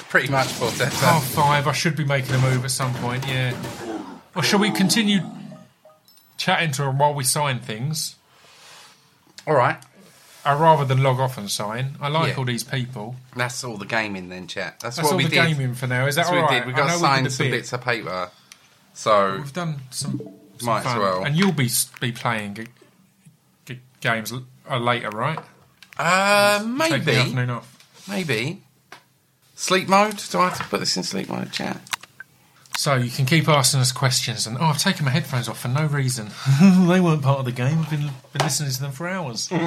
Pretty 0.08 0.28
much 0.30 0.46
for 0.46 0.70
that. 0.78 0.92
Half 0.92 1.24
five. 1.24 1.66
I 1.66 1.72
should 1.72 1.96
be 1.96 2.04
making 2.04 2.32
a 2.36 2.38
move 2.38 2.64
at 2.64 2.70
some 2.70 2.94
point. 2.94 3.26
Yeah. 3.26 3.54
Or 4.36 4.42
shall 4.44 4.60
we 4.60 4.70
continue 4.70 5.20
chatting 6.36 6.70
to 6.72 6.84
him 6.84 6.98
while 6.98 7.12
we 7.14 7.24
sign 7.24 7.58
things, 7.58 8.14
All 9.48 9.54
right. 9.54 9.78
Uh, 10.48 10.56
rather 10.56 10.84
than 10.84 11.02
log 11.02 11.20
off 11.20 11.36
and 11.38 11.50
sign. 11.50 11.96
I 12.00 12.08
like 12.08 12.30
Yeah. 12.32 12.36
all 12.38 12.44
these 12.44 12.64
people. 12.64 13.16
That's 13.36 13.62
all 13.64 13.76
the 13.76 13.86
gaming 13.86 14.28
then, 14.28 14.46
chat. 14.46 14.80
That's, 14.80 14.96
That's 14.96 15.06
what 15.06 15.12
all 15.12 15.18
we 15.18 15.24
the 15.24 15.30
did. 15.30 15.46
gaming 15.48 15.74
for 15.74 15.86
now. 15.86 16.06
Is 16.06 16.14
that 16.14 16.22
That's 16.22 16.30
all 16.30 16.42
what 16.42 16.50
we 16.50 16.56
right? 16.56 16.64
did. 16.64 16.66
We 16.68 16.72
I 16.74 16.76
got 16.76 16.88
know 16.88 16.98
signed 16.98 17.24
did 17.26 17.32
some 17.32 17.46
bit. 17.46 17.50
bits 17.52 17.72
of 17.72 17.80
paper. 17.82 18.30
So 18.94 19.36
We've 19.38 19.52
done 19.52 19.80
some, 19.90 20.18
some 20.58 20.66
Might 20.66 20.78
as 20.78 20.84
fun. 20.84 20.98
well. 20.98 21.24
and 21.24 21.36
you'll 21.36 21.52
be 21.52 21.68
be 22.00 22.10
playing 22.12 22.54
g- 22.54 22.66
g- 23.66 23.80
games 24.00 24.32
l- 24.32 24.44
uh, 24.68 24.78
later, 24.78 25.10
right? 25.10 25.38
uh, 25.98 26.58
Take 26.58 26.66
the 26.66 27.12
maybe, 27.12 27.16
afternoon 27.16 27.50
off. 27.50 28.04
maybe 28.08 28.62
sleep 29.54 29.88
mode. 29.88 30.16
Do 30.30 30.38
I 30.40 30.48
have 30.48 30.58
to 30.58 30.64
put 30.64 30.80
this 30.80 30.96
in 30.96 31.02
sleep 31.02 31.28
mode, 31.28 31.52
chat? 31.52 31.80
So 32.78 32.94
you 32.94 33.10
can 33.10 33.26
keep 33.26 33.48
asking 33.48 33.80
us 33.80 33.90
questions, 33.90 34.46
and 34.46 34.56
oh, 34.56 34.66
I've 34.66 34.78
taken 34.78 35.04
my 35.04 35.10
headphones 35.10 35.48
off 35.48 35.58
for 35.58 35.66
no 35.66 35.86
reason. 35.86 36.30
they 36.86 37.00
weren't 37.00 37.22
part 37.22 37.40
of 37.40 37.44
the 37.44 37.50
game. 37.50 37.76
I've 37.76 37.90
been 37.90 38.08
been 38.32 38.42
listening 38.42 38.70
to 38.70 38.80
them 38.80 38.92
for 38.92 39.08
hours. 39.08 39.50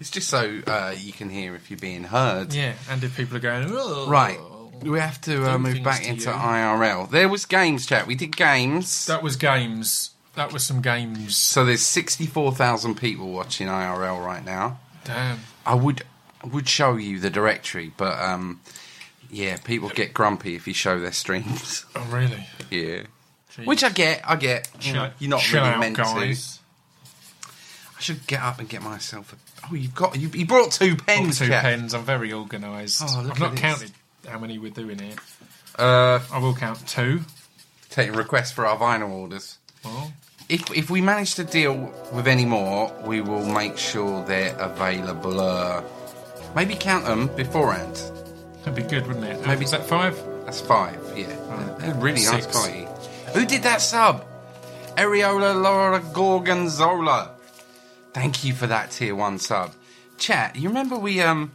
It's 0.00 0.10
just 0.10 0.28
so 0.28 0.60
uh, 0.66 0.94
you 0.96 1.12
can 1.12 1.28
hear 1.28 1.54
if 1.54 1.70
you're 1.70 1.78
being 1.78 2.04
heard. 2.04 2.52
yeah, 2.54 2.72
and 2.88 3.04
if 3.04 3.16
people 3.16 3.36
are 3.36 3.40
going, 3.40 3.68
oh, 3.70 4.08
Right. 4.08 4.40
We 4.82 4.98
have 4.98 5.20
to 5.22 5.52
uh, 5.52 5.58
move 5.58 5.84
back 5.84 6.02
to 6.02 6.08
into 6.08 6.30
you. 6.30 6.36
IRL. 6.36 7.10
There 7.10 7.28
was 7.28 7.44
games, 7.44 7.86
chat. 7.86 8.06
We 8.06 8.14
did 8.14 8.34
games. 8.34 9.06
That 9.06 9.22
was 9.22 9.36
games. 9.36 10.10
That 10.34 10.52
was 10.52 10.64
some 10.64 10.80
games. 10.80 11.36
So 11.36 11.66
there's 11.66 11.84
64,000 11.84 12.94
people 12.94 13.30
watching 13.30 13.68
IRL 13.68 14.24
right 14.24 14.44
now. 14.44 14.80
Damn. 15.04 15.40
I 15.66 15.74
would 15.74 16.02
I 16.42 16.46
would 16.46 16.66
show 16.66 16.96
you 16.96 17.20
the 17.20 17.30
directory, 17.30 17.92
but 17.96 18.18
um, 18.18 18.60
yeah, 19.30 19.56
people 19.58 19.88
get 19.88 20.12
grumpy 20.14 20.54
if 20.56 20.66
you 20.66 20.74
show 20.74 20.98
their 21.00 21.12
streams. 21.12 21.84
Oh, 21.96 22.06
really? 22.10 22.46
yeah, 22.70 23.02
Jeez. 23.54 23.66
which 23.66 23.82
I 23.84 23.88
get. 23.90 24.22
I 24.28 24.36
get. 24.36 24.68
You 24.80 24.92
know, 24.94 25.10
you're 25.18 25.30
not 25.30 25.40
chill 25.40 25.60
really 25.62 25.74
out, 25.74 25.80
meant 25.80 25.96
guys. 25.96 26.56
to. 26.56 26.60
I 27.98 28.00
should 28.00 28.26
get 28.26 28.40
up 28.42 28.58
and 28.58 28.68
get 28.68 28.82
myself. 28.82 29.32
A, 29.32 29.66
oh, 29.70 29.74
you've 29.74 29.94
got. 29.94 30.18
You, 30.18 30.28
you 30.32 30.46
brought 30.46 30.72
two 30.72 30.96
pens. 30.96 31.38
two 31.38 31.48
pens. 31.48 31.92
I'm 31.94 32.04
very 32.04 32.32
organised. 32.32 33.02
Oh, 33.04 33.22
look 33.22 33.32
I've 33.32 33.40
not 33.40 33.50
this. 33.52 33.60
counted 33.60 33.90
how 34.28 34.38
many 34.38 34.58
we're 34.58 34.70
doing 34.70 34.98
here. 34.98 35.16
Uh, 35.78 36.20
I 36.32 36.38
will 36.38 36.54
count 36.54 36.86
two. 36.88 37.20
Taking 37.90 38.14
requests 38.14 38.52
for 38.52 38.66
our 38.66 38.76
vinyl 38.78 39.10
orders. 39.10 39.58
Oh, 39.84 40.12
If 40.48 40.70
if 40.76 40.88
we 40.90 41.00
manage 41.00 41.34
to 41.34 41.44
deal 41.44 41.92
with 42.12 42.26
any 42.28 42.44
more, 42.44 42.92
we 43.04 43.20
will 43.20 43.44
make 43.44 43.76
sure 43.78 44.24
they're 44.24 44.56
available. 44.58 45.40
Uh, 45.40 45.82
maybe 46.54 46.74
count 46.76 47.04
them 47.04 47.28
beforehand. 47.36 48.00
That'd 48.64 48.74
be 48.74 48.82
good, 48.82 49.06
wouldn't 49.06 49.24
it? 49.26 49.46
Maybe- 49.46 49.64
is 49.64 49.70
that 49.70 49.86
five? 49.86 50.18
That's 50.44 50.60
five, 50.60 50.98
yeah. 51.16 51.26
Really 52.00 52.24
nice 52.24 52.44
Six. 52.44 52.68
Who 53.34 53.46
did 53.46 53.62
that 53.62 53.80
sub? 53.80 54.24
Ariola 54.96 55.60
Laura 55.60 56.00
Gorgonzola. 56.00 57.30
Thank 58.12 58.44
you 58.44 58.52
for 58.54 58.66
that 58.66 58.90
tier 58.90 59.14
one 59.14 59.38
sub. 59.38 59.72
Chat, 60.18 60.56
you 60.56 60.68
remember 60.68 60.96
we 60.96 61.20
um 61.20 61.52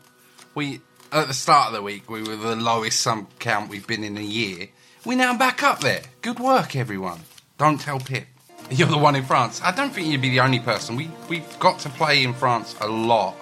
we 0.56 0.82
at 1.12 1.28
the 1.28 1.34
start 1.34 1.68
of 1.68 1.74
the 1.74 1.82
week 1.82 2.10
we 2.10 2.24
were 2.24 2.36
the 2.38 2.56
lowest 2.56 3.02
sub 3.02 3.28
count 3.40 3.70
we've 3.70 3.86
been 3.86 4.04
in 4.04 4.18
a 4.18 4.22
year. 4.22 4.70
We're 5.06 5.18
now 5.18 5.38
back 5.38 5.62
up 5.62 5.82
there. 5.82 6.02
Good 6.22 6.40
work, 6.40 6.76
everyone. 6.76 7.20
Don't 7.58 7.80
tell 7.80 8.00
Pip. 8.00 8.26
You're 8.72 8.88
the 8.88 8.98
one 8.98 9.16
in 9.16 9.24
France. 9.24 9.62
I 9.64 9.72
don't 9.72 9.94
think 9.94 10.08
you'd 10.08 10.22
be 10.22 10.30
the 10.30 10.40
only 10.40 10.60
person. 10.60 10.96
We 10.96 11.12
we've 11.30 11.60
got 11.60 11.80
to 11.80 11.90
play 11.90 12.24
in 12.24 12.34
France 12.34 12.76
a 12.82 12.88
lot. 12.88 13.36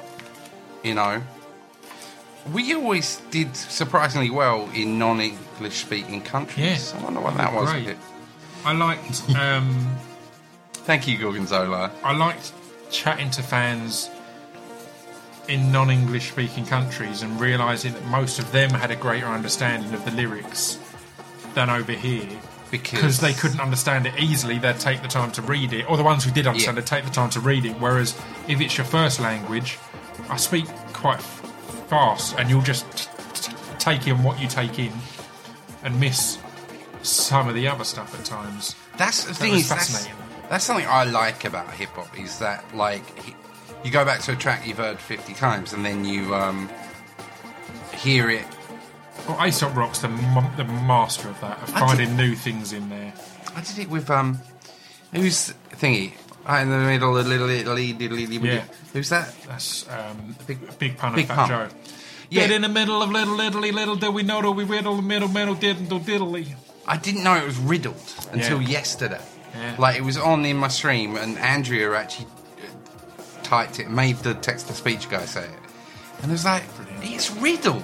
You 0.84 0.96
know. 0.96 1.22
We 2.52 2.74
always 2.74 3.22
did 3.32 3.56
surprisingly 3.56 4.30
well 4.30 4.70
in 4.74 5.00
non-English 5.00 5.78
speaking 5.86 6.22
countries. 6.22 6.92
Yeah. 6.94 7.00
I 7.00 7.04
wonder 7.04 7.20
what 7.22 7.38
that 7.38 7.54
was. 7.54 7.72
Great. 7.72 7.96
I 8.66 8.74
liked. 8.74 9.30
Um, 9.36 9.96
Thank 10.74 11.08
you, 11.08 11.18
Gorgonzola. 11.18 11.92
I 12.04 12.14
liked 12.14 12.52
chatting 12.92 13.30
to 13.32 13.42
fans 13.42 14.10
in 15.48 15.72
non-English 15.72 16.32
speaking 16.32 16.66
countries 16.66 17.22
and 17.22 17.40
realizing 17.40 17.94
that 17.94 18.06
most 18.06 18.40
of 18.40 18.52
them 18.52 18.70
had 18.72 18.92
a 18.92 18.96
greater 18.96 19.28
understanding 19.28 19.94
of 19.94 20.04
the 20.04 20.12
lyrics 20.12 20.78
than 21.54 21.70
over 21.70 21.94
here. 21.94 22.28
Because- 22.72 23.20
they 23.20 23.34
couldn't 23.34 23.60
understand 23.62 24.06
it 24.08 24.14
easily, 24.20 24.58
they'd 24.58 24.80
take 24.80 25.02
the 25.02 25.08
time 25.08 25.32
to 25.34 25.42
read 25.42 25.72
it, 25.74 25.90
or 25.90 25.96
the 25.96 26.04
ones 26.04 26.24
who 26.24 26.32
did 26.32 26.48
understand 26.48 26.76
Yeah. 26.78 26.82
it 26.84 26.88
take 26.88 27.06
the 27.06 27.12
time 27.12 27.30
to 27.32 27.40
read 27.40 27.66
it. 27.66 27.80
Whereas 27.80 28.16
if 28.48 28.60
it's 28.60 28.78
your 28.78 28.86
first 28.86 29.20
language, 29.20 29.78
I 30.30 30.38
speak 30.38 30.66
quite 30.92 31.22
fast, 31.88 32.36
and 32.38 32.50
you'll 32.50 32.62
just 32.62 32.86
t- 32.98 33.52
t- 33.52 33.56
take 33.80 34.08
in 34.08 34.24
what 34.24 34.40
you 34.40 34.48
take 34.48 34.80
in 34.80 34.92
and 35.84 36.00
miss 36.00 36.38
some 37.02 37.48
of 37.50 37.56
the 37.56 37.68
other 37.68 37.84
stuff 37.84 38.18
at 38.18 38.26
times. 38.26 38.76
That's 38.98 39.26
the 39.26 39.34
thing 39.34 39.54
is 39.54 39.70
that's, 39.70 39.90
fascinating. 39.92 40.18
that's 40.50 40.64
something 40.64 40.86
I 40.88 41.04
like 41.04 41.46
about 41.46 41.72
hip 41.72 41.90
hop 41.90 42.18
is 42.20 42.40
that 42.40 42.64
like 42.76 43.04
he- 43.20 43.36
you 43.84 43.92
go 43.92 44.06
back 44.06 44.22
to 44.22 44.32
a 44.32 44.36
track 44.36 44.66
you've 44.66 44.78
heard 44.78 45.00
fifty 45.00 45.34
times 45.34 45.74
and 45.74 45.86
then 45.86 46.06
you 46.06 46.34
um, 46.34 46.70
hear 47.94 48.30
it. 48.30 48.46
Well, 49.28 49.46
Aesop 49.46 49.76
Rock's 49.76 50.00
the, 50.00 50.10
m- 50.10 50.52
the 50.58 50.64
master 50.66 51.30
of 51.30 51.40
that, 51.42 51.62
of 51.64 51.76
I 51.76 51.80
finding 51.80 52.16
new 52.18 52.36
things 52.36 52.74
in 52.74 52.90
there. 52.90 53.14
I 53.56 53.62
did 53.62 53.80
it 53.80 53.90
with 53.90 54.10
um, 54.10 54.40
who's 55.14 55.54
thingy 55.72 56.14
right 56.48 56.62
in 56.62 56.70
the 56.70 56.78
middle, 56.78 57.18
a 57.18 57.22
little, 57.22 57.48
little, 57.48 57.74
little, 57.76 58.08
little, 58.08 58.46
Yeah. 58.46 58.64
Who's 58.94 59.10
that? 59.10 59.34
That's 59.48 59.88
um, 59.90 60.36
Big- 60.48 60.78
big, 60.80 60.98
pun 60.98 61.16
Big 61.16 61.24
of 61.26 61.30
Fat 61.30 61.36
Pun. 61.36 61.50
Joe. 61.50 61.76
Yeah. 62.30 62.42
Get 62.48 62.52
in 62.52 62.62
the 62.64 62.70
middle 62.70 63.02
of 63.02 63.10
little, 63.12 63.36
little, 63.36 63.62
little, 63.62 63.96
do 63.96 64.12
we 64.12 64.24
know 64.24 64.42
that 64.42 64.52
we 64.52 64.64
riddle, 64.64 65.02
middle, 65.02 65.28
middle, 65.30 65.56
diddle, 65.56 66.00
diddly. 66.00 66.48
I 66.88 66.98
didn't 66.98 67.24
know 67.24 67.36
it 67.36 67.46
was 67.46 67.58
riddled 67.58 68.02
until 68.32 68.62
Yeah. 68.62 68.70
yesterday. 68.70 69.22
Yeah. 69.56 69.76
Like 69.78 69.98
it 69.98 70.04
was 70.04 70.18
on 70.18 70.44
in 70.46 70.58
my 70.58 70.68
stream, 70.70 71.16
and 71.16 71.38
Andrea 71.38 71.94
actually 71.94 72.26
uh, 72.28 73.44
typed 73.44 73.80
it, 73.80 73.90
made 73.90 74.18
the 74.18 74.34
text 74.34 74.68
to 74.68 74.74
speech 74.74 75.10
guy 75.10 75.26
say 75.26 75.44
it, 75.44 75.50
and 76.22 76.32
it 76.32 76.34
was 76.34 76.44
like, 76.46 76.64
it's 77.02 77.30
riddled. 77.32 77.84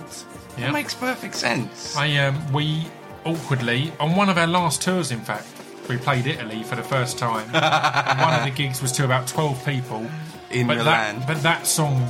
It 0.58 0.72
makes 0.74 0.94
perfect 0.96 1.36
sense. 1.36 1.96
I 1.96 2.18
um, 2.18 2.52
we 2.52 2.86
awkwardly 3.24 3.94
on 4.00 4.16
one 4.16 4.30
of 4.30 4.38
our 4.38 4.48
last 4.48 4.82
tours, 4.82 5.12
in 5.12 5.20
fact, 5.22 5.46
we 5.90 5.98
played 5.98 6.28
Italy 6.28 6.64
for 6.64 6.76
the 6.76 6.84
first 6.84 7.18
time. 7.18 7.50
and 7.54 8.22
one 8.22 8.34
of 8.34 8.46
the 8.46 8.52
gigs 8.52 8.82
was 8.82 8.92
to 8.94 9.06
about 9.06 9.28
twelve 9.28 9.64
people 9.66 10.10
In 10.52 10.68
but 10.68 10.78
Milan. 10.78 11.20
That, 11.20 11.28
but 11.28 11.42
that 11.44 11.68
song 11.68 12.08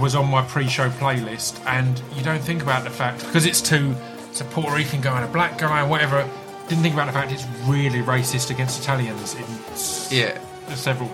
was 0.00 0.14
on 0.14 0.28
my 0.30 0.42
pre-show 0.42 0.88
playlist, 0.90 1.64
and 1.66 2.02
you 2.16 2.22
don't 2.22 2.42
think 2.42 2.62
about 2.62 2.84
the 2.84 2.90
fact 2.90 3.20
because 3.20 3.46
it's 3.46 3.60
to 3.62 3.94
it's 4.28 4.40
a 4.40 4.44
Puerto 4.44 4.74
Rican 4.74 5.00
guy 5.00 5.20
and 5.20 5.28
a 5.28 5.32
black 5.32 5.58
guy 5.58 5.80
and 5.80 5.90
whatever. 5.90 6.28
Didn't 6.68 6.82
think 6.82 6.94
about 6.94 7.06
the 7.06 7.12
fact 7.12 7.32
it's 7.32 7.46
really 7.66 8.00
racist 8.00 8.50
against 8.50 8.80
Italians 8.80 9.34
in 9.34 10.16
yeah. 10.16 10.38
several 10.74 11.10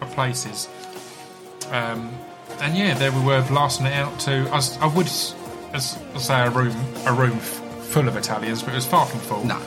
places. 0.00 0.68
Um, 1.70 2.12
and 2.60 2.76
yeah, 2.76 2.94
there 2.94 3.12
we 3.12 3.20
were 3.24 3.42
blasting 3.48 3.86
it 3.86 3.94
out 3.94 4.18
to. 4.20 4.48
I, 4.50 4.56
was, 4.56 4.76
I 4.78 4.86
would 4.86 5.06
as, 5.72 5.98
say 6.18 6.46
a 6.46 6.50
room 6.50 6.76
a 7.06 7.12
room 7.12 7.36
f- 7.36 7.84
full 7.84 8.08
of 8.08 8.16
Italians, 8.16 8.62
but 8.62 8.72
it 8.72 8.76
was 8.76 8.86
far 8.86 9.06
from 9.06 9.20
full. 9.20 9.44
No. 9.44 9.60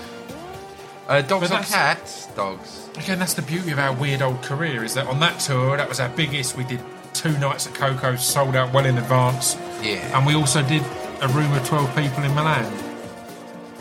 Uh, 1.08 1.22
dogs 1.22 1.50
But 1.50 1.62
or 1.62 1.64
cats? 1.66 2.28
Dogs. 2.28 2.90
Again, 2.98 3.20
that's 3.20 3.34
the 3.34 3.42
beauty 3.42 3.72
of 3.72 3.80
our 3.80 3.94
weird 3.94 4.22
old 4.22 4.42
career 4.42 4.84
is 4.84 4.94
that 4.94 5.08
on 5.08 5.20
that 5.20 5.40
tour, 5.40 5.76
that 5.78 5.90
was 5.90 6.00
our 6.00 6.10
biggest. 6.10 6.56
We 6.56 6.64
did 6.64 6.80
two 7.14 7.38
nights 7.40 7.68
at 7.68 7.74
KOKO, 7.74 8.18
sold 8.18 8.56
out 8.56 8.74
well 8.74 8.86
in 8.86 8.98
advance. 8.98 9.56
Yeah. 9.82 10.18
And 10.18 10.26
we 10.26 10.34
also 10.36 10.62
did 10.64 10.82
a 11.22 11.28
room 11.30 11.52
of 11.54 11.66
12 11.68 11.96
people 11.96 12.24
in 12.24 12.34
Milan. 12.36 12.72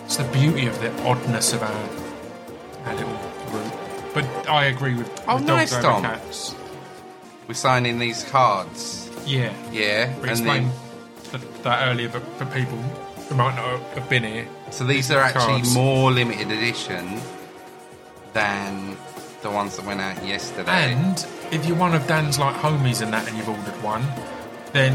It's 0.05 0.17
the 0.17 0.25
beauty 0.25 0.67
of 0.67 0.79
the 0.81 0.91
oddness 1.03 1.53
of 1.53 1.63
our, 1.63 1.89
our 2.87 2.95
little 2.95 3.19
group. 3.51 3.73
But 4.15 4.25
I 4.51 4.65
agree 4.67 4.95
with, 4.95 5.09
Oh, 5.29 5.37
with 5.37 5.45
nice, 5.47 5.71
dogs 5.71 5.85
over 5.85 6.01
cats. 6.03 6.55
We're 7.49 7.55
signing 7.55 7.99
these 7.99 8.25
cards. 8.25 9.11
Yeah. 9.27 9.53
Yeah. 9.73 10.09
We 10.17 10.23
And 10.29 10.31
explained 10.31 10.71
then, 11.31 11.41
that 11.63 11.89
earlier, 11.89 12.09
but 12.09 12.23
for 12.37 12.47
people 12.47 12.79
who 13.33 13.39
might 13.39 13.57
not 13.57 13.81
have 13.95 14.09
been 14.09 14.25
here. 14.25 14.47
so 14.71 14.85
these 14.85 15.11
are 15.11 15.21
actually 15.21 15.63
cards. 15.63 15.75
more 15.75 16.11
limited 16.13 16.51
edition 16.51 17.21
than 18.33 18.97
the 19.43 19.51
ones 19.51 19.77
that 19.77 19.85
went 19.87 20.01
out 20.01 20.25
yesterday. 20.25 20.71
And 20.71 21.27
if 21.51 21.67
you're 21.67 21.77
one 21.77 21.95
of 21.95 22.07
Dan's 22.07 22.39
like 22.39 22.55
homies 22.57 23.03
and 23.03 23.13
that, 23.13 23.27
and 23.29 23.37
you've 23.37 23.49
ordered 23.49 23.83
one, 23.83 24.05
then 24.73 24.95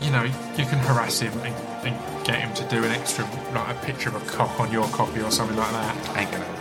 you 0.00 0.10
know 0.10 0.22
you 0.22 0.64
can 0.64 0.78
harass 0.78 1.20
him 1.20 1.32
and, 1.40 1.54
and 1.86 2.26
get 2.26 2.40
him 2.40 2.52
to 2.54 2.64
do 2.68 2.84
an 2.84 2.90
extra, 2.90 3.24
like 3.54 3.76
a 3.76 3.80
picture 3.86 4.10
of 4.10 4.16
a 4.16 4.26
cock 4.30 4.60
on 4.60 4.70
your 4.70 4.86
copy 4.88 5.20
or 5.20 5.30
something 5.30 5.56
like 5.56 5.70
that. 5.72 6.18
Ain't 6.18 6.30
gonna. 6.30 6.54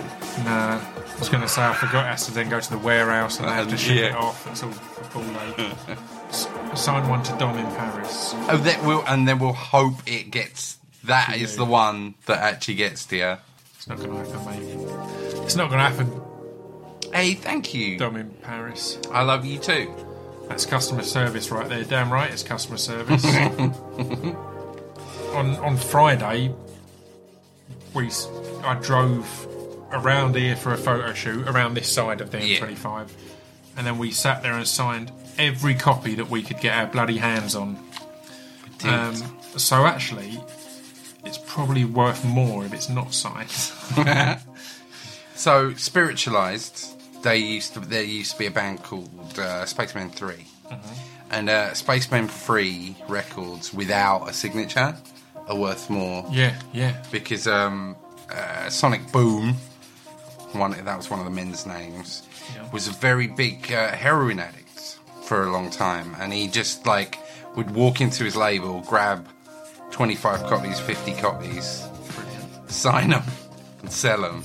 Nah, 0.45 0.80
I 0.80 1.19
was 1.19 1.30
going 1.30 1.41
to 1.41 1.47
say 1.49 1.64
I 1.65 1.73
forgot. 1.73 2.05
It 2.05 2.09
has 2.09 2.27
to 2.27 2.31
then 2.31 2.47
go 2.47 2.59
to 2.59 2.69
the 2.69 2.77
warehouse 2.77 3.39
and 3.39 3.47
they 3.47 3.53
have 3.53 3.65
to 3.69 3.72
Um, 3.73 3.77
ship 3.80 4.11
it 4.11 4.15
off. 4.15 4.45
It's 4.51 4.61
all 4.61 4.69
a 4.69 5.07
ball 5.11 5.23
ache. 5.57 5.97
Sign 6.32 7.08
one 7.10 7.24
to 7.24 7.32
Dom 7.38 7.58
in 7.58 7.66
Paris. 7.76 8.34
Oh, 8.49 8.58
that 8.58 8.84
will, 8.84 9.04
and 9.08 9.28
then 9.28 9.40
we'll 9.40 9.54
hope 9.54 9.95
it 10.06 10.30
gets. 10.32 10.78
That 11.06 11.36
is 11.38 11.56
the 11.56 11.66
one 11.66 12.16
that 12.26 12.38
actually 12.40 12.76
gets 12.76 13.06
to 13.08 13.16
you. 13.18 13.38
It's 13.76 13.88
not 13.88 13.98
going 13.98 14.12
to 14.12 14.18
happen, 14.18 14.45
mate. 14.45 15.44
It's 15.44 15.56
not 15.56 15.70
going 15.70 15.80
to 15.80 15.86
happen, 15.86 16.22
Hey, 17.14 17.34
thank 17.36 17.74
you. 17.74 17.98
Dom 17.98 18.18
in 18.18 18.30
Paris. 18.41 18.99
I 19.12 19.24
love 19.24 19.45
you 19.45 19.58
too. 19.60 19.91
That's 20.49 20.66
customer 20.66 21.04
service 21.04 21.49
right 21.52 21.68
there. 21.70 21.84
Damn 21.84 22.12
right, 22.12 22.30
it's 22.32 22.44
customer 22.44 22.78
service. 22.78 23.24
on 25.34 25.56
on 25.58 25.78
Friday, 25.78 26.54
we 27.94 28.10
I 28.64 28.76
drove 28.82 29.48
around 29.91 30.36
here 30.36 30.56
for 30.56 30.74
a 30.74 30.78
photo 30.78 31.14
shoot 31.14 31.48
around 31.48 31.74
this 31.76 31.91
side 31.91 32.20
of 32.22 32.32
the 32.32 32.45
Yeah. 32.45 32.60
M25, 32.60 33.10
and 33.78 33.88
then 33.88 33.98
we 33.98 34.12
sat 34.12 34.44
there 34.44 34.54
and 34.54 34.68
signed 34.68 35.12
every 35.38 35.76
copy 35.76 36.15
that 36.15 36.30
we 36.30 36.43
could 36.43 36.59
get 36.59 36.76
our 36.77 36.88
bloody 36.88 37.18
hands 37.18 37.55
on. 37.55 37.77
Um, 38.84 39.15
so 39.57 39.85
actually, 39.85 40.39
it's 41.26 41.38
probably 41.38 41.85
worth 41.85 42.23
more 42.26 42.65
if 42.65 42.73
it's 42.73 42.89
not 42.89 43.14
signed. 43.14 43.51
So 45.35 45.76
spiritualized. 45.76 46.99
They 47.22 47.38
used 47.38 47.76
to. 47.76 47.80
There 47.80 48.01
used 48.01 48.31
to 48.31 48.39
be 48.39 48.47
a 48.47 48.51
band 48.51 48.81
called 48.81 49.38
uh, 49.38 49.65
Spacemen 49.65 50.09
3 50.09 50.34
and 51.31 51.49
uh, 51.49 51.73
Spacemen 51.73 52.27
Three 52.27 52.95
records 53.07 53.73
without 53.73 54.30
a 54.30 54.34
signature 54.34 54.95
are 55.47 55.55
worth 55.55 55.89
more 55.89 56.26
yeah, 56.31 56.59
yeah. 56.73 57.01
because 57.11 57.47
um, 57.47 57.95
uh, 58.30 58.69
Sonic 58.69 59.11
Boom, 59.11 59.55
one 60.53 60.72
that 60.72 60.97
was 60.97 61.09
one 61.09 61.19
of 61.19 61.26
the 61.26 61.31
men's 61.31 61.65
names, 61.65 62.23
Yeah. 62.55 62.69
was 62.72 62.88
a 62.88 62.91
very 62.91 63.27
big 63.27 63.72
uh, 63.72 63.91
heroin 63.91 64.39
addict 64.39 64.66
for 65.28 65.44
a 65.44 65.52
long 65.52 65.70
time, 65.70 66.16
and 66.20 66.32
he 66.32 66.48
just 66.48 66.86
like 66.86 67.18
would 67.56 67.72
walk 67.72 67.99
into 68.02 68.24
his 68.24 68.36
label, 68.36 68.82
grab 68.88 69.28
twenty 69.91 70.16
five 70.16 70.41
copies, 70.44 70.80
fifty 70.80 71.14
copies, 71.14 71.88
Brilliant. 72.16 72.72
sign 72.72 73.10
them, 73.10 73.24
and 73.82 73.91
sell 73.91 74.22
them. 74.22 74.44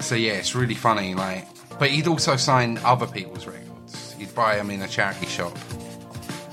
So 0.00 0.14
yeah, 0.14 0.32
it's 0.32 0.54
really 0.54 0.74
funny. 0.74 1.14
Like, 1.14 1.46
but 1.78 1.88
he'd 1.90 2.06
also 2.06 2.36
sign 2.36 2.78
other 2.84 3.06
people's 3.06 3.46
records. 3.46 4.12
He'd 4.18 4.34
buy 4.34 4.56
them 4.56 4.70
in 4.70 4.82
a 4.82 4.88
charity 4.88 5.26
shop, 5.26 5.56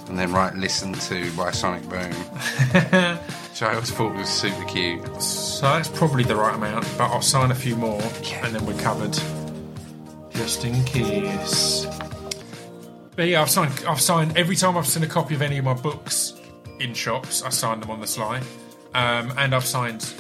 and 0.08 0.18
then 0.18 0.32
write 0.32 0.56
"Listen 0.56 0.94
to" 0.94 1.32
by 1.36 1.52
Sonic 1.52 1.84
Boom, 1.90 2.12
which 2.14 3.62
I 3.62 3.74
always 3.74 3.92
thought 3.92 4.16
was 4.16 4.30
super 4.30 4.64
cute. 4.66 5.22
So 5.22 5.64
that's 5.64 5.90
probably 5.90 6.24
the 6.24 6.36
right 6.36 6.56
amount, 6.56 6.86
but 6.98 7.12
I'll 7.12 7.22
sign 7.22 7.52
a 7.52 7.56
few 7.56 7.76
more, 7.76 8.02
and 8.44 8.56
then 8.56 8.66
we're 8.66 8.80
covered. 8.80 9.18
Just 10.34 10.64
in 10.64 10.82
case. 10.86 11.86
But 13.22 13.28
yeah, 13.28 13.44
I've 13.44 13.52
signed. 13.52 13.84
I've 13.88 14.02
signed 14.02 14.36
every 14.36 14.56
time 14.56 14.76
I've 14.76 14.88
seen 14.88 15.04
a 15.04 15.08
copy 15.08 15.36
of 15.36 15.44
any 15.44 15.60
of 15.60 15.64
my 15.64 15.76
books 15.76 16.34
in 16.80 16.96
shops. 16.96 17.44
I 17.44 17.50
signed 17.50 17.84
them 17.84 17.92
on 17.92 18.00
the 18.02 18.08
sly, 18.08 18.38
um, 18.96 19.32
and 19.38 19.54
I've 19.54 19.64
signed. 19.64 20.12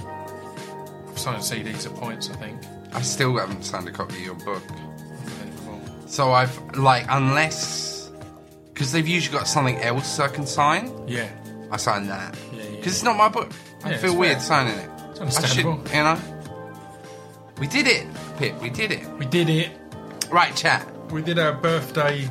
I've 1.09 1.17
signed 1.17 1.41
CDs 1.41 1.87
at 1.87 1.95
points. 1.95 2.29
I 2.29 2.35
think. 2.35 2.61
I 2.93 3.01
still 3.01 3.35
haven't 3.39 3.63
signed 3.63 3.87
a 3.87 3.91
copy 3.91 4.17
of 4.17 4.21
your 4.21 4.35
book. 4.35 4.61
So 6.05 6.31
I've 6.31 6.55
like 6.77 7.07
unless 7.09 8.11
because 8.71 8.91
they've 8.91 9.07
usually 9.07 9.35
got 9.35 9.47
something 9.47 9.77
else 9.77 10.19
I 10.19 10.27
can 10.27 10.45
sign. 10.45 10.91
Yeah, 11.07 11.27
I 11.71 11.77
sign 11.77 12.05
that 12.05 12.37
Yeah, 12.53 12.61
yeah. 12.65 12.69
because 12.75 12.93
it's 12.93 13.03
not 13.03 13.17
my 13.17 13.29
book. 13.29 13.51
I 13.83 13.93
Yeah, 13.93 13.97
feel 13.97 14.15
weird 14.15 14.33
fair. 14.33 14.41
signing 14.41 14.77
it. 14.77 14.89
It's 15.21 15.37
I 15.39 15.47
should, 15.47 15.65
understandable. 15.65 15.87
you 15.87 16.03
know. 16.03 16.19
We 17.57 17.65
did 17.65 17.87
it, 17.87 18.05
Pip. 18.37 18.61
We 18.61 18.69
did 18.69 18.91
it. 18.91 19.09
We 19.17 19.25
did 19.25 19.49
it. 19.49 19.71
Right, 20.29 20.55
chat. 20.55 20.85
We 21.11 21.23
did 21.23 21.39
our 21.39 21.53
birthday 21.53 22.29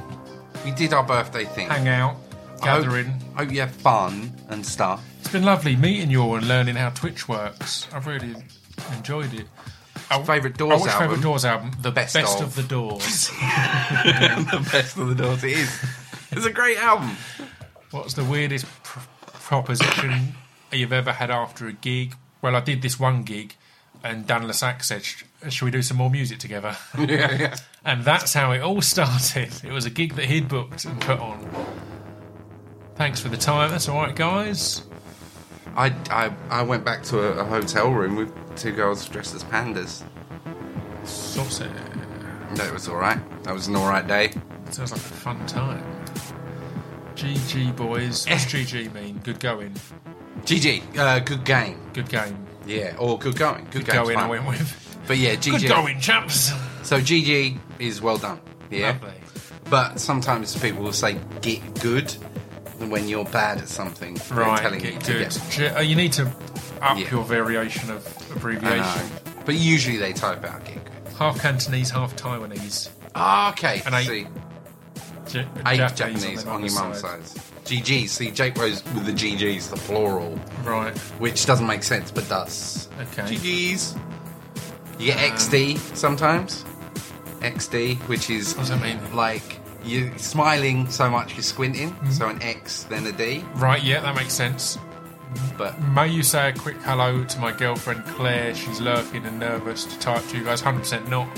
We 0.64 0.70
did 0.72 0.92
our 0.92 1.02
birthday 1.02 1.44
thing. 1.44 1.68
hangout, 1.68 2.16
I 2.62 2.68
hope- 2.68 2.82
gathering. 2.84 3.20
Hope 3.36 3.50
you 3.52 3.60
have 3.60 3.70
fun 3.72 4.32
and 4.48 4.64
stuff. 4.64 5.02
It's 5.20 5.28
been 5.32 5.44
lovely 5.44 5.76
meeting 5.76 6.10
you 6.10 6.22
all 6.22 6.36
and 6.36 6.46
learning 6.48 6.76
how 6.76 6.90
Twitch 6.90 7.28
works. 7.28 7.86
I've 7.92 8.06
really 8.06 8.34
enjoyed 8.92 9.32
it. 9.34 9.46
Our 10.10 10.24
Favourite 10.24 10.56
Doors 10.56 10.80
album. 10.86 10.98
Favourite 10.98 11.22
Doors 11.22 11.44
album, 11.44 11.70
the 11.82 11.90
Best 11.92 12.14
best, 12.14 12.40
of. 12.40 12.48
of. 12.48 12.54
the 12.56 12.62
Doors. 12.64 13.28
the 13.30 14.68
best 14.72 14.96
of 14.96 15.08
the 15.08 15.14
doors 15.14 15.44
it 15.44 15.52
is. 15.52 15.84
It's 16.32 16.46
a 16.46 16.50
great 16.52 16.78
album. 16.78 17.16
What's 17.92 18.14
the 18.14 18.24
weirdest 18.24 18.66
pr- 18.82 18.98
proposition 19.34 20.34
you've 20.72 20.92
ever 20.92 21.12
had 21.12 21.30
after 21.30 21.66
a 21.68 21.72
gig? 21.72 22.14
Well, 22.42 22.56
I 22.56 22.60
did 22.60 22.82
this 22.82 22.98
one 22.98 23.22
gig, 23.22 23.54
and 24.02 24.26
Dan 24.26 24.46
Le 24.46 24.52
Sac 24.54 24.82
said, 24.84 25.04
"Should 25.04 25.64
we 25.64 25.70
do 25.70 25.82
some 25.82 25.96
more 25.96 26.10
music 26.10 26.38
together?" 26.38 26.76
yeah, 26.98 27.32
yeah. 27.32 27.56
And 27.84 28.04
that's 28.04 28.34
how 28.34 28.52
it 28.52 28.60
all 28.60 28.80
started. 28.82 29.50
It 29.64 29.72
was 29.72 29.86
a 29.86 29.90
gig 29.90 30.14
that 30.16 30.26
he'd 30.26 30.48
booked 30.48 30.84
and 30.84 31.00
put 31.00 31.18
on. 31.18 31.48
Thanks 32.96 33.20
for 33.20 33.28
the 33.28 33.36
time. 33.36 33.70
That's 33.70 33.88
all 33.88 33.96
right, 34.00 34.14
guys. 34.14 34.82
I, 35.76 35.94
I, 36.10 36.34
I 36.50 36.62
went 36.62 36.84
back 36.84 37.02
to 37.04 37.20
a, 37.20 37.40
a 37.40 37.44
hotel 37.44 37.90
room 37.90 38.16
with 38.16 38.32
two 38.56 38.72
girls 38.72 39.06
dressed 39.08 39.34
as 39.34 39.44
pandas. 39.44 40.02
Saucy. 41.04 41.68
That 42.54 42.72
was 42.72 42.88
alright. 42.88 43.18
That 43.44 43.54
was 43.54 43.68
an 43.68 43.76
alright 43.76 44.06
day. 44.06 44.32
Sounds 44.70 44.92
like 44.92 45.00
a 45.00 45.04
fun 45.04 45.46
time. 45.46 45.84
GG 47.14 47.76
boys. 47.76 48.26
What's 48.28 48.46
GG 48.46 48.92
mean? 48.94 49.18
Good 49.24 49.40
going. 49.40 49.74
GG, 50.42 50.96
uh, 50.98 51.20
good 51.20 51.44
game. 51.44 51.78
Good 51.92 52.08
game. 52.08 52.46
Yeah, 52.66 52.94
or 52.98 53.18
good 53.18 53.36
going. 53.36 53.64
Good, 53.64 53.84
Good 53.84 53.92
game's 53.92 54.08
going. 54.08 54.16
I 54.16 54.20
fine. 54.20 54.30
went 54.30 54.46
with. 54.46 54.98
But 55.06 55.18
yeah, 55.18 55.34
GG. 55.36 55.60
Good 55.60 55.68
going, 55.68 56.00
chaps. 56.00 56.50
So 56.82 57.00
GG 57.00 57.58
is 57.78 58.00
well 58.02 58.16
done. 58.18 58.40
Yeah. 58.70 58.92
Lovely. 58.92 59.12
But 59.68 60.00
sometimes 60.00 60.56
people 60.58 60.82
will 60.82 60.92
say 60.92 61.18
get 61.42 61.80
good 61.80 62.10
when 62.78 63.06
you're 63.08 63.24
bad 63.26 63.58
at 63.58 63.68
something. 63.68 64.18
Right. 64.30 64.60
telling 64.60 64.80
Get 64.80 64.94
you 64.94 65.00
to 65.00 65.12
get 65.18 65.40
Ge- 65.50 65.76
uh, 65.76 65.80
You 65.80 65.94
need 65.96 66.12
to 66.14 66.26
up 66.82 66.98
Yeah. 66.98 67.10
your 67.10 67.24
variation 67.24 67.90
of 67.90 68.06
abbreviation. 68.34 69.02
But 69.44 69.54
usually 69.56 69.96
they 69.98 70.12
type 70.12 70.44
out 70.44 70.64
get 70.64 70.84
good. 70.84 71.14
Half 71.18 71.40
Cantonese, 71.40 71.90
half 71.90 72.16
Taiwanese. 72.16 72.88
Ah, 73.14 73.50
okay. 73.52 73.82
And 73.84 73.94
eight 73.94 74.06
See, 74.06 74.26
J- 75.28 75.46
eight 75.66 75.76
Japanese, 75.76 75.98
Japanese, 76.22 76.44
the 76.44 76.50
on 76.50 76.64
your 76.64 76.72
mum's 76.74 77.00
side. 77.00 77.26
side. 77.26 77.42
GG. 77.66 78.08
See, 78.08 78.30
Jake 78.30 78.56
Rose 78.56 78.82
with 78.94 79.04
the 79.06 79.12
GGs, 79.12 79.68
the 79.70 79.76
plural, 79.76 80.38
Right. 80.64 80.96
which 81.18 81.44
doesn't 81.46 81.66
make 81.66 81.82
sense 81.82 82.10
but 82.10 82.28
does. 82.28 82.88
Okay. 83.12 83.34
GGs. 83.36 83.96
You 84.98 85.06
get 85.12 85.18
XD 85.18 85.78
sometimes. 85.94 86.64
XD, 87.40 87.96
which 88.08 88.30
is 88.30 88.54
What 88.54 88.66
does 88.66 88.70
that 88.70 88.82
mean? 88.82 88.98
like 89.16 89.58
you're 89.84 90.16
smiling 90.18 90.88
so 90.90 91.08
much 91.08 91.34
you're 91.34 91.42
squinting, 91.42 91.90
Mm-hmm. 91.92 92.10
so 92.10 92.28
an 92.28 92.42
X 92.42 92.84
then 92.84 93.06
a 93.06 93.12
D. 93.12 93.44
Right. 93.54 93.82
Yeah, 93.82 94.00
that 94.00 94.14
makes 94.14 94.34
sense. 94.34 94.78
But 95.56 95.80
May 95.82 96.08
you 96.08 96.22
say 96.22 96.48
a 96.48 96.52
quick 96.52 96.76
hello 96.82 97.22
to 97.24 97.38
my 97.38 97.52
girlfriend 97.52 98.04
Claire? 98.06 98.54
She's 98.54 98.80
lurking 98.80 99.24
and 99.24 99.38
nervous 99.38 99.84
to 99.84 99.98
type 99.98 100.26
to 100.28 100.36
you 100.38 100.44
guys. 100.44 100.60
Hundred 100.60 100.80
percent 100.80 101.08
not. 101.08 101.28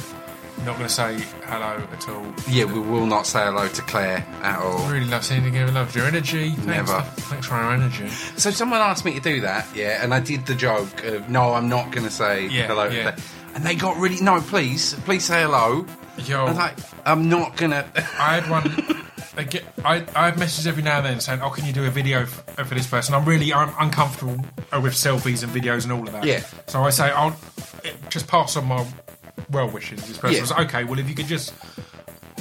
Not 0.65 0.77
going 0.77 0.87
to 0.87 0.95
say 0.95 1.19
hello 1.47 1.83
at 1.93 2.09
all. 2.09 2.24
yeah, 2.49 2.65
we 2.65 2.79
will 2.79 3.07
not 3.07 3.27
say 3.27 3.41
hello 3.45 3.66
to 3.69 3.83
Claire 3.83 4.24
at 4.43 4.59
all. 4.61 4.79
Really 4.89 5.07
love 5.07 5.24
seeing 5.24 5.43
you 5.43 5.49
again. 5.49 5.74
Loves 5.74 5.95
your 5.95 6.07
energy. 6.07 6.51
Thanks 6.51 6.66
Never. 6.66 7.01
For, 7.03 7.20
thanks 7.23 7.47
for 7.49 7.55
our 7.55 7.74
energy. 7.74 8.09
So 8.37 8.51
someone 8.53 8.81
asked 8.81 9.05
me 9.05 9.12
to 9.15 9.20
do 9.20 9.41
that, 9.41 9.66
yeah, 9.74 10.03
and 10.05 10.15
I 10.15 10.20
did 10.20 10.47
the 10.47 10.55
joke 10.55 11.05
of 11.05 11.29
no, 11.29 11.55
I'm 11.55 11.69
not 11.69 11.91
going 11.91 12.05
to 12.07 12.12
say 12.12 12.47
Yeah, 12.47 12.69
hello. 12.69 12.89
to 12.91 12.95
yeah. 12.95 13.16
And 13.55 13.65
they 13.65 13.74
got 13.74 13.97
really 13.99 14.20
no, 14.20 14.41
please, 14.41 14.95
please 15.05 15.24
say 15.24 15.43
hello. 15.43 15.87
Yo, 16.24 16.41
I 16.41 16.45
was 16.49 16.57
like, 16.57 16.77
I'm 17.07 17.29
not 17.29 17.57
gonna. 17.57 17.87
I 18.19 18.41
had 18.41 18.51
one. 18.51 18.99
I 19.37 19.45
get. 19.45 19.65
I, 19.85 20.05
I 20.15 20.27
have 20.27 20.39
messages 20.39 20.66
every 20.66 20.83
now 20.83 20.99
and 20.99 21.07
then 21.07 21.20
saying, 21.20 21.41
"Oh, 21.43 21.49
can 21.51 21.65
you 21.65 21.73
do 21.73 21.85
a 21.85 21.91
video 21.91 22.20
f- 22.23 22.45
for 22.66 22.74
this 22.74 22.87
person?" 22.87 23.15
I'm 23.15 23.24
really 23.24 23.53
I'm 23.53 23.73
uncomfortable 23.81 24.45
uh, 24.73 24.81
with 24.83 24.93
selfies 24.93 25.43
and 25.43 25.51
videos 25.53 25.85
and 25.85 25.93
all 25.93 26.07
of 26.07 26.12
that. 26.12 26.24
Yeah. 26.24 26.43
So 26.66 26.83
I 26.83 26.91
say, 26.91 27.11
"I'll 27.11 27.35
just 28.11 28.27
pass 28.29 28.57
on 28.57 28.66
my 28.66 28.87
well 29.51 29.70
wishes." 29.70 30.07
This 30.07 30.19
person 30.19 30.35
Yeah. 30.37 30.41
was 30.43 30.51
like, 30.51 30.69
"Okay, 30.69 30.85
well, 30.85 30.99
if 30.99 31.09
you 31.09 31.15
could 31.15 31.27
just 31.29 31.55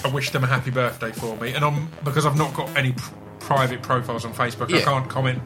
uh, 0.04 0.10
wish 0.10 0.32
them 0.32 0.44
a 0.44 0.48
happy 0.48 0.72
birthday 0.72 1.12
for 1.14 1.38
me," 1.38 1.54
and 1.54 1.64
I'm 1.64 1.90
because 2.04 2.26
I've 2.26 2.38
not 2.38 2.54
got 2.54 2.76
any 2.78 2.92
pr- 2.92 3.14
private 3.40 3.82
profiles 3.82 4.26
on 4.26 4.34
Facebook, 4.34 4.74
I 4.74 4.82
can't 4.82 5.10
comment. 5.10 5.42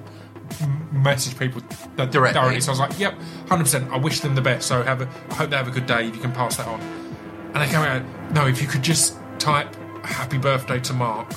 Message 0.92 1.38
people 1.38 1.62
that 1.98 2.12
Directly. 2.12 2.40
directly. 2.40 2.62
So 2.62 2.70
I 2.70 2.74
was 2.74 2.80
like, 2.80 3.00
"Yep, 3.00 3.16
hundred 3.50 3.64
percent. 3.66 3.92
I 3.92 3.98
wish 3.98 4.20
them 4.22 4.36
the 4.36 4.42
best. 4.42 4.68
So 4.68 4.82
have 4.84 5.02
a. 5.02 5.10
I 5.30 5.34
hope 5.36 5.50
they 5.50 5.58
have 5.58 5.68
a 5.68 5.72
good 5.72 5.86
day. 5.86 6.08
If 6.08 6.16
you 6.16 6.22
can 6.22 6.32
pass 6.32 6.56
that 6.58 6.68
on." 6.68 6.80
And 7.54 7.56
they 7.64 7.68
came 7.68 7.82
out, 7.82 8.04
no, 8.34 8.48
if 8.48 8.62
you 8.62 8.68
could 8.68 8.82
just 8.84 9.18
type 9.40 9.74
happy 10.04 10.38
birthday 10.38 10.80
to 10.82 10.94
Mark, 10.94 11.32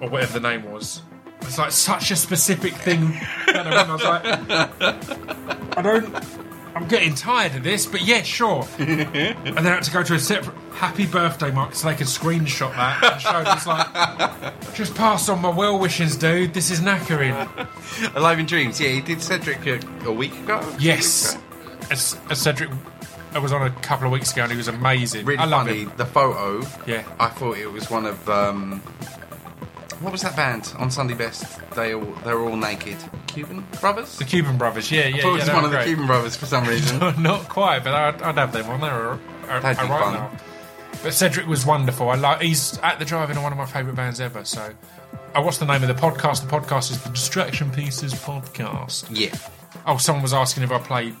or 0.00 0.08
whatever 0.08 0.38
the 0.38 0.48
name 0.48 0.70
was. 0.70 1.02
It's 1.42 1.58
like 1.58 1.72
such 1.72 2.10
a 2.12 2.16
specific 2.16 2.72
thing. 2.74 3.18
And 3.48 3.68
I 3.68 3.92
was 3.92 4.02
like, 4.04 4.24
I 5.78 5.82
don't, 5.82 6.14
I'm 6.76 6.86
getting 6.88 7.14
tired 7.14 7.54
of 7.56 7.62
this, 7.64 7.86
but 7.86 8.02
yeah, 8.02 8.22
sure. 8.22 8.66
And 8.78 9.56
then 9.56 9.66
I 9.66 9.76
had 9.76 9.82
to 9.84 9.90
go 9.90 10.02
to 10.02 10.14
a 10.14 10.18
separate 10.18 10.54
happy 10.74 11.06
birthday 11.06 11.50
mark 11.50 11.74
so 11.74 11.88
they 11.88 11.94
could 11.96 12.06
screenshot 12.06 12.70
that 12.76 13.02
and 13.02 13.20
show 13.22 13.42
it's 13.52 13.66
like, 13.66 14.74
just 14.74 14.94
pass 14.94 15.28
on 15.30 15.40
my 15.40 15.48
well 15.48 15.78
wishes, 15.78 16.16
dude. 16.16 16.52
This 16.52 16.70
is 16.70 16.80
knackering. 16.80 17.34
Alive 18.14 18.38
in 18.40 18.44
Dreams, 18.46 18.78
yeah, 18.78 18.90
he 18.90 19.00
did 19.00 19.22
Cedric 19.22 19.66
a, 19.66 19.80
a 20.06 20.12
week 20.12 20.38
ago. 20.40 20.60
Yes. 20.78 21.38
As, 21.90 22.18
as 22.28 22.42
Cedric 22.42 22.68
I 23.32 23.38
was 23.38 23.52
on 23.52 23.62
a 23.66 23.70
couple 23.80 24.06
of 24.06 24.12
weeks 24.12 24.32
ago 24.32 24.42
and 24.42 24.50
he 24.52 24.56
was 24.56 24.68
amazing. 24.68 25.24
Really 25.24 25.38
I 25.38 25.44
love 25.46 25.66
funny. 25.66 25.80
him. 25.84 25.92
The 25.96 26.06
photo, 26.06 26.66
Yeah. 26.86 27.04
I 27.18 27.28
thought 27.28 27.56
it 27.58 27.70
was 27.72 27.90
one 27.90 28.04
of 28.06 28.28
um, 28.28 28.82
what 30.00 30.12
was 30.12 30.22
that 30.22 30.36
band 30.36 30.72
on 30.78 30.90
Sunday 30.90 31.14
Best? 31.14 31.44
They 31.72 31.94
all 31.94 32.04
they 32.24 32.32
were 32.34 32.48
all 32.48 32.56
naked. 32.56 32.96
Cuban 33.26 33.64
Brothers. 33.80 34.18
The 34.18 34.24
Cuban 34.24 34.58
Brothers, 34.58 34.90
yeah, 34.90 35.06
yeah. 35.08 35.16
I 35.16 35.20
thought 35.20 35.34
it 35.36 35.40
was 35.40 35.50
one 35.50 35.64
of 35.64 35.70
the. 35.70 35.84
Cuban 35.84 36.06
Brothers 36.06 36.36
for 36.36 36.46
some 36.46 36.64
reason. 36.66 36.98
Not 37.22 37.48
quite, 37.48 37.84
but 37.84 37.94
I'd, 37.94 38.22
I'd 38.22 38.36
have 38.38 38.52
them 38.52 38.68
on 38.68 38.80
there. 38.80 38.90
Are, 38.90 39.20
are, 39.48 39.60
That'd 39.60 39.78
be 39.78 39.84
uh, 39.84 39.88
right 39.96 40.02
fun. 40.04 40.14
now. 40.14 40.30
But 41.02 41.12
Cedric 41.12 41.46
was 41.46 41.66
wonderful. 41.66 42.08
I 42.10 42.16
like. 42.16 42.40
He's 42.42 42.78
At 42.78 42.98
the 42.98 43.04
Drive-In 43.04 43.36
in 43.36 43.42
one 43.42 43.52
of 43.52 43.58
my 43.58 43.66
favourite 43.66 43.96
bands 43.96 44.20
ever. 44.20 44.44
So, 44.44 44.74
oh, 45.34 45.42
what's 45.42 45.58
the 45.58 45.66
name 45.66 45.82
of 45.82 45.88
the 45.88 45.94
podcast? 45.94 46.42
The 46.42 46.48
podcast 46.48 46.90
is 46.90 47.02
the 47.02 47.10
Distraction 47.10 47.70
Pieces 47.70 48.14
Podcast. 48.14 49.06
yeah, 49.10 49.34
Oh, 49.86 49.98
someone 49.98 50.22
was 50.22 50.32
asking 50.32 50.62
if 50.62 50.72
I 50.72 50.78
play 50.78 51.12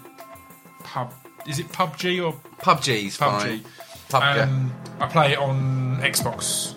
pub 0.80 1.12
is 1.46 1.58
it 1.58 1.68
PUBG 1.68 2.24
or 2.24 2.32
PUBG's 2.58 3.16
fine. 3.16 3.60
PUBG? 3.60 3.64
PUBG. 4.08 4.42
Um, 4.42 4.72
I 5.00 5.06
play 5.06 5.32
it 5.32 5.38
on 5.38 5.98
Xbox. 6.00 6.75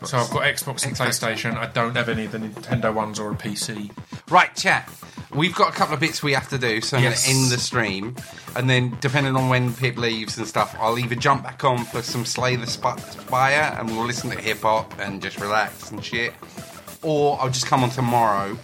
Xbox. 0.00 0.08
So 0.08 0.18
I've 0.18 0.30
got 0.30 0.42
Xbox 0.42 0.84
and 0.86 0.94
Xbox. 0.96 1.20
PlayStation. 1.20 1.56
I 1.56 1.66
don't 1.66 1.96
have 1.96 2.08
any 2.08 2.24
of 2.26 2.32
the 2.32 2.38
Nintendo 2.38 2.92
ones 2.94 3.18
or 3.18 3.30
a 3.32 3.34
PC. 3.34 3.90
Right, 4.30 4.54
chat. 4.54 4.90
We've 5.34 5.54
got 5.54 5.68
a 5.70 5.72
couple 5.72 5.94
of 5.94 6.00
bits 6.00 6.22
we 6.22 6.32
have 6.32 6.48
to 6.50 6.58
do, 6.58 6.80
so 6.80 6.96
I'm 6.96 7.02
Yes. 7.02 7.26
going 7.26 7.34
to 7.36 7.40
end 7.42 7.50
the 7.52 7.58
stream. 7.58 8.16
And 8.54 8.70
then, 8.70 8.96
depending 9.00 9.36
on 9.36 9.48
when 9.48 9.74
Pip 9.74 9.96
leaves 9.98 10.38
and 10.38 10.46
stuff, 10.46 10.74
I'll 10.78 10.98
either 10.98 11.14
jump 11.14 11.42
back 11.42 11.62
on 11.64 11.84
for 11.84 12.00
some 12.02 12.24
Slay 12.24 12.56
the 12.56 12.66
Sp- 12.68 12.96
Spire 13.10 13.76
and 13.78 13.90
we'll 13.90 14.06
listen 14.06 14.30
to 14.30 14.40
hip 14.40 14.62
hop 14.62 14.98
and 14.98 15.20
just 15.20 15.38
relax 15.40 15.90
and 15.90 16.02
shit. 16.04 16.32
Or 17.02 17.38
I'll 17.40 17.50
just 17.50 17.66
come 17.66 17.82
on 17.82 17.90
tomorrow. 17.90 18.56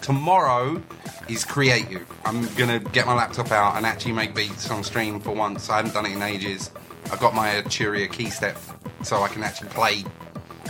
Tomorrow 0.00 0.82
is 1.28 1.44
creative. 1.44 2.06
I'm 2.24 2.42
going 2.54 2.68
to 2.68 2.90
get 2.90 3.06
my 3.06 3.14
laptop 3.14 3.50
out 3.50 3.76
and 3.76 3.84
actually 3.84 4.12
make 4.12 4.34
beats 4.34 4.70
on 4.70 4.82
stream 4.84 5.20
for 5.20 5.32
once. 5.32 5.68
I 5.68 5.76
haven't 5.76 5.94
done 5.94 6.06
it 6.06 6.12
in 6.12 6.22
ages. 6.22 6.70
I've 7.10 7.20
got 7.20 7.34
my 7.34 7.48
Arturia 7.60 8.08
KeyStep 8.08 8.56
so 9.04 9.22
I 9.22 9.28
can 9.28 9.42
actually 9.42 9.68
play 9.70 10.04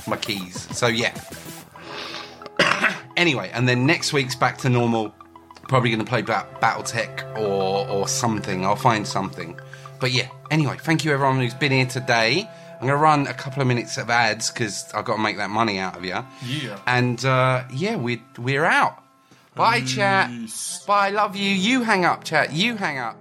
my 0.07 0.17
keys. 0.17 0.69
So, 0.77 0.87
yeah. 0.87 1.15
Anyway, 3.17 3.49
and 3.55 3.69
then 3.69 3.87
next 3.87 4.13
week's 4.13 4.35
back 4.35 4.59
to 4.59 4.69
normal. 4.69 5.15
Probably 5.69 5.89
going 5.91 6.05
to 6.05 6.09
play 6.09 6.23
ba- 6.23 6.49
BattleTech 6.61 7.39
or 7.39 7.89
or 7.89 8.09
something. 8.09 8.65
I'll 8.67 8.75
find 8.75 9.07
something. 9.07 9.59
But 10.01 10.11
yeah. 10.11 10.29
Anyway, 10.51 10.77
thank 10.81 11.05
you 11.05 11.13
everyone 11.13 11.39
who's 11.39 11.55
been 11.55 11.71
here 11.71 11.87
today. 11.87 12.49
I'm 12.75 12.81
going 12.81 12.91
to 12.91 12.97
run 12.97 13.27
a 13.29 13.33
couple 13.35 13.63
of 13.63 13.69
minutes 13.69 13.99
of 13.99 14.11
ads 14.11 14.51
because 14.51 14.93
I've 14.93 15.05
got 15.05 15.17
to 15.17 15.23
make 15.23 15.37
that 15.37 15.51
money 15.51 15.79
out 15.79 15.97
of 15.97 16.05
you. 16.05 16.19
Yeah. 16.45 16.79
And 16.89 17.25
uh, 17.25 17.65
yeah, 17.73 17.95
we're 17.97 18.21
we're 18.37 18.65
out. 18.65 19.01
Bye, 19.55 19.83
chat. 19.83 20.31
Bye. 20.87 21.11
Love 21.11 21.37
you. 21.37 21.49
You 21.51 21.83
hang 21.83 22.05
up, 22.05 22.25
chat. 22.25 22.53
You 22.53 22.77
hang 22.77 22.99
up. 22.99 23.17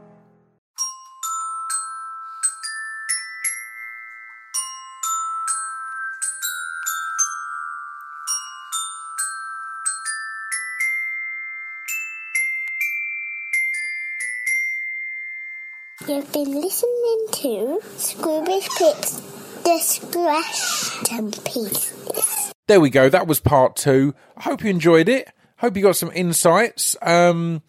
You've 16.08 16.34
been 16.34 16.52
listening 16.52 17.28
to 17.32 17.80
Scroobius 17.96 18.68
Pip's 18.78 19.22
Distraction 19.64 21.32
Pieces. 21.32 22.54
There 22.68 22.82
we 22.82 22.90
go. 22.90 23.08
That 23.08 23.26
was 23.26 23.40
part 23.40 23.78
two. 23.78 24.14
I 24.36 24.44
hope 24.44 24.64
you 24.64 24.70
enjoyed 24.70 25.08
it. 25.08 25.30
Hope 25.60 25.78
you 25.78 25.84
got 25.84 25.96
some 25.96 26.12
insights. 26.14 26.98
Um, 27.02 27.62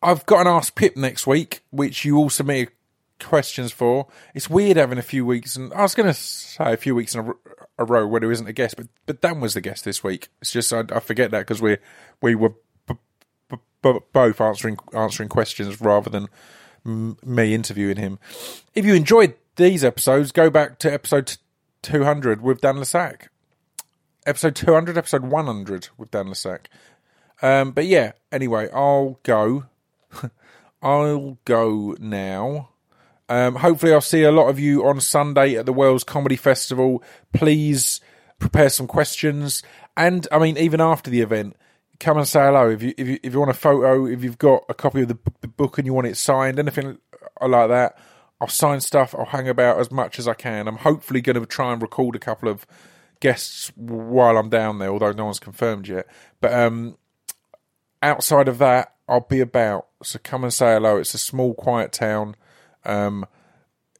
I've 0.00 0.24
got 0.26 0.42
an 0.42 0.46
Ask 0.46 0.76
Pip 0.76 0.96
next 0.96 1.26
week, 1.26 1.62
which 1.70 2.04
you 2.04 2.16
all 2.16 2.30
submitted 2.30 2.70
questions 3.18 3.72
for. 3.72 4.06
It's 4.34 4.48
weird 4.48 4.76
having 4.76 4.98
a 4.98 5.02
few 5.02 5.26
weeks, 5.26 5.56
and 5.56 5.72
I 5.74 5.82
was 5.82 5.96
going 5.96 6.08
to 6.08 6.14
say 6.14 6.72
a 6.72 6.76
few 6.76 6.94
weeks 6.94 7.14
in 7.16 7.32
a 7.76 7.84
row 7.84 8.06
where 8.06 8.20
there 8.20 8.30
isn't 8.30 8.46
a 8.46 8.52
guest, 8.52 8.76
but 8.76 8.86
but 9.06 9.20
Dan 9.20 9.40
was 9.40 9.54
the 9.54 9.60
guest 9.60 9.84
this 9.84 10.04
week. 10.04 10.28
It's 10.40 10.52
just 10.52 10.72
I, 10.72 10.84
I 10.92 11.00
forget 11.00 11.32
that 11.32 11.40
because 11.40 11.60
we 11.60 11.78
we 12.20 12.36
were 12.36 12.54
b- 12.86 12.94
b- 13.82 13.98
both 14.12 14.40
answering 14.40 14.76
answering 14.92 15.28
questions 15.28 15.80
rather 15.80 16.08
than 16.08 16.28
me 16.84 17.54
interviewing 17.54 17.96
him. 17.96 18.18
If 18.74 18.84
you 18.84 18.94
enjoyed 18.94 19.34
these 19.56 19.84
episodes, 19.84 20.32
go 20.32 20.50
back 20.50 20.78
to 20.80 20.92
episode 20.92 21.36
two 21.82 22.04
hundred 22.04 22.42
with 22.42 22.60
Dan 22.60 22.78
Le 22.78 22.84
Sac 22.84 23.28
episode 24.26 24.54
200, 24.54 24.96
episode 24.96 25.24
100 25.24 25.88
with 25.96 26.10
Dan 26.10 26.28
Le 26.28 26.34
Sac. 26.34 26.68
Um, 27.40 27.72
but 27.72 27.86
yeah, 27.86 28.12
anyway, 28.30 28.68
I'll 28.72 29.18
go. 29.22 29.64
I'll 30.82 31.38
go 31.44 31.96
now. 31.98 32.70
Um, 33.28 33.56
hopefully, 33.56 33.92
I'll 33.92 34.00
see 34.00 34.22
a 34.22 34.32
lot 34.32 34.48
of 34.48 34.58
you 34.58 34.86
on 34.86 35.00
Sunday 35.00 35.56
at 35.56 35.66
the 35.66 35.72
Wells 35.72 36.04
Comedy 36.04 36.36
Festival. 36.36 37.02
Please 37.32 38.00
prepare 38.38 38.68
some 38.68 38.86
questions, 38.86 39.62
and 39.96 40.26
I 40.30 40.38
mean, 40.38 40.58
even 40.58 40.80
after 40.80 41.10
the 41.10 41.20
event, 41.20 41.56
come 42.02 42.18
and 42.18 42.26
say 42.26 42.40
hello. 42.40 42.68
If 42.68 42.82
you 42.82 42.92
if 42.98 43.08
you 43.08 43.18
if 43.22 43.32
you 43.32 43.38
want 43.38 43.52
a 43.52 43.54
photo, 43.54 44.06
if 44.06 44.24
you've 44.24 44.38
got 44.38 44.64
a 44.68 44.74
copy 44.74 45.02
of 45.02 45.08
the 45.08 45.14
b- 45.14 45.48
book 45.56 45.78
and 45.78 45.86
you 45.86 45.94
want 45.94 46.08
it 46.08 46.16
signed, 46.16 46.58
anything 46.58 46.98
like 47.40 47.68
that, 47.68 47.96
I'll 48.40 48.48
sign 48.48 48.80
stuff. 48.80 49.14
I'll 49.16 49.26
hang 49.26 49.48
about 49.48 49.78
as 49.78 49.90
much 49.90 50.18
as 50.18 50.26
I 50.26 50.34
can. 50.34 50.66
I'm 50.66 50.78
hopefully 50.78 51.20
going 51.20 51.40
to 51.40 51.46
try 51.46 51.72
and 51.72 51.80
record 51.80 52.16
a 52.16 52.18
couple 52.18 52.48
of 52.48 52.66
guests 53.20 53.70
while 53.76 54.36
I'm 54.36 54.48
down 54.48 54.78
there, 54.78 54.90
although 54.90 55.12
no 55.12 55.26
one's 55.26 55.38
confirmed 55.38 55.86
yet. 55.86 56.06
But 56.40 56.52
um, 56.52 56.98
outside 58.02 58.48
of 58.48 58.58
that, 58.58 58.94
I'll 59.08 59.20
be 59.20 59.40
about. 59.40 59.86
So 60.02 60.18
come 60.22 60.42
and 60.42 60.52
say 60.52 60.74
hello. 60.74 60.96
It's 60.96 61.14
a 61.14 61.18
small, 61.18 61.54
quiet 61.54 61.92
town. 61.92 62.34
Um, 62.84 63.26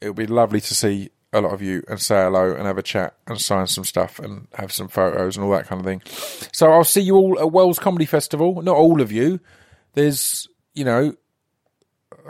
it'll 0.01 0.15
be 0.15 0.27
lovely 0.27 0.61
to 0.61 0.75
see 0.75 1.11
a 1.33 1.41
lot 1.41 1.53
of 1.53 1.63
you 1.63 1.83
and 1.89 2.01
say 2.01 2.23
hello 2.23 2.55
and 2.55 2.67
have 2.67 2.79
a 2.79 2.83
chat 2.83 3.15
and 3.27 3.41
sign 3.41 3.67
some 3.67 3.85
stuff 3.85 4.19
and 4.19 4.49
have 4.55 4.73
some 4.73 4.89
photos 4.89 5.37
and 5.37 5.45
all 5.45 5.53
that 5.53 5.67
kind 5.67 5.81
of 5.81 5.87
thing. 5.87 6.03
So 6.53 6.71
I'll 6.71 6.85
see 6.85 7.01
you 7.01 7.17
all 7.17 7.39
at 7.39 7.53
Wells 7.53 7.79
Comedy 7.79 8.05
Festival. 8.05 8.61
Not 8.63 8.77
all 8.77 9.01
of 9.01 9.11
you. 9.11 9.41
There's, 9.95 10.47
you 10.75 10.85
know, 10.85 11.15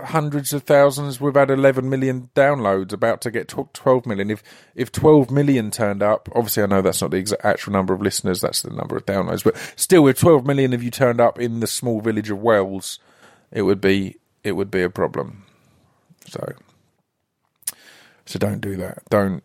hundreds 0.04 0.52
of 0.52 0.62
thousands. 0.62 1.20
We've 1.20 1.34
had 1.34 1.50
11 1.50 1.88
million 1.88 2.30
downloads, 2.34 2.92
about 2.92 3.20
to 3.22 3.30
get 3.30 3.48
12 3.48 4.06
million. 4.06 4.30
If 4.30 4.42
if 4.74 4.92
12 4.92 5.30
million 5.30 5.70
turned 5.70 6.02
up, 6.02 6.28
obviously 6.34 6.62
I 6.62 6.66
know 6.66 6.82
that's 6.82 7.02
not 7.02 7.10
the 7.10 7.16
exact 7.18 7.44
actual 7.44 7.72
number 7.72 7.92
of 7.94 8.00
listeners, 8.00 8.40
that's 8.40 8.62
the 8.62 8.70
number 8.70 8.96
of 8.96 9.06
downloads, 9.06 9.44
but 9.44 9.56
still, 9.76 10.02
with 10.02 10.18
12 10.18 10.46
million 10.46 10.72
of 10.72 10.82
you 10.82 10.90
turned 10.90 11.20
up 11.20 11.38
in 11.38 11.60
the 11.60 11.66
small 11.66 12.00
village 12.00 12.30
of 12.30 12.40
Wells, 12.40 12.98
it 13.50 13.62
would 13.62 13.80
be 13.80 14.16
it 14.44 14.52
would 14.52 14.70
be 14.70 14.82
a 14.82 14.90
problem. 14.90 15.44
So, 16.26 16.54
so 18.27 18.39
don't 18.39 18.61
do 18.61 18.77
that. 18.77 19.03
Don't 19.11 19.43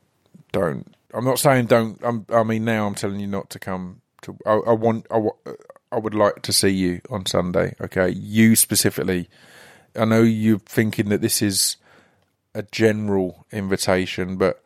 don't. 0.52 0.95
I'm 1.14 1.26
not 1.26 1.40
saying 1.40 1.68
don't. 1.68 1.99
I'm, 2.04 2.26
I 2.30 2.44
mean 2.44 2.66
now 2.66 2.88
I'm 2.88 2.95
telling 2.95 3.20
you 3.20 3.28
not 3.28 3.49
to 3.52 3.60
come 3.60 4.02
to. 4.24 4.38
I, 4.45 4.54
I 4.54 4.74
want. 4.74 5.08
I, 5.12 5.28
I 5.91 5.98
would 5.98 6.14
like 6.14 6.41
to 6.44 6.54
see 6.54 6.70
you 6.70 7.02
on 7.10 7.26
Sunday. 7.26 7.76
Okay, 7.80 8.10
you 8.10 8.56
specifically. 8.56 9.30
I 9.95 10.06
know 10.06 10.22
you're 10.22 10.60
thinking 10.60 11.10
that 11.10 11.22
this 11.22 11.41
is 11.41 11.78
a 12.54 12.64
general 12.64 13.45
invitation, 13.52 14.38
but 14.38 14.64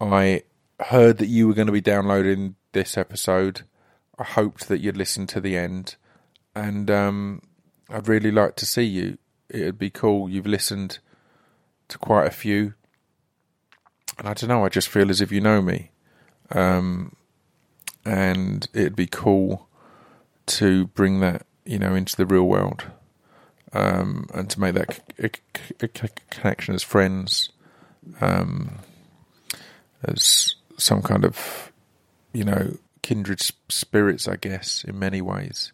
I 0.00 0.42
heard 0.80 1.18
that 1.18 1.26
you 1.26 1.48
were 1.48 1.54
going 1.54 1.66
to 1.66 1.72
be 1.72 1.80
downloading 1.80 2.56
this 2.72 2.96
episode. 2.96 3.62
I 4.18 4.24
hoped 4.24 4.68
that 4.68 4.80
you'd 4.80 4.96
listen 4.96 5.26
to 5.28 5.40
the 5.40 5.56
end, 5.56 5.96
and 6.54 6.90
um, 6.90 7.42
I'd 7.88 8.08
really 8.08 8.30
like 8.30 8.56
to 8.56 8.66
see 8.66 8.84
you. 8.84 9.18
It'd 9.48 9.78
be 9.78 9.90
cool. 9.90 10.28
You've 10.28 10.46
listened 10.46 10.98
to 11.88 11.98
quite 11.98 12.26
a 12.26 12.30
few, 12.30 12.74
and 14.18 14.28
I 14.28 14.34
don't 14.34 14.48
know. 14.48 14.64
I 14.64 14.68
just 14.68 14.88
feel 14.88 15.10
as 15.10 15.20
if 15.20 15.32
you 15.32 15.40
know 15.40 15.62
me, 15.62 15.90
um, 16.50 17.14
and 18.04 18.66
it'd 18.72 18.96
be 18.96 19.06
cool 19.06 19.68
to 20.46 20.86
bring 20.88 21.20
that, 21.20 21.46
you 21.64 21.78
know, 21.78 21.94
into 21.94 22.16
the 22.16 22.26
real 22.26 22.44
world 22.44 22.84
um, 23.72 24.26
and 24.34 24.50
to 24.50 24.60
make 24.60 24.74
that 24.74 25.00
c- 25.20 25.40
c- 25.80 25.88
c- 25.94 26.08
connection 26.30 26.74
as 26.74 26.82
friends, 26.82 27.50
um, 28.20 28.78
as 30.02 30.56
some 30.76 31.02
kind 31.02 31.24
of, 31.24 31.72
you 32.32 32.44
know, 32.44 32.76
kindred 33.02 33.40
spirits, 33.68 34.28
I 34.28 34.36
guess, 34.36 34.84
in 34.84 34.98
many 34.98 35.20
ways. 35.20 35.72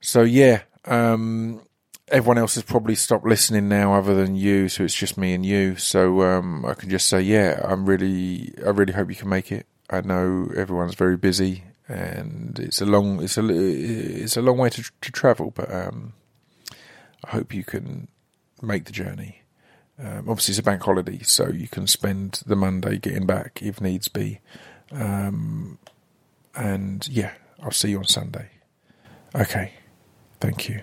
So 0.00 0.22
yeah, 0.22 0.62
um, 0.86 1.62
everyone 2.08 2.38
else 2.38 2.54
has 2.54 2.64
probably 2.64 2.94
stopped 2.94 3.26
listening 3.26 3.68
now, 3.68 3.94
other 3.94 4.14
than 4.14 4.36
you. 4.36 4.68
So 4.68 4.84
it's 4.84 4.94
just 4.94 5.16
me 5.16 5.34
and 5.34 5.44
you. 5.44 5.76
So 5.76 6.22
um, 6.22 6.64
I 6.64 6.74
can 6.74 6.90
just 6.90 7.08
say, 7.08 7.20
yeah, 7.20 7.60
I'm 7.64 7.86
really, 7.86 8.52
I 8.64 8.70
really 8.70 8.92
hope 8.92 9.08
you 9.08 9.16
can 9.16 9.28
make 9.28 9.50
it. 9.50 9.66
I 9.90 10.00
know 10.00 10.50
everyone's 10.56 10.94
very 10.94 11.16
busy, 11.16 11.64
and 11.88 12.58
it's 12.58 12.80
a 12.80 12.86
long, 12.86 13.22
it's 13.22 13.36
a, 13.36 13.46
it's 13.48 14.36
a 14.36 14.42
long 14.42 14.58
way 14.58 14.70
to 14.70 14.82
to 14.82 15.12
travel, 15.12 15.50
but 15.50 15.72
um, 15.72 16.14
I 17.24 17.30
hope 17.30 17.54
you 17.54 17.64
can 17.64 18.08
make 18.62 18.86
the 18.86 18.92
journey. 18.92 19.42
Um, 19.98 20.28
obviously, 20.28 20.52
it's 20.52 20.58
a 20.58 20.62
bank 20.62 20.82
holiday, 20.82 21.20
so 21.22 21.48
you 21.48 21.68
can 21.68 21.86
spend 21.86 22.42
the 22.46 22.56
Monday 22.56 22.98
getting 22.98 23.26
back 23.26 23.60
if 23.62 23.80
needs 23.80 24.08
be. 24.08 24.40
Um, 24.90 25.78
and 26.54 27.06
yeah, 27.08 27.32
I'll 27.62 27.70
see 27.70 27.90
you 27.90 27.98
on 27.98 28.06
Sunday. 28.06 28.48
Okay, 29.34 29.74
thank 30.40 30.68
you. 30.68 30.82